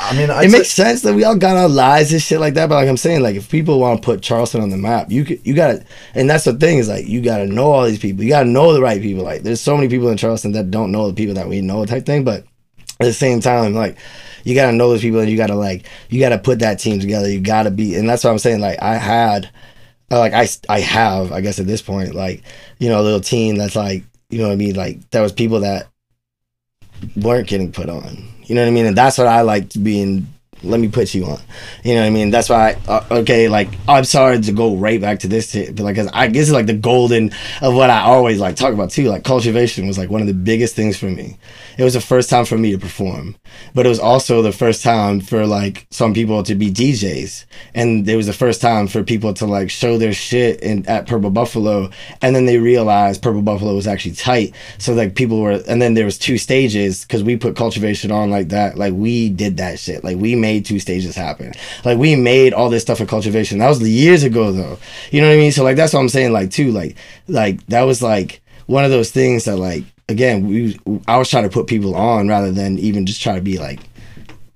I 0.00 0.16
mean, 0.16 0.30
I 0.30 0.42
it 0.44 0.46
t- 0.46 0.52
makes 0.52 0.70
sense 0.70 1.02
that 1.02 1.14
we 1.14 1.24
all 1.24 1.36
got 1.36 1.56
our 1.56 1.68
lives 1.68 2.12
and 2.12 2.20
shit 2.20 2.40
like 2.40 2.54
that. 2.54 2.68
But 2.68 2.76
like 2.76 2.88
I'm 2.88 2.96
saying, 2.96 3.22
like 3.22 3.36
if 3.36 3.50
people 3.50 3.78
want 3.78 4.02
to 4.02 4.04
put 4.04 4.22
Charleston 4.22 4.60
on 4.60 4.70
the 4.70 4.76
map, 4.76 5.10
you 5.10 5.24
could, 5.24 5.46
you 5.46 5.54
gotta, 5.54 5.84
and 6.14 6.28
that's 6.28 6.44
the 6.44 6.54
thing 6.54 6.78
is 6.78 6.88
like 6.88 7.06
you 7.06 7.20
gotta 7.20 7.46
know 7.46 7.70
all 7.72 7.84
these 7.86 7.98
people. 7.98 8.24
You 8.24 8.30
gotta 8.30 8.48
know 8.48 8.72
the 8.72 8.80
right 8.80 9.00
people. 9.00 9.22
Like 9.22 9.42
there's 9.42 9.60
so 9.60 9.76
many 9.76 9.88
people 9.88 10.08
in 10.08 10.16
Charleston 10.16 10.52
that 10.52 10.70
don't 10.70 10.92
know 10.92 11.08
the 11.08 11.14
people 11.14 11.34
that 11.34 11.48
we 11.48 11.60
know 11.60 11.84
type 11.86 12.04
thing. 12.04 12.24
But 12.24 12.44
at 13.00 13.06
the 13.06 13.12
same 13.12 13.40
time, 13.40 13.74
like 13.74 13.96
you 14.44 14.54
gotta 14.54 14.72
know 14.72 14.88
those 14.88 15.02
people 15.02 15.20
and 15.20 15.30
you 15.30 15.36
gotta 15.36 15.54
like 15.54 15.86
you 16.08 16.20
gotta 16.20 16.38
put 16.38 16.58
that 16.60 16.78
team 16.78 17.00
together. 17.00 17.30
You 17.30 17.40
gotta 17.40 17.70
be, 17.70 17.94
and 17.94 18.08
that's 18.08 18.24
what 18.24 18.30
I'm 18.30 18.38
saying. 18.38 18.60
Like 18.60 18.82
I 18.82 18.96
had, 18.96 19.50
uh, 20.10 20.18
like 20.18 20.32
I 20.32 20.48
I 20.68 20.80
have, 20.80 21.32
I 21.32 21.40
guess 21.40 21.60
at 21.60 21.66
this 21.66 21.82
point, 21.82 22.14
like 22.14 22.42
you 22.78 22.88
know 22.88 23.00
a 23.00 23.02
little 23.02 23.20
team 23.20 23.56
that's 23.56 23.76
like 23.76 24.02
you 24.30 24.38
know 24.38 24.48
what 24.48 24.52
I 24.52 24.56
mean. 24.56 24.74
Like 24.74 25.10
there 25.10 25.22
was 25.22 25.32
people 25.32 25.60
that 25.60 25.88
weren't 27.16 27.48
getting 27.48 27.72
put 27.72 27.88
on. 27.88 28.16
You 28.44 28.54
know 28.54 28.62
what 28.62 28.68
I 28.68 28.72
mean? 28.72 28.86
And 28.86 28.96
that's 28.96 29.18
what 29.18 29.26
I 29.26 29.42
liked 29.42 29.82
being. 29.82 30.28
Let 30.62 30.80
me 30.80 30.88
put 30.88 31.14
you 31.14 31.26
on. 31.26 31.38
You 31.84 31.94
know 31.94 32.00
what 32.00 32.06
I 32.06 32.10
mean? 32.10 32.30
That's 32.30 32.48
why. 32.48 32.56
I, 32.88 32.90
uh, 32.90 33.06
okay, 33.10 33.48
like 33.48 33.68
I'm 33.86 34.04
sorry 34.04 34.40
to 34.40 34.52
go 34.52 34.74
right 34.76 35.00
back 35.00 35.20
to 35.20 35.28
this, 35.28 35.50
shit, 35.50 35.76
but 35.76 35.84
like 35.84 35.96
'cause 35.96 36.08
I 36.12 36.26
guess 36.28 36.50
like 36.50 36.66
the 36.66 36.74
golden 36.74 37.30
of 37.60 37.74
what 37.74 37.90
I 37.90 38.00
always 38.00 38.40
like 38.40 38.56
talk 38.56 38.72
about 38.72 38.90
too. 38.90 39.08
Like 39.08 39.22
cultivation 39.22 39.86
was 39.86 39.98
like 39.98 40.10
one 40.10 40.20
of 40.22 40.26
the 40.26 40.34
biggest 40.34 40.74
things 40.74 40.96
for 40.96 41.06
me. 41.06 41.36
It 41.78 41.84
was 41.84 41.92
the 41.92 42.00
first 42.00 42.30
time 42.30 42.46
for 42.46 42.56
me 42.56 42.72
to 42.72 42.78
perform, 42.78 43.36
but 43.74 43.84
it 43.84 43.90
was 43.90 44.00
also 44.00 44.40
the 44.40 44.50
first 44.52 44.82
time 44.82 45.20
for 45.20 45.46
like 45.46 45.86
some 45.90 46.14
people 46.14 46.42
to 46.44 46.54
be 46.54 46.70
DJs, 46.70 47.44
and 47.74 48.08
it 48.08 48.16
was 48.16 48.26
the 48.26 48.32
first 48.32 48.62
time 48.62 48.86
for 48.88 49.02
people 49.04 49.34
to 49.34 49.44
like 49.46 49.68
show 49.70 49.98
their 49.98 50.14
shit 50.14 50.60
in 50.62 50.86
at 50.86 51.06
Purple 51.06 51.30
Buffalo, 51.30 51.90
and 52.22 52.34
then 52.34 52.46
they 52.46 52.58
realized 52.58 53.20
Purple 53.22 53.42
Buffalo 53.42 53.74
was 53.74 53.86
actually 53.86 54.14
tight. 54.14 54.54
So 54.78 54.94
like 54.94 55.14
people 55.14 55.40
were, 55.40 55.62
and 55.68 55.82
then 55.82 55.92
there 55.94 56.06
was 56.06 56.16
two 56.18 56.38
stages 56.38 57.02
because 57.04 57.22
we 57.22 57.36
put 57.36 57.56
cultivation 57.56 58.10
on 58.10 58.30
like 58.30 58.48
that. 58.48 58.78
Like 58.78 58.94
we 58.94 59.28
did 59.28 59.58
that 59.58 59.78
shit. 59.78 60.02
Like 60.02 60.16
we 60.16 60.34
made 60.34 60.45
two 60.60 60.78
stages 60.78 61.14
happen. 61.14 61.52
Like 61.84 61.98
we 61.98 62.16
made 62.16 62.52
all 62.52 62.70
this 62.70 62.82
stuff 62.82 62.98
for 62.98 63.06
cultivation. 63.06 63.58
That 63.58 63.68
was 63.68 63.82
years 63.88 64.22
ago 64.22 64.52
though. 64.52 64.78
You 65.10 65.20
know 65.20 65.28
what 65.28 65.34
I 65.34 65.38
mean? 65.38 65.52
So 65.52 65.64
like 65.64 65.76
that's 65.76 65.92
what 65.92 66.00
I'm 66.00 66.08
saying. 66.08 66.32
Like 66.32 66.50
too. 66.50 66.72
Like 66.72 66.96
like 67.28 67.64
that 67.66 67.82
was 67.82 68.02
like 68.02 68.40
one 68.66 68.84
of 68.84 68.90
those 68.90 69.10
things 69.10 69.44
that 69.44 69.56
like 69.56 69.84
again 70.08 70.46
we 70.46 70.78
I 71.08 71.18
was 71.18 71.28
trying 71.30 71.44
to 71.44 71.50
put 71.50 71.66
people 71.66 71.94
on 71.94 72.28
rather 72.28 72.52
than 72.52 72.78
even 72.78 73.06
just 73.06 73.22
try 73.22 73.34
to 73.34 73.40
be 73.40 73.58
like 73.58 73.80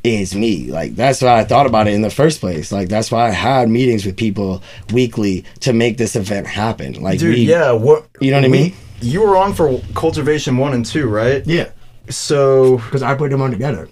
it's 0.03 0.35
me. 0.35 0.71
Like 0.71 0.95
that's 0.95 1.21
why 1.21 1.39
I 1.41 1.45
thought 1.45 1.67
about 1.67 1.87
it 1.87 1.95
in 1.95 2.03
the 2.03 2.11
first 2.11 2.41
place. 2.41 2.73
Like 2.73 2.89
that's 2.89 3.11
why 3.11 3.29
I 3.29 3.31
had 3.31 3.69
meetings 3.69 4.07
with 4.07 4.17
people 4.17 4.63
weekly 4.93 5.45
to 5.61 5.73
make 5.73 5.99
this 5.99 6.17
event 6.17 6.47
happen. 6.47 6.95
Like 7.03 7.19
dude, 7.19 7.35
we, 7.35 7.45
yeah. 7.45 7.73
What? 7.73 8.07
You 8.21 8.31
know 8.31 8.39
what 8.39 8.45
I 8.47 8.49
mean? 8.49 8.75
You 9.03 9.23
were 9.23 9.37
on 9.37 9.55
for 9.55 9.81
Cultivation 9.95 10.57
One 10.59 10.73
and 10.75 10.85
Two, 10.85 11.09
right? 11.09 11.47
yeah, 11.47 11.71
So, 12.11 12.77
because 12.79 13.03
I 13.03 13.15
put 13.15 13.31
them 13.31 13.41
on 13.41 13.51
together. 13.51 13.89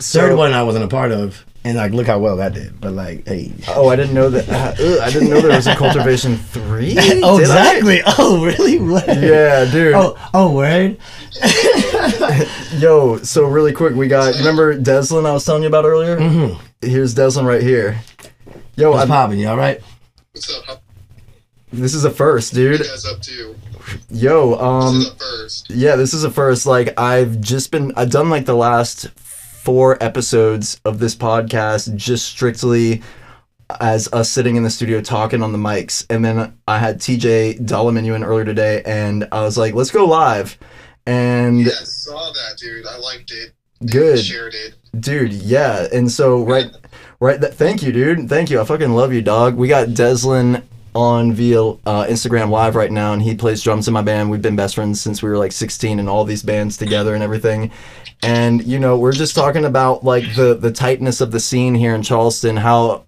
So 0.00 0.20
Third 0.20 0.36
one 0.36 0.52
I 0.52 0.62
wasn't 0.62 0.84
a 0.84 0.88
part 0.88 1.12
of, 1.12 1.44
and 1.64 1.76
like 1.76 1.92
look 1.92 2.06
how 2.06 2.18
well 2.18 2.36
that 2.36 2.52
did. 2.54 2.80
But 2.80 2.92
like, 2.92 3.26
hey. 3.28 3.52
Oh, 3.68 3.88
I 3.88 3.96
didn't 3.96 4.14
know 4.14 4.30
that. 4.30 4.48
Uh, 4.48 4.74
ugh, 4.82 4.98
I 5.02 5.10
didn't 5.10 5.30
know 5.30 5.40
there 5.40 5.54
was 5.56 5.66
a 5.66 5.74
Cultivation 5.76 6.36
Three. 6.54 6.94
oh, 6.98 7.38
Did 7.38 7.50
I? 7.50 7.78
exactly. 7.78 8.00
Oh, 8.18 8.44
really? 8.44 8.78
What? 8.78 9.06
Yeah, 9.06 9.64
dude. 9.70 9.94
Oh, 9.94 10.16
oh, 10.34 10.52
word. 10.54 10.96
Yo, 12.78 13.18
so 13.18 13.44
really 13.46 13.72
quick, 13.72 13.94
we 13.94 14.08
got. 14.08 14.34
Remember 14.36 14.78
Deslin 14.78 15.26
I 15.26 15.32
was 15.32 15.44
telling 15.44 15.62
you 15.62 15.68
about 15.68 15.84
earlier? 15.84 16.16
Mm-hmm. 16.18 16.60
Here's 16.86 17.14
Deslin 17.14 17.44
right 17.46 17.62
here. 17.62 18.00
Yo, 18.76 18.90
What's 18.92 19.04
I, 19.04 19.06
popping? 19.06 19.38
You 19.38 19.48
all 19.48 19.56
right? 19.56 19.80
What's 20.32 20.50
up? 20.68 20.82
This 21.72 21.94
is 21.94 22.04
a 22.04 22.10
first, 22.10 22.54
you 22.54 22.70
dude. 22.70 22.80
guys 22.80 23.04
up 23.04 23.20
to? 23.22 23.54
Yo, 24.10 24.50
This 24.50 24.60
um, 24.60 24.96
is 24.96 25.10
up 25.10 25.18
first. 25.18 25.70
yeah, 25.70 25.96
this 25.96 26.14
is 26.14 26.24
a 26.24 26.30
first. 26.30 26.66
Like, 26.66 26.98
I've 26.98 27.40
just 27.40 27.70
been. 27.70 27.92
I've 27.96 28.10
done 28.10 28.30
like 28.30 28.46
the 28.46 28.54
last 28.54 29.08
four 29.62 30.02
episodes 30.02 30.80
of 30.84 30.98
this 30.98 31.14
podcast 31.14 31.94
just 31.96 32.26
strictly 32.26 33.02
as 33.80 34.08
us 34.12 34.30
sitting 34.30 34.56
in 34.56 34.62
the 34.62 34.70
studio 34.70 35.00
talking 35.00 35.42
on 35.42 35.52
the 35.52 35.58
mics, 35.58 36.04
and 36.10 36.24
then 36.24 36.56
I 36.66 36.78
had 36.78 36.98
TJ 36.98 37.60
Dolominu 37.60 38.16
in 38.16 38.24
earlier 38.24 38.44
today, 38.44 38.82
and 38.84 39.28
I 39.30 39.42
was 39.42 39.56
like, 39.56 39.74
let's 39.74 39.90
go 39.90 40.06
live, 40.06 40.58
and 41.06 41.60
Yeah, 41.60 41.68
I 41.80 41.84
saw 41.84 42.32
that, 42.32 42.58
dude. 42.58 42.86
I 42.86 42.96
liked 42.98 43.30
it. 43.30 43.52
good. 43.86 44.18
Shared 44.24 44.54
it. 44.54 44.74
Dude, 44.98 45.32
yeah. 45.32 45.86
And 45.92 46.10
so 46.10 46.42
right 46.44 46.66
right 47.20 47.40
that 47.40 47.54
thank 47.54 47.82
you, 47.82 47.92
dude. 47.92 48.28
Thank 48.28 48.50
you. 48.50 48.60
I 48.60 48.64
fucking 48.64 48.90
love 48.90 49.12
you, 49.12 49.22
dog. 49.22 49.54
We 49.56 49.68
got 49.68 49.88
Deslin 49.88 50.64
on 50.96 51.32
via 51.32 51.62
uh, 51.62 52.04
Instagram 52.06 52.50
live 52.50 52.74
right 52.74 52.90
now 52.90 53.12
and 53.12 53.22
he 53.22 53.36
plays 53.36 53.62
drums 53.62 53.86
in 53.86 53.94
my 53.94 54.02
band. 54.02 54.28
We've 54.28 54.42
been 54.42 54.56
best 54.56 54.74
friends 54.74 55.00
since 55.00 55.22
we 55.22 55.30
were 55.30 55.38
like 55.38 55.52
16 55.52 56.00
and 56.00 56.08
all 56.08 56.24
these 56.24 56.42
bands 56.42 56.76
together 56.76 57.14
and 57.14 57.22
everything. 57.22 57.70
And 58.22 58.62
you 58.66 58.78
know, 58.78 58.98
we're 58.98 59.12
just 59.12 59.34
talking 59.34 59.64
about 59.64 60.04
like 60.04 60.34
the 60.34 60.54
the 60.54 60.70
tightness 60.70 61.20
of 61.20 61.30
the 61.30 61.40
scene 61.40 61.74
here 61.74 61.94
in 61.94 62.02
Charleston, 62.02 62.56
how 62.56 63.04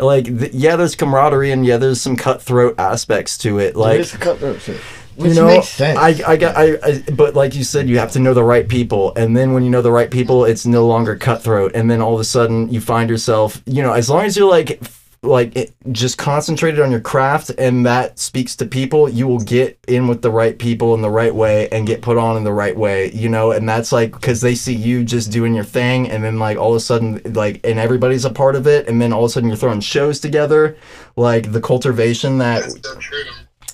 like 0.00 0.24
th- 0.24 0.54
yeah, 0.54 0.76
there's 0.76 0.96
camaraderie 0.96 1.50
and 1.52 1.66
yeah, 1.66 1.76
there's 1.76 2.00
some 2.00 2.16
cutthroat 2.16 2.78
aspects 2.78 3.36
to 3.38 3.58
it. 3.58 3.76
Like 3.76 4.00
it's 4.00 4.16
cutthroat 4.16 4.62
shit. 4.62 4.80
you 5.18 5.24
Which 5.24 5.36
know, 5.36 5.46
makes 5.46 5.68
sense. 5.68 5.98
I, 5.98 6.32
I 6.32 6.36
got, 6.36 6.56
I, 6.56 6.78
I, 6.82 7.02
but 7.14 7.34
like 7.34 7.54
you 7.54 7.64
said, 7.64 7.86
you 7.88 7.98
have 7.98 8.12
to 8.12 8.18
know 8.18 8.32
the 8.32 8.44
right 8.44 8.66
people, 8.66 9.14
and 9.14 9.36
then 9.36 9.52
when 9.52 9.62
you 9.62 9.70
know 9.70 9.82
the 9.82 9.92
right 9.92 10.10
people, 10.10 10.46
it's 10.46 10.64
no 10.64 10.86
longer 10.86 11.16
cutthroat, 11.16 11.72
and 11.74 11.90
then 11.90 12.00
all 12.00 12.14
of 12.14 12.20
a 12.20 12.24
sudden 12.24 12.72
you 12.72 12.80
find 12.80 13.10
yourself, 13.10 13.62
you 13.66 13.82
know, 13.82 13.92
as 13.92 14.08
long 14.08 14.24
as 14.24 14.36
you're 14.38 14.50
like, 14.50 14.80
like 15.26 15.54
it, 15.56 15.74
just 15.92 16.18
concentrated 16.18 16.80
on 16.80 16.90
your 16.90 17.00
craft, 17.00 17.50
and 17.58 17.84
that 17.86 18.18
speaks 18.18 18.56
to 18.56 18.66
people, 18.66 19.08
you 19.08 19.26
will 19.26 19.40
get 19.40 19.78
in 19.88 20.08
with 20.08 20.22
the 20.22 20.30
right 20.30 20.58
people 20.58 20.94
in 20.94 21.02
the 21.02 21.10
right 21.10 21.34
way, 21.34 21.68
and 21.70 21.86
get 21.86 22.02
put 22.02 22.16
on 22.16 22.36
in 22.36 22.44
the 22.44 22.52
right 22.52 22.76
way, 22.76 23.12
you 23.12 23.28
know, 23.28 23.52
and 23.52 23.68
that's 23.68 23.92
like 23.92 24.12
because 24.12 24.40
they 24.40 24.54
see 24.54 24.74
you 24.74 25.04
just 25.04 25.30
doing 25.30 25.54
your 25.54 25.64
thing, 25.64 26.08
and 26.10 26.24
then 26.24 26.38
like 26.38 26.56
all 26.58 26.70
of 26.70 26.76
a 26.76 26.80
sudden, 26.80 27.20
like, 27.34 27.60
and 27.64 27.78
everybody's 27.78 28.24
a 28.24 28.30
part 28.30 28.56
of 28.56 28.66
it, 28.66 28.88
and 28.88 29.00
then 29.00 29.12
all 29.12 29.24
of 29.24 29.30
a 29.30 29.32
sudden 29.32 29.48
you're 29.48 29.56
throwing 29.56 29.80
shows 29.80 30.20
together, 30.20 30.76
like 31.16 31.52
the 31.52 31.60
cultivation 31.60 32.38
that 32.38 32.70
so. 32.70 33.00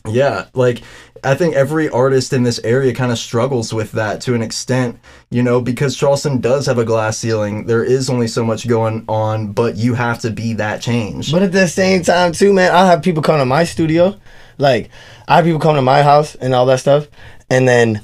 Yeah, 0.08 0.46
like 0.54 0.82
I 1.22 1.34
think 1.34 1.54
every 1.54 1.88
artist 1.88 2.32
in 2.32 2.42
this 2.42 2.58
area 2.64 2.92
kind 2.92 3.12
of 3.12 3.18
struggles 3.18 3.72
with 3.72 3.92
that 3.92 4.20
to 4.22 4.34
an 4.34 4.42
extent, 4.42 4.98
you 5.30 5.42
know, 5.42 5.60
because 5.60 5.96
Charleston 5.96 6.40
does 6.40 6.66
have 6.66 6.78
a 6.78 6.84
glass 6.84 7.18
ceiling. 7.18 7.66
There 7.66 7.84
is 7.84 8.10
only 8.10 8.26
so 8.26 8.44
much 8.44 8.66
going 8.66 9.04
on, 9.08 9.52
but 9.52 9.76
you 9.76 9.94
have 9.94 10.18
to 10.20 10.30
be 10.30 10.54
that 10.54 10.82
change. 10.82 11.30
But 11.30 11.42
at 11.42 11.52
the 11.52 11.68
same 11.68 12.02
time, 12.02 12.32
too, 12.32 12.52
man, 12.52 12.74
I'll 12.74 12.86
have 12.86 13.02
people 13.02 13.22
come 13.22 13.38
to 13.38 13.44
my 13.44 13.62
studio. 13.62 14.18
Like, 14.58 14.90
I 15.28 15.36
have 15.36 15.44
people 15.44 15.60
come 15.60 15.76
to 15.76 15.82
my 15.82 16.02
house 16.02 16.34
and 16.34 16.52
all 16.54 16.66
that 16.66 16.80
stuff, 16.80 17.06
and 17.48 17.68
then 17.68 18.00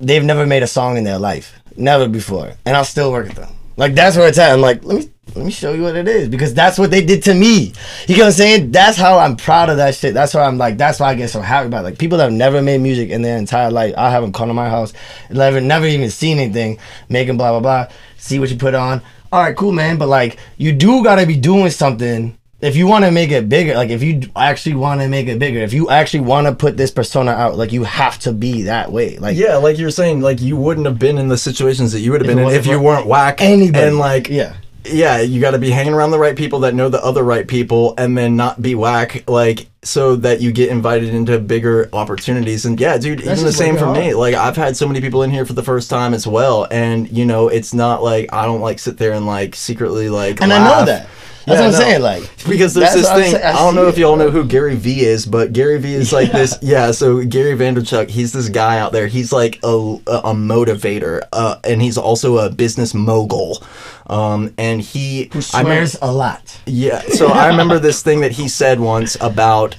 they've 0.00 0.24
never 0.24 0.46
made 0.46 0.62
a 0.62 0.66
song 0.66 0.96
in 0.96 1.04
their 1.04 1.18
life, 1.18 1.60
never 1.76 2.08
before, 2.08 2.54
and 2.64 2.76
I'll 2.76 2.84
still 2.84 3.12
work 3.12 3.28
with 3.28 3.36
them. 3.36 3.54
Like 3.76 3.94
that's 3.94 4.16
where 4.16 4.28
it's 4.28 4.38
at. 4.38 4.52
I'm 4.52 4.60
like, 4.60 4.82
let 4.84 4.96
me 4.96 5.10
let 5.34 5.44
me 5.44 5.50
show 5.50 5.72
you 5.72 5.82
what 5.82 5.96
it 5.96 6.08
is 6.08 6.28
because 6.28 6.54
that's 6.54 6.78
what 6.78 6.90
they 6.90 7.04
did 7.04 7.22
to 7.24 7.34
me. 7.34 7.72
You 8.06 8.16
know 8.16 8.24
what 8.24 8.26
I'm 8.26 8.32
saying? 8.32 8.72
That's 8.72 8.96
how 8.96 9.18
I'm 9.18 9.36
proud 9.36 9.70
of 9.70 9.76
that 9.76 9.94
shit. 9.94 10.14
That's 10.14 10.34
why 10.34 10.42
I'm 10.42 10.58
like, 10.58 10.76
that's 10.76 11.00
why 11.00 11.10
I 11.10 11.14
get 11.14 11.30
so 11.30 11.40
happy 11.40 11.66
about 11.68 11.80
it. 11.80 11.84
like 11.84 11.98
people 11.98 12.18
that 12.18 12.24
have 12.24 12.32
never 12.32 12.62
made 12.62 12.80
music 12.80 13.10
in 13.10 13.22
their 13.22 13.36
entire 13.36 13.70
life. 13.70 13.94
I 13.96 14.10
have 14.10 14.22
them 14.22 14.32
come 14.32 14.48
to 14.48 14.54
my 14.54 14.68
house, 14.68 14.92
never 15.30 15.60
never 15.60 15.86
even 15.86 16.10
seen 16.10 16.38
anything, 16.38 16.78
making 17.08 17.36
blah 17.36 17.52
blah 17.52 17.60
blah. 17.60 17.94
See 18.16 18.38
what 18.38 18.50
you 18.50 18.56
put 18.56 18.74
on. 18.74 19.02
All 19.30 19.42
right, 19.42 19.56
cool, 19.56 19.72
man. 19.72 19.98
But 19.98 20.08
like, 20.08 20.38
you 20.56 20.72
do 20.72 21.04
gotta 21.04 21.26
be 21.26 21.36
doing 21.36 21.70
something 21.70 22.38
if 22.60 22.74
you 22.74 22.88
want 22.88 23.04
to 23.04 23.10
make 23.10 23.30
it 23.30 23.48
bigger, 23.48 23.74
like 23.74 23.90
if 23.90 24.02
you 24.02 24.22
actually 24.34 24.74
want 24.74 25.00
to 25.00 25.08
make 25.08 25.28
it 25.28 25.38
bigger, 25.38 25.60
if 25.60 25.72
you 25.72 25.90
actually 25.90 26.20
want 26.20 26.48
to 26.48 26.54
put 26.54 26.76
this 26.76 26.90
persona 26.90 27.30
out, 27.30 27.56
like 27.56 27.72
you 27.72 27.84
have 27.84 28.18
to 28.20 28.32
be 28.32 28.62
that 28.62 28.90
way. 28.90 29.16
Like 29.18 29.36
yeah, 29.36 29.56
like 29.56 29.78
you're 29.78 29.90
saying, 29.90 30.22
like 30.22 30.40
you 30.40 30.56
wouldn't 30.56 30.86
have 30.86 30.98
been 30.98 31.18
in 31.18 31.28
the 31.28 31.38
situations 31.38 31.92
that 31.92 32.00
you 32.00 32.10
would 32.10 32.20
have 32.20 32.26
been 32.26 32.38
in 32.38 32.48
if 32.48 32.66
you 32.66 32.80
weren't 32.80 33.06
whack. 33.06 33.40
anybody. 33.40 33.86
and 33.86 33.98
like 33.98 34.28
yeah, 34.28 34.56
yeah, 34.90 35.20
you 35.20 35.40
got 35.40 35.52
to 35.52 35.58
be 35.58 35.70
hanging 35.70 35.94
around 35.94 36.10
the 36.10 36.18
right 36.18 36.36
people 36.36 36.60
that 36.60 36.74
know 36.74 36.88
the 36.88 37.02
other 37.04 37.22
right 37.22 37.46
people, 37.46 37.94
and 37.98 38.16
then 38.16 38.36
not 38.36 38.60
be 38.60 38.74
whack, 38.74 39.28
like 39.28 39.66
so 39.82 40.16
that 40.16 40.40
you 40.40 40.52
get 40.52 40.70
invited 40.70 41.14
into 41.14 41.38
bigger 41.38 41.88
opportunities. 41.92 42.66
And 42.66 42.80
yeah, 42.80 42.98
dude, 42.98 43.20
even 43.20 43.44
the 43.44 43.52
same 43.52 43.76
for 43.76 43.90
me. 43.92 44.14
Like 44.14 44.34
I've 44.34 44.56
had 44.56 44.76
so 44.76 44.86
many 44.86 45.00
people 45.00 45.22
in 45.22 45.30
here 45.30 45.46
for 45.46 45.52
the 45.52 45.62
first 45.62 45.88
time 45.88 46.14
as 46.14 46.26
well, 46.26 46.66
and 46.70 47.10
you 47.10 47.24
know, 47.24 47.48
it's 47.48 47.72
not 47.72 48.02
like 48.02 48.32
I 48.32 48.44
don't 48.44 48.60
like 48.60 48.78
sit 48.78 48.98
there 48.98 49.12
and 49.12 49.26
like 49.26 49.54
secretly 49.54 50.08
like. 50.08 50.40
and 50.40 50.52
I 50.52 50.58
know 50.58 50.84
that. 50.84 51.08
That's 51.48 51.60
Yeah, 51.60 51.66
what 51.66 51.66
I'm 51.66 51.72
no. 51.72 51.78
saying. 51.78 52.02
Like 52.02 52.46
Because 52.48 52.74
there's 52.74 52.94
this 52.94 53.08
thing. 53.10 53.32
saying. 53.32 53.44
I 53.44 53.50
I, 53.50 53.52
don't 53.54 53.74
know 53.74 53.84
see 53.84 53.88
if 53.90 53.98
y'all 53.98 54.16
know 54.16 54.30
who 54.36 54.44
Gary 54.44 54.76
V 54.76 55.00
is, 55.04 55.26
but 55.26 55.52
Gary 55.52 55.78
V 55.78 55.94
is 55.94 56.12
like 56.12 56.30
this. 56.32 56.58
Yeah, 56.62 56.90
so 56.92 57.24
Gary 57.24 57.56
Vaynerchuk, 57.56 58.08
he's 58.10 58.32
this 58.32 58.48
guy 58.48 58.78
out 58.78 58.92
there. 58.92 59.06
He's 59.06 59.32
like 59.32 59.58
a, 59.62 59.68
a 59.68 60.34
motivator, 60.34 61.22
uh, 61.32 61.56
and 61.64 61.80
he's 61.82 61.98
also 61.98 62.38
a 62.38 62.50
business 62.50 62.94
mogul. 62.94 63.62
Um, 64.06 64.54
and 64.58 64.80
he 64.80 65.30
who 65.32 65.40
I 65.54 65.60
remember- 65.62 65.86
swears 65.86 65.96
a 66.02 66.12
lot. 66.12 66.60
yeah. 66.66 67.00
So 67.00 67.28
I 67.28 67.48
remember 67.48 67.78
this 67.80 68.02
thing 68.02 68.20
that 68.20 68.32
he 68.32 68.48
said 68.48 68.80
once 68.80 69.16
about 69.20 69.76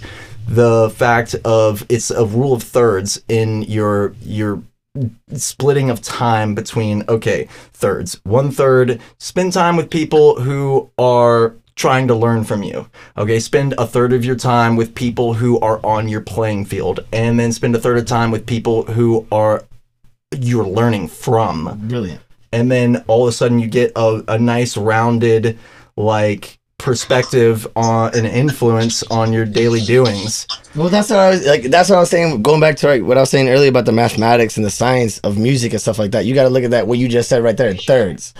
the 0.47 0.89
fact 0.95 1.36
of 1.45 1.86
it's 1.89 2.09
a 2.11 2.26
rule 2.26 2.53
of 2.53 2.63
thirds 2.63 3.22
in 3.30 3.61
your 3.63 4.15
your 4.24 4.61
splitting 5.34 5.89
of 5.91 6.01
time 6.01 6.55
between 6.55 7.03
okay 7.07 7.47
thirds 7.74 8.20
one 8.24 8.49
third 8.49 8.99
spend 9.20 9.53
time 9.53 9.78
with 9.78 9.89
people 9.91 10.39
who 10.41 10.89
are 10.97 11.53
trying 11.80 12.07
to 12.09 12.13
learn 12.13 12.43
from 12.43 12.61
you 12.61 12.86
okay 13.17 13.39
spend 13.39 13.73
a 13.77 13.88
third 13.88 14.11
of 14.11 14.25
your 14.25 14.36
time 14.36 14.75
with 14.75 14.93
people 14.93 15.34
who 15.34 15.57
are 15.61 15.80
on 15.86 16.09
your 16.09 16.19
playing 16.19 16.65
field 16.65 16.99
and 17.13 17.39
then 17.39 17.53
spend 17.53 17.73
a 17.73 17.80
third 17.80 17.97
of 17.97 18.05
time 18.05 18.32
with 18.32 18.45
people 18.45 18.84
who 18.84 19.25
are 19.32 19.63
you're 20.38 20.67
learning 20.67 21.07
from 21.07 21.80
Brilliant. 21.88 22.21
and 22.51 22.69
then 22.69 23.03
all 23.07 23.23
of 23.23 23.30
a 23.30 23.32
sudden 23.32 23.59
you 23.59 23.67
get 23.67 23.93
a, 23.95 24.21
a 24.27 24.38
nice 24.38 24.75
rounded 24.75 25.57
like 25.95 26.59
perspective 26.77 27.65
on 27.77 28.13
an 28.13 28.25
influence 28.25 29.03
on 29.03 29.32
your 29.32 29.45
daily 29.45 29.82
doings 29.82 30.47
Well, 30.75 30.89
that's 30.89 31.09
what 31.09 31.19
I 31.19 31.30
was 31.32 31.45
like. 31.47 31.63
That's 31.63 31.89
what 31.89 31.95
I 31.97 31.99
was 31.99 32.09
saying. 32.11 32.43
Going 32.43 32.61
back 32.61 32.75
to 32.77 32.88
like, 32.88 33.03
what 33.03 33.17
I 33.17 33.21
was 33.21 33.30
saying 33.32 33.49
earlier 33.49 33.69
about 33.69 33.86
the 33.86 33.91
mathematics 33.91 34.55
and 34.55 34.65
the 34.65 34.69
science 34.69 35.17
of 35.19 35.38
music 35.38 35.73
and 35.73 35.82
stuff 35.82 35.97
like 35.97 36.11
that. 36.11 36.25
You 36.25 36.36
got 36.36 36.43
to 36.43 36.49
look 36.49 36.63
at 36.63 36.71
that. 36.71 36.86
What 36.88 36.99
you 36.99 37.07
just 37.09 37.27
said 37.27 37.43
right 37.43 37.57
there, 37.57 37.69
in 37.69 37.77
thirds. 37.77 38.34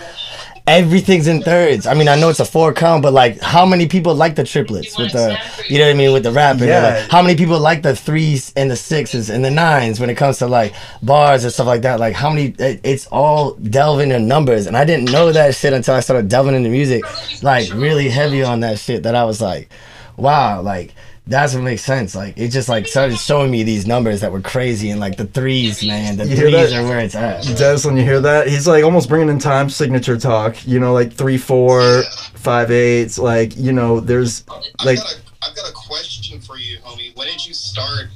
Everything's 0.66 1.26
in 1.26 1.42
thirds. 1.42 1.86
I 1.86 1.94
mean, 1.94 2.08
I 2.08 2.18
know 2.18 2.28
it's 2.28 2.38
a 2.38 2.44
four 2.44 2.72
count, 2.72 3.02
but 3.02 3.12
like, 3.12 3.40
how 3.40 3.66
many 3.66 3.88
people 3.88 4.14
like 4.14 4.36
the 4.36 4.44
triplets 4.44 4.96
with 4.96 5.12
the, 5.12 5.36
you 5.68 5.78
know 5.78 5.86
what 5.86 5.90
I 5.90 5.94
mean, 5.94 6.12
with 6.12 6.22
the 6.22 6.32
rapping? 6.32 6.68
Yeah. 6.68 6.82
Like, 7.00 7.10
how 7.10 7.22
many 7.22 7.34
people 7.34 7.58
like 7.58 7.82
the 7.82 7.96
threes 7.96 8.52
and 8.56 8.70
the 8.70 8.76
sixes 8.76 9.30
and 9.30 9.44
the 9.44 9.50
nines 9.50 9.98
when 9.98 10.10
it 10.10 10.16
comes 10.16 10.38
to 10.38 10.46
like 10.46 10.74
bars 11.02 11.44
and 11.44 11.52
stuff 11.52 11.66
like 11.66 11.82
that? 11.82 11.98
Like, 11.98 12.14
how 12.14 12.30
many? 12.30 12.54
It, 12.58 12.80
it's 12.84 13.06
all 13.08 13.54
delving 13.54 14.10
in 14.12 14.28
numbers, 14.28 14.66
and 14.66 14.76
I 14.76 14.84
didn't 14.84 15.10
know 15.10 15.32
that 15.32 15.54
shit 15.54 15.72
until 15.72 15.94
I 15.94 16.00
started 16.00 16.28
delving 16.28 16.54
into 16.54 16.70
music, 16.70 17.02
like 17.42 17.72
really 17.72 18.08
heavy 18.08 18.42
on 18.42 18.60
that 18.60 18.78
shit. 18.78 19.02
That 19.02 19.14
I 19.14 19.24
was 19.24 19.40
like, 19.40 19.70
wow, 20.16 20.60
like 20.60 20.94
that's 21.26 21.54
what 21.54 21.62
makes 21.62 21.82
sense. 21.84 22.14
Like 22.14 22.36
it 22.38 22.48
just 22.48 22.68
like 22.68 22.86
started 22.88 23.16
showing 23.18 23.50
me 23.50 23.62
these 23.62 23.86
numbers 23.86 24.20
that 24.22 24.32
were 24.32 24.40
crazy 24.40 24.90
and 24.90 24.98
like 25.00 25.16
the 25.16 25.26
threes, 25.26 25.84
man. 25.86 26.16
The 26.16 26.24
You 26.26 26.36
hear 26.36 26.50
threes 26.50 26.70
that? 26.70 26.84
are 26.84 26.88
where 26.88 26.98
it's 27.00 27.14
at. 27.14 27.44
Des, 27.56 27.86
when 27.86 27.96
you 27.96 28.02
hear 28.02 28.20
that, 28.20 28.48
he's 28.48 28.66
like 28.66 28.82
almost 28.84 29.08
bringing 29.08 29.28
in 29.28 29.38
time 29.38 29.70
signature 29.70 30.16
talk. 30.18 30.66
You 30.66 30.80
know, 30.80 30.92
like 30.92 31.12
three, 31.12 31.38
four, 31.38 32.02
five, 32.34 32.70
eights. 32.70 33.18
Like 33.18 33.56
you 33.56 33.72
know, 33.72 34.00
there's 34.00 34.44
I've 34.50 34.86
like 34.86 34.98
got 34.98 35.12
a, 35.14 35.20
I've 35.48 35.56
got 35.56 35.70
a 35.70 35.72
question 35.72 36.40
for 36.40 36.56
you, 36.58 36.78
homie. 36.78 37.16
When 37.16 37.28
did 37.28 37.46
you 37.46 37.54
start 37.54 38.06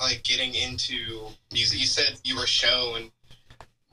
like 0.00 0.22
getting 0.24 0.54
into 0.54 1.28
music? 1.52 1.80
You 1.80 1.86
said 1.86 2.18
you 2.24 2.36
were 2.36 2.46
shown. 2.46 3.10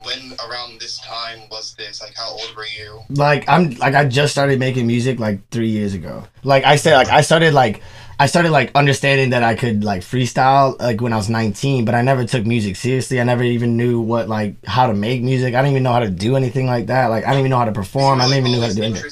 When 0.03 0.34
around 0.49 0.80
this 0.80 0.97
time 1.01 1.41
was 1.51 1.76
this? 1.76 2.01
Like, 2.01 2.16
how 2.16 2.32
old 2.32 2.55
were 2.57 2.66
you? 2.66 3.01
Like 3.12 3.47
I'm 3.47 3.70
like 3.76 3.93
I 3.93 4.05
just 4.05 4.32
started 4.32 4.57
making 4.59 4.88
music 4.88 5.20
like 5.20 5.47
three 5.49 5.70
years 5.70 5.93
ago. 5.93 6.24
Like 6.43 6.64
I 6.64 6.78
said, 6.78 6.95
like 6.95 7.09
I 7.09 7.22
started 7.22 7.53
like 7.53 7.84
I 8.22 8.28
started 8.28 8.51
like 8.51 8.69
understanding 8.76 9.32
that 9.32 9.41
I 9.41 9.55
could 9.55 9.84
like 9.84 10.01
freestyle 10.01 10.80
like 10.80 11.01
when 11.01 11.11
I 11.11 11.17
was 11.17 11.28
19, 11.28 11.86
but 11.86 11.95
I 11.95 12.03
never 12.03 12.24
took 12.24 12.45
music 12.45 12.76
seriously. 12.76 13.19
I 13.19 13.24
never 13.24 13.41
even 13.41 13.78
knew 13.78 13.99
what 13.99 14.30
like 14.30 14.63
how 14.63 14.86
to 14.86 14.93
make 14.93 15.24
music. 15.24 15.55
I 15.55 15.61
didn't 15.63 15.72
even 15.72 15.82
know 15.82 15.91
how 15.91 16.01
to 16.01 16.09
do 16.11 16.36
anything 16.36 16.67
like 16.67 16.86
that. 16.86 17.07
Like 17.07 17.24
I 17.26 17.30
didn't 17.30 17.39
even 17.39 17.49
know 17.49 17.57
how 17.57 17.65
to 17.65 17.72
perform. 17.72 18.22
I 18.22 18.26
didn't 18.28 18.45
even 18.45 18.51
know 18.51 18.61
how 18.61 18.67
to 18.67 18.76
do 18.76 18.84
anything. 18.84 19.11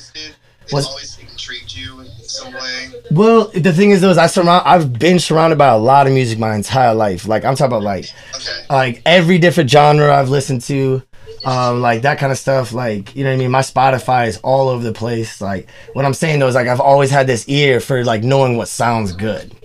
Was- 0.71 0.85
always 0.85 1.17
intrigued 1.19 1.75
you 1.75 2.01
in 2.01 2.07
some 2.21 2.53
way. 2.53 2.91
Well, 3.09 3.45
the 3.55 3.73
thing 3.73 3.89
is 3.89 4.01
though, 4.01 4.11
is 4.11 4.19
I 4.19 4.27
surround 4.27 4.61
I've 4.67 4.93
been 4.99 5.17
surrounded 5.17 5.57
by 5.57 5.69
a 5.69 5.77
lot 5.79 6.05
of 6.05 6.13
music 6.13 6.37
my 6.37 6.53
entire 6.53 6.93
life. 6.93 7.27
Like 7.27 7.43
I'm 7.45 7.55
talking 7.55 7.71
about 7.77 7.81
like 7.81 8.05
Okay. 8.35 8.65
like 8.69 9.01
every 9.07 9.39
different 9.39 9.71
genre 9.71 10.15
I've 10.15 10.29
listened 10.29 10.61
to, 10.65 11.01
um, 11.45 11.81
like 11.81 12.01
that 12.03 12.19
kind 12.19 12.31
of 12.31 12.37
stuff. 12.37 12.73
Like 12.73 13.15
you 13.15 13.23
know 13.23 13.29
what 13.29 13.35
I 13.35 13.39
mean. 13.39 13.51
My 13.51 13.61
Spotify 13.61 14.27
is 14.27 14.37
all 14.37 14.69
over 14.69 14.83
the 14.83 14.93
place. 14.93 15.41
Like 15.41 15.69
what 15.93 16.05
I'm 16.05 16.13
saying 16.13 16.39
though 16.39 16.47
is 16.47 16.55
like 16.55 16.67
I've 16.67 16.81
always 16.81 17.11
had 17.11 17.27
this 17.27 17.47
ear 17.47 17.79
for 17.79 18.03
like 18.03 18.23
knowing 18.23 18.57
what 18.57 18.67
sounds 18.67 19.13
good. 19.13 19.55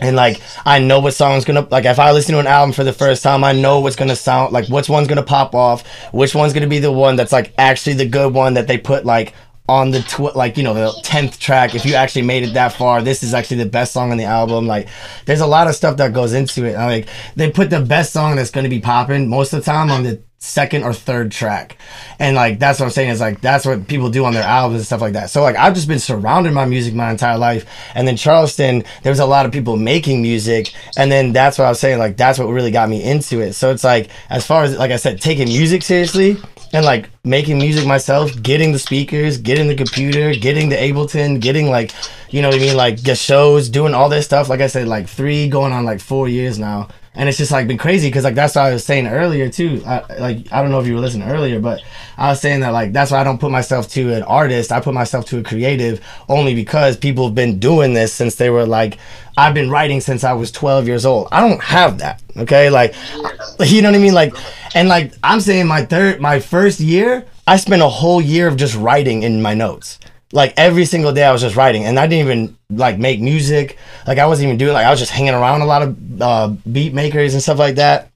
And 0.00 0.16
like 0.16 0.40
I 0.64 0.78
know 0.80 1.00
what 1.00 1.14
song's 1.14 1.44
gonna 1.44 1.66
like 1.70 1.84
if 1.84 1.98
I 1.98 2.12
listen 2.12 2.34
to 2.34 2.40
an 2.40 2.46
album 2.46 2.72
for 2.72 2.84
the 2.84 2.92
first 2.92 3.22
time, 3.22 3.44
I 3.44 3.52
know 3.52 3.80
what's 3.80 3.96
gonna 3.96 4.16
sound 4.16 4.52
like 4.52 4.68
which 4.68 4.88
one's 4.88 5.08
gonna 5.08 5.22
pop 5.22 5.54
off, 5.54 5.86
which 6.12 6.34
one's 6.34 6.52
gonna 6.52 6.66
be 6.66 6.80
the 6.80 6.92
one 6.92 7.16
that's 7.16 7.32
like 7.32 7.54
actually 7.56 7.94
the 7.94 8.08
good 8.08 8.34
one 8.34 8.54
that 8.54 8.66
they 8.66 8.78
put 8.78 9.04
like 9.04 9.32
on 9.70 9.92
the 9.92 10.00
tw- 10.02 10.34
like 10.34 10.56
you 10.56 10.64
know 10.64 10.74
the 10.74 10.90
10th 11.02 11.38
track 11.38 11.76
if 11.76 11.84
you 11.84 11.94
actually 11.94 12.22
made 12.22 12.42
it 12.42 12.54
that 12.54 12.72
far 12.72 13.00
this 13.02 13.22
is 13.22 13.32
actually 13.32 13.58
the 13.58 13.70
best 13.70 13.92
song 13.92 14.10
on 14.10 14.16
the 14.16 14.24
album 14.24 14.66
like 14.66 14.88
there's 15.26 15.40
a 15.40 15.46
lot 15.46 15.68
of 15.68 15.76
stuff 15.76 15.96
that 15.98 16.12
goes 16.12 16.32
into 16.32 16.64
it 16.64 16.74
like 16.74 17.06
they 17.36 17.48
put 17.48 17.70
the 17.70 17.80
best 17.80 18.12
song 18.12 18.34
that's 18.34 18.50
going 18.50 18.64
to 18.64 18.68
be 18.68 18.80
popping 18.80 19.28
most 19.28 19.52
of 19.52 19.60
the 19.60 19.64
time 19.64 19.88
on 19.88 20.02
the 20.02 20.20
second 20.40 20.82
or 20.84 20.94
third 20.94 21.30
track. 21.30 21.76
And 22.18 22.34
like 22.34 22.58
that's 22.58 22.80
what 22.80 22.86
i'm 22.86 22.90
saying 22.90 23.10
is 23.10 23.20
like 23.20 23.42
that's 23.42 23.66
what 23.66 23.86
people 23.86 24.08
do 24.08 24.24
on 24.24 24.32
their 24.32 24.42
albums 24.42 24.80
and 24.80 24.86
stuff 24.86 25.02
like 25.02 25.12
that. 25.12 25.28
So 25.28 25.42
like 25.42 25.56
i've 25.56 25.74
just 25.74 25.86
been 25.86 25.98
surrounded 25.98 26.54
by 26.54 26.64
music 26.64 26.94
my 26.94 27.10
entire 27.10 27.36
life. 27.36 27.68
And 27.94 28.08
then 28.08 28.16
charleston 28.16 28.84
there 29.02 29.12
was 29.12 29.20
a 29.20 29.26
lot 29.26 29.44
of 29.44 29.52
people 29.52 29.76
making 29.76 30.22
music. 30.22 30.72
And 30.96 31.12
then 31.12 31.32
that's 31.32 31.58
what 31.58 31.66
i 31.66 31.68
was 31.68 31.78
saying 31.78 31.98
like 31.98 32.16
that's 32.16 32.38
what 32.38 32.46
really 32.46 32.70
got 32.70 32.88
me 32.88 33.02
into 33.02 33.40
it. 33.40 33.52
So 33.52 33.70
it's 33.70 33.84
like 33.84 34.08
as 34.30 34.46
far 34.46 34.64
as 34.64 34.76
like 34.78 34.90
i 34.90 34.96
said 34.96 35.20
taking 35.20 35.46
music 35.46 35.82
seriously 35.82 36.38
and 36.72 36.86
like 36.86 37.10
making 37.24 37.58
music 37.58 37.86
myself, 37.86 38.30
getting 38.42 38.72
the 38.72 38.78
speakers, 38.78 39.36
getting 39.38 39.68
the 39.68 39.74
computer, 39.74 40.34
getting 40.34 40.68
the 40.68 40.76
Ableton, 40.76 41.40
getting 41.40 41.68
like, 41.68 41.92
you 42.30 42.42
know 42.42 42.48
what 42.48 42.56
I 42.56 42.60
mean, 42.60 42.76
like 42.76 43.02
the 43.02 43.14
shows, 43.14 43.68
doing 43.68 43.92
all 43.92 44.08
this 44.08 44.24
stuff. 44.24 44.48
Like 44.48 44.60
I 44.60 44.68
said, 44.68 44.86
like 44.88 45.08
three 45.08 45.48
going 45.48 45.72
on 45.72 45.84
like 45.84 46.00
four 46.00 46.28
years 46.28 46.58
now, 46.58 46.88
and 47.14 47.28
it's 47.28 47.38
just 47.38 47.50
like 47.50 47.66
been 47.66 47.78
crazy 47.78 48.08
because 48.08 48.22
like 48.22 48.36
that's 48.36 48.54
what 48.54 48.66
I 48.66 48.72
was 48.72 48.84
saying 48.84 49.08
earlier 49.08 49.48
too. 49.48 49.82
I, 49.84 50.04
like 50.18 50.52
I 50.52 50.62
don't 50.62 50.70
know 50.70 50.78
if 50.78 50.86
you 50.86 50.94
were 50.94 51.00
listening 51.00 51.28
earlier, 51.28 51.58
but 51.58 51.82
I 52.16 52.28
was 52.28 52.40
saying 52.40 52.60
that 52.60 52.72
like 52.72 52.92
that's 52.92 53.10
why 53.10 53.20
I 53.20 53.24
don't 53.24 53.40
put 53.40 53.50
myself 53.50 53.88
to 53.90 54.14
an 54.14 54.22
artist. 54.22 54.70
I 54.70 54.80
put 54.80 54.94
myself 54.94 55.26
to 55.26 55.38
a 55.38 55.42
creative 55.42 56.00
only 56.28 56.54
because 56.54 56.96
people 56.96 57.26
have 57.26 57.34
been 57.34 57.58
doing 57.58 57.94
this 57.94 58.12
since 58.12 58.36
they 58.36 58.50
were 58.50 58.66
like. 58.66 58.98
I've 59.36 59.54
been 59.54 59.70
writing 59.70 60.02
since 60.02 60.22
I 60.22 60.34
was 60.34 60.52
12 60.52 60.86
years 60.86 61.06
old. 61.06 61.28
I 61.32 61.40
don't 61.40 61.62
have 61.62 61.98
that. 61.98 62.20
Okay, 62.36 62.68
like 62.68 62.94
you 63.60 63.80
know 63.80 63.90
what 63.90 63.96
I 63.96 64.00
mean, 64.00 64.12
like 64.12 64.34
and 64.74 64.88
like 64.88 65.14
I'm 65.22 65.40
saying 65.40 65.66
my 65.66 65.84
third 65.84 66.20
my 66.20 66.40
first 66.40 66.78
year, 66.78 67.26
I 67.46 67.56
spent 67.56 67.80
a 67.80 67.88
whole 67.88 68.20
year 68.20 68.48
of 68.48 68.56
just 68.56 68.76
writing 68.76 69.22
in 69.22 69.40
my 69.40 69.54
notes. 69.54 69.98
Like 70.32 70.54
every 70.56 70.84
single 70.84 71.12
day 71.12 71.24
I 71.24 71.32
was 71.32 71.40
just 71.40 71.56
writing 71.56 71.84
and 71.84 71.98
I 71.98 72.06
didn't 72.06 72.26
even 72.26 72.56
like 72.70 72.98
make 72.98 73.20
music. 73.20 73.76
Like 74.06 74.18
I 74.18 74.26
wasn't 74.26 74.46
even 74.46 74.58
doing 74.58 74.72
like 74.74 74.86
I 74.86 74.90
was 74.90 75.00
just 75.00 75.10
hanging 75.12 75.34
around 75.34 75.62
a 75.62 75.66
lot 75.66 75.82
of 75.82 76.22
uh 76.22 76.48
beat 76.70 76.94
makers 76.94 77.34
and 77.34 77.42
stuff 77.42 77.58
like 77.58 77.76
that. 77.76 78.06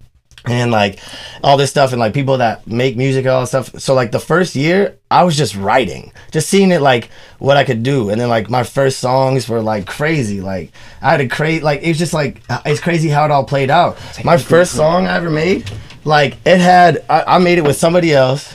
and 0.47 0.71
like 0.71 0.99
all 1.43 1.57
this 1.57 1.71
stuff 1.71 1.93
and 1.93 2.01
like 2.01 2.13
people 2.13 2.37
that 2.39 2.67
make 2.67 2.97
music 2.97 3.25
and 3.25 3.33
all 3.33 3.41
that 3.41 3.47
stuff. 3.47 3.81
So 3.81 3.95
like 3.95 4.13
the 4.13 4.21
first 4.21 4.55
year, 4.55 4.97
I 5.11 5.25
was 5.25 5.37
just 5.37 5.57
writing, 5.57 6.13
just 6.33 6.49
seeing 6.51 6.71
it 6.71 6.83
like 6.83 7.09
what 7.39 7.57
I 7.57 7.65
could 7.65 7.83
do, 7.83 8.11
and 8.11 8.21
then 8.21 8.29
like 8.29 8.51
my 8.51 8.63
first 8.63 8.99
songs 9.01 9.49
were 9.49 9.63
like 9.63 9.87
crazy. 9.87 10.41
Like 10.43 10.71
I 11.01 11.11
had 11.13 11.17
to 11.19 11.29
create 11.29 11.63
like 11.63 11.83
it 11.83 11.89
was 11.89 11.99
just 11.99 12.13
like 12.13 12.43
it's 12.67 12.81
crazy 12.81 13.09
how 13.09 13.25
it 13.25 13.31
all 13.31 13.45
played 13.45 13.71
out. 13.71 13.97
My 14.25 14.37
first 14.37 14.73
song 14.73 15.07
I 15.07 15.17
ever 15.17 15.31
made, 15.31 15.71
like 16.05 16.37
it 16.45 16.61
had 16.61 17.05
I, 17.09 17.37
I 17.37 17.39
made 17.39 17.57
it 17.59 17.65
with 17.65 17.77
somebody 17.77 18.13
else. 18.13 18.55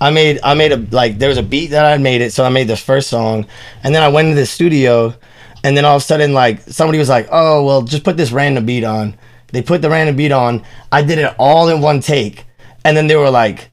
I 0.00 0.10
made 0.10 0.40
I 0.42 0.54
made 0.54 0.72
a 0.72 0.76
like 0.76 1.18
there 1.18 1.28
was 1.28 1.38
a 1.38 1.42
beat 1.42 1.68
that 1.68 1.84
I 1.84 1.96
made 1.98 2.20
it, 2.20 2.32
so 2.32 2.44
I 2.44 2.48
made 2.48 2.68
the 2.68 2.76
first 2.76 3.08
song, 3.08 3.46
and 3.82 3.94
then 3.94 4.02
I 4.02 4.08
went 4.08 4.28
into 4.28 4.40
the 4.40 4.46
studio, 4.46 5.14
and 5.64 5.76
then 5.76 5.84
all 5.84 5.96
of 5.96 6.02
a 6.02 6.04
sudden 6.04 6.32
like 6.32 6.60
somebody 6.62 6.98
was 6.98 7.08
like, 7.08 7.28
oh 7.30 7.64
well, 7.64 7.82
just 7.82 8.04
put 8.04 8.16
this 8.16 8.32
random 8.32 8.66
beat 8.66 8.84
on. 8.84 9.16
They 9.48 9.62
put 9.62 9.80
the 9.82 9.90
random 9.90 10.16
beat 10.16 10.32
on. 10.32 10.64
I 10.92 11.02
did 11.02 11.18
it 11.18 11.34
all 11.38 11.68
in 11.68 11.80
one 11.80 12.00
take, 12.00 12.44
and 12.84 12.96
then 12.96 13.06
they 13.06 13.16
were 13.16 13.30
like, 13.30 13.70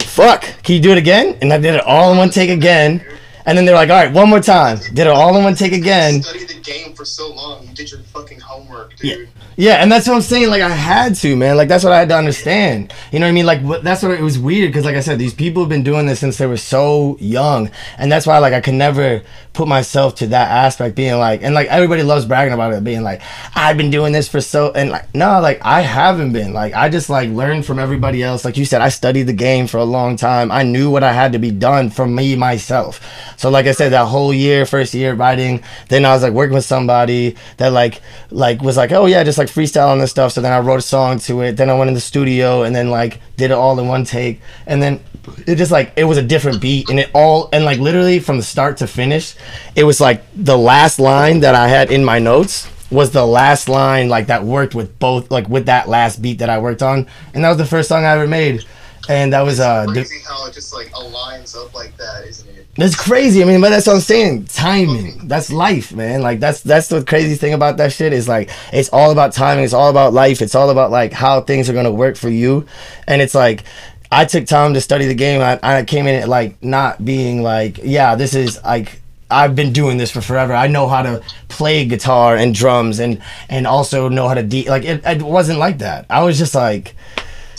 fuck, 0.00 0.42
can 0.62 0.76
you 0.76 0.80
do 0.80 0.92
it 0.92 0.98
again? 0.98 1.36
And 1.42 1.52
I 1.52 1.58
did 1.58 1.74
it 1.74 1.82
all 1.84 2.12
in 2.12 2.18
one 2.18 2.30
take 2.30 2.50
again. 2.50 3.04
And 3.46 3.58
then 3.58 3.66
they're 3.66 3.74
like, 3.74 3.90
all 3.90 3.96
right, 3.96 4.12
one 4.12 4.30
more 4.30 4.40
time. 4.40 4.78
Did 4.94 5.00
it 5.00 5.08
all 5.08 5.36
in 5.36 5.44
one 5.44 5.54
take 5.54 5.72
again. 5.72 6.22
Studied 6.22 6.48
the 6.48 6.60
game 6.60 6.94
for 6.94 7.04
so 7.04 7.32
long. 7.32 7.66
You 7.66 7.74
did 7.74 7.90
your 7.90 8.00
fucking 8.00 8.40
homework, 8.40 8.96
dude. 8.96 9.28
Yeah, 9.56 9.74
and 9.74 9.92
that's 9.92 10.08
what 10.08 10.14
I'm 10.14 10.22
saying. 10.22 10.48
Like 10.48 10.62
I 10.62 10.68
had 10.68 11.14
to, 11.16 11.36
man. 11.36 11.56
Like 11.56 11.68
that's 11.68 11.84
what 11.84 11.92
I 11.92 11.98
had 11.98 12.08
to 12.08 12.16
understand. 12.16 12.92
You 13.12 13.20
know 13.20 13.26
what 13.26 13.30
I 13.30 13.34
mean? 13.34 13.46
Like 13.46 13.60
what, 13.60 13.84
that's 13.84 14.02
what 14.02 14.12
it 14.12 14.20
was 14.20 14.38
weird 14.38 14.70
because, 14.70 14.84
like 14.84 14.96
I 14.96 15.00
said, 15.00 15.18
these 15.18 15.34
people 15.34 15.62
have 15.62 15.68
been 15.68 15.84
doing 15.84 16.06
this 16.06 16.20
since 16.20 16.38
they 16.38 16.46
were 16.46 16.56
so 16.56 17.16
young, 17.20 17.70
and 17.98 18.10
that's 18.10 18.26
why 18.26 18.38
like 18.38 18.52
I 18.52 18.60
could 18.60 18.74
never 18.74 19.22
put 19.52 19.68
myself 19.68 20.16
to 20.16 20.26
that 20.28 20.50
aspect, 20.50 20.96
being 20.96 21.18
like, 21.18 21.42
and 21.42 21.54
like 21.54 21.68
everybody 21.68 22.02
loves 22.02 22.24
bragging 22.24 22.52
about 22.52 22.72
it, 22.72 22.82
being 22.82 23.02
like, 23.02 23.22
I've 23.54 23.76
been 23.76 23.90
doing 23.90 24.12
this 24.12 24.28
for 24.28 24.40
so, 24.40 24.72
and 24.72 24.90
like 24.90 25.14
no, 25.14 25.40
like 25.40 25.60
I 25.64 25.82
haven't 25.82 26.32
been. 26.32 26.52
Like 26.52 26.74
I 26.74 26.88
just 26.88 27.08
like 27.08 27.30
learned 27.30 27.64
from 27.64 27.78
everybody 27.78 28.22
else. 28.22 28.44
Like 28.44 28.56
you 28.56 28.64
said, 28.64 28.80
I 28.80 28.88
studied 28.88 29.24
the 29.24 29.32
game 29.32 29.66
for 29.68 29.78
a 29.78 29.84
long 29.84 30.16
time. 30.16 30.50
I 30.50 30.64
knew 30.64 30.90
what 30.90 31.04
I 31.04 31.12
had 31.12 31.32
to 31.32 31.38
be 31.38 31.50
done 31.52 31.90
for 31.90 32.06
me 32.06 32.34
myself. 32.34 33.00
So 33.36 33.50
like 33.50 33.66
I 33.66 33.72
said, 33.72 33.90
that 33.92 34.06
whole 34.06 34.32
year, 34.32 34.66
first 34.66 34.94
year 34.94 35.14
writing, 35.14 35.62
then 35.88 36.04
I 36.04 36.12
was 36.12 36.22
like 36.22 36.32
working 36.32 36.54
with 36.54 36.64
somebody 36.64 37.36
that 37.56 37.72
like 37.72 38.00
like 38.30 38.62
was 38.62 38.76
like, 38.76 38.92
oh 38.92 39.06
yeah, 39.06 39.22
just 39.24 39.38
like 39.38 39.48
freestyle 39.48 39.88
on 39.88 39.98
this 39.98 40.10
stuff. 40.10 40.32
So 40.32 40.40
then 40.40 40.52
I 40.52 40.60
wrote 40.60 40.78
a 40.78 40.82
song 40.82 41.18
to 41.20 41.42
it. 41.42 41.56
Then 41.56 41.70
I 41.70 41.78
went 41.78 41.88
in 41.88 41.94
the 41.94 42.00
studio 42.00 42.62
and 42.62 42.74
then 42.74 42.90
like 42.90 43.20
did 43.36 43.50
it 43.50 43.54
all 43.54 43.78
in 43.78 43.88
one 43.88 44.04
take. 44.04 44.40
And 44.66 44.82
then 44.82 45.00
it 45.46 45.56
just 45.56 45.72
like 45.72 45.92
it 45.96 46.04
was 46.04 46.18
a 46.18 46.22
different 46.22 46.60
beat 46.60 46.90
and 46.90 46.98
it 46.98 47.10
all 47.14 47.48
and 47.52 47.64
like 47.64 47.78
literally 47.78 48.20
from 48.20 48.36
the 48.36 48.42
start 48.42 48.76
to 48.78 48.86
finish, 48.86 49.34
it 49.74 49.84
was 49.84 50.00
like 50.00 50.22
the 50.34 50.58
last 50.58 50.98
line 50.98 51.40
that 51.40 51.54
I 51.54 51.68
had 51.68 51.90
in 51.90 52.04
my 52.04 52.18
notes 52.18 52.68
was 52.90 53.10
the 53.10 53.26
last 53.26 53.68
line 53.68 54.08
like 54.08 54.28
that 54.28 54.44
worked 54.44 54.74
with 54.74 54.98
both 54.98 55.30
like 55.30 55.48
with 55.48 55.66
that 55.66 55.88
last 55.88 56.22
beat 56.22 56.38
that 56.38 56.50
I 56.50 56.58
worked 56.58 56.82
on. 56.82 57.06
And 57.32 57.44
that 57.44 57.48
was 57.48 57.58
the 57.58 57.66
first 57.66 57.88
song 57.88 58.04
I 58.04 58.12
ever 58.12 58.26
made. 58.26 58.64
And 59.08 59.32
that 59.32 59.42
was 59.42 59.60
uh 59.60 59.86
Crazy 59.86 60.20
how 60.26 60.46
it 60.46 60.54
just 60.54 60.72
like 60.72 60.88
aligns 60.92 61.56
up 61.56 61.74
like 61.74 61.96
that, 61.96 62.24
isn't 62.26 62.48
it? 62.48 62.66
That's 62.76 62.96
crazy. 62.96 63.42
I 63.42 63.46
mean, 63.46 63.60
but 63.60 63.70
that's 63.70 63.86
what 63.86 63.94
I'm 63.94 64.00
saying. 64.00 64.46
Timing. 64.46 65.28
That's 65.28 65.52
life, 65.52 65.92
man. 65.92 66.22
Like 66.22 66.40
that's 66.40 66.60
that's 66.60 66.88
the 66.88 67.04
crazy 67.04 67.36
thing 67.36 67.54
about 67.54 67.76
that 67.76 67.92
shit 67.92 68.12
is 68.12 68.28
like 68.28 68.50
it's 68.72 68.88
all 68.88 69.12
about 69.12 69.32
timing. 69.32 69.64
It's 69.64 69.74
all 69.74 69.90
about 69.90 70.12
life. 70.12 70.42
It's 70.42 70.54
all 70.54 70.70
about 70.70 70.90
like 70.90 71.12
how 71.12 71.40
things 71.40 71.70
are 71.70 71.74
gonna 71.74 71.92
work 71.92 72.16
for 72.16 72.28
you. 72.28 72.66
And 73.06 73.22
it's 73.22 73.34
like 73.34 73.64
I 74.10 74.24
took 74.24 74.46
time 74.46 74.74
to 74.74 74.80
study 74.80 75.06
the 75.06 75.14
game. 75.14 75.40
I, 75.40 75.58
I 75.62 75.84
came 75.84 76.06
in 76.06 76.14
it 76.14 76.28
like 76.28 76.62
not 76.62 77.04
being 77.04 77.42
like, 77.42 77.78
yeah, 77.82 78.14
this 78.14 78.34
is 78.34 78.62
like 78.64 79.00
I've 79.30 79.56
been 79.56 79.72
doing 79.72 79.96
this 79.96 80.10
for 80.10 80.20
forever. 80.20 80.52
I 80.52 80.66
know 80.66 80.86
how 80.86 81.02
to 81.02 81.22
play 81.48 81.84
guitar 81.84 82.36
and 82.36 82.54
drums 82.54 82.98
and 82.98 83.22
and 83.48 83.66
also 83.66 84.08
know 84.08 84.28
how 84.28 84.34
to 84.34 84.42
de 84.42 84.68
like 84.68 84.84
it, 84.84 85.04
it 85.04 85.22
wasn't 85.22 85.58
like 85.58 85.78
that. 85.78 86.06
I 86.10 86.22
was 86.22 86.38
just 86.38 86.54
like 86.54 86.94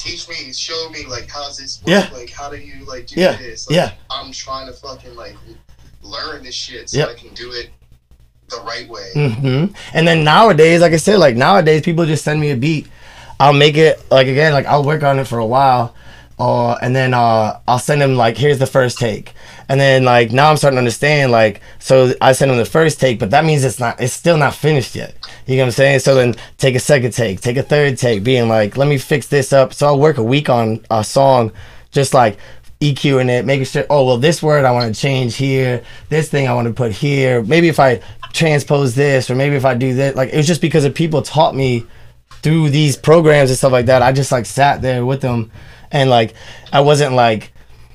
Teach 0.06 0.30
me, 0.30 0.54
show 0.54 0.90
me, 0.92 1.06
like, 1.08 1.28
how's 1.28 1.58
this 1.58 1.82
work? 1.82 1.88
Yeah. 1.90 2.10
Like, 2.14 2.30
how 2.30 2.50
do 2.50 2.58
you, 2.58 2.86
like, 2.86 3.08
do 3.08 3.20
Yeah, 3.20 3.36
this? 3.38 3.68
Like, 3.68 3.76
yeah. 3.76 3.92
I'm 4.12 4.32
trying 4.32 4.68
to 4.68 4.74
fucking, 4.74 5.16
like, 5.16 5.36
learn 6.04 6.44
this 6.44 6.54
shit 6.54 6.90
so 6.90 7.00
Yep. 7.00 7.10
I 7.10 7.14
can 7.16 7.34
do 7.34 7.52
it 7.52 7.70
the 8.50 8.62
right 8.62 8.88
way. 8.88 9.12
Mm-hmm. 9.16 9.74
And 9.94 10.08
then 10.08 10.24
nowadays, 10.24 10.82
like 10.82 10.94
I 10.94 10.98
said, 10.98 11.18
like 11.18 11.36
nowadays, 11.36 11.82
people 11.82 12.06
just 12.06 12.24
send 12.24 12.40
me 12.40 12.52
a 12.52 12.56
beat. 12.56 12.88
I'll 13.40 13.54
make 13.54 13.76
it 13.76 14.00
like 14.12 14.28
again, 14.28 14.54
like 14.54 14.66
I'll 14.68 14.84
work 14.84 15.04
on 15.04 15.20
it 15.20 15.28
for 15.28 15.40
a 15.40 15.46
while, 15.46 15.96
uh, 16.40 16.74
and 16.76 16.96
then 16.96 17.14
uh, 17.14 17.60
I'll 17.68 17.80
send 17.80 18.02
them 18.02 18.16
like, 18.16 18.38
here's 18.38 18.60
the 18.60 18.68
first 18.68 18.98
take, 19.00 19.34
and 19.68 19.80
then 19.80 20.06
like 20.06 20.32
now 20.32 20.52
I'm 20.52 20.58
starting 20.58 20.76
to 20.76 20.80
understand 20.80 21.32
like, 21.32 21.62
so 21.80 22.14
I 22.22 22.34
send 22.34 22.52
them 22.52 22.58
the 22.58 22.66
first 22.66 23.00
take, 23.00 23.20
but 23.20 23.32
that 23.32 23.44
means 23.44 23.64
it's 23.64 23.80
not, 23.80 24.00
it's 24.00 24.14
still 24.14 24.38
not 24.38 24.54
finished 24.54 24.96
yet. 24.96 25.16
You 25.46 25.58
know 25.58 25.64
what 25.64 25.68
I'm 25.68 25.72
saying? 25.72 26.00
So 26.00 26.16
then 26.16 26.36
take 26.58 26.76
a 26.76 26.80
second 26.80 27.12
take, 27.12 27.42
take 27.42 27.58
a 27.58 27.64
third 27.64 27.98
take, 27.98 28.24
being 28.24 28.50
like, 28.50 28.78
let 28.78 28.88
me 28.88 28.98
fix 28.98 29.28
this 29.28 29.54
up. 29.54 29.74
So 29.74 29.88
I'll 29.88 30.00
work 30.00 30.18
a 30.18 30.24
week 30.24 30.50
on 30.50 30.84
a 30.90 31.04
song, 31.04 31.52
just 31.92 32.14
like 32.14 32.38
EQing 32.82 33.30
it, 33.30 33.46
making 33.46 33.66
sure, 33.66 33.86
oh, 33.90 34.06
well, 34.06 34.18
this 34.18 34.42
word 34.42 34.66
I 34.66 34.72
want 34.72 34.94
to 34.94 35.00
change 35.00 35.36
here, 35.36 35.84
this 36.10 36.30
thing 36.30 36.48
I 36.48 36.54
want 36.54 36.68
to 36.68 36.74
put 36.74 36.92
here. 36.92 37.44
Maybe 37.44 37.68
if 37.68 37.80
I 37.80 38.02
transpose 38.34 38.96
this, 38.96 39.30
or 39.30 39.36
maybe 39.36 39.56
if 39.56 39.66
I 39.66 39.76
do 39.76 39.94
this, 39.94 40.16
like 40.16 40.30
it 40.30 40.38
was 40.38 40.48
just 40.48 40.62
because 40.62 40.84
of 40.84 40.94
people 40.94 41.22
taught 41.22 41.56
me 41.56 41.86
through 42.42 42.70
these 42.70 42.98
programs 42.98 43.50
and 43.50 43.58
stuff 43.58 43.72
like 43.72 43.86
that. 43.86 44.02
I 44.02 44.12
just 44.12 44.32
like 44.32 44.46
sat 44.46 44.82
there 44.82 45.06
with 45.06 45.22
them, 45.22 45.52
and 45.92 46.10
like 46.10 46.34
I 46.74 46.82
wasn't 46.82 47.14
like. 47.14 47.52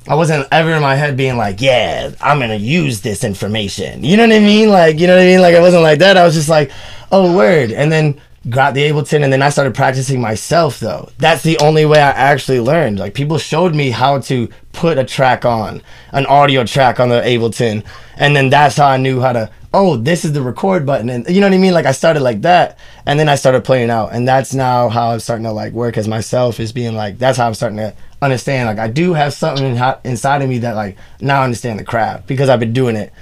I 0.08 0.14
wasn't 0.14 0.48
ever 0.50 0.72
in 0.72 0.82
my 0.82 0.94
head 0.96 1.16
being 1.16 1.36
like, 1.36 1.60
yeah, 1.60 2.10
I'm 2.20 2.40
gonna 2.40 2.54
use 2.56 3.02
this 3.02 3.22
information. 3.22 4.02
You 4.02 4.16
know 4.16 4.26
what 4.26 4.34
I 4.34 4.40
mean? 4.40 4.70
Like, 4.70 4.98
you 4.98 5.06
know 5.06 5.14
what 5.14 5.22
I 5.22 5.26
mean? 5.26 5.40
Like, 5.40 5.54
I 5.54 5.60
wasn't 5.60 5.82
like 5.82 5.98
that. 5.98 6.16
I 6.16 6.24
was 6.24 6.34
just 6.34 6.48
like, 6.48 6.72
oh, 7.12 7.36
word. 7.36 7.70
And 7.70 7.92
then 7.92 8.20
got 8.48 8.72
the 8.72 8.88
Ableton, 8.88 9.22
and 9.22 9.30
then 9.30 9.42
I 9.42 9.50
started 9.50 9.74
practicing 9.74 10.18
myself, 10.18 10.80
though. 10.80 11.10
That's 11.18 11.42
the 11.42 11.58
only 11.58 11.84
way 11.84 12.00
I 12.00 12.10
actually 12.10 12.60
learned. 12.60 12.98
Like, 12.98 13.12
people 13.12 13.36
showed 13.36 13.74
me 13.74 13.90
how 13.90 14.20
to 14.20 14.48
put 14.72 14.96
a 14.96 15.04
track 15.04 15.44
on, 15.44 15.82
an 16.12 16.24
audio 16.24 16.64
track 16.64 16.98
on 16.98 17.10
the 17.10 17.20
Ableton. 17.20 17.84
And 18.16 18.34
then 18.34 18.48
that's 18.48 18.76
how 18.78 18.86
I 18.86 18.96
knew 18.96 19.20
how 19.20 19.34
to, 19.34 19.50
oh, 19.74 19.96
this 19.96 20.24
is 20.24 20.32
the 20.32 20.40
record 20.40 20.86
button. 20.86 21.10
And 21.10 21.28
you 21.28 21.42
know 21.42 21.48
what 21.48 21.54
I 21.54 21.58
mean? 21.58 21.74
Like, 21.74 21.84
I 21.84 21.92
started 21.92 22.20
like 22.20 22.40
that, 22.40 22.78
and 23.04 23.20
then 23.20 23.28
I 23.28 23.34
started 23.34 23.64
playing 23.64 23.90
out. 23.90 24.14
And 24.14 24.26
that's 24.26 24.54
now 24.54 24.88
how 24.88 25.10
I'm 25.10 25.20
starting 25.20 25.44
to 25.44 25.52
like 25.52 25.74
work 25.74 25.98
as 25.98 26.08
myself, 26.08 26.58
is 26.58 26.72
being 26.72 26.94
like, 26.94 27.18
that's 27.18 27.36
how 27.36 27.46
I'm 27.46 27.54
starting 27.54 27.78
to 27.78 27.94
understand. 28.22 28.66
Like, 28.68 28.78
I 28.78 28.88
do 28.88 29.12
have 29.14 29.32
something 29.32 29.76
in, 29.76 29.94
inside 30.04 30.42
of 30.42 30.48
me 30.48 30.58
that, 30.58 30.74
like, 30.74 30.96
now 31.20 31.40
I 31.40 31.44
understand 31.44 31.78
the 31.78 31.84
craft 31.84 32.26
because 32.26 32.48
I've 32.48 32.60
been 32.60 32.72
doing 32.72 32.96
it 32.96 33.12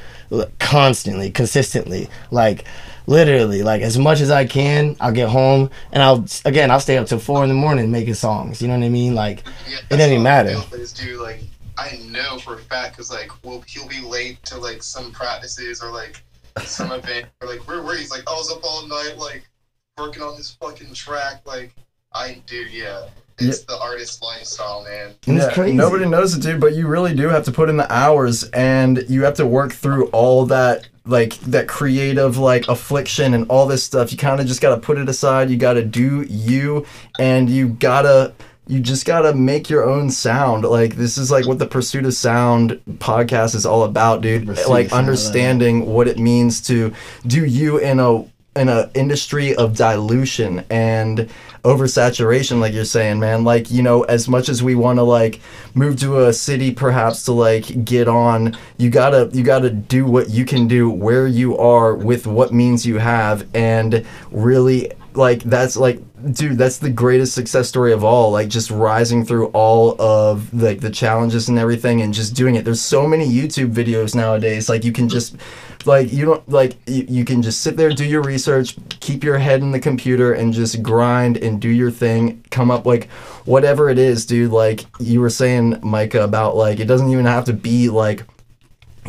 constantly, 0.59 1.31
consistently. 1.31 2.09
Like, 2.31 2.65
literally, 3.07 3.63
like, 3.63 3.83
as 3.83 3.99
much 3.99 4.21
as 4.21 4.31
I 4.31 4.47
can, 4.47 4.97
I'll 5.01 5.13
get 5.13 5.29
home 5.29 5.71
and 5.93 6.03
I'll, 6.03 6.27
again, 6.45 6.71
I'll 6.71 6.81
stay 6.81 6.99
up 6.99 7.07
till 7.07 7.19
four 7.19 7.43
in 7.43 7.49
the 7.49 7.55
morning 7.55 7.91
making 7.91 8.15
songs. 8.15 8.61
You 8.61 8.69
know 8.69 8.79
what 8.79 8.85
I 8.85 8.91
mean? 8.91 9.15
Like, 9.15 9.45
Yeah, 9.69 9.79
it 9.79 9.97
doesn't 9.97 10.13
even 10.13 10.23
matter. 10.23 10.57
Is 10.73 10.93
dude, 10.93 11.21
like, 11.21 11.43
I 11.79 12.01
know 12.11 12.39
for 12.39 12.55
a 12.55 12.59
fact 12.59 12.97
because 12.97 13.11
like, 13.11 13.31
well, 13.45 13.63
he'll 13.67 13.87
be 13.87 14.01
late 14.01 14.43
to 14.47 14.59
like 14.59 14.83
some 14.83 15.13
practices 15.13 15.81
or 15.81 15.93
like 15.93 16.21
some 16.65 16.91
event 16.91 17.27
or 17.41 17.49
like 17.49 17.67
where 17.69 17.83
where 17.83 17.97
he's 17.97 18.11
like, 18.11 18.29
I 18.29 18.33
was 18.33 18.51
up 18.51 18.65
all 18.65 18.87
night 18.89 19.15
like 19.17 19.49
working 19.97 20.23
on 20.23 20.37
this 20.37 20.57
fucking 20.61 20.93
track. 20.95 21.43
Like, 21.47 21.73
I 22.13 22.43
do, 22.47 22.57
yeah. 22.57 23.07
It's 23.39 23.65
the 23.65 23.79
artist 23.79 24.23
lifestyle, 24.23 24.85
man. 24.85 25.15
It's 25.27 25.55
crazy. 25.55 25.77
Nobody 25.77 26.07
knows 26.07 26.35
it, 26.35 26.43
dude, 26.43 26.61
but 26.61 26.75
you 26.75 26.87
really 26.87 27.15
do 27.15 27.29
have 27.29 27.45
to 27.45 27.53
put 27.53 27.69
in 27.69 27.77
the 27.77 27.93
hours 27.93 28.45
and 28.51 29.05
you 29.09 29.25
have 29.25 29.35
to 29.35 29.47
work 29.47 29.73
through 29.73 30.07
all 30.09 30.47
that 30.47 30.89
like 31.07 31.39
that 31.41 31.67
creative 31.69 32.37
like 32.37 32.69
affliction 32.69 33.35
and 33.35 33.47
all 33.49 33.67
this 33.67 33.83
stuff. 33.83 34.13
You 34.13 34.19
kind 34.19 34.41
of 34.41 34.47
just 34.47 34.61
got 34.61 34.75
to 34.75 34.81
put 34.81 34.99
it 34.99 35.09
aside. 35.09 35.51
You 35.51 35.57
got 35.57 35.75
to 35.75 35.85
do 35.85 36.23
you 36.23 36.87
and 37.19 37.49
you 37.49 37.69
got 37.69 38.03
to 38.03 38.35
you 38.67 38.81
just 38.81 39.07
got 39.07 39.23
to 39.23 39.33
make 39.33 39.71
your 39.71 39.89
own 39.89 40.11
sound. 40.11 40.65
Like 40.65 40.97
this 40.97 41.17
is 41.17 41.31
like 41.31 41.47
what 41.47 41.59
the 41.59 41.67
Pursuit 41.67 42.05
of 42.05 42.15
Sound 42.15 42.81
podcast 42.99 43.55
is 43.55 43.65
all 43.65 43.85
about, 43.85 44.21
dude. 44.21 44.47
Pursuit 44.47 44.69
like 44.69 44.91
Sound, 44.91 44.93
I 44.93 44.97
love 44.97 45.05
understanding 45.07 45.87
what 45.87 46.07
it 46.07 46.19
means 46.19 46.61
to 46.63 46.93
do 47.27 47.45
you 47.47 47.79
in 47.79 47.99
a 47.99 48.25
in 48.57 48.69
a 48.69 48.91
industry 48.95 49.55
of 49.55 49.77
dilution 49.77 50.65
and 50.69 51.31
oversaturation 51.65 52.61
like 52.61 52.73
you're 52.73 52.85
saying 52.85 53.21
man. 53.21 53.45
Like 53.45 53.71
you 53.71 53.83
know 53.83 54.03
as 54.03 54.29
much 54.29 54.49
as 54.49 54.63
we 54.63 54.75
want 54.75 54.99
to 54.99 55.03
like 55.03 55.41
move 55.75 55.99
to 56.01 56.27
a 56.27 56.33
city 56.33 56.73
perhaps 56.73 57.25
to 57.25 57.33
like 57.33 57.85
get 57.85 58.09
on 58.09 58.57
you 58.77 58.91
gotta 58.91 59.31
you 59.33 59.43
gotta 59.43 59.71
do 59.71 60.05
what 60.05 60.31
you 60.31 60.45
can 60.45 60.67
do 60.67 60.91
where 60.91 61.27
you 61.27 61.57
are 61.59 61.95
with 61.95 62.27
what 62.27 62.53
means 62.53 62.87
you 62.87 62.99
have. 62.99 63.47
And 63.55 64.05
really 64.31 64.93
like 65.15 65.43
that's 65.43 65.77
like 65.77 66.01
dude 66.33 66.59
that's 66.59 66.79
the 66.79 66.91
greatest 66.91 67.35
success 67.35 67.69
story 67.69 67.93
of 67.93 68.05
all 68.05 68.31
like 68.31 68.49
just 68.49 68.71
rising 68.71 69.25
through 69.25 69.47
all 69.49 70.01
of 70.01 70.53
like 70.55 70.81
the 70.81 70.91
challenges 70.91 71.49
and 71.49 71.59
everything 71.59 72.03
and 72.03 72.15
just 72.15 72.35
doing 72.35 72.55
it. 72.55 72.65
There's 72.65 72.81
so 72.81 73.07
many 73.07 73.27
youtube 73.29 73.73
videos 73.73 74.15
nowadays 74.15 74.69
like 74.69 74.85
you 74.85 74.93
can 74.93 75.09
just 75.09 75.37
like 75.85 76.13
you 76.13 76.25
don't 76.25 76.49
like 76.49 76.77
you, 76.87 77.05
you 77.09 77.25
can 77.25 77.43
just 77.43 77.63
sit 77.63 77.77
there 77.77 77.91
do 77.91 78.05
your 78.05 78.23
research 78.23 78.77
keep 79.01 79.23
your 79.23 79.39
head 79.39 79.61
in 79.61 79.71
the 79.71 79.81
computer 79.81 80.33
and 80.33 80.53
just 80.53 80.83
grind 80.83 81.37
and 81.37 81.61
do 81.61 81.69
your 81.69 81.91
thing. 81.91 82.45
Come 82.51 82.71
up 82.71 82.87
like 82.87 83.09
whatever 83.45 83.89
it 83.89 83.99
is 83.99 84.27
dude 84.27 84.51
like 84.51 84.85
you 85.01 85.21
were 85.21 85.31
saying 85.31 85.79
micah 85.83 86.23
about 86.23 86.57
like 86.57 86.81
it 86.81 86.87
doesn't 86.87 87.11
even 87.11 87.25
have 87.25 87.45
to 87.47 87.53
be 87.53 87.89
like 87.89 88.25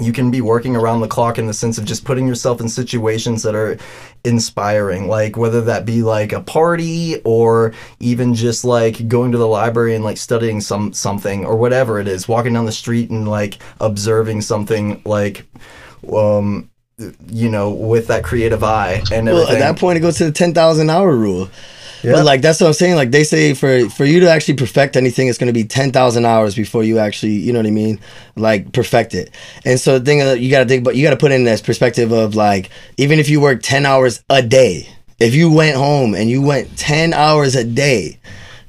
you 0.02 0.14
can 0.14 0.32
be 0.32 0.42
working 0.42 0.76
around 0.76 1.02
the 1.02 1.08
clock 1.08 1.38
in 1.38 1.48
the 1.48 1.54
sense 1.54 1.78
of 1.78 1.86
just 1.86 2.06
putting 2.06 2.28
yourself 2.28 2.62
in 2.62 2.70
situations 2.70 3.44
that 3.44 3.56
are 3.56 3.78
inspiring. 4.24 5.08
Like 5.08 5.38
whether 5.38 5.62
that 5.62 5.86
be 5.86 6.02
like 6.02 6.32
a 6.32 6.42
party 6.42 7.20
or 7.24 7.74
even 8.00 8.34
just 8.34 8.64
like 8.64 9.08
going 9.08 9.32
to 9.32 9.38
the 9.38 9.48
library 9.48 9.96
and 9.96 10.04
like 10.04 10.18
studying 10.18 10.62
some 10.62 10.94
something 10.94 11.46
or 11.46 11.56
whatever 11.56 12.00
it 12.00 12.08
is. 12.08 12.28
Walking 12.28 12.54
down 12.54 12.66
the 12.66 12.72
street 12.72 13.10
and 13.10 13.28
like 13.28 13.60
observing 13.80 14.42
something 14.42 15.02
like 15.06 15.46
um 16.14 16.70
you 17.28 17.50
know 17.50 17.72
with 17.72 18.08
that 18.08 18.24
creative 18.24 18.64
eye 18.64 19.02
and 19.12 19.28
Well, 19.28 19.48
at 19.48 19.60
that 19.60 19.78
point, 19.78 19.98
it 19.98 20.02
goes 20.02 20.18
to 20.18 20.26
the 20.26 20.32
ten 20.32 20.54
thousand 20.54 20.90
hour 20.90 21.16
rule. 21.16 21.50
Yeah. 22.04 22.14
But 22.14 22.26
like 22.26 22.42
that's 22.42 22.62
what 22.62 22.68
I'm 22.68 22.74
saying. 22.74 22.96
Like 22.96 23.12
they 23.12 23.24
say 23.24 23.54
for 23.54 23.90
for 23.90 24.06
you 24.06 24.22
to 24.22 24.30
actually 24.30 24.56
perfect 24.56 24.96
anything, 24.96 25.28
it's 25.28 25.38
going 25.38 25.48
to 25.48 25.54
be 25.54 25.66
ten 25.66 25.92
thousand 25.92 26.26
hours 26.26 26.56
before 26.56 26.84
you 26.84 26.98
actually, 27.00 27.34
you 27.34 27.52
know 27.52 27.60
what 27.60 27.66
I 27.66 27.72
mean, 27.72 28.00
like 28.36 28.72
perfect 28.72 29.14
it. 29.14 29.34
And 29.66 29.80
so 29.80 30.00
the 30.00 30.06
thing 30.06 30.20
that 30.20 30.40
you 30.40 30.50
got 30.50 30.60
to 30.60 30.66
think, 30.66 30.84
but 30.84 30.96
you 30.96 31.04
got 31.04 31.12
to 31.12 31.18
put 31.18 31.32
in 31.32 31.44
this 31.44 31.62
perspective 31.62 32.12
of 32.12 32.36
like 32.36 32.70
even 32.98 33.20
if 33.20 33.30
you 33.30 33.42
work 33.42 33.62
ten 33.62 33.86
hours 33.86 34.24
a 34.30 34.42
day, 34.42 34.88
if 35.20 35.36
you 35.36 35.52
went 35.52 35.76
home 35.76 36.16
and 36.16 36.30
you 36.30 36.42
went 36.42 36.78
ten 36.78 37.14
hours 37.14 37.56
a 37.56 37.66
day, 37.66 38.20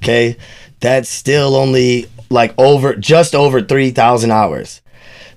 okay, 0.03 0.37
that's 0.81 1.09
still 1.09 1.55
only 1.55 2.09
like 2.31 2.53
over 2.59 2.97
just 2.97 3.35
over 3.35 3.61
three 3.61 3.91
thousand 3.91 4.33
hours. 4.33 4.81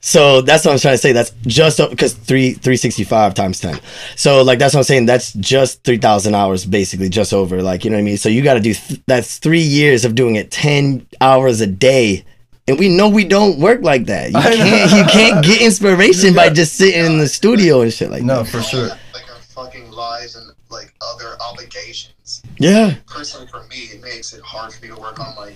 So 0.06 0.42
that's 0.42 0.66
what 0.66 0.74
I'm 0.74 0.80
trying 0.80 0.96
to 0.96 0.98
say. 0.98 1.14
That's 1.14 1.32
just 1.48 1.78
because 1.90 2.14
three 2.14 2.52
three 2.56 2.76
sixty 2.76 3.06
five 3.06 3.34
times 3.36 3.62
ten. 3.62 3.80
So 4.18 4.42
like 4.44 4.60
that's 4.60 4.74
what 4.74 4.82
I'm 4.82 4.84
saying. 4.84 5.06
That's 5.06 5.32
just 5.32 5.82
three 5.86 5.98
thousand 5.98 6.36
hours, 6.36 6.66
basically, 6.66 7.08
just 7.08 7.32
over. 7.34 7.62
Like 7.62 7.86
you 7.86 7.90
know 7.90 7.96
what 7.96 8.02
I 8.02 8.04
mean. 8.04 8.18
So 8.18 8.28
you 8.28 8.42
got 8.42 8.56
to 8.56 8.60
do 8.60 8.74
th- 8.74 9.00
that's 9.08 9.38
three 9.38 9.62
years 9.62 10.04
of 10.04 10.14
doing 10.14 10.36
it 10.36 10.52
ten 10.52 11.08
hours 11.22 11.62
a 11.62 11.68
day, 11.68 12.26
and 12.68 12.78
we 12.78 12.90
know 12.90 13.08
we 13.08 13.24
don't 13.24 13.60
work 13.60 13.82
like 13.82 14.08
that. 14.08 14.32
You 14.32 14.40
I 14.40 14.54
can't 14.56 14.92
you 14.92 15.04
can't 15.06 15.46
get 15.46 15.62
inspiration 15.70 16.34
by 16.36 16.50
just 16.50 16.74
sitting 16.76 17.06
in 17.06 17.18
the 17.18 17.28
studio 17.30 17.80
and 17.80 17.94
shit 17.94 18.12
like 18.12 18.24
no 18.24 18.44
that. 18.44 18.52
for 18.52 18.62
sure 18.62 18.90
Like 19.14 19.30
our 19.34 19.40
fucking 19.56 19.90
lives 19.90 20.36
and 20.36 20.52
like 20.70 20.94
other 21.14 21.38
obligations. 21.50 22.44
Yeah, 22.60 22.96
Personally, 23.08 23.48
for 23.48 23.64
me, 23.68 23.78
it 23.94 24.02
makes 24.02 24.34
it 24.34 24.42
hard 24.42 24.74
for 24.74 24.82
me 24.84 24.94
to 24.94 25.00
work 25.00 25.20
on 25.22 25.34
like 25.38 25.56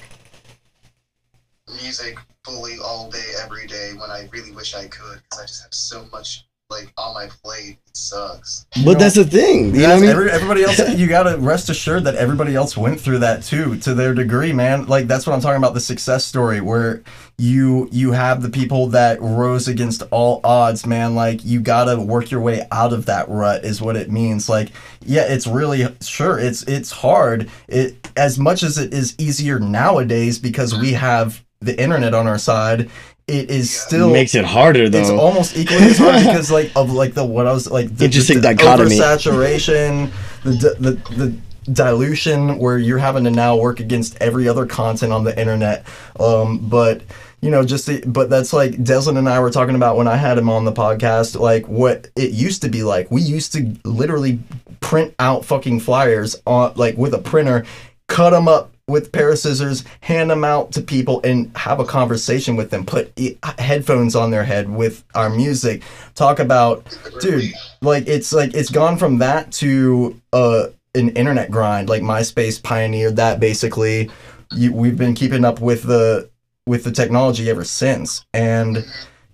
music 1.81 2.17
fully 2.43 2.77
all 2.83 3.09
day, 3.09 3.33
every 3.43 3.67
day 3.67 3.91
when 3.93 4.09
I 4.09 4.27
really 4.31 4.51
wish 4.51 4.73
I 4.75 4.87
could 4.87 5.21
because 5.23 5.39
I 5.39 5.45
just 5.45 5.63
have 5.63 5.73
so 5.73 6.05
much 6.11 6.45
like 6.69 6.91
on 6.97 7.13
my 7.13 7.27
plate. 7.43 7.77
It 7.87 7.95
sucks. 7.97 8.65
but 8.83 8.99
that's 8.99 9.15
the 9.15 9.23
thing. 9.23 9.73
You 9.73 9.83
know 9.83 9.89
what 9.89 9.97
I 9.97 9.99
mean? 10.01 10.09
every- 10.09 10.31
everybody 10.31 10.63
else, 10.63 10.79
you 10.97 11.07
gotta 11.07 11.37
rest 11.37 11.69
assured 11.69 12.03
that 12.03 12.15
everybody 12.15 12.55
else 12.55 12.75
went 12.75 12.99
through 12.99 13.19
that 13.19 13.43
too, 13.43 13.77
to 13.79 13.93
their 13.93 14.13
degree, 14.13 14.51
man. 14.51 14.85
Like 14.85 15.07
that's 15.07 15.25
what 15.25 15.33
I'm 15.33 15.39
talking 15.41 15.57
about, 15.57 15.73
the 15.73 15.79
success 15.79 16.25
story 16.25 16.59
where 16.59 17.03
you 17.37 17.87
you 17.91 18.11
have 18.11 18.41
the 18.41 18.49
people 18.49 18.87
that 18.87 19.21
rose 19.21 19.69
against 19.69 20.03
all 20.11 20.41
odds, 20.43 20.85
man. 20.85 21.15
Like 21.15 21.45
you 21.45 21.61
gotta 21.61 21.99
work 21.99 22.31
your 22.31 22.41
way 22.41 22.67
out 22.71 22.91
of 22.91 23.05
that 23.05 23.29
rut, 23.29 23.63
is 23.63 23.81
what 23.81 23.95
it 23.95 24.11
means. 24.11 24.49
Like, 24.49 24.71
yeah, 25.05 25.23
it's 25.23 25.47
really 25.47 25.87
sure 26.01 26.37
it's 26.37 26.63
it's 26.63 26.91
hard. 26.91 27.49
It 27.69 28.09
as 28.17 28.37
much 28.37 28.63
as 28.63 28.77
it 28.77 28.93
is 28.93 29.15
easier 29.17 29.57
nowadays 29.59 30.37
because 30.37 30.77
we 30.77 30.91
have 30.93 31.41
the 31.59 31.79
internet 31.81 32.13
on 32.13 32.27
our 32.27 32.37
side. 32.37 32.89
It 33.27 33.49
is 33.49 33.73
Yeah. 33.73 33.79
still 33.87 34.09
makes 34.09 34.35
it 34.35 34.45
harder 34.45 34.87
though. 34.87 34.99
it's 34.99 35.09
almost 35.09 35.57
equally 35.57 35.83
as 35.83 35.97
hard 35.97 36.15
because 36.25 36.49
like 36.51 36.71
of 36.75 36.91
like 36.91 37.13
the 37.13 37.25
what 37.25 37.45
I 37.45 37.51
was 37.51 37.69
like 37.69 37.95
the, 37.97 38.05
Interesting 38.05 38.37
the, 38.41 38.53
dichotomy. 38.53 38.97
oversaturation, 38.97 40.11
the, 40.43 40.75
the 40.79 40.91
the 41.15 41.33
dilution 41.73 42.57
where 42.57 42.77
you're 42.77 42.97
having 42.97 43.23
to 43.25 43.31
now 43.31 43.57
work 43.57 43.79
against 43.79 44.15
every 44.21 44.47
other 44.47 44.65
content 44.65 45.11
on 45.11 45.23
the 45.25 45.37
internet. 45.39 45.85
Um, 46.19 46.59
but 46.69 47.01
you 47.41 47.51
know, 47.51 47.63
just 47.63 47.85
the, 47.85 48.01
but 48.07 48.29
that's 48.29 48.51
like 48.53 48.71
Deslin 48.83 49.17
and 49.17 49.29
I 49.29 49.39
were 49.39 49.51
talking 49.51 49.75
about 49.75 49.97
when 49.97 50.07
I 50.07 50.15
had 50.15 50.37
him 50.37 50.49
on 50.49 50.65
the 50.65 50.71
podcast, 50.71 51.39
like 51.39 51.67
what 51.67 52.07
it 52.15 52.31
used 52.31 52.61
to 52.63 52.69
be 52.69 52.83
like. 52.83 53.11
We 53.11 53.21
used 53.21 53.53
to 53.53 53.75
literally 53.83 54.39
print 54.79 55.13
out 55.19 55.45
fucking 55.45 55.81
flyers 55.81 56.35
on 56.47 56.73
like 56.75 56.97
with 56.97 57.13
a 57.13 57.19
printer, 57.19 57.65
cut 58.07 58.29
them 58.31 58.47
up 58.47 58.71
with 58.87 59.07
a 59.07 59.09
pair 59.09 59.29
of 59.31 59.37
scissors, 59.37 59.83
hand 60.01 60.29
them 60.29 60.43
out 60.45 60.71
to 60.71 60.81
people, 60.81 61.19
and 61.23 61.55
have 61.57 61.79
a 61.79 61.85
conversation 61.85 62.55
with 62.55 62.69
them. 62.69 62.85
Put 62.85 63.11
e- 63.17 63.37
headphones 63.59 64.15
on 64.15 64.31
their 64.31 64.43
head 64.45 64.69
with 64.69 65.03
our 65.13 65.29
music. 65.29 65.83
Talk 66.15 66.39
about, 66.39 66.85
dude, 67.19 67.51
like 67.81 68.07
it's 68.07 68.31
like 68.31 68.53
it's 68.53 68.69
gone 68.69 68.97
from 68.97 69.17
that 69.17 69.51
to 69.53 70.19
uh 70.33 70.67
an 70.95 71.09
internet 71.09 71.51
grind. 71.51 71.89
Like 71.89 72.01
MySpace 72.01 72.61
pioneered 72.61 73.17
that 73.17 73.39
basically. 73.39 74.09
You, 74.53 74.71
we've 74.71 74.97
been 74.97 75.13
keeping 75.13 75.43
up 75.43 75.59
with 75.59 75.83
the 75.83 76.29
with 76.65 76.85
the 76.85 76.91
technology 76.91 77.49
ever 77.49 77.65
since, 77.65 78.25
and 78.33 78.77
uh, 78.77 78.81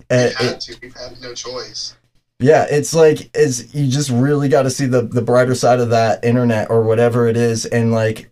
We 0.10 0.16
it, 0.18 0.34
had 0.34 0.62
to. 0.62 0.76
We've 0.82 0.96
had 0.96 1.22
no 1.22 1.36
choice. 1.36 1.96
yeah, 2.40 2.66
it's 2.68 2.96
like 2.96 3.30
is 3.38 3.76
you 3.76 3.88
just 3.92 4.10
really 4.10 4.50
got 4.50 4.64
to 4.64 4.72
see 4.72 4.88
the 4.88 5.04
the 5.04 5.22
brighter 5.22 5.54
side 5.54 5.80
of 5.80 5.92
that 5.92 6.26
internet 6.26 6.72
or 6.72 6.82
whatever 6.82 7.28
it 7.28 7.38
is, 7.38 7.68
and 7.68 7.92
like 7.92 8.32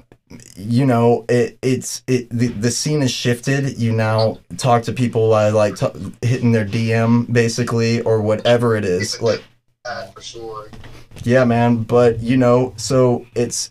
you 0.56 0.86
know 0.86 1.26
it 1.30 1.58
it's 1.62 2.04
it 2.08 2.30
the, 2.30 2.48
the 2.48 2.72
scene 2.72 3.02
has 3.02 3.12
shifted. 3.12 3.78
You 3.78 3.92
now 3.92 4.40
talk 4.58 4.84
to 4.84 4.94
people 4.94 5.34
I 5.34 5.50
like 5.50 5.76
t- 5.78 5.88
hitting 6.22 6.52
their 6.52 6.66
DM 6.66 7.32
basically 7.32 8.02
or 8.02 8.22
whatever 8.22 8.76
it 8.76 8.86
is. 8.86 9.22
Like 9.22 9.44
for 10.14 10.22
sure. 10.22 10.70
yeah, 11.24 11.44
man, 11.44 11.84
but 11.84 12.20
you 12.20 12.38
know, 12.38 12.74
so 12.78 13.26
it's 13.36 13.70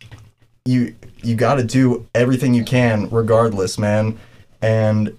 you 0.65 0.95
you 1.23 1.35
got 1.35 1.55
to 1.57 1.65
do 1.65 2.07
everything 2.15 2.55
you 2.55 2.65
can 2.65 3.09
regardless, 3.11 3.79
man, 3.79 4.19
and 4.63 5.17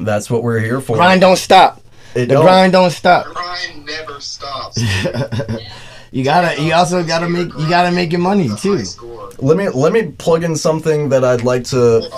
that's 0.00 0.30
what 0.30 0.42
we're 0.42 0.60
here 0.60 0.80
for. 0.80 0.96
grind 0.96 1.20
don't 1.20 1.36
stop. 1.36 1.82
It 2.14 2.26
The 2.26 2.34
don't- 2.34 2.42
grind 2.44 2.72
don't 2.72 2.90
stop. 2.90 3.26
Grind 3.26 3.84
never 3.86 4.20
stops. 4.20 4.78
you 6.10 6.24
gotta. 6.24 6.60
You 6.60 6.72
also 6.74 7.04
gotta 7.04 7.28
make. 7.28 7.52
You 7.56 7.68
gotta 7.68 7.92
make 7.92 8.10
your 8.12 8.20
money 8.20 8.46
It's 8.46 8.64
a 8.64 8.68
too. 8.78 9.29
Let 9.40 9.56
me 9.56 9.68
let 9.68 9.92
me 9.92 10.12
plug 10.12 10.44
in 10.44 10.54
something 10.54 11.08
that 11.08 11.24
I'd 11.24 11.44
like 11.44 11.64
to. 11.64 12.10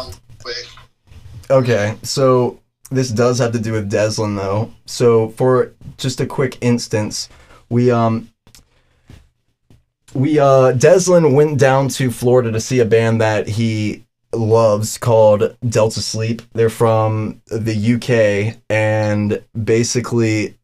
Okay, 1.51 1.97
so 2.03 2.61
this 2.91 3.11
does 3.11 3.39
have 3.39 3.53
to 3.53 3.59
do 3.61 3.73
with 3.73 3.91
Deslin 3.91 4.37
though. 4.37 4.73
So 4.87 5.29
for 5.31 5.73
just 5.99 6.21
a 6.21 6.27
quick 6.27 6.59
instance, 6.61 7.29
we 7.69 7.91
um 7.91 8.29
we 10.15 10.39
uh 10.39 10.73
Deslin 10.73 11.35
went 11.35 11.59
down 11.59 11.89
to 11.91 12.11
Florida 12.11 12.51
to 12.51 12.61
see 12.61 12.81
a 12.81 12.85
band 12.85 13.21
that 13.21 13.49
he 13.49 14.05
loves 14.35 14.99
called 14.99 15.57
Delta 15.69 16.01
Sleep. 16.01 16.43
They're 16.55 16.71
from 16.71 17.43
the 17.47 17.95
UK 17.95 18.59
and 18.69 19.43
basically 19.63 20.57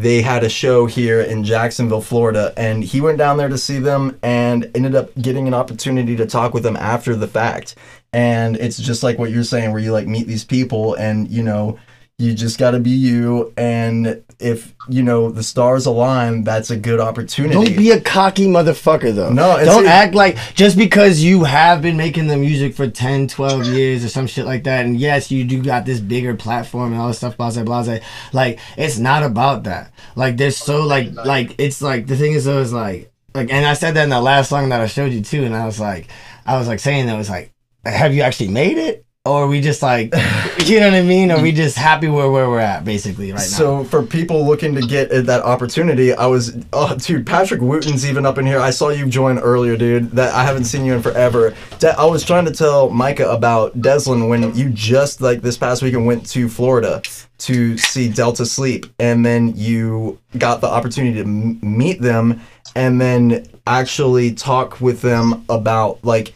they 0.00 0.20
had 0.20 0.44
a 0.44 0.48
show 0.48 0.86
here 0.86 1.22
in 1.22 1.42
Jacksonville, 1.42 2.02
Florida, 2.02 2.52
and 2.56 2.84
he 2.84 3.00
went 3.00 3.16
down 3.16 3.38
there 3.38 3.48
to 3.48 3.56
see 3.56 3.78
them 3.78 4.18
and 4.22 4.70
ended 4.74 4.94
up 4.94 5.10
getting 5.20 5.48
an 5.48 5.54
opportunity 5.54 6.16
to 6.16 6.26
talk 6.26 6.52
with 6.52 6.62
them 6.62 6.76
after 6.76 7.16
the 7.16 7.26
fact. 7.26 7.74
And 8.12 8.56
it's 8.56 8.78
just 8.78 9.02
like 9.02 9.18
what 9.18 9.30
you're 9.30 9.44
saying 9.44 9.72
where 9.72 9.80
you 9.80 9.92
like 9.92 10.06
meet 10.06 10.26
these 10.26 10.44
people 10.44 10.94
and 10.94 11.30
you 11.30 11.42
know 11.42 11.78
you 12.18 12.32
just 12.32 12.58
got 12.58 12.70
to 12.70 12.80
be 12.80 12.90
you 12.90 13.52
and 13.58 14.22
if 14.38 14.74
you 14.88 15.02
know 15.02 15.30
the 15.30 15.42
stars 15.42 15.84
align 15.84 16.42
that's 16.44 16.70
a 16.70 16.76
good 16.76 16.98
opportunity 16.98 17.52
Don't 17.52 17.76
be 17.76 17.90
a 17.90 18.00
cocky 18.00 18.46
motherfucker 18.46 19.14
though. 19.14 19.30
No, 19.30 19.56
it's 19.56 19.66
don't 19.66 19.84
a- 19.84 19.88
act 19.88 20.14
like 20.14 20.36
just 20.54 20.78
because 20.78 21.22
you 21.22 21.44
have 21.44 21.82
been 21.82 21.96
making 21.96 22.28
the 22.28 22.36
music 22.36 22.74
for 22.74 22.88
10, 22.88 23.28
12 23.28 23.66
years 23.66 24.04
or 24.04 24.08
some 24.08 24.26
shit 24.26 24.46
like 24.46 24.64
that. 24.64 24.86
And 24.86 24.98
yes, 24.98 25.30
you 25.30 25.44
do 25.44 25.62
got 25.62 25.84
this 25.84 26.00
bigger 26.00 26.34
platform 26.34 26.92
and 26.92 27.00
all 27.00 27.08
this 27.08 27.18
stuff, 27.18 27.36
blase, 27.36 27.58
blase. 27.58 28.02
Like, 28.32 28.58
it's 28.76 28.98
not 28.98 29.22
about 29.22 29.64
that. 29.64 29.92
Like, 30.14 30.36
there's 30.36 30.56
so, 30.56 30.84
like, 30.84 31.12
like, 31.14 31.54
it's 31.58 31.82
like, 31.82 32.06
the 32.06 32.16
thing 32.16 32.32
is, 32.32 32.44
though, 32.44 32.60
is 32.60 32.72
like, 32.72 33.10
like, 33.34 33.50
and 33.52 33.66
I 33.66 33.74
said 33.74 33.94
that 33.94 34.04
in 34.04 34.10
the 34.10 34.20
last 34.20 34.48
song 34.48 34.70
that 34.70 34.80
I 34.80 34.86
showed 34.86 35.12
you 35.12 35.22
too. 35.22 35.44
And 35.44 35.54
I 35.54 35.66
was 35.66 35.78
like, 35.78 36.08
I 36.46 36.58
was 36.58 36.68
like 36.68 36.80
saying 36.80 37.06
that 37.06 37.16
was 37.16 37.30
like, 37.30 37.52
have 37.84 38.14
you 38.14 38.22
actually 38.22 38.48
made 38.48 38.78
it? 38.78 39.05
Or 39.26 39.44
are 39.44 39.46
we 39.48 39.60
just 39.60 39.82
like, 39.82 40.14
you 40.64 40.80
know 40.80 40.86
what 40.90 40.96
I 40.96 41.02
mean? 41.02 41.30
Are 41.30 41.42
we 41.42 41.52
just 41.52 41.76
happy 41.76 42.08
where, 42.08 42.30
where 42.30 42.48
we're 42.48 42.60
at, 42.60 42.84
basically, 42.84 43.32
right 43.32 43.38
now? 43.38 43.44
so 43.44 43.84
for 43.84 44.02
people 44.02 44.46
looking 44.46 44.74
to 44.74 44.80
get 44.82 45.10
at 45.10 45.26
that 45.26 45.42
opportunity 45.42 46.12
i 46.14 46.26
was 46.26 46.56
oh 46.72 46.94
dude 46.96 47.26
patrick 47.26 47.60
wooten's 47.60 48.06
even 48.06 48.24
up 48.26 48.38
in 48.38 48.46
here 48.46 48.60
i 48.60 48.70
saw 48.70 48.88
you 48.90 49.06
join 49.06 49.38
earlier 49.38 49.76
dude 49.76 50.10
that 50.12 50.32
i 50.34 50.44
haven't 50.44 50.64
seen 50.64 50.84
you 50.84 50.94
in 50.94 51.02
forever 51.02 51.54
De- 51.78 51.98
i 51.98 52.04
was 52.04 52.24
trying 52.24 52.44
to 52.44 52.50
tell 52.50 52.90
micah 52.90 53.28
about 53.28 53.76
deslin 53.80 54.28
when 54.28 54.54
you 54.54 54.70
just 54.70 55.20
like 55.20 55.42
this 55.42 55.56
past 55.56 55.82
weekend 55.82 56.06
went 56.06 56.26
to 56.26 56.48
florida 56.48 57.02
to 57.38 57.76
see 57.78 58.08
delta 58.08 58.44
sleep 58.46 58.86
and 58.98 59.24
then 59.24 59.52
you 59.56 60.18
got 60.38 60.60
the 60.60 60.68
opportunity 60.68 61.14
to 61.14 61.20
m- 61.20 61.58
meet 61.62 62.00
them 62.00 62.40
and 62.74 63.00
then 63.00 63.46
actually 63.66 64.32
talk 64.34 64.80
with 64.80 65.00
them 65.02 65.44
about 65.48 66.02
like 66.04 66.34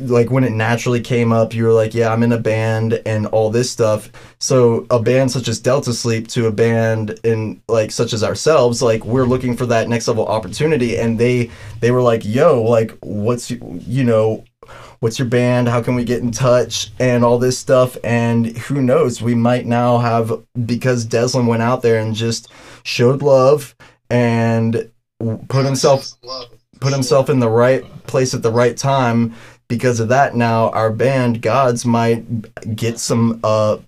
like 0.00 0.30
when 0.30 0.44
it 0.44 0.52
naturally 0.52 1.00
came 1.00 1.32
up 1.32 1.54
you 1.54 1.64
were 1.64 1.72
like 1.72 1.94
yeah 1.94 2.12
i'm 2.12 2.22
in 2.22 2.32
a 2.32 2.38
band 2.38 3.00
and 3.06 3.26
all 3.28 3.50
this 3.50 3.70
stuff 3.70 4.10
so 4.38 4.86
a 4.90 5.00
band 5.00 5.30
such 5.30 5.48
as 5.48 5.60
delta 5.60 5.92
sleep 5.92 6.28
to 6.28 6.46
a 6.46 6.52
band 6.52 7.18
in 7.24 7.60
like 7.68 7.90
such 7.90 8.12
as 8.12 8.22
ourselves 8.22 8.82
like 8.82 9.04
we're 9.04 9.24
looking 9.24 9.56
for 9.56 9.66
that 9.66 9.88
next 9.88 10.08
level 10.08 10.26
opportunity 10.26 10.96
and 10.98 11.18
they 11.18 11.50
they 11.80 11.90
were 11.90 12.02
like 12.02 12.24
yo 12.24 12.62
like 12.62 12.96
what's 13.00 13.50
you 13.50 14.04
know 14.04 14.44
what's 15.00 15.18
your 15.18 15.28
band? 15.28 15.68
How 15.68 15.82
can 15.82 15.94
we 15.94 16.04
get 16.04 16.22
in 16.22 16.30
touch? 16.30 16.92
And 17.00 17.24
all 17.24 17.38
this 17.38 17.58
stuff. 17.58 17.96
And 18.04 18.56
who 18.56 18.80
knows? 18.80 19.20
We 19.20 19.34
might 19.34 19.66
now 19.66 19.98
have 19.98 20.44
because 20.66 21.06
Deslin 21.06 21.46
went 21.46 21.62
out 21.62 21.82
there 21.82 21.98
and 21.98 22.14
just 22.14 22.52
showed 22.82 23.22
love 23.22 23.74
and 24.08 24.90
put 25.48 25.64
himself 25.64 26.12
put 26.80 26.92
himself 26.92 27.28
in 27.28 27.40
the 27.40 27.48
right 27.48 27.84
place 28.06 28.32
at 28.32 28.42
the 28.42 28.50
right 28.50 28.76
time 28.76 29.34
because 29.70 30.00
of 30.00 30.08
that 30.08 30.34
now 30.34 30.68
our 30.70 30.90
band 30.92 31.40
gods 31.40 31.86
might 31.86 32.22
get 32.76 32.98
some 32.98 33.40
uh 33.42 33.78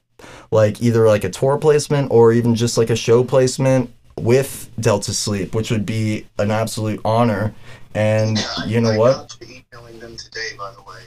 like 0.51 0.81
either 0.81 1.07
like 1.07 1.25
a 1.25 1.29
tour 1.31 1.59
placement 1.59 2.11
or 2.11 2.33
even 2.33 2.55
just 2.55 2.79
like 2.79 2.89
a 2.89 2.97
show 2.97 3.23
placement 3.25 3.91
with 4.19 4.71
delta 4.81 5.13
sleep 5.13 5.55
which 5.55 5.71
would 5.71 5.85
be 5.85 6.27
an 6.39 6.51
absolute 6.51 7.01
honor 7.05 7.53
and 7.95 8.39
Yeah, 8.39 8.65
you 8.67 8.81
know 8.81 8.93
I 8.93 8.97
what 8.99 9.13
got 9.17 9.37
emailing 9.43 9.99
them 10.01 10.17
today, 10.17 10.51
by 10.57 10.73
the 10.73 10.83
way. 10.83 11.03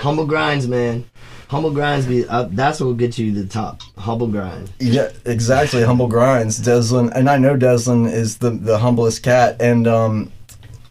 Humble 0.00 0.26
grinds, 0.26 0.66
man. 0.68 1.04
Humble 1.48 1.70
grinds 1.70 2.06
be 2.06 2.26
uh, 2.26 2.48
that's 2.50 2.80
what 2.80 2.86
will 2.86 2.94
get 2.94 3.16
you 3.18 3.32
to 3.32 3.42
the 3.42 3.48
top. 3.48 3.80
Humble 3.98 4.26
grind. 4.28 4.70
yeah 4.80 5.10
exactly 5.24 5.82
humble 5.82 6.08
grinds 6.08 6.58
deslin 6.60 7.10
and 7.14 7.28
i 7.30 7.36
know 7.38 7.56
deslin 7.56 8.10
is 8.10 8.38
the 8.38 8.50
the 8.50 8.78
humblest 8.78 9.22
cat 9.22 9.56
and 9.60 9.86
um 9.86 10.32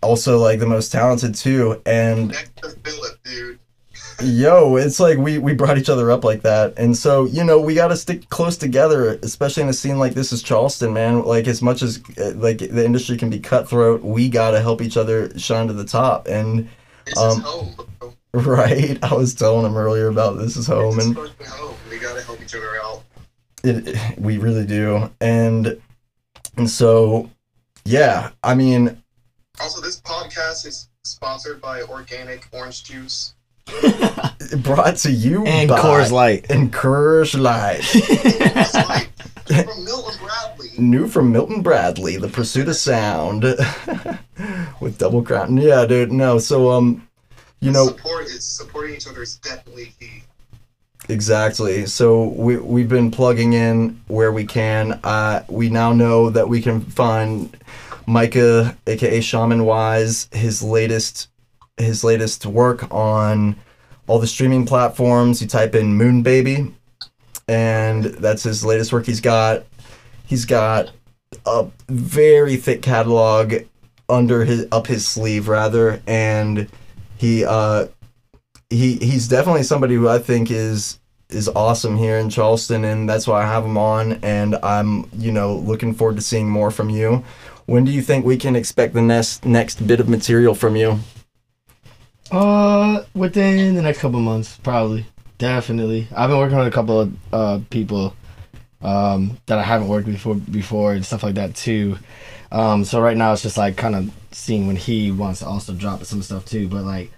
also 0.04 0.38
like 0.38 0.60
the 0.60 0.68
most 0.68 0.92
talented 0.92 1.34
too 1.36 1.82
and 1.86 2.36
dude. 3.24 3.60
Yo, 4.22 4.76
it's 4.76 5.00
like 5.00 5.18
we 5.18 5.38
we 5.40 5.54
brought 5.54 5.78
each 5.78 5.90
other 5.90 6.12
up 6.12 6.24
like 6.24 6.44
that, 6.44 6.78
and 6.78 6.96
so 6.96 7.26
you 7.26 7.44
know 7.44 7.60
we 7.60 7.74
got 7.74 7.88
to 7.88 7.98
stick 7.98 8.30
close 8.30 8.58
together, 8.58 9.20
especially 9.24 9.64
in 9.64 9.70
a 9.70 9.74
scene 9.74 9.98
like 9.98 10.14
this 10.14 10.32
is 10.32 10.44
Charleston, 10.44 10.94
man. 10.94 11.24
Like 11.24 11.48
as 11.48 11.62
much 11.62 11.82
as 11.82 12.00
uh, 12.20 12.32
like 12.36 12.60
the 12.60 12.86
industry 12.86 13.18
can 13.18 13.30
be 13.30 13.40
cutthroat, 13.40 14.04
we 14.04 14.30
got 14.30 14.52
to 14.52 14.62
help 14.62 14.82
each 14.82 14.98
other 14.98 15.38
shine 15.38 15.68
to 15.68 15.74
the 15.74 15.84
top. 15.86 16.28
And 16.28 16.70
This 17.06 17.18
Um, 17.18 17.32
is 17.40 17.44
home, 17.44 17.76
bro. 18.00 18.14
right, 18.34 18.98
I 19.04 19.14
was 19.14 19.34
telling 19.34 19.66
him 19.66 19.76
earlier 19.78 20.08
about 20.08 20.38
this 20.38 20.58
is 20.58 20.68
home, 20.68 20.96
This 20.96 21.06
and 21.08 21.16
fucking 21.16 21.48
home. 21.48 21.76
We 21.90 21.98
gotta 21.98 22.22
help 22.22 22.42
each 22.42 22.56
other 22.56 22.76
out. 22.84 23.04
it, 23.64 23.98
we 24.20 24.38
really 24.38 24.66
do. 24.66 25.10
And 25.22 25.80
and 26.56 26.70
so 26.70 27.30
yeah, 27.86 28.32
I 28.44 28.56
mean, 28.56 29.03
Also, 29.62 29.82
this 29.82 30.02
podcast 30.02 30.66
is 30.66 30.90
sponsored 31.04 31.62
by 31.62 31.84
organic 31.84 32.48
orange 32.52 32.84
juice. 32.84 33.36
brought 34.58 34.98
to 34.98 35.12
you 35.12 35.46
And 35.46 35.70
by 35.70 35.80
Coors 35.80 36.12
Light. 36.12 36.48
and 36.50 36.74
Coors 36.74 37.40
Light. 37.40 37.80
It's 37.94 38.74
like 38.74 39.10
from 39.66 39.86
Milton 39.86 40.16
Bradley. 40.22 40.70
New 40.78 41.08
from 41.08 41.32
Milton 41.32 41.62
Bradley, 41.62 42.18
The 42.18 42.28
Pursuit 42.28 42.68
of 42.68 42.76
Sound 42.76 43.44
with 44.82 44.98
Double 44.98 45.22
Crown. 45.24 45.56
Yeah, 45.58 45.86
dude. 45.86 46.12
No, 46.12 46.40
so 46.40 46.72
um, 46.72 47.08
you 47.62 47.72
know 47.72 47.88
support 47.88 48.26
is 48.26 48.44
supporting 48.44 48.96
each 48.96 49.08
other 49.08 49.22
is 49.22 49.38
definitely 49.38 49.94
key. 50.00 50.24
exactly. 51.10 51.86
So 51.86 52.24
we 52.30 52.58
we've 52.58 52.90
been 52.90 53.12
plugging 53.12 53.54
in 53.54 54.02
where 54.08 54.32
we 54.34 54.46
can. 54.46 55.00
Uh, 55.04 55.46
we 55.48 55.70
now 55.70 55.94
know 55.94 56.32
that 56.32 56.50
we 56.50 56.62
can 56.62 56.82
find 56.82 57.56
Micah, 58.06 58.78
aka 58.88 59.20
Shamanwise, 59.20 60.34
his 60.34 60.62
latest 60.62 61.28
his 61.78 62.04
latest 62.04 62.46
work 62.46 62.92
on 62.92 63.56
all 64.08 64.20
the 64.20 64.28
streaming 64.28 64.66
platforms. 64.66 65.42
You 65.42 65.48
type 65.48 65.76
in 65.76 65.96
Moon 65.96 66.22
Baby, 66.22 66.74
and 67.48 68.06
that's 68.06 68.44
his 68.44 68.66
latest 68.66 68.94
work 68.94 69.06
he's 69.06 69.22
got. 69.22 69.64
He's 70.26 70.46
got 70.46 70.92
a 71.46 71.68
very 71.90 72.58
thick 72.58 72.82
catalog 72.82 73.56
under 74.10 74.46
his 74.46 74.68
up 74.72 74.88
his 74.88 75.08
sleeve 75.08 75.48
rather, 75.48 76.02
and 76.06 76.70
he 77.18 77.46
uh 77.46 77.88
he 78.70 78.98
he's 78.98 79.28
definitely 79.28 79.64
somebody 79.64 79.96
who 79.96 80.10
I 80.10 80.20
think 80.20 80.52
is 80.52 81.00
is 81.30 81.50
awesome 81.50 81.98
here 81.98 82.18
in 82.18 82.30
Charleston, 82.30 82.86
and 82.86 83.10
that's 83.10 83.28
why 83.28 83.44
I 83.44 83.48
have 83.48 83.66
him 83.66 83.78
on. 83.78 84.14
And 84.24 84.56
I'm 84.64 85.10
you 85.18 85.32
know 85.32 85.56
looking 85.56 85.94
forward 85.94 86.18
to 86.18 86.22
seeing 86.22 86.50
more 86.50 86.72
from 86.72 86.90
you. 86.90 87.24
When 87.66 87.86
do 87.86 87.92
you 87.92 88.02
think 88.02 88.26
we 88.26 88.38
can 88.38 88.56
expect 88.56 88.94
the 88.94 89.02
next 89.02 89.46
next 89.46 89.86
bit 89.88 90.00
of 90.00 90.10
material 90.10 90.54
from 90.54 90.76
you? 90.76 91.00
Uh, 92.32 93.04
within 93.14 93.76
the 93.76 93.82
next 93.82 94.00
couple 94.00 94.20
months, 94.20 94.58
probably, 94.58 95.06
definitely. 95.38 96.08
I've 96.16 96.30
been 96.30 96.40
working 96.40 96.58
on 96.58 96.68
a 96.68 96.72
couple 96.72 97.00
of 97.02 97.14
uh 97.32 97.60
people, 97.70 98.16
um, 98.82 99.38
that 99.46 99.60
I 99.60 99.64
haven't 99.64 99.88
worked 99.88 100.08
before 100.08 100.36
before 100.36 100.94
and 100.94 101.06
stuff 101.06 101.24
like 101.24 101.36
that 101.36 101.56
too. 101.56 101.98
Um, 102.52 102.84
so 102.84 103.02
right 103.02 103.18
now 103.18 103.34
it's 103.34 103.42
just 103.42 103.58
like 103.58 103.78
kind 103.78 103.96
of 103.96 104.12
seeing 104.32 104.68
when 104.68 104.76
he 104.76 105.12
wants 105.12 105.40
to 105.40 105.48
also 105.48 105.74
drop 105.74 106.04
some 106.04 106.22
stuff 106.22 106.46
too. 106.46 106.68
But 106.68 106.84
like, 106.84 107.12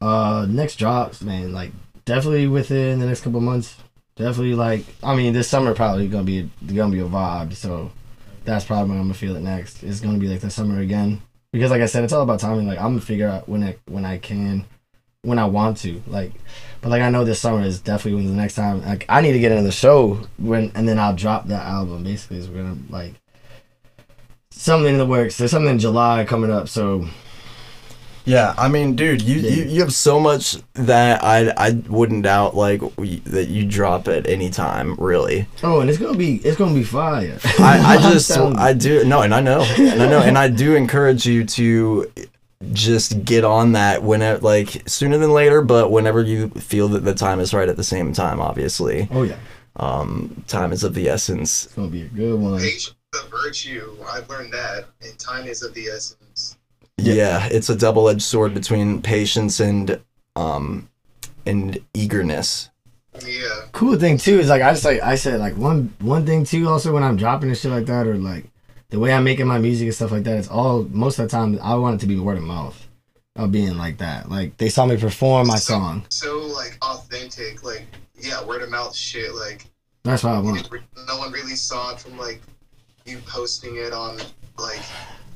uh, 0.00 0.46
next 0.48 0.76
drops, 0.76 1.22
man, 1.22 1.52
like 1.52 1.72
definitely 2.04 2.46
within 2.46 2.98
the 2.98 3.06
next 3.06 3.22
couple 3.22 3.40
months. 3.40 3.76
Definitely 4.16 4.54
like, 4.54 4.84
I 5.02 5.14
mean, 5.14 5.32
this 5.32 5.48
summer 5.48 5.74
probably 5.74 6.08
gonna 6.08 6.24
be 6.24 6.50
gonna 6.66 6.92
be 6.92 7.00
a 7.00 7.04
vibe. 7.04 7.54
So 7.54 7.90
that's 8.48 8.64
probably 8.64 8.88
when 8.88 8.98
I'm 8.98 9.04
gonna 9.04 9.14
feel 9.14 9.36
it 9.36 9.40
next. 9.40 9.82
It's 9.82 10.00
gonna 10.00 10.18
be 10.18 10.28
like 10.28 10.40
the 10.40 10.50
summer 10.50 10.80
again 10.80 11.20
because 11.52 11.70
like 11.70 11.82
I 11.82 11.86
said, 11.86 12.04
it's 12.04 12.12
all 12.12 12.22
about 12.22 12.40
timing. 12.40 12.66
Like 12.66 12.78
I'm 12.78 12.92
gonna 12.92 13.00
figure 13.00 13.28
out 13.28 13.48
when 13.48 13.62
I 13.62 13.76
when 13.86 14.04
I 14.04 14.18
can, 14.18 14.64
when 15.22 15.38
I 15.38 15.44
want 15.44 15.76
to. 15.78 16.02
Like, 16.06 16.32
but 16.80 16.88
like 16.88 17.02
I 17.02 17.10
know 17.10 17.24
this 17.24 17.40
summer 17.40 17.62
is 17.62 17.80
definitely 17.80 18.22
when 18.22 18.26
the 18.26 18.40
next 18.40 18.54
time. 18.54 18.82
Like 18.82 19.04
I 19.08 19.20
need 19.20 19.32
to 19.32 19.38
get 19.38 19.52
into 19.52 19.64
the 19.64 19.72
show 19.72 20.26
when, 20.38 20.72
and 20.74 20.88
then 20.88 20.98
I'll 20.98 21.14
drop 21.14 21.46
that 21.48 21.66
album. 21.66 22.04
Basically, 22.04 22.38
is 22.38 22.48
we're 22.48 22.62
gonna 22.62 22.78
like 22.88 23.14
something 24.50 24.92
in 24.92 24.98
the 24.98 25.06
works. 25.06 25.36
There's 25.36 25.50
something 25.50 25.70
in 25.70 25.78
July 25.78 26.24
coming 26.24 26.50
up. 26.50 26.68
So 26.68 27.06
Yeah, 28.28 28.54
I 28.58 28.68
mean, 28.68 28.94
dude, 28.94 29.22
you, 29.22 29.36
Yeah. 29.40 29.50
you, 29.50 29.62
you 29.64 29.80
have 29.80 29.94
so 29.94 30.20
much 30.20 30.56
that 30.74 31.24
I 31.24 31.48
I 31.56 31.70
wouldn't 31.88 32.24
doubt 32.24 32.54
like 32.54 32.82
we, 32.98 33.20
that 33.20 33.48
you 33.48 33.64
drop 33.64 34.06
at 34.06 34.28
any 34.28 34.50
time, 34.50 34.94
really. 34.96 35.46
oh, 35.62 35.80
and 35.80 35.88
it's 35.88 35.98
gonna 35.98 36.18
be 36.18 36.36
it's 36.36 36.56
gonna 36.58 36.74
be 36.74 36.84
fire. 36.84 37.38
I, 37.58 37.96
I 37.96 38.02
just. 38.12 38.30
I 38.30 38.74
do 38.74 39.04
no, 39.04 39.22
and 39.22 39.34
I 39.34 39.40
know, 39.40 39.62
and 39.78 40.02
I 40.02 40.08
know, 40.08 40.20
and 40.20 40.36
I 40.36 40.48
do 40.48 40.74
encourage 40.76 41.24
you 41.24 41.44
to 41.44 42.12
just 42.72 43.24
get 43.24 43.44
on 43.44 43.72
that 43.72 44.02
whenever, 44.02 44.40
like 44.40 44.82
sooner 44.86 45.16
than 45.16 45.32
later, 45.32 45.62
but 45.62 45.90
whenever 45.90 46.20
you 46.22 46.50
feel 46.50 46.88
that 46.88 47.04
the 47.04 47.14
time 47.14 47.40
is 47.40 47.54
right. 47.54 47.68
At 47.68 47.76
the 47.78 47.84
same 47.84 48.12
time, 48.12 48.40
obviously, 48.42 49.08
oh 49.10 49.22
yeah, 49.22 49.36
um, 49.76 50.44
time 50.48 50.70
is 50.72 50.84
of 50.84 50.92
the 50.92 51.08
essence. 51.08 51.64
it's 51.64 51.74
gonna 51.74 51.88
be 51.88 52.02
a 52.02 52.08
good 52.08 52.38
one. 52.38 52.60
Patience 52.60 52.94
is 53.14 53.22
a 53.24 53.28
virtue. 53.30 53.96
I've 54.12 54.28
learned 54.28 54.52
that, 54.52 54.84
and 55.00 55.18
time 55.18 55.46
is 55.46 55.62
of 55.62 55.72
the 55.72 55.86
essence. 55.86 56.57
Yeah, 56.98 57.14
Yeah. 57.14 57.46
it's 57.50 57.68
a 57.70 57.76
double-edged 57.76 58.22
sword 58.22 58.54
between 58.54 59.00
patience 59.02 59.60
and 59.60 60.00
um 60.36 60.88
and 61.46 61.78
eagerness. 61.94 62.68
Yeah. 63.26 63.62
cool 63.72 63.96
thing 63.98 64.16
too 64.18 64.38
is 64.38 64.48
like 64.48 64.62
I 64.62 64.70
just 64.72 64.84
like 64.84 65.00
I 65.02 65.16
said 65.16 65.40
like 65.40 65.56
one 65.56 65.92
one 66.00 66.24
thing 66.24 66.44
too 66.44 66.68
also 66.68 66.92
when 66.92 67.02
I'm 67.02 67.16
dropping 67.16 67.48
and 67.48 67.58
shit 67.58 67.70
like 67.72 67.86
that 67.86 68.06
or 68.06 68.16
like 68.16 68.44
the 68.90 68.98
way 69.00 69.12
I'm 69.12 69.24
making 69.24 69.46
my 69.46 69.58
music 69.58 69.86
and 69.86 69.94
stuff 69.94 70.12
like 70.12 70.22
that 70.24 70.36
it's 70.38 70.48
all 70.48 70.84
most 70.90 71.18
of 71.18 71.24
the 71.24 71.30
time 71.36 71.58
I 71.62 71.74
want 71.74 71.96
it 71.96 72.00
to 72.00 72.06
be 72.06 72.18
word 72.20 72.36
of 72.38 72.44
mouth 72.44 72.86
of 73.34 73.50
being 73.50 73.76
like 73.76 73.98
that 73.98 74.28
like 74.30 74.56
they 74.58 74.68
saw 74.68 74.86
me 74.86 74.96
perform 74.96 75.48
my 75.48 75.56
So- 75.56 75.74
song 75.74 76.04
So 76.10 76.38
like 76.38 76.78
authentic, 76.82 77.64
like 77.64 77.86
yeah, 78.20 78.44
word 78.44 78.62
of 78.62 78.70
mouth 78.70 78.94
shit. 78.94 79.34
Like 79.34 79.66
that's 80.04 80.22
what 80.22 80.34
I 80.34 80.38
want 80.38 80.70
didn't 80.70 80.84
no 81.08 81.18
one 81.18 81.32
really 81.32 81.56
saw 81.56 81.92
it 81.94 81.98
from 82.00 82.16
like 82.18 82.40
you 83.04 83.18
posting 83.26 83.76
it 83.76 83.92
on 83.92 84.18
like 84.58 84.80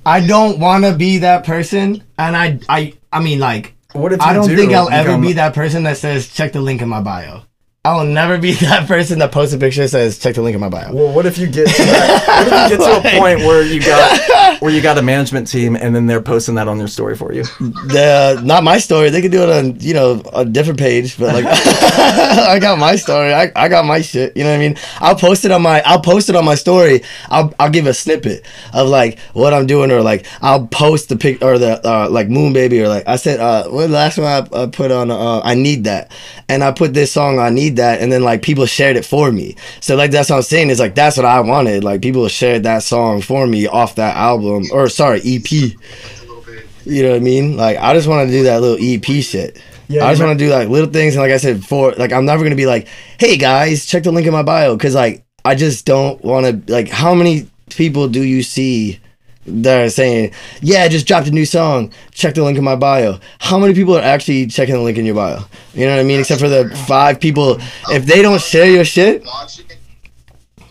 I 0.05 0.27
don't 0.27 0.59
want 0.59 0.85
to 0.85 0.95
be 0.95 1.19
that 1.19 1.45
person 1.45 2.03
and 2.19 2.37
I 2.37 2.59
I 2.69 2.95
I 3.13 3.21
mean 3.21 3.39
like 3.39 3.75
What 3.93 4.13
if 4.13 4.21
I 4.21 4.33
don't 4.33 4.49
do 4.49 4.57
think 4.57 4.73
I'll 4.73 4.89
ever 4.91 5.11
become- 5.11 5.21
be 5.23 5.33
that 5.35 5.55
person 5.55 5.85
that 5.85 5.97
says 5.97 6.29
check 6.29 6.53
the 6.53 6.61
link 6.61 6.83
in 6.83 6.89
my 6.89 7.01
bio 7.01 7.43
I 7.85 7.97
will 7.97 8.05
never 8.05 8.39
be 8.39 8.53
that 8.61 8.87
person 8.87 9.19
that 9.19 9.33
posts 9.33 9.53
a 9.53 9.59
picture 9.59 9.83
that 9.83 9.89
says 9.89 10.17
check 10.17 10.37
the 10.37 10.43
link 10.43 10.55
in 10.55 10.61
my 10.61 10.69
bio 10.69 10.95
Well, 10.95 11.13
what 11.13 11.27
if 11.27 11.37
you 11.37 11.49
get 11.49 11.67
to 11.67 11.83
that, 11.83 12.47
what 12.47 12.47
if 12.47 12.71
you 12.71 12.79
get 12.79 13.03
to 13.03 13.09
a 13.09 13.19
point 13.19 13.41
where 13.41 13.65
you 13.65 13.81
got 13.81 14.61
where 14.63 14.71
you 14.71 14.81
got 14.81 14.99
a 14.99 15.03
management 15.03 15.51
team 15.51 15.75
and 15.75 15.93
then 15.93 16.07
they're 16.07 16.23
posting 16.23 16.55
that 16.55 16.69
on 16.69 16.79
their 16.79 16.87
story 16.87 17.17
for 17.17 17.33
you? 17.33 17.43
the 17.43 18.41
not 18.45 18.63
my 18.63 18.79
story. 18.79 19.11
They 19.11 19.21
could 19.21 19.33
do 19.33 19.43
it 19.43 19.49
on 19.49 19.81
you 19.81 19.95
know 19.95 20.23
a 20.33 20.45
different 20.45 20.79
page, 20.79 21.19
but 21.19 21.35
like 21.35 21.45
I 21.45 22.61
got 22.61 22.79
my 22.79 22.95
story. 22.95 23.35
I, 23.35 23.51
I 23.57 23.69
got 23.69 23.85
my 23.85 24.01
shit. 24.01 24.37
You 24.37 24.45
know 24.45 24.51
what 24.51 24.57
I 24.57 24.61
mean? 24.61 24.77
I'll 25.01 25.17
post 25.17 25.45
it 25.45 25.51
on 25.51 25.63
my 25.63 25.83
I'll 25.85 26.01
post 26.01 26.29
it 26.29 26.37
on 26.37 26.45
my 26.45 26.55
story. 26.55 27.03
I'll 27.31 27.53
I'll 27.59 27.71
give 27.71 27.87
a 27.89 27.95
snippet 27.95 28.47
of 28.73 28.87
like 28.87 29.19
what 29.33 29.53
I'm 29.53 29.67
doing 29.67 29.91
or 29.91 30.03
like 30.03 30.25
I'll 30.41 30.69
post 30.69 31.09
the 31.09 31.17
pic 31.17 31.43
or 31.43 31.59
the 31.59 31.85
uh, 31.85 32.09
like 32.09 32.29
Moon 32.29 32.53
Baby 32.53 32.81
or 32.81 32.87
like 32.89 33.09
I 33.09 33.17
said 33.17 33.41
uh 33.41 33.69
what 33.71 33.91
last 33.91 34.19
one 34.19 34.29
I, 34.29 34.63
I 34.63 34.67
put 34.67 34.93
on 34.93 35.11
uh 35.11 35.41
I 35.41 35.57
need 35.57 35.83
that 35.85 36.13
and 36.49 36.63
I 36.63 36.71
put 36.71 36.95
this 36.95 37.11
song 37.11 37.41
I 37.41 37.51
need 37.51 37.72
that 37.77 38.01
and 38.01 38.13
then 38.13 38.23
like 38.23 38.43
people 38.43 38.67
shared 38.67 38.97
it 38.97 39.05
for 39.05 39.31
me. 39.33 39.57
So 39.81 39.97
like 39.97 40.11
that's 40.11 40.31
what 40.31 40.37
I'm 40.37 40.43
saying 40.43 40.71
is 40.71 40.81
like 40.81 40.95
that's 40.95 41.17
what 41.17 41.27
I 41.27 41.41
wanted. 41.41 41.85
Like 41.85 42.03
people 42.03 42.27
shared 42.29 42.63
that 42.65 42.83
song 42.83 43.21
for 43.21 43.47
me 43.47 43.67
off 43.67 43.97
that 43.97 44.17
album 44.17 44.65
or 44.73 44.89
sorry 44.89 45.21
EP. 45.25 45.51
a 45.51 45.75
little 46.21 46.43
bit. 46.43 46.67
You 46.85 47.03
know 47.03 47.11
what 47.11 47.17
I 47.17 47.21
mean? 47.21 47.57
Like 47.57 47.79
I 47.79 47.95
just 47.95 48.09
want 48.09 48.29
to 48.29 48.33
do 48.33 48.45
that 48.45 48.61
little 48.61 48.79
EP 48.81 49.23
shit. 49.23 49.61
Yeah, 49.89 50.07
I 50.07 50.13
just 50.13 50.23
want 50.23 50.39
to 50.39 50.45
do 50.45 50.51
like 50.51 50.69
little 50.69 50.89
things, 50.91 51.15
and 51.15 51.23
like 51.23 51.33
I 51.33 51.37
said, 51.37 51.65
for 51.65 51.93
like 51.93 52.13
I'm 52.13 52.25
never 52.25 52.43
gonna 52.43 52.57
be 52.57 52.67
like, 52.67 52.89
hey 53.19 53.37
guys, 53.37 53.85
check 53.85 54.05
the 54.05 54.13
link 54.13 54.27
in 54.27 54.33
my 54.33 54.43
bio, 54.43 54.75
because 54.75 54.95
like 54.95 55.25
I 55.45 55.55
just 55.55 55.85
don't 55.85 56.23
want 56.25 56.47
to 56.67 56.73
like. 56.73 56.89
How 56.89 57.15
many 57.15 57.51
people 57.69 58.09
do 58.09 58.23
you 58.23 58.43
see 58.43 59.01
that 59.47 59.85
are 59.85 59.91
saying, 59.91 60.33
"Yeah, 60.61 60.83
I 60.83 60.89
just 60.89 61.07
dropped 61.07 61.27
a 61.27 61.31
new 61.31 61.45
song. 61.45 61.93
Check 62.13 62.35
the 62.35 62.43
link 62.43 62.59
in 62.59 62.65
my 62.65 62.77
bio." 62.77 63.19
How 63.39 63.59
many 63.59 63.75
people 63.75 63.97
are 63.97 64.03
actually 64.03 64.47
checking 64.47 64.75
the 64.75 64.81
link 64.81 64.99
in 64.99 65.05
your 65.05 65.15
bio? 65.15 65.45
You 65.75 65.87
know 65.87 65.97
what 65.97 66.01
I 66.01 66.05
mean? 66.05 66.21
Except 66.21 66.41
for 66.41 66.49
the 66.49 66.71
five 66.87 67.21
people. 67.21 67.59
If 67.91 68.07
they 68.07 68.23
don't 68.23 68.41
share 68.41 68.67
your 68.71 68.85
shit, 68.85 69.23
it, 69.25 69.79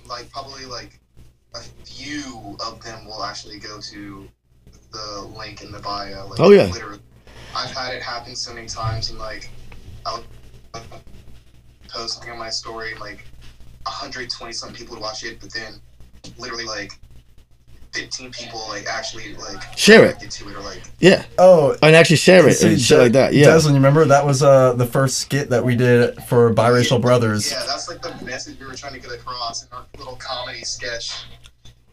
like 0.08 0.32
probably 0.32 0.66
like 0.66 1.00
a 1.56 1.60
few 1.86 2.58
of 2.66 2.84
them 2.84 3.06
will 3.06 3.24
actually 3.24 3.60
go 3.60 3.80
to 3.80 4.28
the 4.92 5.22
link 5.38 5.62
in 5.62 5.72
the 5.72 5.80
bio. 5.80 6.28
Like, 6.28 6.40
Oh, 6.40 6.52
yeah. 6.52 6.66
Literally, 6.66 7.00
I've 7.56 7.72
had 7.72 7.94
it 7.94 8.02
happen 8.02 8.36
so 8.36 8.54
many 8.54 8.68
times, 8.68 9.10
and 9.10 9.20
like 9.20 9.50
I'll 10.06 10.24
post 11.90 12.16
something 12.16 12.32
on 12.32 12.40
my 12.40 12.50
story, 12.50 12.96
like 12.96 13.26
120 13.84 14.54
some 14.54 14.74
people 14.74 14.96
would 14.96 15.02
watch 15.02 15.24
it, 15.24 15.40
but 15.42 15.52
then 15.54 15.82
literally 16.38 16.66
like 16.66 16.94
15 17.94 18.32
people 18.32 18.64
like 18.70 18.86
actually 18.88 19.36
like 19.36 19.78
Share 19.78 20.06
it. 20.06 20.20
to 20.20 20.50
it 20.50 20.56
or 20.56 20.62
like 20.62 20.82
yeah, 21.00 21.26
Oh, 21.38 21.76
and 21.82 21.96
actually 21.96 22.16
share 22.18 22.48
it 22.48 22.62
and 22.64 22.80
shit 22.80 22.98
like 22.98 23.12
that. 23.14 23.34
Yeah. 23.34 23.48
Deslin, 23.48 23.70
you 23.70 23.74
remember 23.76 24.06
that 24.06 24.26
was 24.26 24.42
uh 24.44 24.74
the 24.74 24.86
first 24.86 25.18
skit 25.20 25.50
that 25.50 25.64
we 25.64 25.76
did 25.76 26.16
for 26.24 26.54
biracial 26.54 27.02
brothers. 27.02 27.52
Yeah, 27.52 27.64
that's 27.68 27.90
like 27.90 28.02
the 28.02 28.24
message 28.26 28.60
we 28.60 28.66
were 28.66 28.76
trying 28.76 28.94
to 28.94 29.00
get 29.00 29.12
across 29.12 29.64
in 29.64 29.70
our 29.74 29.86
little 29.98 30.16
comedy 30.16 30.64
sketch, 30.64 31.24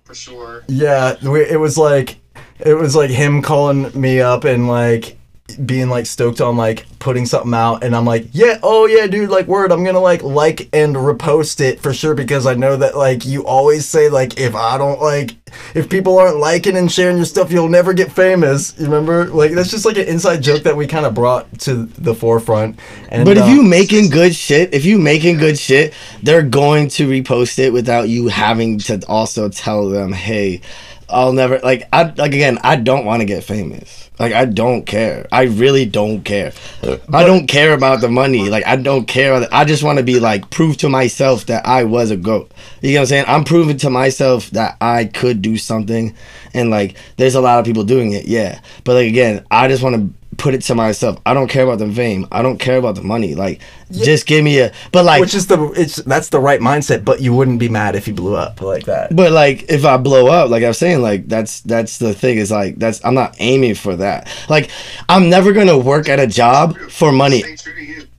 for 0.04 0.14
sure. 0.14 0.64
Yeah, 0.68 1.16
we, 1.28 1.40
it 1.40 1.58
was 1.58 1.76
like 1.76 2.18
it 2.60 2.74
was 2.74 2.94
like 2.94 3.10
him 3.10 3.42
calling 3.42 3.90
me 4.00 4.20
up 4.20 4.44
and 4.44 4.68
like 4.68 5.16
being 5.64 5.88
like 5.88 6.06
stoked 6.06 6.40
on 6.40 6.56
like 6.56 6.86
putting 6.98 7.24
something 7.24 7.54
out 7.54 7.82
and 7.82 7.96
I'm 7.96 8.04
like, 8.04 8.26
"Yeah, 8.32 8.58
oh 8.62 8.86
yeah, 8.86 9.06
dude, 9.06 9.30
like 9.30 9.46
word, 9.46 9.72
I'm 9.72 9.84
to 9.84 9.98
like 9.98 10.22
like 10.22 10.68
and 10.72 10.94
repost 10.94 11.60
it 11.60 11.80
for 11.80 11.94
sure 11.94 12.14
because 12.14 12.46
I 12.46 12.54
know 12.54 12.76
that 12.76 12.96
like 12.96 13.24
you 13.24 13.46
always 13.46 13.86
say 13.86 14.08
like 14.10 14.38
if 14.38 14.54
I 14.54 14.76
don't 14.76 15.00
like 15.00 15.34
if 15.74 15.88
people 15.88 16.18
aren't 16.18 16.36
liking 16.36 16.76
and 16.76 16.92
sharing 16.92 17.16
your 17.16 17.24
stuff, 17.24 17.50
you'll 17.50 17.68
never 17.68 17.94
get 17.94 18.12
famous." 18.12 18.78
You 18.78 18.84
remember? 18.84 19.26
Like 19.26 19.52
that's 19.52 19.70
just 19.70 19.86
like 19.86 19.96
an 19.96 20.06
inside 20.06 20.42
joke 20.42 20.64
that 20.64 20.76
we 20.76 20.86
kind 20.86 21.06
of 21.06 21.14
brought 21.14 21.58
to 21.60 21.84
the 21.86 22.14
forefront. 22.14 22.78
And 23.08 23.24
But 23.24 23.38
if 23.38 23.44
uh, 23.44 23.46
you 23.46 23.62
making 23.62 24.10
good 24.10 24.34
shit, 24.34 24.74
if 24.74 24.84
you 24.84 24.98
making 24.98 25.38
good 25.38 25.58
shit, 25.58 25.94
they're 26.22 26.42
going 26.42 26.88
to 26.90 27.08
repost 27.08 27.58
it 27.58 27.72
without 27.72 28.08
you 28.08 28.28
having 28.28 28.78
to 28.80 29.00
also 29.08 29.48
tell 29.48 29.88
them, 29.88 30.12
"Hey, 30.12 30.60
I'll 31.08 31.32
never 31.32 31.58
like 31.60 31.88
I 31.92 32.12
like 32.16 32.34
again, 32.34 32.58
I 32.62 32.76
don't 32.76 33.04
want 33.04 33.20
to 33.20 33.26
get 33.26 33.44
famous. 33.44 34.07
Like 34.18 34.32
I 34.32 34.44
don't 34.44 34.84
care. 34.84 35.26
I 35.30 35.42
really 35.42 35.86
don't 35.86 36.22
care. 36.22 36.52
I 36.82 37.24
don't 37.24 37.46
care 37.46 37.72
about 37.72 38.00
the 38.00 38.08
money. 38.08 38.48
Like 38.50 38.66
I 38.66 38.76
don't 38.76 39.06
care. 39.06 39.46
I 39.52 39.64
just 39.64 39.82
want 39.82 39.98
to 39.98 40.04
be 40.04 40.18
like 40.18 40.50
prove 40.50 40.76
to 40.78 40.88
myself 40.88 41.46
that 41.46 41.66
I 41.66 41.84
was 41.84 42.10
a 42.10 42.16
goat. 42.16 42.50
You 42.82 42.90
know 42.90 42.96
what 42.96 43.00
I'm 43.02 43.06
saying? 43.06 43.24
I'm 43.28 43.44
proving 43.44 43.76
to 43.78 43.90
myself 43.90 44.50
that 44.50 44.76
I 44.80 45.04
could 45.04 45.40
do 45.42 45.56
something 45.56 46.14
and 46.54 46.70
like 46.70 46.96
there's 47.16 47.34
a 47.34 47.40
lot 47.40 47.58
of 47.58 47.64
people 47.64 47.84
doing 47.84 48.12
it. 48.12 48.26
Yeah. 48.26 48.60
But 48.84 48.94
like 48.94 49.08
again, 49.08 49.44
I 49.50 49.68
just 49.68 49.82
want 49.82 49.96
to 49.96 50.27
put 50.38 50.54
it 50.54 50.62
to 50.62 50.74
myself. 50.74 51.18
I 51.26 51.34
don't 51.34 51.48
care 51.48 51.64
about 51.64 51.80
the 51.80 51.92
fame. 51.92 52.26
I 52.32 52.40
don't 52.42 52.58
care 52.58 52.78
about 52.78 52.94
the 52.94 53.02
money. 53.02 53.34
Like 53.34 53.60
just 53.90 54.26
give 54.26 54.44
me 54.44 54.60
a 54.60 54.72
but 54.92 55.04
like 55.04 55.20
which 55.20 55.34
is 55.34 55.46
the 55.48 55.70
it's 55.72 55.96
that's 55.96 56.30
the 56.30 56.40
right 56.40 56.60
mindset, 56.60 57.04
but 57.04 57.20
you 57.20 57.34
wouldn't 57.34 57.58
be 57.58 57.68
mad 57.68 57.96
if 57.96 58.08
you 58.08 58.14
blew 58.14 58.36
up 58.36 58.60
like 58.62 58.84
that. 58.84 59.14
But 59.14 59.32
like 59.32 59.68
if 59.68 59.84
I 59.84 59.96
blow 59.98 60.28
up, 60.28 60.48
like 60.48 60.62
I 60.62 60.68
was 60.68 60.78
saying, 60.78 61.02
like 61.02 61.28
that's 61.28 61.60
that's 61.60 61.98
the 61.98 62.14
thing 62.14 62.38
is 62.38 62.50
like 62.50 62.76
that's 62.76 63.04
I'm 63.04 63.14
not 63.14 63.36
aiming 63.38 63.74
for 63.74 63.96
that. 63.96 64.28
Like 64.48 64.70
I'm 65.08 65.28
never 65.28 65.52
gonna 65.52 65.76
work 65.78 66.08
at 66.08 66.20
a 66.20 66.26
job 66.26 66.78
for 66.90 67.12
money. 67.12 67.42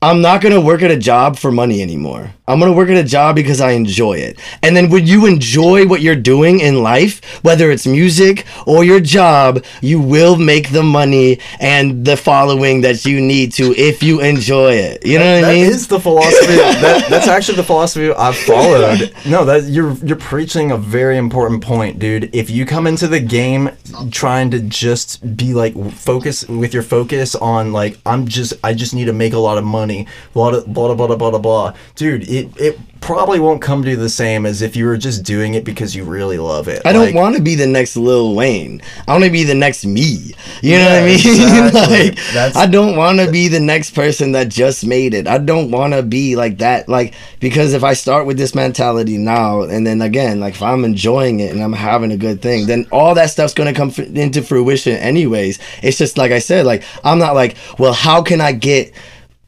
Stay 0.01 0.15
true 0.15 0.19
to 0.19 0.19
you. 0.19 0.19
I'm 0.19 0.21
not 0.21 0.41
gonna 0.41 0.61
work 0.61 0.81
at 0.81 0.91
a 0.91 0.97
job 0.97 1.37
for 1.37 1.51
money 1.51 1.81
anymore. 1.81 2.33
I'm 2.47 2.59
gonna 2.59 2.73
work 2.73 2.89
at 2.89 2.97
a 2.97 3.03
job 3.03 3.35
because 3.35 3.61
I 3.61 3.71
enjoy 3.71 4.13
it. 4.13 4.39
And 4.63 4.75
then 4.75 4.89
when 4.89 5.05
you 5.05 5.27
enjoy 5.27 5.85
what 5.87 6.01
you're 6.01 6.15
doing 6.15 6.61
in 6.61 6.81
life, 6.81 7.23
whether 7.43 7.69
it's 7.71 7.85
music 7.85 8.45
or 8.65 8.83
your 8.83 8.99
job, 8.99 9.63
you 9.81 9.99
will 9.99 10.35
make 10.37 10.71
the 10.71 10.83
money 10.83 11.39
and 11.59 12.05
the 12.05 12.17
following 12.17 12.81
that 12.81 13.05
you 13.05 13.21
need 13.21 13.53
to 13.53 13.75
if 13.77 14.01
you 14.01 14.21
enjoy 14.21 14.73
it. 14.73 15.05
You 15.05 15.19
know 15.19 15.41
what 15.41 15.49
I 15.49 15.53
mean? 15.53 15.65
is 15.65 15.87
the 15.87 15.99
philosophy. 15.99 16.55
that, 16.55 17.07
that's 17.09 17.27
actually 17.27 17.57
the 17.57 17.63
philosophy 17.63 18.11
I've 18.11 18.37
followed. 18.37 19.13
No, 19.27 19.45
that 19.45 19.63
you're 19.65 19.93
you're 19.97 20.17
preaching 20.17 20.71
a 20.71 20.77
very 20.77 21.17
important 21.17 21.63
point, 21.63 21.99
dude. 21.99 22.33
If 22.33 22.49
you 22.49 22.65
come 22.65 22.87
into 22.87 23.07
the 23.07 23.19
game 23.19 23.69
trying 24.11 24.51
to 24.51 24.59
just 24.59 25.37
be 25.37 25.53
like 25.53 25.75
focus 25.91 26.47
with 26.47 26.73
your 26.73 26.83
focus 26.83 27.35
on 27.35 27.71
like 27.73 27.97
I'm 28.05 28.27
just 28.27 28.53
I 28.63 28.73
just 28.73 28.93
need 28.93 29.05
to 29.05 29.13
make 29.13 29.33
a 29.33 29.39
lot 29.39 29.57
of 29.57 29.63
money, 29.63 29.88
blah 30.33 30.51
blah 30.51 30.61
blah 30.61 30.95
blah 30.95 31.15
blah 31.17 31.29
blah 31.31 31.39
blah, 31.39 31.73
dude. 31.95 32.27
It 32.29 32.49
it 32.57 32.79
probably 33.01 33.39
won't 33.39 33.61
come 33.61 33.81
to 33.83 33.95
the 33.95 34.09
same 34.09 34.45
as 34.45 34.61
if 34.61 34.75
you 34.75 34.85
were 34.85 34.97
just 34.97 35.23
doing 35.23 35.53
it 35.53 35.63
because 35.63 35.95
you 35.95 36.03
really 36.03 36.37
love 36.37 36.67
it. 36.67 36.81
I 36.85 36.91
don't 36.91 37.05
Like, 37.07 37.15
want 37.15 37.35
to 37.37 37.41
be 37.41 37.55
the 37.55 37.65
next 37.65 37.95
Lil 37.95 38.35
Wayne. 38.35 38.81
I 39.07 39.13
want 39.13 39.23
to 39.23 39.29
be 39.29 39.45
the 39.45 39.55
next 39.55 39.85
me. 39.85 40.33
You 40.61 40.77
know 40.77 40.83
what 40.83 41.03
I 41.03 41.05
mean? 41.05 41.13
exactly. 41.15 42.07
like 42.09 42.15
That's- 42.33 42.55
I 42.57 42.65
don't 42.67 42.97
want 42.97 43.19
to 43.19 43.31
be 43.31 43.47
the 43.47 43.59
next 43.61 43.91
person 43.95 44.33
that 44.33 44.49
just 44.49 44.85
made 44.85 45.13
it. 45.13 45.27
I 45.27 45.37
don't 45.37 45.71
want 45.71 45.93
to 45.93 46.03
be 46.03 46.35
like 46.35 46.57
that. 46.57 46.89
Like 46.89 47.13
because 47.39 47.73
if 47.73 47.85
I 47.85 47.93
start 47.93 48.25
with 48.25 48.37
this 48.37 48.53
mentality 48.53 49.17
now, 49.17 49.61
and 49.61 49.87
then 49.87 50.01
again, 50.01 50.41
like 50.41 50.55
if 50.55 50.61
I'm 50.61 50.83
enjoying 50.83 51.39
it 51.39 51.51
and 51.53 51.63
I'm 51.63 51.73
having 51.73 52.11
a 52.11 52.17
good 52.17 52.41
thing, 52.41 52.67
then 52.67 52.85
all 52.91 53.15
that 53.15 53.29
stuff's 53.29 53.53
gonna 53.53 53.73
come 53.73 53.89
f- 53.89 53.99
into 53.99 54.41
fruition 54.41 54.97
anyways. 54.97 55.57
It's 55.81 55.97
just 55.97 56.17
like 56.17 56.33
I 56.33 56.39
said, 56.39 56.65
like 56.65 56.83
I'm 57.05 57.17
not 57.17 57.33
like, 57.33 57.55
well, 57.79 57.93
how 57.93 58.21
can 58.21 58.41
I 58.41 58.51
get 58.51 58.93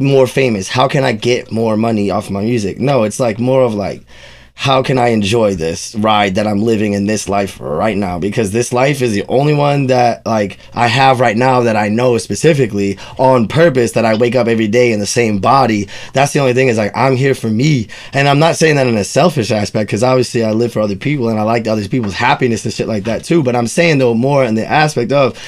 more 0.02 0.28
famous? 0.28 0.68
How 0.68 0.88
can 0.88 1.04
I 1.04 1.14
get 1.14 1.52
more 1.52 1.78
money 1.78 2.10
off 2.10 2.30
my 2.30 2.42
music? 2.42 2.80
No, 2.80 3.04
it's 3.04 3.20
like 3.20 3.40
more 3.40 3.64
of 3.64 3.74
like, 3.74 4.04
how 4.54 4.84
can 4.84 4.98
I 4.98 5.10
enjoy 5.10 5.56
this 5.56 5.96
ride 5.96 6.36
that 6.36 6.48
I'm 6.48 6.62
living 6.62 6.94
in 6.94 7.06
this 7.06 7.30
life 7.30 7.60
right 7.60 7.98
now? 7.98 8.20
Because 8.20 8.52
this 8.52 8.72
life 8.74 9.02
is 9.02 9.12
the 9.12 9.26
only 9.28 9.54
one 9.54 9.88
that 9.88 10.26
like 10.26 10.58
I 10.74 10.88
have 10.88 11.20
right 11.20 11.38
now 11.38 11.62
that 11.62 11.76
I 11.76 11.90
know 11.90 12.18
specifically 12.18 12.98
on 13.18 13.48
purpose 13.48 13.94
that 13.94 14.06
I 14.06 14.16
wake 14.16 14.36
up 14.36 14.48
every 14.48 14.68
day 14.68 14.92
in 14.92 15.00
the 15.00 15.06
same 15.06 15.40
body. 15.40 15.88
That's 16.14 16.34
the 16.34 16.40
only 16.40 16.54
thing 16.54 16.68
is 16.68 16.78
like 16.78 16.96
I'm 16.96 17.16
here 17.16 17.36
for 17.36 17.50
me. 17.50 17.88
And 18.14 18.28
I'm 18.28 18.40
not 18.40 18.56
saying 18.56 18.76
that 18.76 18.88
in 18.88 18.98
a 18.98 19.04
selfish 19.04 19.52
aspect 19.52 19.88
because 19.88 20.04
obviously 20.04 20.44
I 20.44 20.52
live 20.52 20.74
for 20.74 20.82
other 20.82 20.96
people 20.96 21.30
and 21.30 21.40
I 21.40 21.44
like 21.44 21.68
other 21.68 21.88
people's 21.88 22.14
happiness 22.14 22.66
and 22.66 22.74
shit 22.74 22.88
like 22.88 23.06
that 23.06 23.24
too. 23.24 23.44
But 23.44 23.56
I'm 23.56 23.68
saying 23.68 23.98
though 23.98 24.14
more 24.14 24.44
in 24.44 24.56
the 24.56 24.66
aspect 24.66 25.12
of 25.12 25.40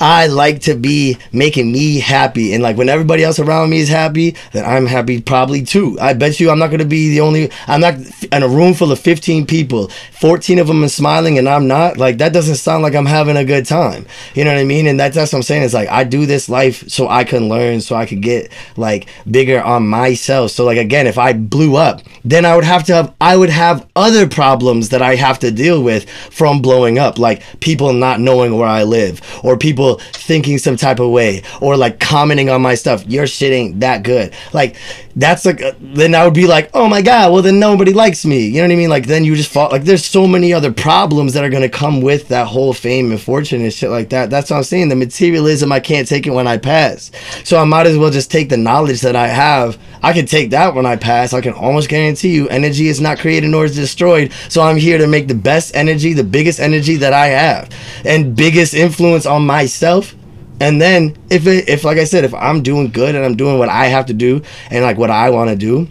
I 0.00 0.26
like 0.26 0.60
to 0.62 0.74
be 0.74 1.18
making 1.32 1.72
me 1.72 2.00
happy. 2.00 2.52
And 2.52 2.62
like 2.62 2.76
when 2.76 2.88
everybody 2.88 3.24
else 3.24 3.38
around 3.38 3.70
me 3.70 3.80
is 3.80 3.88
happy, 3.88 4.36
then 4.52 4.64
I'm 4.64 4.86
happy 4.86 5.20
probably 5.20 5.62
too. 5.62 5.98
I 6.00 6.12
bet 6.12 6.40
you 6.40 6.50
I'm 6.50 6.58
not 6.58 6.70
to 6.78 6.84
be 6.84 7.10
the 7.10 7.20
only, 7.20 7.50
I'm 7.66 7.80
not 7.80 7.94
in 8.32 8.42
room 8.48 8.74
full 8.74 8.92
of 8.92 8.98
15 8.98 9.46
people, 9.46 9.88
14 10.12 10.58
of 10.58 10.66
them 10.66 10.84
are 10.84 10.88
smiling 10.88 11.38
and 11.38 11.48
I'm 11.48 11.68
not. 11.68 11.96
Like 11.96 12.18
that 12.18 12.32
doesn't 12.32 12.56
sound 12.56 12.82
like 12.82 12.94
I'm 12.94 13.06
having 13.06 13.36
a 13.36 13.44
good 13.44 13.66
time. 13.66 14.06
You 14.34 14.44
know 14.44 14.52
what 14.52 14.60
I 14.60 14.64
mean? 14.64 14.86
And 14.86 14.98
that's, 14.98 15.14
that's 15.14 15.32
what 15.32 15.38
I'm 15.38 15.42
saying. 15.42 15.62
It's 15.62 15.74
like 15.74 15.88
I 15.88 16.04
do 16.04 16.26
this 16.26 16.48
life 16.48 16.88
so 16.88 17.08
I 17.08 17.24
can 17.24 17.48
learn, 17.48 17.80
so 17.80 17.96
I 17.96 18.06
could 18.06 18.22
get 18.22 18.50
like 18.76 19.08
bigger 19.30 19.62
on 19.62 19.86
myself. 19.86 20.50
So 20.50 20.64
like 20.64 20.78
again, 20.78 21.06
if 21.06 21.18
I 21.18 21.32
blew 21.32 21.76
up, 21.76 22.02
then 22.24 22.44
I 22.44 22.54
would 22.54 22.64
have 22.64 22.84
to 22.84 22.94
have, 22.94 23.14
I 23.20 23.36
would 23.36 23.50
have 23.50 23.86
other 23.96 24.28
problems 24.28 24.90
that 24.90 25.02
I 25.02 25.14
have 25.14 25.38
to 25.40 25.50
deal 25.50 25.82
with 25.82 26.08
from 26.10 26.62
blowing 26.62 26.98
up, 26.98 27.18
like 27.18 27.42
people 27.60 27.92
not 27.92 28.20
knowing 28.20 28.56
where 28.56 28.68
I 28.68 28.84
live, 28.84 29.20
or 29.44 29.56
people 29.56 29.98
thinking 30.12 30.58
some 30.58 30.76
type 30.76 31.00
of 31.00 31.10
way, 31.10 31.42
or 31.60 31.76
like 31.76 32.00
commenting 32.00 32.50
on 32.50 32.62
my 32.62 32.74
stuff. 32.74 33.06
Your 33.06 33.26
shit 33.26 33.52
ain't 33.52 33.80
that 33.80 34.02
good. 34.02 34.32
Like 34.52 34.76
that's 35.16 35.44
like 35.44 35.62
uh, 35.62 35.72
then 35.80 36.14
I 36.14 36.24
would 36.24 36.34
be 36.34 36.46
like, 36.46 36.70
oh 36.74 36.88
my 36.88 37.02
god, 37.02 37.32
well 37.32 37.42
then 37.42 37.58
nobody 37.58 37.92
likes 37.92 38.24
me. 38.24 38.37
You 38.40 38.56
know 38.56 38.68
what 38.68 38.72
I 38.72 38.76
mean? 38.76 38.90
Like 38.90 39.06
then 39.06 39.24
you 39.24 39.34
just 39.36 39.50
fall. 39.50 39.70
Like 39.70 39.84
there's 39.84 40.04
so 40.04 40.26
many 40.26 40.52
other 40.52 40.72
problems 40.72 41.34
that 41.34 41.44
are 41.44 41.50
gonna 41.50 41.68
come 41.68 42.00
with 42.00 42.28
that 42.28 42.46
whole 42.46 42.72
fame 42.72 43.10
and 43.10 43.20
fortune 43.20 43.62
and 43.62 43.72
shit 43.72 43.90
like 43.90 44.10
that. 44.10 44.30
That's 44.30 44.50
what 44.50 44.56
I'm 44.56 44.64
saying. 44.64 44.88
The 44.88 44.96
materialism, 44.96 45.72
I 45.72 45.80
can't 45.80 46.06
take 46.06 46.26
it 46.26 46.30
when 46.30 46.46
I 46.46 46.58
pass. 46.58 47.10
So 47.44 47.60
I 47.60 47.64
might 47.64 47.86
as 47.86 47.96
well 47.96 48.10
just 48.10 48.30
take 48.30 48.48
the 48.48 48.56
knowledge 48.56 49.00
that 49.02 49.16
I 49.16 49.28
have. 49.28 49.78
I 50.02 50.12
can 50.12 50.26
take 50.26 50.50
that 50.50 50.74
when 50.74 50.86
I 50.86 50.96
pass. 50.96 51.32
I 51.32 51.40
can 51.40 51.52
almost 51.52 51.88
guarantee 51.88 52.34
you, 52.34 52.48
energy 52.48 52.88
is 52.88 53.00
not 53.00 53.18
created 53.18 53.50
nor 53.50 53.64
is 53.64 53.74
destroyed. 53.74 54.32
So 54.48 54.62
I'm 54.62 54.76
here 54.76 54.98
to 54.98 55.06
make 55.06 55.28
the 55.28 55.34
best 55.34 55.74
energy, 55.74 56.12
the 56.12 56.24
biggest 56.24 56.60
energy 56.60 56.96
that 56.96 57.12
I 57.12 57.26
have, 57.26 57.70
and 58.04 58.36
biggest 58.36 58.74
influence 58.74 59.26
on 59.26 59.46
myself. 59.46 60.14
And 60.60 60.80
then 60.80 61.16
if 61.30 61.46
it, 61.46 61.68
if 61.68 61.84
like 61.84 61.98
I 61.98 62.04
said, 62.04 62.24
if 62.24 62.34
I'm 62.34 62.62
doing 62.62 62.90
good 62.90 63.14
and 63.14 63.24
I'm 63.24 63.36
doing 63.36 63.58
what 63.58 63.68
I 63.68 63.86
have 63.86 64.06
to 64.06 64.14
do 64.14 64.42
and 64.70 64.84
like 64.84 64.98
what 64.98 65.10
I 65.10 65.30
want 65.30 65.50
to 65.50 65.56
do, 65.56 65.88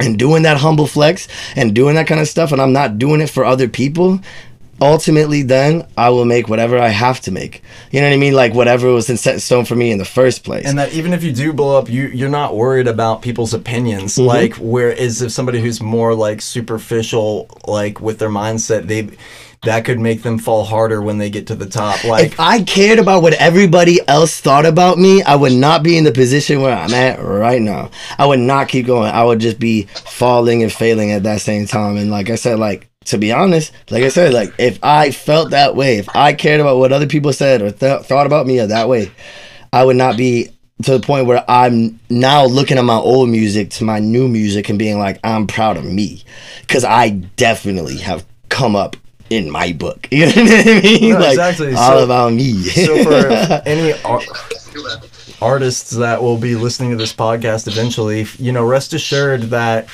and 0.00 0.18
doing 0.18 0.42
that 0.42 0.56
humble 0.58 0.86
flex 0.86 1.28
and 1.56 1.74
doing 1.74 1.94
that 1.96 2.06
kind 2.06 2.20
of 2.20 2.28
stuff, 2.28 2.52
and 2.52 2.60
I'm 2.60 2.72
not 2.72 2.98
doing 2.98 3.20
it 3.20 3.30
for 3.30 3.44
other 3.44 3.68
people, 3.68 4.20
ultimately 4.80 5.42
then 5.42 5.86
I 5.96 6.08
will 6.08 6.24
make 6.24 6.48
whatever 6.48 6.78
I 6.78 6.88
have 6.88 7.20
to 7.22 7.30
make. 7.30 7.62
You 7.90 8.00
know 8.00 8.08
what 8.08 8.14
I 8.14 8.18
mean? 8.18 8.32
Like 8.32 8.54
whatever 8.54 8.88
was 8.92 9.10
in 9.10 9.16
set 9.18 9.34
in 9.34 9.40
stone 9.40 9.64
for 9.66 9.76
me 9.76 9.90
in 9.90 9.98
the 9.98 10.04
first 10.06 10.42
place. 10.42 10.64
and 10.66 10.78
that 10.78 10.92
even 10.94 11.12
if 11.12 11.22
you 11.22 11.32
do 11.32 11.52
blow 11.52 11.78
up 11.78 11.90
you 11.90 12.08
you're 12.08 12.30
not 12.30 12.56
worried 12.56 12.88
about 12.88 13.20
people's 13.22 13.52
opinions 13.52 14.14
Mm-hmm. 14.16 14.26
like 14.26 14.54
whereas 14.54 15.20
if 15.22 15.32
somebody 15.32 15.60
who's 15.60 15.80
more 15.82 16.14
like 16.14 16.40
superficial 16.40 17.46
like 17.66 18.00
with 18.00 18.18
their 18.18 18.30
mindset 18.30 18.86
they 18.86 19.10
that 19.62 19.84
could 19.84 20.00
make 20.00 20.22
them 20.22 20.38
fall 20.38 20.64
harder 20.64 21.02
when 21.02 21.18
they 21.18 21.28
get 21.28 21.46
to 21.48 21.54
the 21.54 21.66
top 21.66 22.02
like 22.04 22.26
if 22.26 22.40
I 22.40 22.62
cared 22.62 22.98
about 22.98 23.22
what 23.22 23.34
everybody 23.34 24.00
else 24.08 24.40
thought 24.40 24.64
about 24.64 24.98
me, 24.98 25.22
I 25.22 25.36
would 25.36 25.52
not 25.52 25.82
be 25.82 25.98
in 25.98 26.04
the 26.04 26.12
position 26.12 26.62
where 26.62 26.76
I'm 26.76 26.94
at 26.94 27.22
right 27.22 27.60
now. 27.60 27.90
I 28.18 28.26
would 28.26 28.40
not 28.40 28.68
keep 28.68 28.86
going. 28.86 29.12
I 29.12 29.22
would 29.24 29.38
just 29.38 29.58
be 29.58 29.82
falling 29.84 30.62
and 30.62 30.72
failing 30.72 31.12
at 31.12 31.24
that 31.24 31.42
same 31.42 31.66
time. 31.66 31.96
And 31.96 32.10
like 32.10 32.30
I 32.30 32.36
said, 32.36 32.58
like 32.58 32.88
to 33.06 33.18
be 33.18 33.32
honest, 33.32 33.72
like 33.90 34.02
I 34.02 34.08
said, 34.08 34.32
like 34.32 34.54
if 34.58 34.78
I 34.82 35.10
felt 35.10 35.50
that 35.50 35.76
way, 35.76 35.98
if 35.98 36.08
I 36.14 36.32
cared 36.32 36.60
about 36.60 36.78
what 36.78 36.92
other 36.92 37.06
people 37.06 37.32
said 37.32 37.60
or 37.60 37.70
th- 37.70 38.02
thought 38.02 38.26
about 38.26 38.46
me 38.46 38.58
that 38.58 38.88
way, 38.88 39.10
I 39.72 39.84
would 39.84 39.96
not 39.96 40.16
be 40.16 40.48
to 40.84 40.92
the 40.92 41.06
point 41.06 41.26
where 41.26 41.44
I'm 41.48 42.00
now 42.08 42.46
looking 42.46 42.78
at 42.78 42.84
my 42.84 42.96
old 42.96 43.28
music 43.28 43.70
to 43.70 43.84
my 43.84 43.98
new 43.98 44.28
music 44.28 44.70
and 44.70 44.78
being 44.78 44.98
like, 44.98 45.20
I'm 45.22 45.46
proud 45.46 45.76
of 45.76 45.84
me, 45.84 46.24
because 46.62 46.84
I 46.84 47.10
definitely 47.10 47.98
have 47.98 48.24
come 48.48 48.74
up 48.74 48.96
in 49.30 49.50
my 49.50 49.72
book. 49.72 50.08
You 50.12 50.26
know 50.26 50.32
what 50.42 50.66
I 50.68 50.80
mean? 50.82 51.12
No, 51.12 51.18
like 51.20 51.30
exactly. 51.30 51.74
all 51.74 51.98
So- 51.98 52.04
about 52.04 52.32
me. 52.32 52.52
So 52.62 53.02
for 53.04 53.28
any 53.66 53.92
ar- 54.02 54.20
artists 55.40 55.90
that 55.90 56.22
will 56.22 56.36
be 56.36 56.54
listening 56.54 56.90
to 56.90 56.96
this 56.96 57.12
podcast 57.14 57.66
eventually, 57.68 58.26
you 58.38 58.52
know, 58.52 58.64
rest 58.64 58.92
assured 58.92 59.42
that 59.44 59.88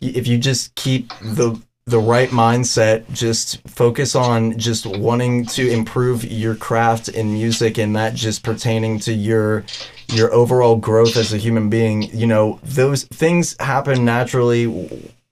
if 0.00 0.26
you 0.26 0.38
just 0.38 0.74
keep 0.74 1.08
the 1.20 1.60
the 1.86 1.98
right 1.98 2.28
mindset, 2.28 3.10
just 3.12 3.60
focus 3.68 4.14
on 4.14 4.56
just 4.56 4.86
wanting 4.86 5.44
to 5.44 5.68
improve 5.68 6.22
your 6.24 6.54
craft 6.54 7.08
in 7.08 7.32
music 7.32 7.76
and 7.76 7.96
that 7.96 8.14
just 8.14 8.44
pertaining 8.44 9.00
to 9.00 9.12
your 9.12 9.64
your 10.12 10.32
overall 10.32 10.76
growth 10.76 11.16
as 11.16 11.32
a 11.32 11.38
human 11.38 11.68
being, 11.70 12.02
you 12.16 12.26
know, 12.26 12.60
those 12.62 13.04
things 13.04 13.56
happen 13.58 14.04
naturally 14.04 14.66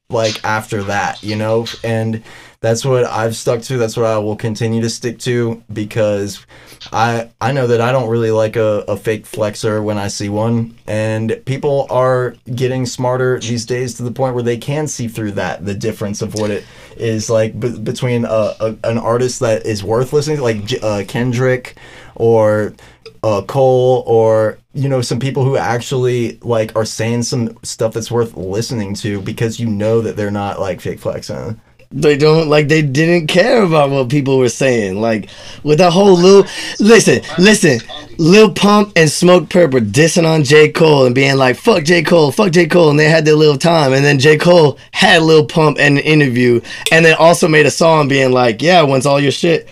like 0.08 0.42
after 0.44 0.82
that, 0.84 1.22
you 1.22 1.36
know? 1.36 1.66
And 1.84 2.22
that's 2.60 2.84
what 2.84 3.04
I've 3.06 3.34
stuck 3.36 3.62
to. 3.62 3.78
That's 3.78 3.96
what 3.96 4.04
I 4.04 4.18
will 4.18 4.36
continue 4.36 4.82
to 4.82 4.90
stick 4.90 5.18
to 5.20 5.62
because 5.72 6.44
I 6.92 7.30
I 7.40 7.52
know 7.52 7.66
that 7.66 7.80
I 7.80 7.90
don't 7.90 8.10
really 8.10 8.30
like 8.30 8.56
a, 8.56 8.84
a 8.86 8.98
fake 8.98 9.24
flexer 9.24 9.82
when 9.82 9.96
I 9.96 10.08
see 10.08 10.28
one. 10.28 10.76
And 10.86 11.40
people 11.46 11.86
are 11.88 12.34
getting 12.54 12.84
smarter 12.84 13.40
these 13.40 13.64
days 13.64 13.94
to 13.94 14.02
the 14.02 14.12
point 14.12 14.34
where 14.34 14.42
they 14.42 14.58
can 14.58 14.88
see 14.88 15.08
through 15.08 15.32
that, 15.32 15.64
the 15.64 15.74
difference 15.74 16.20
of 16.20 16.34
what 16.34 16.50
it 16.50 16.64
is 16.96 17.30
like 17.30 17.58
b- 17.58 17.78
between 17.78 18.26
a, 18.26 18.54
a, 18.60 18.76
an 18.84 18.98
artist 18.98 19.40
that 19.40 19.64
is 19.64 19.82
worth 19.82 20.12
listening 20.12 20.36
to, 20.36 20.42
like 20.42 20.82
uh, 20.82 21.04
Kendrick 21.08 21.76
or 22.14 22.74
uh, 23.22 23.40
Cole 23.40 24.04
or 24.06 24.58
you 24.74 24.88
know 24.90 25.00
some 25.00 25.18
people 25.18 25.44
who 25.44 25.56
actually 25.56 26.38
like 26.42 26.76
are 26.76 26.84
saying 26.84 27.22
some 27.22 27.56
stuff 27.62 27.94
that's 27.94 28.10
worth 28.10 28.36
listening 28.36 28.92
to 28.96 29.22
because 29.22 29.58
you 29.58 29.66
know 29.66 30.02
that 30.02 30.16
they're 30.18 30.30
not 30.30 30.60
like 30.60 30.82
fake 30.82 31.00
flexing. 31.00 31.58
They 31.92 32.16
don't 32.16 32.48
like 32.48 32.68
they 32.68 32.82
didn't 32.82 33.26
care 33.26 33.64
about 33.64 33.90
what 33.90 34.08
people 34.08 34.38
were 34.38 34.48
saying. 34.48 35.00
Like 35.00 35.28
with 35.64 35.78
that 35.78 35.92
whole 35.92 36.16
Lil 36.16 36.46
listen, 36.78 37.20
listen, 37.36 37.80
Lil 38.16 38.52
Pump 38.52 38.92
and 38.94 39.10
Smokepurpp 39.10 39.90
dissing 39.90 40.24
on 40.24 40.44
J. 40.44 40.70
Cole 40.70 41.06
and 41.06 41.16
being 41.16 41.36
like, 41.36 41.56
fuck 41.56 41.82
J. 41.82 42.04
Cole, 42.04 42.30
fuck 42.30 42.52
J. 42.52 42.68
Cole, 42.68 42.90
and 42.90 42.98
they 42.98 43.08
had 43.08 43.24
their 43.24 43.34
little 43.34 43.58
time. 43.58 43.92
And 43.92 44.04
then 44.04 44.20
J. 44.20 44.38
Cole 44.38 44.78
had 44.92 45.22
Lil 45.22 45.46
Pump 45.46 45.80
in 45.80 45.98
an 45.98 46.04
interview 46.04 46.60
and 46.92 47.04
then 47.04 47.16
also 47.18 47.48
made 47.48 47.66
a 47.66 47.72
song 47.72 48.06
being 48.06 48.30
like, 48.30 48.62
Yeah, 48.62 48.82
once 48.82 49.04
all 49.04 49.18
your 49.18 49.32
shit 49.32 49.68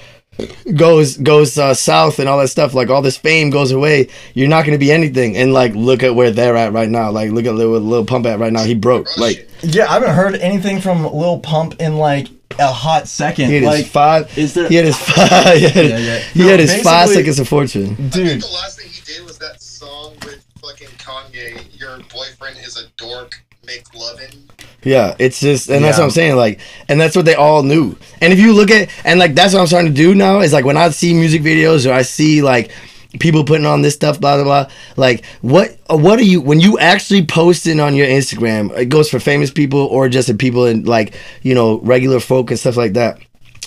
goes 0.75 1.17
goes 1.17 1.59
uh, 1.59 1.75
south 1.75 2.19
and 2.19 2.29
all 2.29 2.39
that 2.39 2.49
stuff, 2.49 2.75
like 2.75 2.91
all 2.91 3.03
this 3.03 3.17
fame 3.17 3.51
goes 3.51 3.71
away, 3.73 4.09
you're 4.35 4.49
not 4.49 4.65
gonna 4.65 4.79
be 4.79 4.93
anything. 4.93 5.37
And 5.37 5.53
like 5.53 5.75
look 5.75 6.03
at 6.03 6.15
where 6.15 6.31
they're 6.31 6.57
at 6.57 6.73
right 6.73 6.89
now. 6.89 7.11
Like 7.11 7.31
look 7.31 7.45
at 7.47 7.55
Lil, 7.55 7.79
Lil 7.81 8.05
Pump 8.05 8.27
at 8.27 8.39
right 8.39 8.53
now. 8.53 8.65
He 8.65 8.75
broke. 8.75 9.17
Like 9.17 9.49
Yeah, 9.63 9.89
I 9.89 9.95
haven't 9.95 10.15
heard 10.15 10.35
anything 10.37 10.81
from 10.81 11.05
Lil 11.05 11.41
Pump 11.41 11.81
in 11.81 11.97
like 11.97 12.29
a 12.59 12.67
hot 12.73 13.07
second. 13.09 13.49
he 13.51 13.57
had 13.57 13.65
like, 13.65 13.79
his 13.85 13.89
five 13.91 14.39
is 14.39 14.55
there- 14.55 14.69
he 14.69 14.75
had 14.77 14.85
his 14.87 14.97
five 14.99 15.59
he 15.59 15.69
had, 15.69 15.75
Yeah, 15.87 15.99
yeah. 15.99 16.19
he 16.19 16.41
No, 16.41 16.49
had 16.49 16.61
his 16.61 16.73
five 16.83 17.07
basically- 17.09 17.15
seconds 17.15 17.39
of 17.41 17.49
fortune. 17.49 17.85
I 17.93 17.95
think 17.97 18.13
dude. 18.13 18.43
the 18.43 18.47
last 18.49 18.79
thing 18.81 18.89
he 18.91 19.01
did 19.05 19.25
was 19.25 19.39
that 19.39 19.61
song 19.63 20.15
with 20.25 20.45
fucking 20.61 20.89
Kanye. 20.99 21.79
Your 21.79 21.99
boyfriend 22.13 22.57
is 22.65 22.77
a 22.77 22.89
dork. 22.97 23.43
Make 23.69 23.95
lovin'. 23.95 24.49
Yeah, 24.83 25.15
it's 25.19 25.41
just, 25.41 25.69
and 25.69 25.85
that's 25.85 25.99
what 25.99 26.05
I'm 26.05 26.11
saying. 26.11 26.37
Like, 26.37 26.61
and 26.89 26.99
that's 26.99 27.15
what 27.15 27.27
they 27.27 27.35
all 27.35 27.63
knew. 27.63 27.97
And 28.23 28.33
if 28.33 28.39
you 28.39 28.55
look 28.55 28.71
at, 28.71 28.89
and 29.05 29.21
like, 29.21 29.35
that's 29.35 29.53
what 29.53 29.61
I'm 29.61 29.67
starting 29.67 29.91
to 29.91 29.97
do 29.97 30.15
now 30.15 30.41
is 30.41 30.55
like 30.55 30.65
when 30.65 30.79
I 30.79 30.89
see 30.89 31.13
music 31.13 31.43
videos 31.43 31.89
or 31.89 31.93
I 31.93 32.01
see 32.01 32.41
like 32.41 32.71
people 33.21 33.45
putting 33.45 33.67
on 33.67 33.83
this 33.83 33.95
stuff, 33.95 34.21
blah 34.21 34.37
blah 34.37 34.45
blah. 34.45 34.73
Like, 34.97 35.25
what 35.43 35.79
what 35.89 36.19
are 36.19 36.25
you 36.25 36.41
when 36.41 36.61
you 36.61 36.79
actually 36.79 37.27
posting 37.27 37.79
on 37.79 37.95
your 37.95 38.07
Instagram? 38.07 38.75
It 38.75 38.87
goes 38.87 39.11
for 39.11 39.21
famous 39.21 39.51
people 39.51 39.81
or 39.81 40.09
just 40.09 40.29
the 40.29 40.35
people 40.35 40.65
in 40.65 40.85
like 40.85 41.15
you 41.43 41.55
know 41.55 41.81
regular 41.81 42.21
folk 42.21 42.51
and 42.51 42.59
stuff 42.59 42.79
like 42.79 42.95
that. 42.95 43.19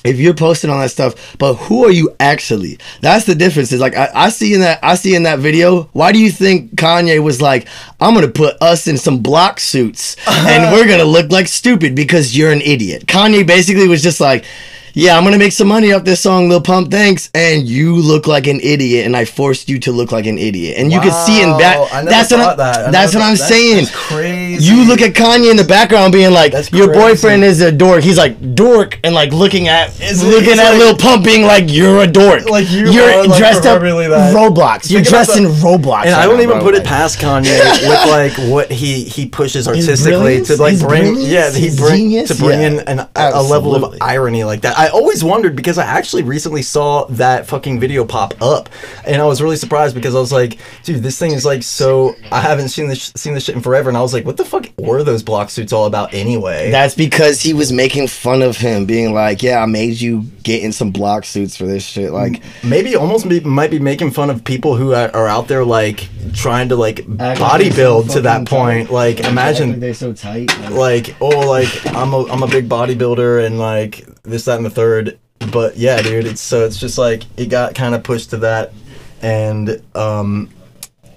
If 0.03 0.19
you're 0.19 0.33
posting 0.33 0.69
on 0.69 0.79
that 0.79 0.89
stuff, 0.89 1.37
but 1.37 1.55
who 1.55 1.85
are 1.85 1.91
you 1.91 2.15
actually? 2.19 2.79
That's 3.01 3.25
the 3.25 3.35
difference. 3.35 3.71
Is 3.71 3.79
like 3.79 3.95
I, 3.95 4.09
I 4.13 4.29
see 4.29 4.53
in 4.53 4.61
that 4.61 4.79
I 4.81 4.95
see 4.95 5.15
in 5.15 5.23
that 5.23 5.39
video. 5.39 5.83
Why 5.93 6.11
do 6.11 6.19
you 6.19 6.31
think 6.31 6.75
Kanye 6.75 7.21
was 7.21 7.41
like, 7.41 7.67
"I'm 7.99 8.13
gonna 8.13 8.27
put 8.27 8.59
us 8.61 8.87
in 8.87 8.97
some 8.97 9.19
block 9.19 9.59
suits 9.59 10.15
and 10.27 10.71
we're 10.73 10.87
gonna 10.87 11.03
look 11.03 11.31
like 11.31 11.47
stupid 11.47 11.95
because 11.95 12.35
you're 12.35 12.51
an 12.51 12.61
idiot"? 12.61 13.05
Kanye 13.05 13.45
basically 13.45 13.87
was 13.87 14.01
just 14.01 14.19
like, 14.19 14.45
"Yeah, 14.93 15.17
I'm 15.17 15.23
gonna 15.23 15.37
make 15.37 15.51
some 15.53 15.67
money 15.67 15.91
off 15.93 16.03
this 16.03 16.19
song, 16.19 16.49
Lil 16.49 16.61
Pump, 16.61 16.91
thanks." 16.91 17.29
And 17.33 17.67
you 17.67 17.95
look 17.95 18.27
like 18.27 18.47
an 18.47 18.59
idiot, 18.61 19.05
and 19.05 19.15
I 19.15 19.25
forced 19.25 19.69
you 19.69 19.79
to 19.79 19.91
look 19.91 20.11
like 20.11 20.25
an 20.25 20.37
idiot. 20.37 20.75
And 20.77 20.91
you 20.91 20.99
can 20.99 21.11
see 21.25 21.41
in 21.41 21.51
Wow, 21.51 21.57
back. 21.59 21.93
I 21.93 22.03
That's 22.05 22.31
what 22.31 22.39
I'm, 22.41 22.57
that. 22.57 22.87
I 22.87 22.91
that's 22.91 23.13
what 23.13 23.23
I'm 23.23 23.35
thought- 23.35 23.47
saying. 23.47 23.75
That's 23.77 23.91
crazy. 23.95 24.63
You 24.65 24.85
look 24.87 25.01
at 25.01 25.13
Kanye 25.13 25.49
in 25.51 25.57
the 25.57 25.63
background 25.63 26.13
being 26.13 26.31
like, 26.31 26.51
That's 26.51 26.71
your 26.71 26.87
crazy. 26.87 26.99
boyfriend 27.01 27.43
is 27.43 27.61
a 27.61 27.71
dork. 27.71 28.03
He's 28.03 28.17
like 28.17 28.55
dork 28.55 28.99
and 29.03 29.13
like 29.15 29.31
looking 29.33 29.67
at 29.67 29.89
Is 30.01 30.23
looking 30.23 30.51
it's 30.51 30.59
at 30.59 30.71
like- 30.71 30.79
Lil 30.79 30.95
Pump 30.97 31.23
being 31.25 31.43
like 31.43 31.65
you're 31.67 32.01
a 32.01 32.07
dork. 32.07 32.49
Like, 32.49 32.69
you 32.69 32.91
you're 32.91 33.09
are, 33.09 33.27
like, 33.27 33.37
dressed 33.37 33.65
up 33.65 33.79
proverbially 33.79 34.07
that. 34.09 34.35
Roblox. 34.35 34.89
You're 34.89 34.99
Think 35.01 35.07
dressed 35.09 35.37
in 35.37 35.45
Roblox. 35.45 36.05
And 36.05 36.11
right 36.13 36.23
I 36.23 36.25
don't 36.25 36.41
even 36.41 36.59
put 36.59 36.75
it 36.75 36.83
past 36.83 37.19
Kanye 37.19 37.43
with 37.87 38.05
like 38.09 38.33
what 38.51 38.71
he 38.71 39.03
he 39.03 39.27
pushes 39.27 39.67
artistically 39.67 40.41
to 40.43 40.55
like 40.57 40.79
bring 40.79 41.15
yeah 41.17 41.49
he 41.51 41.65
His 41.67 41.77
bring 41.79 41.95
genius? 42.11 42.29
to 42.29 42.35
bring 42.35 42.61
in 42.61 42.79
a 43.15 43.41
level 43.43 43.75
of 43.75 43.97
irony 44.01 44.43
like 44.43 44.61
that. 44.61 44.77
I 44.81 44.87
always 44.87 45.23
wondered 45.23 45.55
because 45.55 45.77
I 45.77 45.85
actually 45.85 46.23
recently 46.23 46.63
saw 46.63 47.05
that 47.05 47.45
fucking 47.45 47.79
video 47.79 48.03
pop 48.03 48.33
up, 48.41 48.67
and 49.05 49.21
I 49.21 49.25
was 49.25 49.39
really 49.39 49.55
surprised 49.55 49.93
because 49.93 50.15
I 50.15 50.19
was 50.19 50.31
like, 50.31 50.57
dude, 50.81 51.03
this 51.03 51.19
thing 51.19 51.33
is 51.33 51.45
like 51.45 51.61
so. 51.61 52.15
I 52.31 52.41
haven't 52.41 52.69
seen 52.69 52.87
this 52.87 53.13
seen 53.15 53.35
this 53.35 53.43
shit 53.43 53.53
in 53.53 53.61
forever, 53.61 53.89
and 53.91 53.97
I 53.97 54.01
was 54.01 54.11
like, 54.11 54.25
what 54.25 54.37
the 54.37 54.43
fuck 54.43 54.65
were 54.79 55.03
those 55.03 55.21
block 55.21 55.51
suits 55.51 55.71
all 55.71 55.85
about 55.85 56.15
anyway? 56.15 56.71
That's 56.71 56.95
because 56.95 57.41
he 57.41 57.53
was 57.53 57.71
making 57.71 58.07
fun 58.07 58.41
of 58.41 58.57
him, 58.57 58.87
being 58.87 59.13
like, 59.13 59.43
"Yeah, 59.43 59.61
I 59.61 59.67
made 59.67 60.01
you 60.01 60.23
get 60.41 60.63
in 60.63 60.71
some 60.71 60.89
block 60.89 61.25
suits 61.25 61.55
for 61.55 61.67
this 61.67 61.85
shit." 61.85 62.11
Like, 62.11 62.41
Maybe 62.63 62.95
almost 62.95 63.29
be, 63.29 63.39
might 63.39 63.69
be 63.69 63.77
making 63.77 64.09
fun 64.09 64.31
of 64.31 64.43
people 64.43 64.75
who 64.75 64.95
are 64.95 65.27
out 65.27 65.47
there 65.47 65.63
like 65.63 66.09
trying 66.33 66.69
to 66.69 66.75
like 66.75 67.05
like 67.07 67.37
so 67.37 67.43
bodybuild 67.43 68.13
to 68.13 68.21
that 68.21 68.47
point. 68.47 68.87
tight. 68.87 68.93
Like 68.93 69.19
imagine 69.19 69.79
they're 69.79 69.93
so 69.93 70.11
tight. 70.11 70.49
like 70.71 71.15
oh 71.21 71.47
like 71.47 71.69
I'm 71.95 72.13
a 72.13 72.25
I'm 72.31 72.41
a 72.41 72.47
big 72.47 72.67
bodybuilder 72.67 73.45
and 73.45 73.59
like 73.59 74.07
this 74.23 74.45
that 74.45 74.57
and 74.57 74.65
the 74.65 74.69
third. 74.69 75.19
But 75.51 75.75
yeah, 75.77 76.01
dude, 76.01 76.25
it's 76.25 76.41
so 76.41 76.65
it's 76.65 76.77
just 76.77 76.97
like 76.97 77.23
it 77.37 77.47
got 77.47 77.73
kind 77.75 77.95
of 77.95 78.03
pushed 78.03 78.29
to 78.31 78.37
that, 78.37 78.73
and 79.21 79.81
um, 79.95 80.49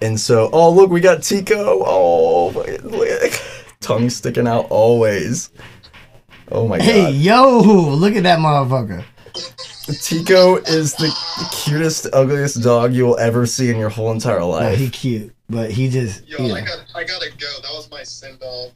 and 0.00 0.18
so 0.18 0.48
oh 0.52 0.70
look 0.70 0.90
we 0.90 1.00
got 1.00 1.22
Tico 1.22 1.82
oh 1.84 2.48
look 2.82 3.32
tongue 3.80 4.08
sticking 4.10 4.46
out 4.48 4.66
always. 4.70 5.50
Oh 6.50 6.66
my 6.68 6.78
Hey, 6.78 7.02
god. 7.02 7.12
Hey 7.12 7.18
yo, 7.18 7.58
look 7.60 8.14
at 8.16 8.22
that 8.22 8.38
motherfucker. 8.38 9.04
Tico 10.00 10.56
is 10.56 10.94
the 10.94 11.14
cutest, 11.52 12.06
ugliest 12.12 12.62
dog 12.62 12.94
you 12.94 13.04
will 13.04 13.18
ever 13.18 13.44
see 13.44 13.70
in 13.70 13.76
your 13.76 13.90
whole 13.90 14.10
entire 14.12 14.42
life. 14.44 14.78
he 14.78 14.88
cute, 14.88 15.34
but 15.50 15.70
he 15.70 15.90
just, 15.90 16.26
Yo, 16.26 16.38
you 16.38 16.48
know. 16.48 16.54
I 16.54 16.60
got 16.62 16.78
I 16.94 17.04
gotta 17.04 17.28
go. 17.30 17.46
That 17.62 17.70
was 17.72 17.90
my 17.90 18.02
send 18.02 18.42
off. 18.42 18.72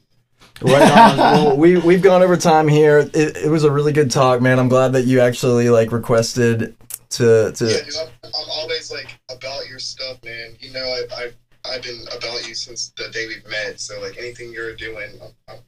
Right 0.61 0.91
on. 0.91 1.17
well, 1.17 1.57
we 1.57 1.77
we've 1.79 2.03
gone 2.03 2.23
over 2.23 2.37
time 2.37 2.69
here. 2.69 2.99
It, 2.99 3.37
it 3.37 3.51
was 3.51 3.65
a 3.65 3.71
really 3.71 3.93
good 3.93 4.11
talk, 4.11 4.41
man. 4.41 4.59
I'm 4.59 4.69
glad 4.69 4.93
that 4.95 5.05
you 5.05 5.21
actually 5.21 5.71
like 5.71 5.93
requested 5.93 6.77
to 7.11 7.53
to. 7.53 7.65
Yeah, 7.65 7.85
dude, 7.85 7.95
I'm, 7.97 8.09
I'm 8.25 8.51
always 8.51 8.91
like 8.91 9.19
about 9.31 9.69
your 9.69 9.79
stuff, 9.79 10.23
man. 10.25 10.57
You 10.59 10.73
know, 10.73 10.85
I've, 10.85 11.13
I've 11.13 11.37
I've 11.65 11.83
been 11.83 12.01
about 12.17 12.47
you 12.47 12.55
since 12.55 12.93
the 12.97 13.09
day 13.11 13.27
we've 13.27 13.47
met. 13.49 13.79
So 13.81 14.01
like 14.01 14.19
anything 14.19 14.53
you're 14.53 14.75
doing, 14.75 15.11
I'm, 15.23 15.31
I'm 15.49 15.59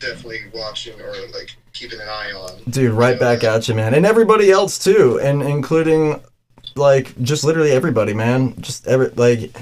definitely 0.00 0.40
watching 0.52 1.00
or 1.00 1.14
like 1.32 1.54
keeping 1.72 2.00
an 2.00 2.08
eye 2.08 2.32
on. 2.32 2.62
Dude, 2.68 2.92
right 2.92 3.18
back 3.20 3.44
at 3.44 3.68
you, 3.68 3.74
man, 3.74 3.94
and 3.94 4.04
everybody 4.04 4.50
else 4.50 4.78
too, 4.78 5.20
and 5.22 5.42
including 5.42 6.20
like 6.74 7.20
just 7.22 7.44
literally 7.44 7.70
everybody, 7.70 8.14
man. 8.14 8.60
Just 8.60 8.86
every 8.86 9.08
like 9.10 9.54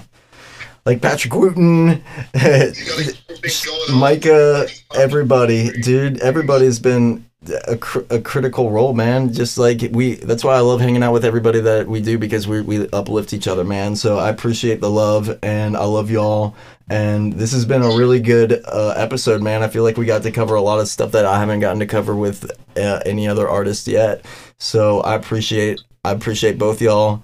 like 0.88 1.02
Patrick 1.02 1.34
Wooten, 1.34 1.88
You 1.88 1.96
got 2.34 2.74
things 2.74 3.64
going 3.66 3.92
on. 3.92 3.98
Micah, 3.98 4.66
everybody, 4.94 5.70
dude. 5.82 6.18
Everybody's 6.20 6.78
been 6.78 7.26
a, 7.66 7.76
cr- 7.76 8.06
a 8.08 8.18
critical 8.22 8.70
role, 8.70 8.94
man. 8.94 9.34
Just 9.34 9.58
like 9.58 9.82
we, 9.92 10.14
that's 10.14 10.42
why 10.42 10.54
I 10.54 10.60
love 10.60 10.80
hanging 10.80 11.02
out 11.02 11.12
with 11.12 11.26
everybody 11.26 11.60
that 11.60 11.88
we 11.88 12.00
do 12.00 12.16
because 12.16 12.48
we 12.48 12.62
we 12.62 12.88
uplift 12.88 13.34
each 13.34 13.46
other, 13.46 13.64
man. 13.64 13.96
So 13.96 14.16
I 14.16 14.30
appreciate 14.30 14.80
the 14.80 14.88
love, 14.90 15.38
and 15.42 15.76
I 15.76 15.84
love 15.84 16.10
y'all. 16.10 16.54
And 16.88 17.34
this 17.34 17.52
has 17.52 17.66
been 17.66 17.82
a 17.82 17.94
really 17.94 18.18
good 18.18 18.62
uh, 18.64 18.94
episode, 18.96 19.42
man. 19.42 19.62
I 19.62 19.68
feel 19.68 19.82
like 19.82 19.98
we 19.98 20.06
got 20.06 20.22
to 20.22 20.30
cover 20.30 20.54
a 20.54 20.62
lot 20.62 20.80
of 20.80 20.88
stuff 20.88 21.12
that 21.12 21.26
I 21.26 21.38
haven't 21.38 21.60
gotten 21.60 21.80
to 21.80 21.86
cover 21.86 22.16
with 22.16 22.50
uh, 22.78 23.00
any 23.04 23.28
other 23.28 23.46
artist 23.46 23.88
yet. 23.88 24.24
So 24.56 25.00
I 25.02 25.16
appreciate 25.16 25.82
I 26.02 26.12
appreciate 26.12 26.56
both 26.56 26.80
y'all. 26.80 27.22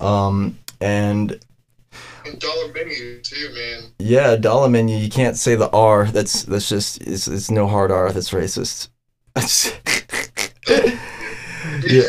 Um, 0.00 0.58
and 0.80 1.38
And 2.24 2.38
dollar 2.38 2.72
menu 2.72 3.20
too, 3.22 3.50
man. 3.54 3.84
yeah, 3.98 4.36
dollar 4.36 4.68
menu. 4.68 4.96
You 4.96 5.10
can't 5.10 5.36
say 5.36 5.54
the 5.54 5.70
R. 5.70 6.06
That's 6.06 6.44
that's 6.44 6.68
just 6.68 7.00
it's, 7.02 7.28
it's 7.28 7.50
no 7.50 7.66
hard 7.66 7.90
R. 7.90 8.12
That's 8.12 8.30
racist. 8.30 8.88
Yeah. 11.84 12.02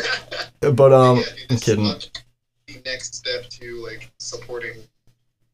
But 0.60 0.92
um, 0.92 1.18
Yeah, 1.18 1.24
dude, 1.24 1.50
I'm 1.50 1.56
kidding. 1.58 1.84
The 2.66 2.82
next 2.84 3.14
step 3.14 3.48
to 3.50 3.82
like 3.84 4.10
supporting 4.18 4.74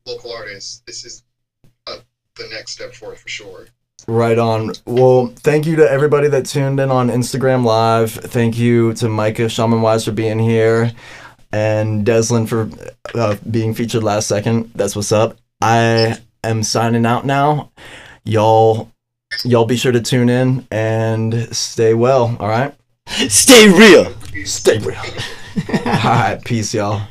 local 0.06 0.32
artists. 0.32 0.82
This 0.86 1.04
is 1.04 1.22
uh, 1.86 1.98
the 2.36 2.48
next 2.52 2.72
step 2.72 2.94
for 2.94 3.12
it 3.12 3.18
for 3.18 3.28
sure. 3.28 3.66
Right 4.06 4.38
on. 4.38 4.72
Well, 4.86 5.32
thank 5.36 5.66
you 5.66 5.76
to 5.76 5.90
everybody 5.90 6.28
that 6.28 6.46
tuned 6.46 6.80
in 6.80 6.90
on 6.90 7.08
Instagram 7.08 7.64
Live. 7.64 8.12
Thank 8.12 8.58
you 8.58 8.94
to 8.94 9.08
Micah 9.08 9.42
Shamanwise 9.42 10.04
for 10.04 10.12
being 10.12 10.38
here, 10.38 10.92
and 11.52 12.06
Deslin 12.06 12.48
for 12.48 12.70
uh, 13.14 13.36
being 13.50 13.74
featured 13.74 14.02
last 14.02 14.28
second. 14.28 14.70
That's 14.74 14.94
what's 14.94 15.12
up. 15.12 15.38
I 15.60 16.18
am 16.44 16.62
signing 16.62 17.06
out 17.06 17.26
now. 17.26 17.70
Y'all, 18.24 18.90
y'all 19.44 19.64
be 19.64 19.76
sure 19.76 19.92
to 19.92 20.00
tune 20.00 20.28
in 20.28 20.66
and 20.70 21.54
stay 21.54 21.94
well. 21.94 22.36
All 22.38 22.48
right. 22.48 22.74
Stay 23.28 23.68
real. 23.68 24.14
Stay 24.44 24.78
real. 24.78 24.96
all 25.84 25.84
right. 25.84 26.40
Peace, 26.44 26.72
y'all. 26.72 27.02